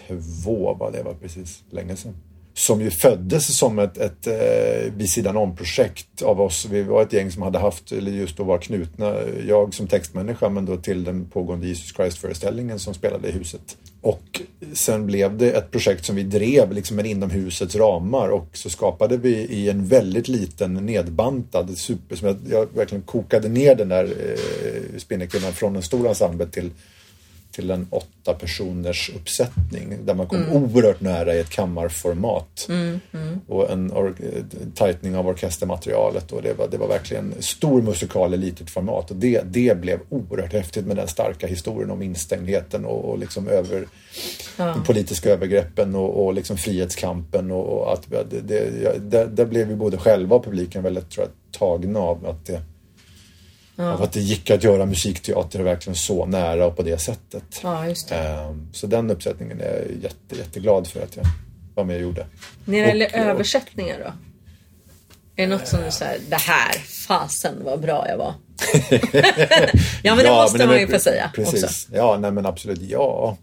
2002 0.07 0.73
var 0.73 0.91
det 0.91 1.03
var 1.03 1.13
precis 1.13 1.63
länge 1.69 1.95
sedan. 1.95 2.15
Som 2.53 2.81
ju 2.81 2.91
föddes 2.91 3.57
som 3.57 3.79
ett, 3.79 3.97
ett 3.97 4.27
eh, 4.27 4.93
vid 4.97 5.09
sidan 5.09 5.37
om-projekt 5.37 6.21
av 6.21 6.41
oss. 6.41 6.67
Vi 6.71 6.83
var 6.83 7.01
ett 7.01 7.13
gäng 7.13 7.31
som 7.31 7.41
hade 7.41 7.59
haft, 7.59 7.91
eller 7.91 8.11
just 8.11 8.37
då 8.37 8.43
var 8.43 8.57
knutna, 8.57 9.15
jag 9.47 9.73
som 9.73 9.87
textmänniska 9.87 10.49
men 10.49 10.65
då 10.65 10.77
till 10.77 11.03
den 11.03 11.25
pågående 11.25 11.67
Jesus 11.67 11.95
Christ-föreställningen 11.95 12.79
som 12.79 12.93
spelade 12.93 13.27
i 13.27 13.31
huset. 13.31 13.77
Och 14.01 14.41
sen 14.73 15.05
blev 15.05 15.37
det 15.37 15.51
ett 15.51 15.71
projekt 15.71 16.05
som 16.05 16.15
vi 16.15 16.23
drev 16.23 16.71
liksom 16.71 16.99
inom 16.99 17.29
husets 17.29 17.75
ramar 17.75 18.29
och 18.29 18.49
så 18.53 18.69
skapade 18.69 19.17
vi 19.17 19.29
i 19.29 19.69
en 19.69 19.85
väldigt 19.85 20.27
liten 20.27 20.73
nedbantad 20.73 21.77
super 21.77 22.15
som 22.15 22.27
jag, 22.27 22.37
jag 22.49 22.67
verkligen 22.75 23.01
kokade 23.01 23.49
ner 23.49 23.75
den 23.75 23.89
där 23.89 24.03
eh, 24.03 24.99
Spindelkvinnan 24.99 25.53
från 25.53 25.75
en 25.75 25.81
stor 25.81 26.07
ensemble 26.07 26.45
till 26.45 26.69
till 27.51 27.71
en 27.71 27.87
åtta 27.89 28.33
personers 28.33 29.11
uppsättning 29.15 29.97
där 30.05 30.13
man 30.13 30.27
kom 30.27 30.49
oerhört 30.51 31.01
nära 31.01 31.35
i 31.35 31.39
ett 31.39 31.49
kammarformat. 31.49 32.67
Och 33.47 33.71
en 33.71 33.91
tightning 34.75 35.15
av 35.15 35.27
orkestermaterialet 35.27 36.31
och 36.31 36.41
det 36.41 36.53
var, 36.53 36.67
det 36.67 36.77
var 36.77 36.87
verkligen 36.87 37.33
stor 37.39 37.81
musikal 37.81 38.33
i 38.33 38.37
litet 38.37 38.69
format 38.69 39.11
och 39.11 39.17
det, 39.17 39.41
det 39.45 39.81
blev 39.81 39.99
oerhört 40.09 40.53
häftigt 40.53 40.85
med 40.85 40.95
den 40.95 41.07
starka 41.07 41.47
historien 41.47 41.91
om 41.91 42.01
instängdheten 42.01 42.85
och, 42.85 43.05
och 43.05 43.17
liksom 43.17 43.47
över 43.47 43.87
de 44.57 44.83
politiska 44.83 45.29
övergreppen 45.29 45.95
och, 45.95 46.25
och 46.25 46.33
liksom 46.33 46.57
frihetskampen 46.57 47.51
och, 47.51 47.65
och 47.65 47.93
att 47.93 48.09
det, 48.29 48.41
det, 48.41 48.83
ja, 48.83 48.91
där, 48.99 49.25
där 49.27 49.45
blev 49.45 49.67
vi 49.67 49.75
både 49.75 49.97
själva 49.97 50.35
och 50.35 50.45
publiken 50.45 50.83
väldigt 50.83 51.09
tror 51.09 51.25
jag, 51.25 51.59
tagna 51.59 51.99
av 51.99 52.25
att 52.25 52.45
det 52.45 52.61
av 53.83 54.01
att 54.01 54.13
det 54.13 54.19
gick 54.19 54.49
att 54.49 54.63
göra 54.63 54.85
musikteater 54.85 55.59
verkligen 55.63 55.95
så 55.95 56.25
nära 56.25 56.65
och 56.65 56.75
på 56.77 56.81
det 56.83 56.97
sättet. 56.97 57.43
Ja, 57.63 57.87
just 57.87 58.09
det. 58.09 58.15
Ehm, 58.15 58.67
Så 58.73 58.87
den 58.87 59.11
uppsättningen 59.11 59.61
är 59.61 59.65
jag 59.65 60.03
jätte, 60.03 60.35
jätteglad 60.37 60.87
för 60.87 61.03
att 61.03 61.15
jag 61.15 61.25
var 61.75 61.83
med 61.83 61.95
och 61.95 62.01
gjorde. 62.01 62.25
När 62.65 62.81
det 62.81 62.87
gäller 62.87 63.05
och- 63.05 63.13
översättningar 63.15 63.97
då? 63.99 64.13
Är 65.35 65.47
det 65.47 65.55
något 65.55 65.67
som 65.67 65.79
du 65.85 65.91
säger, 65.91 66.19
det 66.29 66.35
här, 66.35 66.71
fasen 67.07 67.53
vad 67.63 67.79
bra 67.81 68.05
jag 68.09 68.17
var? 68.17 68.33
ja 70.03 70.15
men 70.15 70.25
det 70.25 70.31
måste 70.31 70.57
men 70.57 70.67
man 70.67 70.79
ju 70.79 70.87
få 70.87 70.99
säga 70.99 71.31
Precis. 71.35 71.63
också. 71.63 71.87
Ja, 71.95 72.17
nej 72.17 72.31
men 72.31 72.45
absolut 72.45 72.81
ja. 72.81 73.37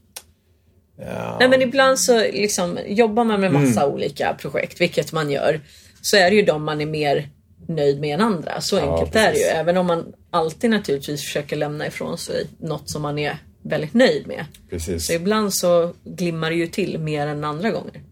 Nej 1.41 1.49
men 1.49 1.63
ibland 1.63 1.99
så 2.01 2.19
liksom 2.21 2.79
jobbar 2.87 3.25
man 3.25 3.41
med 3.41 3.53
massa 3.53 3.81
Mm. 3.83 3.95
olika 3.95 4.35
projekt, 4.41 4.81
vilket 4.81 5.13
man 5.13 5.31
gör, 5.31 5.61
så 6.03 6.17
är 6.17 6.31
det 6.31 6.37
ju 6.37 6.43
de 6.43 6.65
man 6.65 6.81
är 6.81 6.87
mer 6.87 7.29
nöjd 7.69 8.01
med 8.01 8.15
än 8.15 8.21
andra. 8.21 8.61
Så 8.61 8.79
enkelt 8.79 9.17
är 9.17 9.33
det 9.33 9.39
ju. 9.39 9.45
Även 9.45 9.77
om 9.77 9.87
man 9.87 10.13
alltid 10.31 10.71
naturligtvis 10.71 11.23
försöker 11.23 11.57
lämna 11.57 11.87
ifrån 11.87 12.19
sig 12.19 12.47
något 12.59 12.91
som 12.91 13.03
man 13.03 13.19
är 13.19 13.39
väldigt 13.63 13.95
nöjd 13.95 14.27
med. 14.27 14.45
Precis. 14.71 15.07
Så 15.07 15.13
ibland 15.13 15.55
så 15.55 15.93
glimmar 16.05 16.51
det 16.51 16.57
ju 16.57 16.67
till 16.67 16.99
mer 16.99 17.27
än 17.27 17.45
andra 17.45 17.71
gånger. 17.71 18.03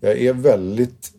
Jag 0.00 0.18
är 0.18 0.32
väldigt 0.32 1.12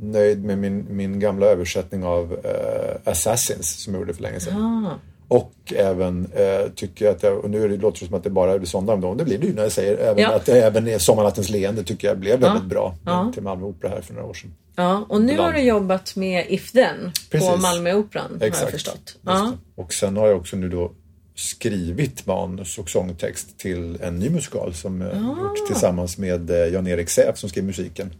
nöjd 0.00 0.44
med 0.44 0.58
min, 0.58 0.96
min 0.96 1.20
gamla 1.20 1.46
översättning 1.46 2.04
av 2.04 2.32
eh, 2.44 3.10
Assassins 3.10 3.82
som 3.82 3.94
jag 3.94 4.00
gjorde 4.00 4.14
för 4.14 4.22
länge 4.22 4.40
sedan. 4.40 4.86
Ah, 4.86 4.98
Och 5.30 5.52
även 5.76 6.26
eh, 6.34 6.70
tycker 6.74 7.04
jag 7.04 7.14
att 7.16 7.22
jag, 7.22 7.38
och 7.44 7.50
nu 7.50 7.64
är 7.64 7.68
det, 7.68 7.76
låter 7.76 8.00
det 8.00 8.06
som 8.06 8.14
att 8.14 8.24
det 8.24 8.30
bara 8.30 8.52
är 8.52 8.64
sådana 8.64 9.06
om. 9.06 9.16
Det 9.16 9.24
blir 9.24 9.38
det 9.38 9.46
ju 9.46 9.54
när 9.54 9.62
jag 9.62 9.72
säger 9.72 9.96
även 9.98 10.18
Ja. 10.22 10.34
att 10.34 10.48
även 10.48 11.00
Sommarnattens 11.00 11.50
leende 11.50 11.82
tycker 11.84 12.08
jag 12.08 12.18
blev 12.18 12.40
väldigt 12.40 12.62
Ja. 12.62 12.68
bra 12.68 12.94
Ja. 13.04 13.30
till 13.34 13.42
Malmö 13.42 13.66
Opera 13.66 13.90
här 13.90 14.00
för 14.00 14.14
några 14.14 14.26
år 14.28 14.34
sedan. 14.34 14.54
ja, 14.76 15.06
och 15.08 15.22
nu 15.22 15.36
har 15.38 15.52
du 15.52 15.60
jobbat 15.60 16.16
med 16.16 16.44
If 16.48 16.72
Then 16.72 16.96
på 17.30 17.38
Precis. 17.38 17.62
Malmöoperan 17.62 18.36
har 18.40 18.46
jag 18.46 18.70
förstått. 18.70 19.16
Ja. 19.24 19.52
Och 19.74 19.92
sen 19.94 20.16
har 20.16 20.28
jag 20.28 20.36
också 20.36 20.56
nu 20.56 20.68
då 20.68 20.92
skrivit 21.34 22.26
manus 22.26 22.78
och 22.78 22.90
sångtext 22.90 23.58
till 23.58 23.98
en 24.02 24.18
ny 24.18 24.30
musikal 24.30 24.74
som 24.74 25.00
jag 25.00 25.10
Ah. 25.10 25.40
gjort 25.40 25.66
tillsammans 25.66 26.18
med 26.18 26.50
eh, 26.50 26.56
Jan-Erik 26.72 27.08
Säf 27.10 27.38
som 27.38 27.48
skrev 27.48 27.64
musiken. 27.64 28.10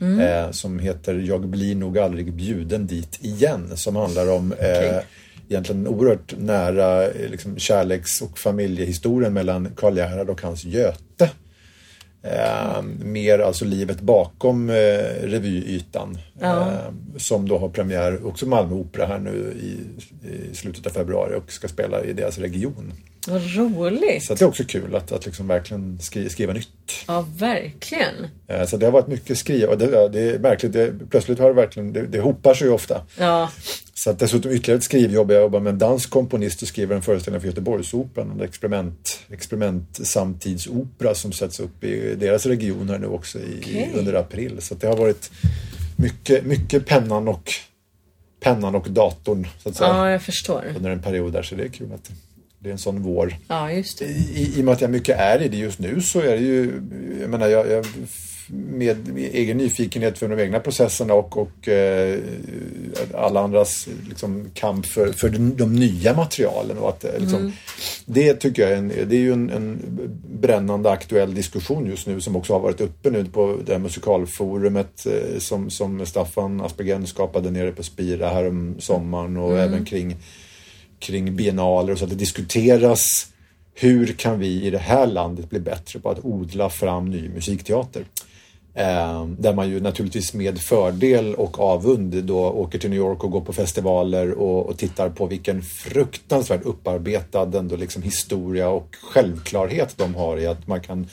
Mm. 0.00 0.20
Eh, 0.20 0.50
som 0.50 0.78
heter 0.78 1.14
Jag 1.14 1.48
blir 1.48 1.74
nog 1.74 1.98
aldrig 1.98 2.32
bjuden 2.32 2.86
dit 2.86 3.18
igen. 3.24 3.76
Som 3.76 3.96
handlar 3.96 4.30
om 4.32 4.52
eh, 4.52 4.58
Okej. 4.58 5.02
Egentligen 5.48 5.86
oerhört 5.86 6.34
nära 6.38 7.04
eh, 7.04 7.30
liksom, 7.30 7.58
kärleks 7.58 8.22
och 8.22 8.38
familjehistorien 8.38 9.32
mellan 9.32 9.68
Karl 9.76 9.96
Gerhard 9.96 10.30
och 10.30 10.42
hans 10.42 10.64
Göte. 10.64 11.30
Eh, 12.22 12.82
mer 12.82 13.38
alltså 13.38 13.64
livet 13.64 14.00
bakom 14.00 14.70
eh, 14.70 14.74
revyytan. 15.22 16.18
Ja. 16.40 16.60
Eh, 16.60 16.92
som 17.16 17.48
då 17.48 17.58
har 17.58 17.68
premiär 17.68 18.26
också 18.26 18.46
Malmö 18.46 18.74
Opera 18.74 19.06
här 19.06 19.18
nu 19.18 19.56
i, 19.60 19.78
i 20.28 20.54
slutet 20.54 20.86
av 20.86 20.90
februari 20.90 21.34
och 21.34 21.52
ska 21.52 21.68
spela 21.68 22.04
i 22.04 22.12
deras 22.12 22.38
region. 22.38 22.92
Vad 23.28 23.42
roligt! 23.56 24.24
Så 24.24 24.34
det 24.34 24.44
är 24.44 24.48
också 24.48 24.64
kul 24.64 24.94
att, 24.94 25.12
att 25.12 25.26
liksom 25.26 25.48
verkligen 25.48 25.98
skri, 26.00 26.28
skriva 26.28 26.52
nytt. 26.52 26.68
Ja, 27.06 27.26
verkligen. 27.38 28.14
Eh, 28.46 28.64
så 28.64 28.76
det 28.76 28.86
har 28.86 28.92
varit 28.92 29.06
mycket 29.06 29.38
skriva 29.38 29.72
och 29.72 29.78
det, 29.78 30.08
det 30.08 30.20
är 30.20 30.38
märkligt. 30.38 30.72
Det, 30.72 30.92
plötsligt 31.10 31.38
har 31.38 31.48
det 31.48 31.54
verkligen, 31.54 31.92
det, 31.92 32.06
det 32.06 32.20
hopar 32.20 32.54
sig 32.54 32.66
ju 32.66 32.72
ofta. 32.72 33.02
Ja, 33.18 33.50
Så 33.98 34.10
att 34.10 34.18
dessutom 34.18 34.52
ytterligare 34.52 34.78
ett 34.78 34.84
skrivjobb. 34.84 35.30
Jag 35.30 35.42
jobbar 35.42 35.60
med 35.60 35.70
en 35.70 35.78
dansk 35.78 36.10
komponist 36.10 36.62
och 36.62 36.68
skriver 36.68 36.96
en 36.96 37.02
föreställning 37.02 37.40
för 37.40 37.48
Göteborgsoperan. 37.48 38.30
En 38.30 38.40
experiment, 38.40 39.20
experiment 39.30 40.06
samtidsopera 40.06 41.14
som 41.14 41.32
sätts 41.32 41.60
upp 41.60 41.84
i 41.84 42.14
deras 42.14 42.46
region 42.46 42.88
här 42.88 42.98
nu 42.98 43.06
också 43.06 43.38
i, 43.38 43.60
Okej. 43.62 43.90
under 43.94 44.14
april. 44.14 44.56
Så 44.60 44.74
att 44.74 44.80
det 44.80 44.86
har 44.86 44.96
varit 44.96 45.30
mycket, 45.96 46.44
mycket 46.44 46.86
pennan 46.86 47.28
och 47.28 47.50
pennan 48.40 48.74
och 48.74 48.90
datorn 48.90 49.46
så 49.62 49.68
att 49.68 49.76
säga, 49.76 49.88
ja, 49.88 50.10
jag 50.10 50.22
förstår. 50.22 50.64
under 50.76 50.90
en 50.90 51.02
period 51.02 51.32
där. 51.32 51.42
Så 51.42 51.54
det 51.54 51.64
är 51.64 51.68
kul 51.68 51.92
att 51.92 52.10
det, 52.58 52.68
är 52.68 52.72
en 52.72 52.78
sån 52.78 53.02
vår. 53.02 53.36
Ja, 53.48 53.72
just 53.72 53.98
det. 53.98 54.04
I, 54.04 54.52
I 54.56 54.60
och 54.60 54.64
med 54.64 54.72
att 54.72 54.80
jag 54.80 54.90
mycket 54.90 55.18
är 55.18 55.42
i 55.42 55.48
det 55.48 55.56
just 55.56 55.78
nu 55.78 56.00
så 56.00 56.20
är 56.20 56.36
det 56.36 56.42
ju, 56.42 56.82
jag 57.20 57.30
menar, 57.30 57.46
jag, 57.48 57.70
jag 57.70 57.86
med 58.48 59.18
egen 59.18 59.56
nyfikenhet 59.56 60.18
för 60.18 60.28
de 60.28 60.42
egna 60.42 60.60
processerna 60.60 61.14
och, 61.14 61.36
och 61.36 61.68
eh, 61.68 62.18
alla 63.14 63.40
andras 63.40 63.88
liksom, 64.08 64.50
kamp 64.54 64.86
för, 64.86 65.12
för 65.12 65.28
de, 65.28 65.56
de 65.56 65.72
nya 65.72 66.14
materialen. 66.14 66.78
Och 66.78 66.88
att, 66.88 67.04
eh, 67.04 67.18
liksom, 67.18 67.52
Det 68.06 68.34
tycker 68.34 68.62
jag 68.62 68.72
är, 68.72 68.76
en, 68.76 68.88
det 68.88 69.16
är 69.16 69.20
ju 69.20 69.32
en, 69.32 69.50
en 69.50 69.78
brännande 70.40 70.90
aktuell 70.90 71.34
diskussion 71.34 71.86
just 71.86 72.06
nu 72.06 72.20
som 72.20 72.36
också 72.36 72.52
har 72.52 72.60
varit 72.60 72.80
uppe 72.80 73.10
nu 73.10 73.24
på 73.24 73.58
det 73.66 73.72
här 73.72 73.78
musikalforumet 73.78 75.06
eh, 75.06 75.38
som, 75.38 75.70
som 75.70 76.06
Staffan 76.06 76.60
Aspergen 76.60 77.06
skapade 77.06 77.50
nere 77.50 77.72
på 77.72 77.82
Spira 77.82 78.28
här 78.28 78.48
om 78.48 78.76
sommaren 78.78 79.36
och 79.36 79.58
även 79.58 79.84
kring 79.84 80.16
kring 80.98 81.36
biennaler 81.36 81.92
och 81.92 81.98
så 81.98 82.04
att 82.04 82.10
det 82.10 82.16
diskuteras 82.16 83.26
hur 83.74 84.06
kan 84.06 84.38
vi 84.38 84.62
i 84.62 84.70
det 84.70 84.78
här 84.78 85.06
landet 85.06 85.50
bli 85.50 85.60
bättre 85.60 86.00
på 86.00 86.10
att 86.10 86.24
odla 86.24 86.70
fram 86.70 87.10
ny 87.10 87.28
musikteater? 87.28 88.04
Eh, 88.78 89.26
där 89.38 89.54
man 89.54 89.68
ju 89.68 89.80
naturligtvis 89.80 90.34
med 90.34 90.58
fördel 90.58 91.34
och 91.34 91.60
avund 91.60 92.24
då 92.24 92.38
åker 92.38 92.78
till 92.78 92.90
New 92.90 92.98
York 92.98 93.24
och 93.24 93.30
går 93.30 93.40
på 93.40 93.52
festivaler 93.52 94.32
och, 94.32 94.66
och 94.66 94.78
tittar 94.78 95.08
på 95.08 95.26
vilken 95.26 95.62
fruktansvärt 95.62 96.62
upparbetad 96.62 97.58
ändå 97.58 97.76
liksom 97.76 98.02
historia 98.02 98.68
och 98.68 98.96
självklarhet 99.02 99.98
de 99.98 100.14
har 100.14 100.38
i 100.38 100.46
att 100.46 100.66
man 100.66 100.80
kan 100.80 101.06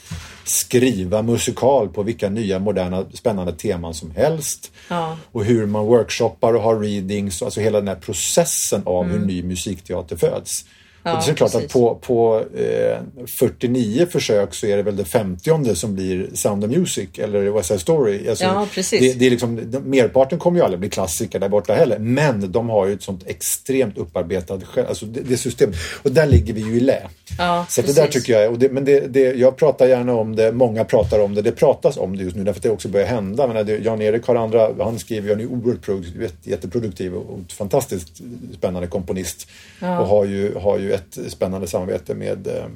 skriva 0.44 1.22
musikal 1.22 1.88
på 1.88 2.02
vilka 2.02 2.28
nya 2.28 2.58
moderna 2.58 3.04
spännande 3.12 3.52
teman 3.52 3.94
som 3.94 4.10
helst. 4.10 4.72
Ja. 4.88 5.18
Och 5.32 5.44
hur 5.44 5.66
man 5.66 5.86
workshoppar 5.86 6.54
och 6.54 6.62
har 6.62 6.80
readings, 6.80 7.42
alltså 7.42 7.60
hela 7.60 7.78
den 7.78 7.88
här 7.88 7.94
processen 7.94 8.82
av 8.84 9.04
hur 9.04 9.18
ny 9.18 9.42
musikteater 9.42 10.16
föds. 10.16 10.64
Ja, 11.04 11.16
och 11.16 11.24
det 11.24 11.30
är 11.30 11.34
klart 11.34 11.52
precis. 11.52 11.66
att 11.66 11.72
på, 11.72 11.94
på 11.94 12.44
eh, 12.56 13.26
49 13.38 14.06
försök 14.10 14.54
så 14.54 14.66
är 14.66 14.76
det 14.76 14.82
väl 14.82 14.96
det 14.96 15.04
50 15.04 15.74
som 15.74 15.94
blir 15.94 16.28
Sound 16.34 16.64
of 16.64 16.70
Music 16.70 17.08
eller 17.18 17.50
West 17.50 17.68
Side 17.68 17.80
Story. 17.80 18.28
Alltså, 18.28 18.44
Ja, 18.44 18.66
precis. 18.74 19.00
Det, 19.00 19.18
det 19.18 19.26
är 19.26 19.30
liksom, 19.30 19.54
merparten 19.84 20.38
kommer 20.38 20.58
ju 20.58 20.64
aldrig 20.64 20.80
bli 20.80 20.88
klassiker 20.88 21.38
där 21.38 21.48
borta 21.48 21.74
heller. 21.74 21.98
Men 21.98 22.52
de 22.52 22.68
har 22.68 22.86
ju 22.86 22.92
ett 22.92 23.02
sånt 23.02 23.22
extremt 23.26 23.98
upparbetat 23.98 24.62
alltså 24.88 25.06
det, 25.06 25.20
det 25.20 25.36
systemet. 25.36 25.76
Och 26.02 26.12
där 26.12 26.26
ligger 26.26 26.54
vi 26.54 26.60
ju 26.60 26.76
i 26.76 26.80
lä. 26.80 27.02
Ja, 27.38 27.66
så 27.68 27.82
det 27.82 27.96
där 27.96 28.06
tycker 28.06 28.32
jag, 28.40 28.52
och 28.52 28.58
det, 28.58 28.72
men 28.72 28.84
det, 28.84 29.00
det, 29.00 29.20
jag 29.20 29.56
pratar 29.56 29.86
gärna 29.86 30.14
om 30.14 30.36
det, 30.36 30.52
många 30.52 30.84
pratar 30.84 31.20
om 31.20 31.34
det, 31.34 31.42
det 31.42 31.52
pratas 31.52 31.96
om 31.96 32.16
det 32.16 32.22
just 32.22 32.36
nu 32.36 32.44
därför 32.44 32.58
att 32.58 32.62
det 32.62 32.70
också 32.70 32.88
börjar 32.88 33.06
hända. 33.06 33.46
Men 33.46 33.66
det, 33.66 33.78
Jan-Erik 33.78 34.26
har 34.26 34.34
andra, 34.34 34.84
han 34.84 34.98
skriver, 34.98 35.30
han 35.30 35.40
är 35.40 35.46
oerhört 35.46 35.82
produktiv, 35.82 36.30
jätteproduktiv 36.42 37.14
och 37.14 37.38
fantastiskt 37.48 38.20
spännande 38.58 38.88
komponist. 38.88 39.48
Ja. 39.80 39.98
Och 39.98 40.06
har 40.06 40.24
ju, 40.24 40.54
har 40.54 40.78
ju 40.78 40.93
ett 40.94 41.18
spännande 41.32 41.66
samarbete 41.66 42.14
med 42.14 42.46
eh, 42.46 42.66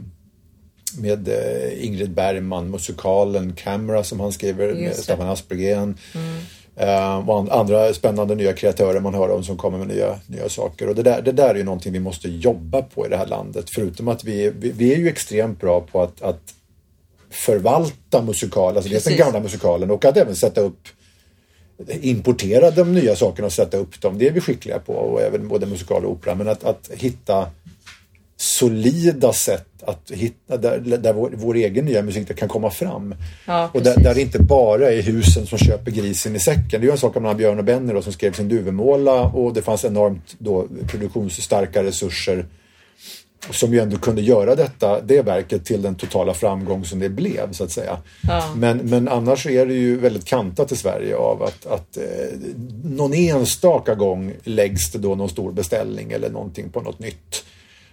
med 0.98 1.28
eh, 1.28 1.86
Ingrid 1.86 2.10
Bergman, 2.10 2.70
musikalen 2.70 3.52
Camera 3.52 4.04
som 4.04 4.20
han 4.20 4.32
skriver 4.32 4.74
med. 4.74 4.94
Staffan 4.96 5.28
Aspergren. 5.28 5.96
Eh, 6.76 7.28
och 7.28 7.38
an- 7.38 7.50
andra 7.50 7.94
spännande 7.94 8.34
nya 8.34 8.52
kreatörer 8.52 9.00
man 9.00 9.14
hör 9.14 9.30
om 9.30 9.44
som 9.44 9.56
kommer 9.56 9.78
med 9.78 9.88
nya, 9.88 10.18
nya 10.26 10.48
saker. 10.48 10.88
Och 10.88 10.94
det 10.94 11.02
där, 11.02 11.22
det 11.22 11.32
där 11.32 11.48
är 11.50 11.54
ju 11.54 11.64
någonting 11.64 11.92
vi 11.92 12.00
måste 12.00 12.28
jobba 12.28 12.82
på 12.82 13.06
i 13.06 13.08
det 13.08 13.16
här 13.16 13.26
landet. 13.26 13.70
Förutom 13.70 14.08
att 14.08 14.24
vi, 14.24 14.52
vi, 14.58 14.70
vi 14.70 14.92
är 14.94 14.98
ju 14.98 15.08
extremt 15.08 15.60
bra 15.60 15.80
på 15.80 16.02
att, 16.02 16.22
att 16.22 16.54
förvalta 17.30 18.22
musikal, 18.22 18.76
alltså 18.76 18.90
dels 18.90 19.04
den 19.04 19.10
Precis. 19.12 19.24
gamla 19.26 19.40
musikalen 19.40 19.90
och 19.90 20.04
att 20.04 20.16
även 20.16 20.36
sätta 20.36 20.60
upp 20.60 20.80
importera 22.00 22.70
de 22.70 22.94
nya 22.94 23.16
sakerna 23.16 23.46
och 23.46 23.52
sätta 23.52 23.76
upp 23.76 24.00
dem. 24.00 24.18
Det 24.18 24.28
är 24.28 24.32
vi 24.32 24.40
skickliga 24.40 24.78
på 24.78 24.92
och 24.92 25.22
även 25.22 25.48
både 25.48 25.66
musikal 25.66 26.04
och 26.04 26.12
opera. 26.12 26.34
Men 26.34 26.48
att, 26.48 26.64
att 26.64 26.90
hitta 26.94 27.50
solida 28.40 29.32
sätt 29.32 29.82
att 29.82 30.10
hitta 30.10 30.56
där, 30.56 30.78
där 30.78 31.12
vår, 31.12 31.32
vår 31.34 31.54
egen 31.54 31.84
nya 31.84 32.02
musik 32.02 32.36
kan 32.36 32.48
komma 32.48 32.70
fram. 32.70 33.14
Ja, 33.46 33.70
och 33.74 33.82
där, 33.82 33.96
där 33.96 34.14
det 34.14 34.20
inte 34.20 34.42
bara 34.42 34.92
är 34.92 35.02
husen 35.02 35.46
som 35.46 35.58
köper 35.58 35.90
grisen 35.90 36.36
i 36.36 36.38
säcken. 36.38 36.70
Det 36.70 36.76
är 36.76 36.82
ju 36.82 36.90
en 36.90 36.98
sak 36.98 37.16
om 37.16 37.36
Björn 37.36 37.58
och 37.58 37.64
Benny 37.64 37.92
då, 37.92 38.02
som 38.02 38.12
skrev 38.12 38.32
sin 38.32 38.48
Duvemåla 38.48 39.22
och 39.22 39.54
det 39.54 39.62
fanns 39.62 39.84
enormt 39.84 40.36
då 40.38 40.66
produktionsstarka 40.90 41.82
resurser 41.82 42.46
som 43.50 43.72
ju 43.72 43.80
ändå 43.80 43.98
kunde 43.98 44.22
göra 44.22 44.54
detta, 44.54 45.00
det 45.00 45.22
verket 45.22 45.64
till 45.64 45.82
den 45.82 45.94
totala 45.94 46.34
framgång 46.34 46.84
som 46.84 46.98
det 46.98 47.08
blev 47.08 47.52
så 47.52 47.64
att 47.64 47.70
säga. 47.70 47.98
Ja. 48.28 48.54
Men, 48.56 48.78
men 48.78 49.08
annars 49.08 49.46
är 49.46 49.66
det 49.66 49.74
ju 49.74 49.96
väldigt 49.96 50.24
kantat 50.24 50.72
i 50.72 50.76
Sverige 50.76 51.16
av 51.16 51.42
att, 51.42 51.66
att 51.66 51.96
eh, 51.96 52.04
någon 52.84 53.14
enstaka 53.14 53.94
gång 53.94 54.32
läggs 54.44 54.92
det 54.92 54.98
då 54.98 55.14
någon 55.14 55.28
stor 55.28 55.52
beställning 55.52 56.12
eller 56.12 56.30
någonting 56.30 56.70
på 56.70 56.80
något 56.80 56.98
nytt. 56.98 57.44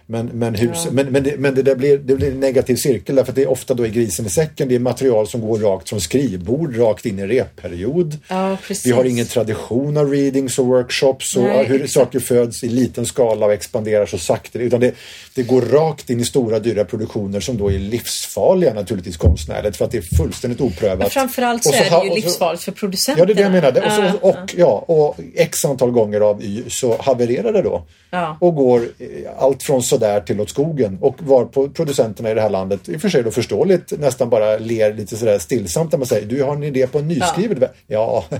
Men, 0.08 0.26
men, 0.26 0.54
hus, 0.54 0.86
men, 0.90 1.06
men, 1.06 1.22
det, 1.22 1.34
men 1.38 1.54
det 1.54 1.62
där 1.62 1.74
blir, 1.74 1.98
det 1.98 2.14
blir 2.14 2.30
en 2.30 2.40
negativ 2.40 2.76
cirkel 2.76 3.14
därför 3.16 3.32
att 3.32 3.36
det 3.36 3.42
är 3.42 3.50
ofta 3.50 3.74
då 3.74 3.86
i 3.86 3.90
grisen 3.90 4.26
i 4.26 4.30
säcken. 4.30 4.68
Det 4.68 4.74
är 4.74 4.78
material 4.78 5.26
som 5.28 5.40
går 5.40 5.58
rakt 5.58 5.88
från 5.88 6.00
skrivbord, 6.00 6.76
rakt 6.78 7.06
in 7.06 7.18
i 7.18 7.26
repperiod. 7.26 8.18
Ja. 8.28 8.56
Vi 8.84 8.90
har 8.90 9.04
ingen 9.04 9.26
tradition 9.26 9.96
av 9.96 10.10
readings 10.12 10.58
och 10.58 10.66
workshops 10.66 11.36
och 11.36 11.42
Nej, 11.42 11.64
hur 11.66 11.74
exakt. 11.74 11.92
saker 11.92 12.18
föds 12.20 12.64
i 12.64 12.68
liten 12.68 13.06
skala 13.06 13.46
och 13.46 13.52
expanderar 13.52 14.06
så 14.06 14.18
sakta. 14.18 14.58
Utan 14.58 14.80
det, 14.80 14.94
det 15.34 15.42
går 15.42 15.62
rakt 15.62 16.10
in 16.10 16.20
i 16.20 16.24
stora 16.24 16.58
dyra 16.58 16.84
produktioner 16.84 17.40
som 17.40 17.56
då 17.58 17.72
är 17.72 17.78
livsfarliga 17.78 18.74
naturligtvis 18.74 19.16
konstnärligt 19.16 19.76
för 19.76 19.84
att 19.84 19.90
det 19.90 19.98
är 19.98 20.16
fullständigt 20.16 20.60
oprövat. 20.60 20.98
Men 20.98 21.10
framförallt 21.10 21.64
så 21.64 21.70
Och 21.70 21.76
är 21.76 21.80
det 21.80 21.90
ju 21.90 21.96
och 21.96 22.06
så- 22.08 22.14
livsfarligt 22.14 22.62
för 22.62 22.72
producenterna. 22.72 23.22
Ja, 23.22 23.26
det 23.26 23.32
är 23.32 23.34
det 23.34 23.42
jag 23.42 23.52
menade. 23.52 23.80
Och, 23.80 23.86
Ja, 23.86 24.12
så, 24.20 24.28
och, 24.28 24.54
ja, 24.56 24.84
och 24.88 25.16
x 25.36 25.64
antal 25.64 25.90
gånger 25.90 26.20
av 26.20 26.42
Y 26.44 26.62
så 26.68 26.96
havererar 27.00 27.52
det 27.52 27.62
då. 27.62 27.82
Ja. 28.10 28.36
Och 28.40 28.54
går 28.54 28.80
eh, 28.98 29.06
allt 29.38 29.62
från 29.62 29.82
sådär 29.98 30.20
till 30.20 30.40
åt 30.40 30.50
skogen. 30.50 30.98
Och 31.00 31.16
var 31.22 31.44
på 31.44 31.68
producenterna 31.68 32.30
i 32.30 32.34
det 32.34 32.40
här 32.40 32.50
landet, 32.50 32.88
i 32.88 32.96
och 32.96 33.00
för 33.00 33.08
sig 33.08 33.22
då 33.22 33.30
förståeligt, 33.30 33.92
nästan 33.98 34.30
bara 34.30 34.58
ler 34.58 34.94
lite 34.94 35.16
sådär 35.16 35.38
stillsamt 35.38 35.92
när 35.92 35.98
man 35.98 36.06
säger 36.06 36.26
du 36.26 36.42
har 36.42 36.56
en 36.56 36.62
idé 36.62 36.86
på 36.86 36.98
en 36.98 37.08
nyskriven 37.08 37.58
ja. 37.60 37.68
ja, 37.86 38.38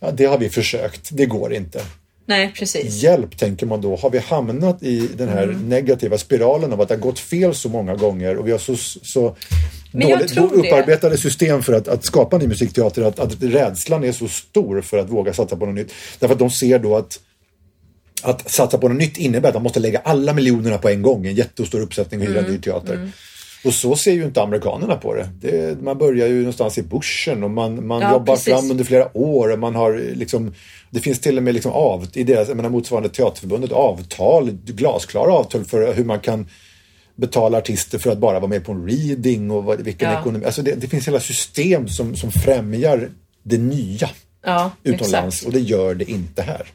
ja, 0.00 0.10
det 0.10 0.24
har 0.24 0.38
vi 0.38 0.48
försökt. 0.48 1.08
Det 1.12 1.26
går 1.26 1.54
inte. 1.54 1.80
Nej, 2.26 2.52
precis. 2.58 3.02
Hjälp, 3.02 3.38
tänker 3.38 3.66
man 3.66 3.80
då. 3.80 3.96
Har 3.96 4.10
vi 4.10 4.18
hamnat 4.18 4.82
i 4.82 5.08
den 5.16 5.28
här 5.28 5.42
Mm. 5.42 5.68
negativa 5.68 6.18
spiralen 6.18 6.72
av 6.72 6.80
att 6.80 6.88
det 6.88 6.94
har 6.94 7.00
gått 7.00 7.18
fel 7.18 7.54
så 7.54 7.68
många 7.68 7.94
gånger 7.94 8.36
och 8.36 8.46
vi 8.46 8.52
har 8.52 8.58
så, 8.58 8.76
så 8.76 9.36
dåligt, 9.92 10.34
tror 10.34 10.48
det. 10.48 10.68
upparbetade 10.68 11.18
system 11.18 11.62
för 11.62 11.72
att, 11.72 11.88
att 11.88 12.04
skapa 12.04 12.38
ny 12.38 12.46
musikteater 12.46 13.02
att, 13.02 13.18
att 13.18 13.42
rädslan 13.42 14.04
är 14.04 14.12
så 14.12 14.28
stor 14.28 14.80
för 14.80 14.98
att 14.98 15.10
våga 15.10 15.32
satsa 15.32 15.56
på 15.56 15.66
något 15.66 15.74
nytt. 15.74 15.92
Därför 16.18 16.32
att 16.34 16.38
de 16.38 16.50
ser 16.50 16.78
då 16.78 16.96
att 16.96 17.18
att 18.22 18.50
satsa 18.50 18.78
på 18.78 18.88
något 18.88 18.98
nytt 18.98 19.16
innebär 19.16 19.48
att 19.48 19.54
man 19.54 19.62
måste 19.62 19.80
lägga 19.80 19.98
alla 19.98 20.32
miljonerna 20.32 20.78
på 20.78 20.88
en 20.88 21.02
gång, 21.02 21.26
en 21.26 21.34
jättestor 21.34 21.80
uppsättning 21.80 22.20
och 22.20 22.26
hyra 22.26 22.38
Mm, 22.38 22.50
dyr 22.52 22.58
teater. 22.58 23.10
Och 23.64 23.74
så 23.74 23.96
ser 23.96 24.12
ju 24.12 24.24
inte 24.24 24.42
amerikanerna 24.42 24.96
på 24.96 25.14
det. 25.14 25.28
det 25.40 25.82
man 25.82 25.98
börjar 25.98 26.28
ju 26.28 26.38
någonstans 26.38 26.78
i 26.78 26.82
bushen 26.82 27.42
och 27.44 27.50
man, 27.50 27.86
man 27.86 28.00
Ja, 28.00 28.12
jobbar 28.12 28.34
precis. 28.34 28.54
fram 28.54 28.70
under 28.70 28.84
flera 28.84 29.16
år 29.18 29.52
och 29.52 29.58
man 29.58 29.74
har 29.74 30.02
liksom 30.14 30.54
Det 30.90 31.00
finns 31.00 31.20
till 31.20 31.36
och 31.36 31.42
med 31.42 31.54
liksom 31.54 31.72
av, 31.72 32.06
i 32.14 32.24
deras, 32.24 32.48
jag 32.48 32.56
menar 32.56 32.70
motsvarande 32.70 33.08
Teaterförbundet, 33.08 33.72
avtal, 33.72 34.50
glasklara 34.64 35.32
avtal 35.32 35.64
för 35.64 35.94
hur 35.94 36.04
man 36.04 36.20
kan 36.20 36.46
betala 37.16 37.58
artister 37.58 37.98
för 37.98 38.10
att 38.10 38.18
bara 38.18 38.40
vara 38.40 38.48
med 38.50 38.64
på 38.64 38.72
en 38.72 38.88
reading 38.88 39.50
och 39.50 39.64
vad, 39.64 39.80
vilken 39.80 40.10
Ja. 40.12 40.20
ekonomi. 40.20 40.44
Alltså 40.44 40.62
det, 40.62 40.72
det 40.74 40.86
finns 40.88 41.08
hela 41.08 41.20
system 41.20 41.88
som, 41.88 42.16
som 42.16 42.32
främjar 42.32 43.08
det 43.42 43.58
nya 43.58 44.10
Ja, 44.44 44.70
utomlands 44.84 45.36
exakt. 45.36 45.46
och 45.46 45.52
det 45.52 45.60
gör 45.60 45.94
det 45.94 46.10
inte 46.10 46.42
här. 46.42 46.66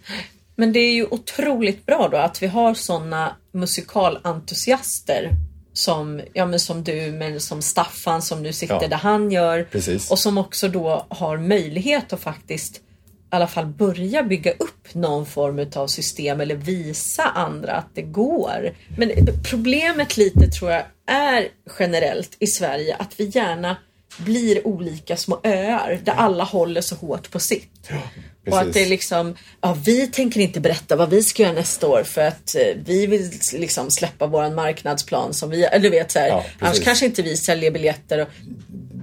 Men 0.60 0.74
det 0.74 0.80
är 0.80 0.94
ju 0.94 1.06
otroligt 1.06 1.86
bra 1.86 2.08
då 2.12 2.18
att 2.18 2.44
vi 2.44 2.48
har 2.48 2.74
sådana 2.74 3.36
musikalentusiaster 3.52 5.32
som, 5.74 6.22
ja, 6.34 6.46
men 6.46 6.60
som 6.60 6.84
du, 6.84 7.12
men 7.12 7.40
som 7.40 7.62
Staffan 7.62 8.22
som 8.22 8.44
nu 8.44 8.54
sitter 8.54 8.80
Ja. 8.82 8.88
där 8.88 8.98
han 8.98 9.32
gör. 9.32 9.64
Precis. 9.64 10.12
Och 10.12 10.20
som 10.20 10.38
också 10.38 10.68
då 10.68 11.06
har 11.10 11.38
möjlighet 11.38 12.14
att 12.14 12.22
faktiskt 12.22 12.78
i 12.78 12.80
alla 13.30 13.48
fall 13.48 13.66
börja 13.66 14.24
bygga 14.24 14.52
upp 14.52 14.94
någon 14.94 15.26
form 15.26 15.66
av 15.76 15.88
system 15.88 16.42
eller 16.42 16.56
visa 16.56 17.24
andra 17.24 17.72
att 17.72 17.96
det 17.96 18.02
går. 18.02 18.76
Men 18.98 19.12
problemet 19.50 20.18
lite 20.18 20.48
tror 20.48 20.72
jag 20.72 20.84
är 21.08 21.48
generellt 21.80 22.36
i 22.40 22.48
Sverige 22.48 22.96
att 22.96 23.20
vi 23.20 23.26
gärna 23.26 23.78
blir 24.18 24.68
olika 24.68 25.18
små 25.18 25.40
öar 25.44 26.00
där 26.04 26.14
alla 26.14 26.44
håller 26.44 26.82
så 26.82 26.96
hårt 26.96 27.32
på 27.32 27.40
sitt. 27.40 27.90
Och 28.52 28.60
att 28.60 28.74
det 28.74 28.82
är 28.82 28.90
liksom, 28.90 29.36
ja 29.62 29.78
vi 29.86 30.08
tänker 30.08 30.40
inte 30.40 30.60
berätta 30.60 30.96
vad 30.96 31.10
vi 31.10 31.24
ska 31.24 31.44
göra 31.44 31.54
nästa 31.54 31.88
år 31.88 32.04
för 32.04 32.22
att 32.22 32.56
eh, 32.56 32.62
vi 32.86 33.08
vill 33.08 33.32
liksom 33.54 33.92
släppa 33.92 34.28
våran 34.28 34.56
marknadsplan 34.56 35.34
som 35.34 35.50
vi, 35.50 35.64
eller 35.64 35.84
du 35.84 35.90
vet 35.90 36.12
så 36.12 36.20
här, 36.20 36.28
Ja, 36.28 36.46
annars 36.60 36.84
kanske 36.84 37.06
inte 37.06 37.22
vi 37.22 37.38
säljer 37.38 37.72
biljetter. 37.72 38.22
Och, 38.22 38.28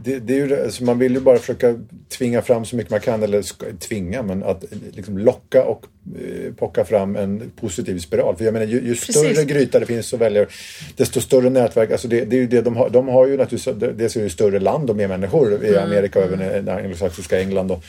det, 0.04 0.18
det 0.18 0.40
är 0.40 0.46
ju, 0.46 0.64
alltså 0.64 0.84
man 0.84 0.98
vill 0.98 1.14
ju 1.14 1.20
bara 1.20 1.38
försöka 1.38 1.74
tvinga 2.08 2.42
fram 2.42 2.64
så 2.64 2.76
mycket 2.76 2.90
man 2.90 3.00
kan, 3.00 3.22
eller 3.22 3.42
ska, 3.42 3.66
tvinga, 3.78 4.22
men 4.22 4.42
att 4.42 4.64
liksom 4.92 5.18
locka 5.18 5.64
och 5.64 5.84
eh, 6.16 6.52
pocka 6.54 6.84
fram 6.84 7.16
en 7.16 7.52
positiv 7.60 7.98
spiral. 7.98 8.36
För 8.36 8.44
jag 8.44 8.52
menar, 8.52 8.66
ju, 8.66 8.80
ju 8.80 8.94
Precis. 8.94 9.16
större 9.16 9.44
gryta 9.44 9.80
det 9.80 9.86
finns 9.86 10.14
att 10.14 10.20
välja, 10.20 10.46
desto 10.96 11.20
större 11.20 11.50
nätverk. 11.50 11.90
Alltså 11.90 12.08
det, 12.08 12.24
det 12.24 12.36
är 12.36 12.40
ju 12.40 12.46
det 12.46 12.60
de 12.60 12.76
har. 12.76 12.90
De 12.90 13.08
har 13.08 13.26
ju 13.26 13.36
naturligtvis, 13.36 13.74
dels 13.96 14.16
är 14.16 14.20
det 14.20 14.24
ju 14.24 14.30
större 14.30 14.60
land 14.60 14.90
och 14.90 14.96
mer 14.96 15.08
människor 15.08 15.64
i 15.64 15.68
Mm, 15.68 15.82
Amerika 15.82 16.18
och 16.18 16.24
även 16.24 16.66
i 16.66 16.70
anglosaxiska 16.70 17.40
England. 17.40 17.68
Då. 17.68 17.80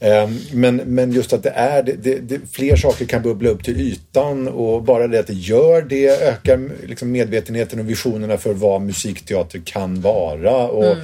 Ehm, 0.00 0.38
Men, 0.52 0.76
men 0.76 1.12
just 1.12 1.32
att 1.32 1.42
det 1.42 1.50
är, 1.50 1.82
det, 1.82 2.18
det, 2.18 2.40
fler 2.52 2.76
saker 2.76 3.04
kan 3.04 3.22
bubbla 3.22 3.50
upp 3.50 3.64
till 3.64 3.80
ytan 3.80 4.48
och 4.48 4.82
bara 4.82 5.06
det 5.06 5.20
att 5.20 5.26
det 5.26 5.32
gör 5.32 5.82
det 5.82 6.08
ökar 6.08 6.70
liksom 6.86 7.10
medvetenheten 7.10 7.80
och 7.80 7.90
visionerna 7.90 8.38
för 8.38 8.52
vad 8.52 8.82
musikteater 8.82 9.60
kan 9.64 10.00
vara. 10.00 10.68
Och, 10.68 10.96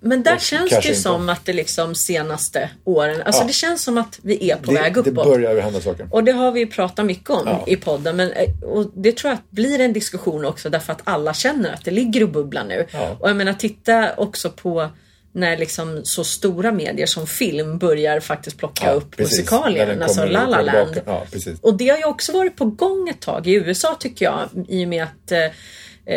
men 0.00 0.22
där 0.22 0.38
känns 0.38 0.70
det 0.70 0.80
ju 0.80 0.88
inte. 0.88 1.00
som 1.02 1.28
att 1.28 1.44
det 1.44 1.52
liksom 1.52 1.94
senaste 1.94 2.70
åren, 2.84 3.22
alltså 3.22 3.42
Ja. 3.42 3.46
det 3.46 3.52
känns 3.52 3.82
som 3.82 3.98
att 3.98 4.18
vi 4.22 4.50
är 4.50 4.56
på 4.56 4.72
väg 4.72 4.94
det, 4.94 5.02
det 5.02 5.10
uppåt. 5.10 5.24
börjar 5.26 5.54
ju 5.54 5.60
hända 5.60 5.80
saker. 5.80 6.08
Och 6.10 6.24
det 6.24 6.32
har 6.32 6.52
vi 6.52 6.60
ju 6.60 6.66
pratat 6.66 7.06
mycket 7.06 7.30
om 7.30 7.42
Ja. 7.46 7.64
i 7.66 7.76
podden. 7.76 8.16
Men, 8.16 8.32
eh, 8.32 8.50
och 8.62 8.90
det 8.94 9.16
tror 9.16 9.30
jag 9.30 9.38
blir 9.50 9.80
en 9.80 9.92
diskussion 9.92 10.44
också 10.44 10.70
därför 10.70 10.92
att 10.92 11.00
alla 11.04 11.34
känner 11.34 11.72
att 11.74 11.84
det 11.84 11.90
ligger 11.90 12.22
och 12.22 12.28
bubblar 12.28 12.64
nu. 12.64 12.86
Ja. 12.92 13.16
Och 13.20 13.28
jag 13.28 13.36
menar 13.36 13.52
titta 13.52 14.14
också 14.16 14.50
på 14.50 14.88
när 15.32 15.56
liksom 15.56 16.00
så 16.04 16.24
stora 16.24 16.72
medier 16.72 17.06
som 17.06 17.26
film 17.26 17.78
börjar 17.78 18.20
faktiskt 18.20 18.58
plocka 18.58 18.86
Ja, 18.86 18.92
upp 18.92 19.16
precis. 19.16 19.32
När 19.36 19.42
musikalien, 19.58 20.02
alltså 20.02 20.24
La 20.24 20.46
La. 20.46 20.60
Land. 20.60 21.00
Ja. 21.06 21.26
Och 21.60 21.74
det 21.74 21.88
har 21.88 21.98
ju 21.98 22.04
också 22.04 22.32
varit 22.32 22.56
på 22.56 22.64
gång 22.64 23.08
ett 23.08 23.20
tag 23.20 23.46
i 23.46 23.52
USA 23.54 23.96
tycker 24.00 24.24
jag 24.24 24.48
i 24.68 24.84
och 24.84 24.88
med 24.88 25.02
att 25.02 25.32
eh, 25.32 25.38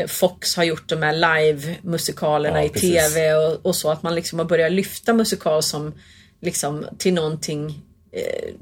Fox 0.07 0.55
har 0.55 0.63
gjort 0.63 0.89
de 0.89 1.01
här 1.03 1.13
live-musikalerna 1.13 2.59
Ja, 2.59 2.65
i 2.65 2.69
precis. 2.69 2.89
TV 3.13 3.33
och, 3.33 3.65
och 3.65 3.75
så 3.75 3.89
att 3.91 4.03
man 4.03 4.15
liksom 4.15 4.39
har 4.39 4.45
börjat 4.45 4.71
lyfta 4.71 5.13
musikal 5.13 5.63
som 5.63 5.93
liksom 6.41 6.85
till 6.97 7.13
någonting 7.13 7.81
eh, 8.11 8.53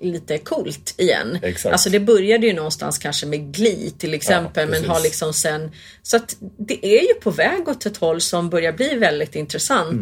lite 0.00 0.38
coolt 0.38 0.94
igen. 0.96 1.38
Exakt. 1.42 1.72
Alltså 1.72 1.90
det 1.90 2.00
började 2.00 2.46
ju 2.46 2.52
någonstans 2.52 2.98
kanske 2.98 3.26
med 3.26 3.54
Glee 3.54 3.90
till 3.98 4.14
exempel 4.14 4.68
Ja, 4.72 4.80
men 4.80 4.90
har 4.90 5.00
liksom 5.00 5.32
sen 5.32 5.70
så 6.02 6.16
att 6.16 6.36
det 6.58 6.86
är 6.86 7.02
ju 7.08 7.14
på 7.14 7.30
väg 7.30 7.68
åt 7.68 7.86
ett 7.86 7.96
håll 7.96 8.20
som 8.20 8.50
börjar 8.50 8.72
bli 8.72 8.94
väldigt 8.94 9.34
intressant 9.36 9.92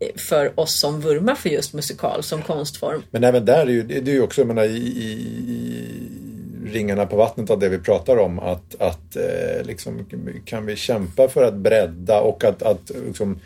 Mm. 0.00 0.12
eh, 0.14 0.20
för 0.20 0.60
oss 0.60 0.80
som 0.80 1.00
vurmar 1.00 1.34
för 1.34 1.48
just 1.48 1.72
musikal 1.72 2.22
som 2.22 2.42
konstform. 2.42 3.02
Men 3.10 3.24
även 3.24 3.44
där 3.44 3.66
är 3.66 3.70
ju, 3.70 3.82
det 3.82 4.10
är 4.10 4.14
ju 4.14 4.22
också, 4.22 4.40
jag 4.40 4.48
menar, 4.48 4.64
i, 4.64 4.76
i 4.76 5.28
ringarna 6.64 7.06
på 7.06 7.16
vattnet 7.16 7.50
av 7.50 7.58
det 7.58 7.68
vi 7.68 7.78
pratar 7.78 8.16
om, 8.16 8.38
att, 8.38 8.80
att 8.80 9.16
eh, 9.16 9.66
liksom, 9.66 10.06
kan 10.44 10.66
vi 10.66 10.76
kämpa 10.76 11.28
för 11.28 11.44
att 11.44 11.54
bredda 11.54 12.20
och 12.20 12.44
att, 12.44 12.62
att 12.62 12.90
liksom, 13.06 13.40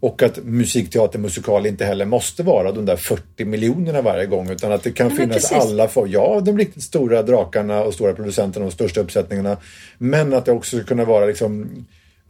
Och 0.00 0.22
att 0.22 0.44
musikteater, 0.44 1.18
musikal 1.18 1.66
inte 1.66 1.84
heller 1.84 2.04
måste 2.04 2.42
vara 2.42 2.72
de 2.72 2.86
där 2.86 2.96
40 2.96 3.44
miljonerna 3.44 4.02
varje 4.02 4.26
gång 4.26 4.50
utan 4.50 4.72
att 4.72 4.82
det 4.82 4.92
kan 4.92 5.06
men 5.06 5.16
finnas 5.16 5.34
precis. 5.36 5.52
alla 5.52 5.88
former. 5.88 6.12
Ja, 6.12 6.40
de 6.44 6.58
riktigt 6.58 6.82
stora 6.82 7.22
drakarna 7.22 7.82
och 7.82 7.94
stora 7.94 8.12
producenterna 8.12 8.66
och 8.66 8.72
största 8.72 9.00
uppsättningarna. 9.00 9.56
Men 9.98 10.34
att 10.34 10.44
det 10.44 10.52
också 10.52 10.76
ska 10.76 10.86
kunna 10.86 11.04
vara 11.04 11.26
liksom 11.26 11.68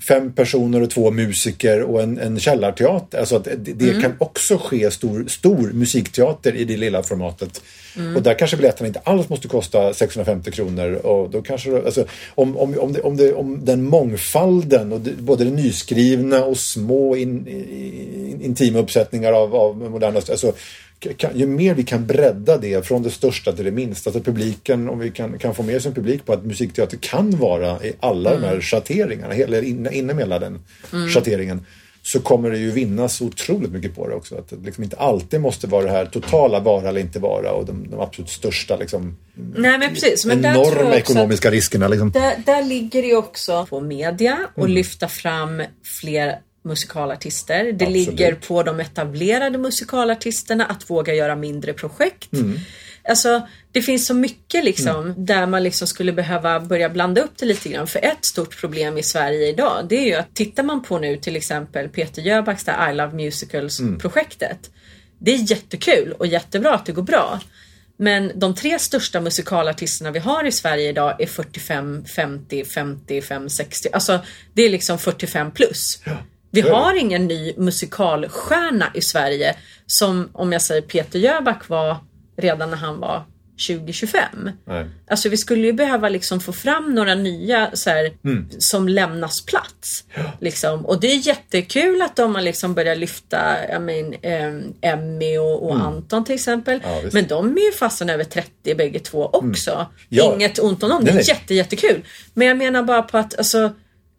fem 0.09 0.33
personer 0.33 0.83
och 0.83 0.91
två 0.91 1.11
musiker 1.11 1.83
och 1.83 2.03
en, 2.03 2.19
en 2.19 2.39
källarteater. 2.41 3.19
Alltså 3.19 3.37
att 3.37 3.49
det, 3.59 3.89
Mm. 3.89 4.03
kan 4.03 4.13
också 4.19 4.59
ske 4.59 4.91
stor, 4.91 5.25
stor 5.29 5.73
musikteater 5.73 6.55
i 6.55 6.65
det 6.65 6.77
lilla 6.77 7.03
formatet. 7.03 7.63
Mm. 7.97 8.17
Och 8.17 8.23
där 8.23 8.35
kanske 8.35 8.57
biljetterna 8.57 8.87
inte 8.87 9.01
alls 9.01 9.29
måste 9.29 9.49
kosta 9.49 9.95
650 9.95 10.51
kronor. 10.51 10.93
Och 10.93 11.31
då 11.31 11.43
kanske, 11.43 11.77
alltså, 11.77 12.05
om, 12.35 12.57
om, 12.57 12.79
om, 12.79 12.93
det, 12.93 13.01
om, 13.01 13.17
det, 13.17 13.33
om 13.33 13.65
den 13.65 13.85
mångfalden 13.85 14.93
och 14.93 15.01
det, 15.01 15.13
både 15.13 15.45
det 15.45 15.51
nyskrivna 15.51 16.45
och 16.45 16.57
små 16.59 17.17
in, 17.17 17.49
in, 17.49 18.41
intima 18.43 18.79
uppsättningar 18.79 19.33
av, 19.33 19.55
av 19.55 19.77
moderna... 19.77 20.17
Alltså, 20.17 20.53
kan, 20.99 21.39
ju 21.39 21.47
mer 21.47 21.75
vi 21.75 21.83
kan 21.83 22.07
bredda 22.07 22.59
det 22.59 22.87
från 22.87 23.03
det 23.03 23.11
största 23.11 23.53
till 23.53 23.65
det 23.65 23.71
minsta, 23.71 24.11
alltså 24.11 24.23
publiken, 24.23 24.89
om 24.89 24.99
vi 24.99 25.11
kan, 25.11 25.39
kan 25.39 25.55
få 25.55 25.63
med 25.63 25.87
en 25.87 25.95
publik 25.95 26.27
på 26.27 26.33
att 26.33 26.45
musikteater 26.45 26.97
kan 26.97 27.31
vara 27.31 27.85
i 27.85 27.93
alla 28.01 28.35
de 28.35 28.47
här 28.47 28.61
schatteringarna, 28.61 29.35
hela, 29.35 29.61
in, 29.61 29.89
inom 29.93 30.19
hela 30.19 30.39
den 30.39 30.59
schatteringen, 31.15 31.67
så 32.03 32.21
kommer 32.21 32.51
det 32.51 32.59
ju 32.59 32.71
vinnas 32.71 33.21
otroligt 33.21 33.73
mycket 33.73 33.97
på 33.97 34.09
det 34.09 34.15
också. 34.15 34.37
Att 34.39 34.49
det 34.49 34.57
liksom 34.65 34.85
inte 34.85 34.97
alltid 34.97 35.41
måste 35.41 35.67
vara 35.67 35.85
det 35.85 35.91
här 35.91 36.07
totala 36.07 36.61
vara 36.61 36.89
eller 36.89 37.01
inte 37.01 37.19
vara 37.19 37.53
och 37.53 37.67
de, 37.67 37.91
de 37.91 38.01
absolut 38.01 38.31
största 38.31 38.77
liksom, 38.77 39.17
Nej 39.35 39.79
men 39.79 39.91
precis. 39.91 40.27
Men 40.27 40.45
enorma 40.45 40.95
ekonomiska 40.95 41.51
riskerna. 41.51 41.89
Liksom. 41.89 42.11
Där, 42.11 42.35
där 42.47 42.63
ligger 42.63 43.03
det 43.03 43.09
ju 43.09 43.17
också 43.17 43.67
på 43.71 43.81
media 43.81 44.39
och 44.55 44.65
Mm. 44.65 44.75
lyfta 44.75 45.09
fram 45.09 45.63
fler 46.01 46.39
musikalartister. 46.67 47.65
Det 47.65 47.71
Absolut. 47.73 47.93
ligger 48.09 48.35
på 48.35 48.63
de 48.63 48.81
etablerade 48.81 49.59
musikalartisterna 49.59 50.65
att 50.67 50.91
våga 50.91 51.15
göra 51.15 51.37
mindre 51.37 51.73
projekt. 51.73 52.33
Mm. 52.33 52.59
Alltså, 53.09 53.49
det 53.73 53.83
finns 53.83 54.07
så 54.07 54.15
mycket 54.15 54.65
liksom 54.65 55.15
där 55.17 55.47
man 55.47 55.63
liksom 55.63 55.89
skulle 55.89 56.13
behöva 56.13 56.61
börja 56.61 56.89
blanda 56.89 57.21
upp 57.23 57.33
det 57.39 57.47
lite 57.47 57.69
grann. 57.69 57.87
För 57.87 58.05
ett 58.05 58.27
stort 58.27 58.61
problem 58.61 58.99
i 58.99 59.03
Sverige 59.03 59.49
idag, 59.49 59.87
det 59.89 59.97
är 59.97 60.05
ju 60.07 60.15
att 60.15 60.35
tittar 60.35 60.63
man 60.63 60.83
på 60.83 60.99
nu 60.99 61.17
till 61.17 61.37
exempel 61.37 61.89
Peter 61.89 62.23
Jöbacks 62.23 62.65
där 62.65 62.91
I 62.91 62.95
Love 62.95 63.15
Musicals 63.17 63.81
Mm. 63.81 63.99
projektet. 63.99 64.71
Det 65.19 65.35
är 65.35 65.51
jättekul 65.51 66.13
och 66.19 66.27
jättebra 66.27 66.75
att 66.75 66.87
det 66.87 66.93
går 66.93 67.03
bra. 67.03 67.41
Men 67.99 68.33
de 68.35 68.55
tre 68.55 68.79
största 68.79 69.21
musikalartisterna 69.21 70.11
vi 70.11 70.19
har 70.19 70.45
i 70.45 70.53
Sverige 70.53 70.89
idag 70.89 71.21
är 71.21 71.27
45, 71.27 72.05
50, 72.05 72.65
55, 72.65 73.49
60. 73.51 73.89
Alltså 73.93 74.21
det 74.55 74.63
är 74.63 74.71
liksom 74.71 74.99
45 74.99 75.51
plus. 75.51 75.99
Vi 76.57 76.71
har 76.71 76.95
ingen 76.95 77.27
ny 77.27 77.55
musikalstjärna 77.57 78.87
i 78.95 79.01
Sverige 79.03 79.57
som 79.87 80.29
om 80.33 80.53
jag 80.53 80.63
säger 80.63 80.83
Peter 80.83 81.19
Jöback 81.19 81.69
var 81.69 81.97
redan 82.37 82.71
när 82.71 82.77
han 82.77 83.01
var 83.01 83.25
2025. 83.69 84.51
Nej. 84.67 84.87
Alltså 85.11 85.29
vi 85.29 85.37
skulle 85.37 85.67
ju 85.67 85.73
behöva 85.73 86.09
liksom 86.09 86.41
få 86.41 86.53
fram 86.53 86.95
några 86.95 87.15
nya 87.15 87.71
så 87.73 87.91
här, 87.91 88.13
Mm. 88.25 88.49
som 88.59 88.89
lämnas 88.89 89.45
plats. 89.45 90.05
Liksom. 90.41 90.87
Och 90.87 91.01
det 91.01 91.07
är 91.13 91.27
jättekul 91.27 92.03
att 92.03 92.17
de 92.17 92.35
har 92.35 92.43
liksom 92.43 92.75
börjat 92.75 92.99
lyfta 92.99 93.57
jag 93.71 93.83
men, 93.83 94.15
eh, 94.23 94.91
Emmy 94.93 95.39
och, 95.39 95.63
och 95.69 95.77
Anton 95.77 96.25
till 96.25 96.35
exempel. 96.35 96.81
Mm. 96.85 97.05
Ja. 97.05 97.11
Men 97.13 97.27
de 97.27 97.57
är 97.59 97.67
ju 97.67 97.73
fastan 97.73 98.11
över 98.11 98.25
30 98.25 98.75
bägge 98.75 98.99
två 98.99 99.27
också. 99.33 99.87
Ja. 100.09 100.35
Inget 100.35 100.59
ont 100.59 100.83
om 100.83 100.89
dem, 100.91 101.05
det 101.05 101.11
är 101.11 101.29
jätte, 101.29 101.55
jättekul. 101.55 102.05
Men 102.35 102.49
jag 102.49 102.57
menar 102.57 102.83
bara 102.83 103.03
på 103.03 103.19
att 103.19 103.39
alltså, 103.39 103.71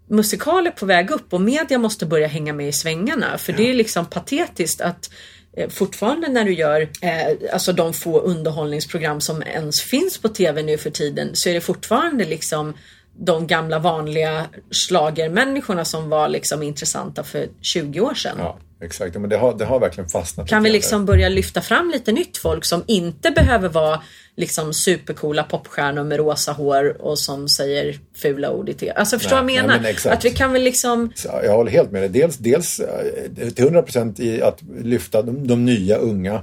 musikal 0.07 0.67
är 0.67 0.71
på 0.71 0.85
väg 0.85 1.11
upp 1.11 1.33
och 1.33 1.41
media 1.41 1.77
måste 1.77 2.05
börja 2.05 2.27
hänga 2.27 2.53
med 2.53 2.67
i 2.67 2.71
svängarna. 2.71 3.37
För 3.37 3.53
det 3.53 3.69
är 3.69 3.73
liksom 3.73 4.05
patetiskt 4.05 4.81
att 4.81 5.09
eh, 5.57 5.69
fortfarande 5.69 6.27
när 6.27 6.45
du 6.45 6.53
gör 6.53 6.81
eh, 6.81 7.53
alltså 7.53 7.73
de 7.73 7.93
få 7.93 8.19
underhållningsprogram 8.19 9.21
som 9.21 9.43
ens 9.43 9.81
finns 9.81 10.17
på 10.17 10.29
tv 10.29 10.63
nu 10.63 10.77
för 10.77 10.89
tiden 10.89 11.29
så 11.33 11.49
är 11.49 11.53
det 11.53 11.61
fortfarande 11.61 12.25
liksom 12.25 12.73
de 13.19 13.47
gamla 13.47 13.79
vanliga 13.79 14.45
schlagermänniskorna 14.71 15.85
som 15.85 16.09
var 16.09 16.27
liksom 16.27 16.63
intressanta 16.63 17.23
för 17.23 17.47
20 17.61 18.01
år 18.01 18.13
sedan. 18.13 18.35
Ja, 18.39 18.57
exakt. 18.81 19.15
Ja, 19.15 19.19
Men 19.19 19.29
det 19.29 19.37
har, 19.37 19.57
det 19.57 19.65
har 19.65 19.79
verkligen 19.79 20.09
fastnat. 20.09 20.49
Kan 20.49 20.63
vi 20.63 20.69
liksom 20.69 21.05
börja 21.05 21.29
lyfta 21.29 21.61
fram 21.61 21.89
lite 21.89 22.11
nytt 22.11 22.37
folk 22.37 22.65
som 22.65 22.83
inte 22.87 23.31
behöver 23.31 23.69
vara 23.69 24.01
liksom 24.37 24.73
supercoola 24.73 25.43
popstjärnor 25.43 26.03
med 26.03 26.17
rosa 26.17 26.51
hår 26.51 27.01
och 27.01 27.19
som 27.19 27.49
säger 27.49 27.99
fula 28.15 28.51
ord 28.51 28.69
i 28.69 28.73
tv. 28.73 28.91
Alltså 28.91 29.19
förstår 29.19 29.35
du 29.35 29.41
vad 29.41 29.45
Nej, 29.45 29.55
jag 29.55 29.67
nej, 29.67 29.77
menar? 29.77 29.95
men 30.03 30.13
att 30.13 30.25
vi 30.25 30.31
kan 30.31 30.53
väl 30.53 30.63
liksom 30.63 31.11
Jag 31.43 31.53
håller 31.53 31.71
helt 31.71 31.91
med 31.91 32.01
dig. 32.01 32.09
Dels, 32.09 32.37
dels 32.37 32.79
eh, 32.79 33.51
till 33.55 33.63
100 33.63 33.81
procent 33.81 34.19
i 34.19 34.41
att 34.41 34.59
lyfta 34.81 35.21
de, 35.21 35.47
de 35.47 35.65
nya 35.65 35.97
unga. 35.97 36.41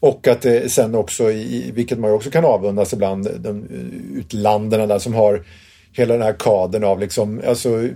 Och 0.00 0.28
att 0.28 0.44
eh, 0.44 0.62
sen 0.66 0.94
också, 0.94 1.30
i, 1.30 1.70
vilket 1.74 1.98
man 1.98 2.10
ju 2.10 2.16
också 2.16 2.30
kan 2.30 2.44
avundas 2.44 2.92
ibland, 2.92 3.28
de 3.38 3.58
eh, 3.58 4.18
utlanderna 4.18 4.86
där 4.86 4.98
som 4.98 5.14
har 5.14 5.44
hela 5.92 6.14
den 6.14 6.22
här 6.22 6.36
kadern 6.38 6.84
av 6.84 7.00
liksom, 7.00 7.42
alltså 7.46 7.88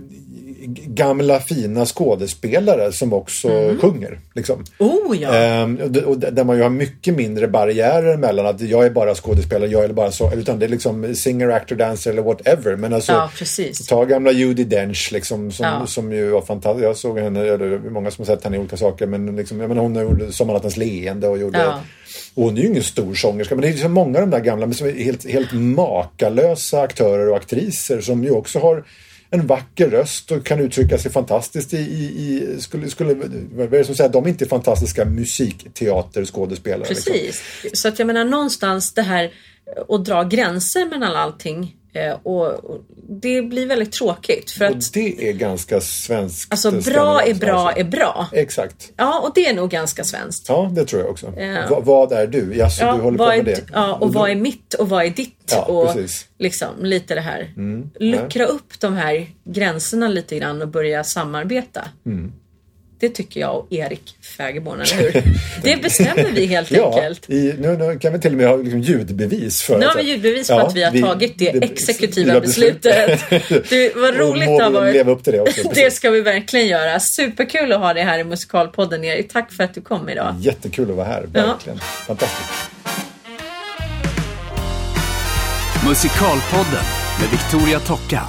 gamla 0.67 1.39
fina 1.39 1.85
skådespelare 1.85 2.91
som 2.91 3.13
också 3.13 3.47
sjunger. 3.81 4.19
Liksom. 4.33 4.63
Oh 4.79 5.21
ja! 5.21 5.35
Ehm, 5.35 5.77
och 6.05 6.19
där 6.19 6.43
man 6.43 6.57
ju 6.57 6.63
har 6.63 6.69
mycket 6.69 7.15
mindre 7.15 7.47
barriärer 7.47 8.17
mellan 8.17 8.45
att 8.45 8.61
jag 8.61 8.85
är 8.85 8.89
bara 8.89 9.15
skådespelare, 9.15 9.69
jag 9.69 9.83
är 9.83 9.93
bara 9.93 10.11
så, 10.11 10.33
utan 10.33 10.59
det 10.59 10.65
är 10.65 10.69
liksom 10.69 11.15
singer, 11.15 11.49
actor, 11.49 11.75
dancer 11.75 12.11
eller 12.11 12.21
whatever. 12.21 12.75
Men 12.75 12.93
alltså, 12.93 13.11
Ja, 13.11 13.31
precis. 13.37 13.87
ta 13.87 14.05
gamla 14.05 14.31
Judi 14.31 14.63
Dench 14.63 15.09
liksom, 15.13 15.51
som, 15.51 15.65
Ja. 15.65 15.87
som 15.87 16.11
ju 16.13 16.29
var 16.29 16.41
fantastisk. 16.41 16.85
Jag 16.85 16.97
såg 16.97 17.19
henne, 17.19 17.39
eller 17.45 17.89
många 17.89 18.11
som 18.11 18.25
har 18.25 18.35
sett 18.35 18.43
henne 18.43 18.55
i 18.55 18.59
olika 18.59 18.77
saker, 18.77 19.07
men 19.07 19.35
liksom, 19.35 19.59
jag 19.59 19.67
menar, 19.67 19.81
hon 19.81 19.95
gjorde 19.95 20.31
Sommarnattens 20.31 20.77
leende 20.77 21.27
och 21.27 21.37
gjorde 21.37 21.59
Ja. 21.59 21.79
och 22.35 22.43
hon 22.43 22.57
är 22.57 22.61
ju 22.61 22.67
ingen 22.67 22.83
stor 22.83 23.13
sångerska, 23.15 23.55
men 23.55 23.61
det 23.61 23.67
är 23.67 23.71
ju 23.71 23.77
så 23.77 23.89
många 23.89 24.19
av 24.19 24.29
de 24.29 24.37
där 24.37 24.43
gamla, 24.45 24.65
men 24.65 24.75
som 24.75 24.87
är 24.87 24.91
helt, 24.91 25.29
helt 25.31 25.53
makalösa 25.53 26.81
aktörer 26.81 27.29
och 27.29 27.37
aktriser 27.37 28.01
som 28.01 28.23
ju 28.23 28.31
också 28.31 28.59
har 28.59 28.83
en 29.29 29.47
vacker 29.47 29.89
röst 29.89 30.31
och 30.31 30.45
kan 30.45 30.59
uttrycka 30.59 30.97
sig 30.97 31.11
fantastiskt 31.11 31.73
i, 31.73 31.77
i, 31.77 32.03
i 32.03 32.61
skulle, 32.61 32.89
skulle, 32.89 33.13
vad 33.51 33.73
är 33.73 33.77
det 33.77 33.83
som 33.83 33.95
säger 33.95 34.07
att 34.07 34.13
de 34.13 34.27
inte 34.27 34.45
är 34.45 34.49
fantastiska 34.49 35.05
musikteaterskådespelare? 35.05 36.89
Liksom. 36.89 37.13
Precis. 37.13 37.43
Så 37.73 37.87
att 37.87 37.99
jag 37.99 38.05
menar 38.05 38.25
någonstans 38.25 38.93
det 38.93 39.01
här 39.01 39.33
att 39.89 40.05
dra 40.05 40.23
gränser 40.23 40.85
mellan 40.85 41.15
allting 41.15 41.75
och, 42.23 42.45
och 42.47 42.81
det 43.09 43.41
blir 43.41 43.67
väldigt 43.67 43.91
tråkigt 43.91 44.51
för 44.51 44.65
Och 44.65 44.71
att 44.77 44.93
det 44.93 45.29
är 45.29 45.33
ganska 45.33 45.81
svenskt. 45.81 46.51
alltså 46.51 46.71
bra 46.71 47.21
är 47.21 47.33
bra 47.33 47.71
är 47.71 47.83
bra. 47.83 48.27
Exakt. 48.31 48.91
Ja, 48.97 49.19
och 49.19 49.31
det 49.35 49.45
är 49.47 49.53
nog 49.53 49.69
ganska 49.69 50.03
svenskt. 50.03 50.45
Ja, 50.49 50.71
det 50.75 50.85
tror 50.85 51.01
jag 51.01 51.11
också. 51.11 51.33
Ja. 51.37 51.67
Va, 51.69 51.79
vad 51.83 52.11
är 52.11 52.27
du? 52.27 52.55
Jaså, 52.55 52.83
Ja, 52.83 52.95
du 52.95 53.01
håller 53.01 53.17
på 53.17 53.25
med 53.25 53.45
det? 53.45 53.61
ja, 53.73 53.93
och 53.93 54.13
vad 54.13 54.29
är 54.29 54.35
mitt 54.35 54.73
och 54.73 54.89
vad 54.89 55.05
är 55.05 55.09
ditt? 55.09 55.51
Ja, 55.51 55.61
och 55.63 55.93
precis. 55.93 56.27
liksom 56.39 56.69
lite 56.81 57.15
det 57.15 57.21
här. 57.21 57.53
Luckra 57.99 58.45
upp 58.45 58.79
de 58.79 58.93
här 58.93 59.27
gränserna 59.43 60.07
lite 60.07 60.39
grann 60.39 60.61
och 60.61 60.67
börja 60.67 61.03
samarbeta. 61.03 61.81
Mm. 62.05 62.33
Det 62.99 63.09
tycker 63.09 63.39
jag 63.39 63.55
och 63.55 63.67
Erik 63.73 64.15
Fägerborn, 64.37 64.81
eller 64.81 64.95
hur? 65.11 65.23
Det 65.63 65.81
bestämmer 65.81 66.31
vi 66.33 66.45
helt 66.45 66.71
Ja, 66.71 66.93
enkelt. 66.95 67.29
i, 67.29 67.55
nu, 67.59 67.77
nu 67.77 67.99
kan 67.99 68.13
vi 68.13 68.19
till 68.19 68.31
och 68.31 68.37
med 68.37 68.47
ha 68.47 68.55
liksom 68.55 68.79
ljudbevis 68.81 69.61
för 69.63 69.77
Nu 69.77 69.85
har 69.85 69.91
att- 69.91 69.99
vi 69.99 70.09
ljudbevis 70.09 70.47
på 70.47 70.53
Ja, 70.53 70.67
att 70.67 70.75
vi 70.75 70.83
har 70.83 70.91
vi- 70.91 71.01
tagit 71.01 71.37
det, 71.39 71.51
det- 71.51 71.63
exekutiva 71.65 72.33
ja, 72.33 72.39
beslutet. 72.39 73.19
Du, 73.69 73.91
vad 73.95 74.15
roligt 74.15 74.47
det 74.47 74.63
har 74.63 74.71
varit. 74.71 74.93
leva 74.93 75.11
upp 75.11 75.23
till 75.23 75.33
det 75.33 75.41
också. 75.41 75.69
Det 75.75 75.91
ska 75.93 76.09
vi 76.09 76.21
verkligen 76.21 76.67
göra. 76.67 76.99
Superkul 76.99 77.71
att 77.71 77.79
ha 77.79 77.93
dig 77.93 78.03
här 78.03 78.19
i 78.19 78.23
Musikalpodden 78.23 79.03
Erik. 79.03 79.33
Tack 79.33 79.51
för 79.53 79.63
att 79.63 79.73
du 79.73 79.81
kom 79.81 80.09
idag. 80.09 80.35
Jättekul 80.39 80.89
att 80.89 80.95
vara 80.95 81.07
här, 81.07 81.21
verkligen. 81.33 81.79
Fantastiskt. 82.07 82.49
Musikalpodden 85.87 86.83
med 87.21 87.29
Victoria 87.31 87.79
Tocka. 87.79 88.21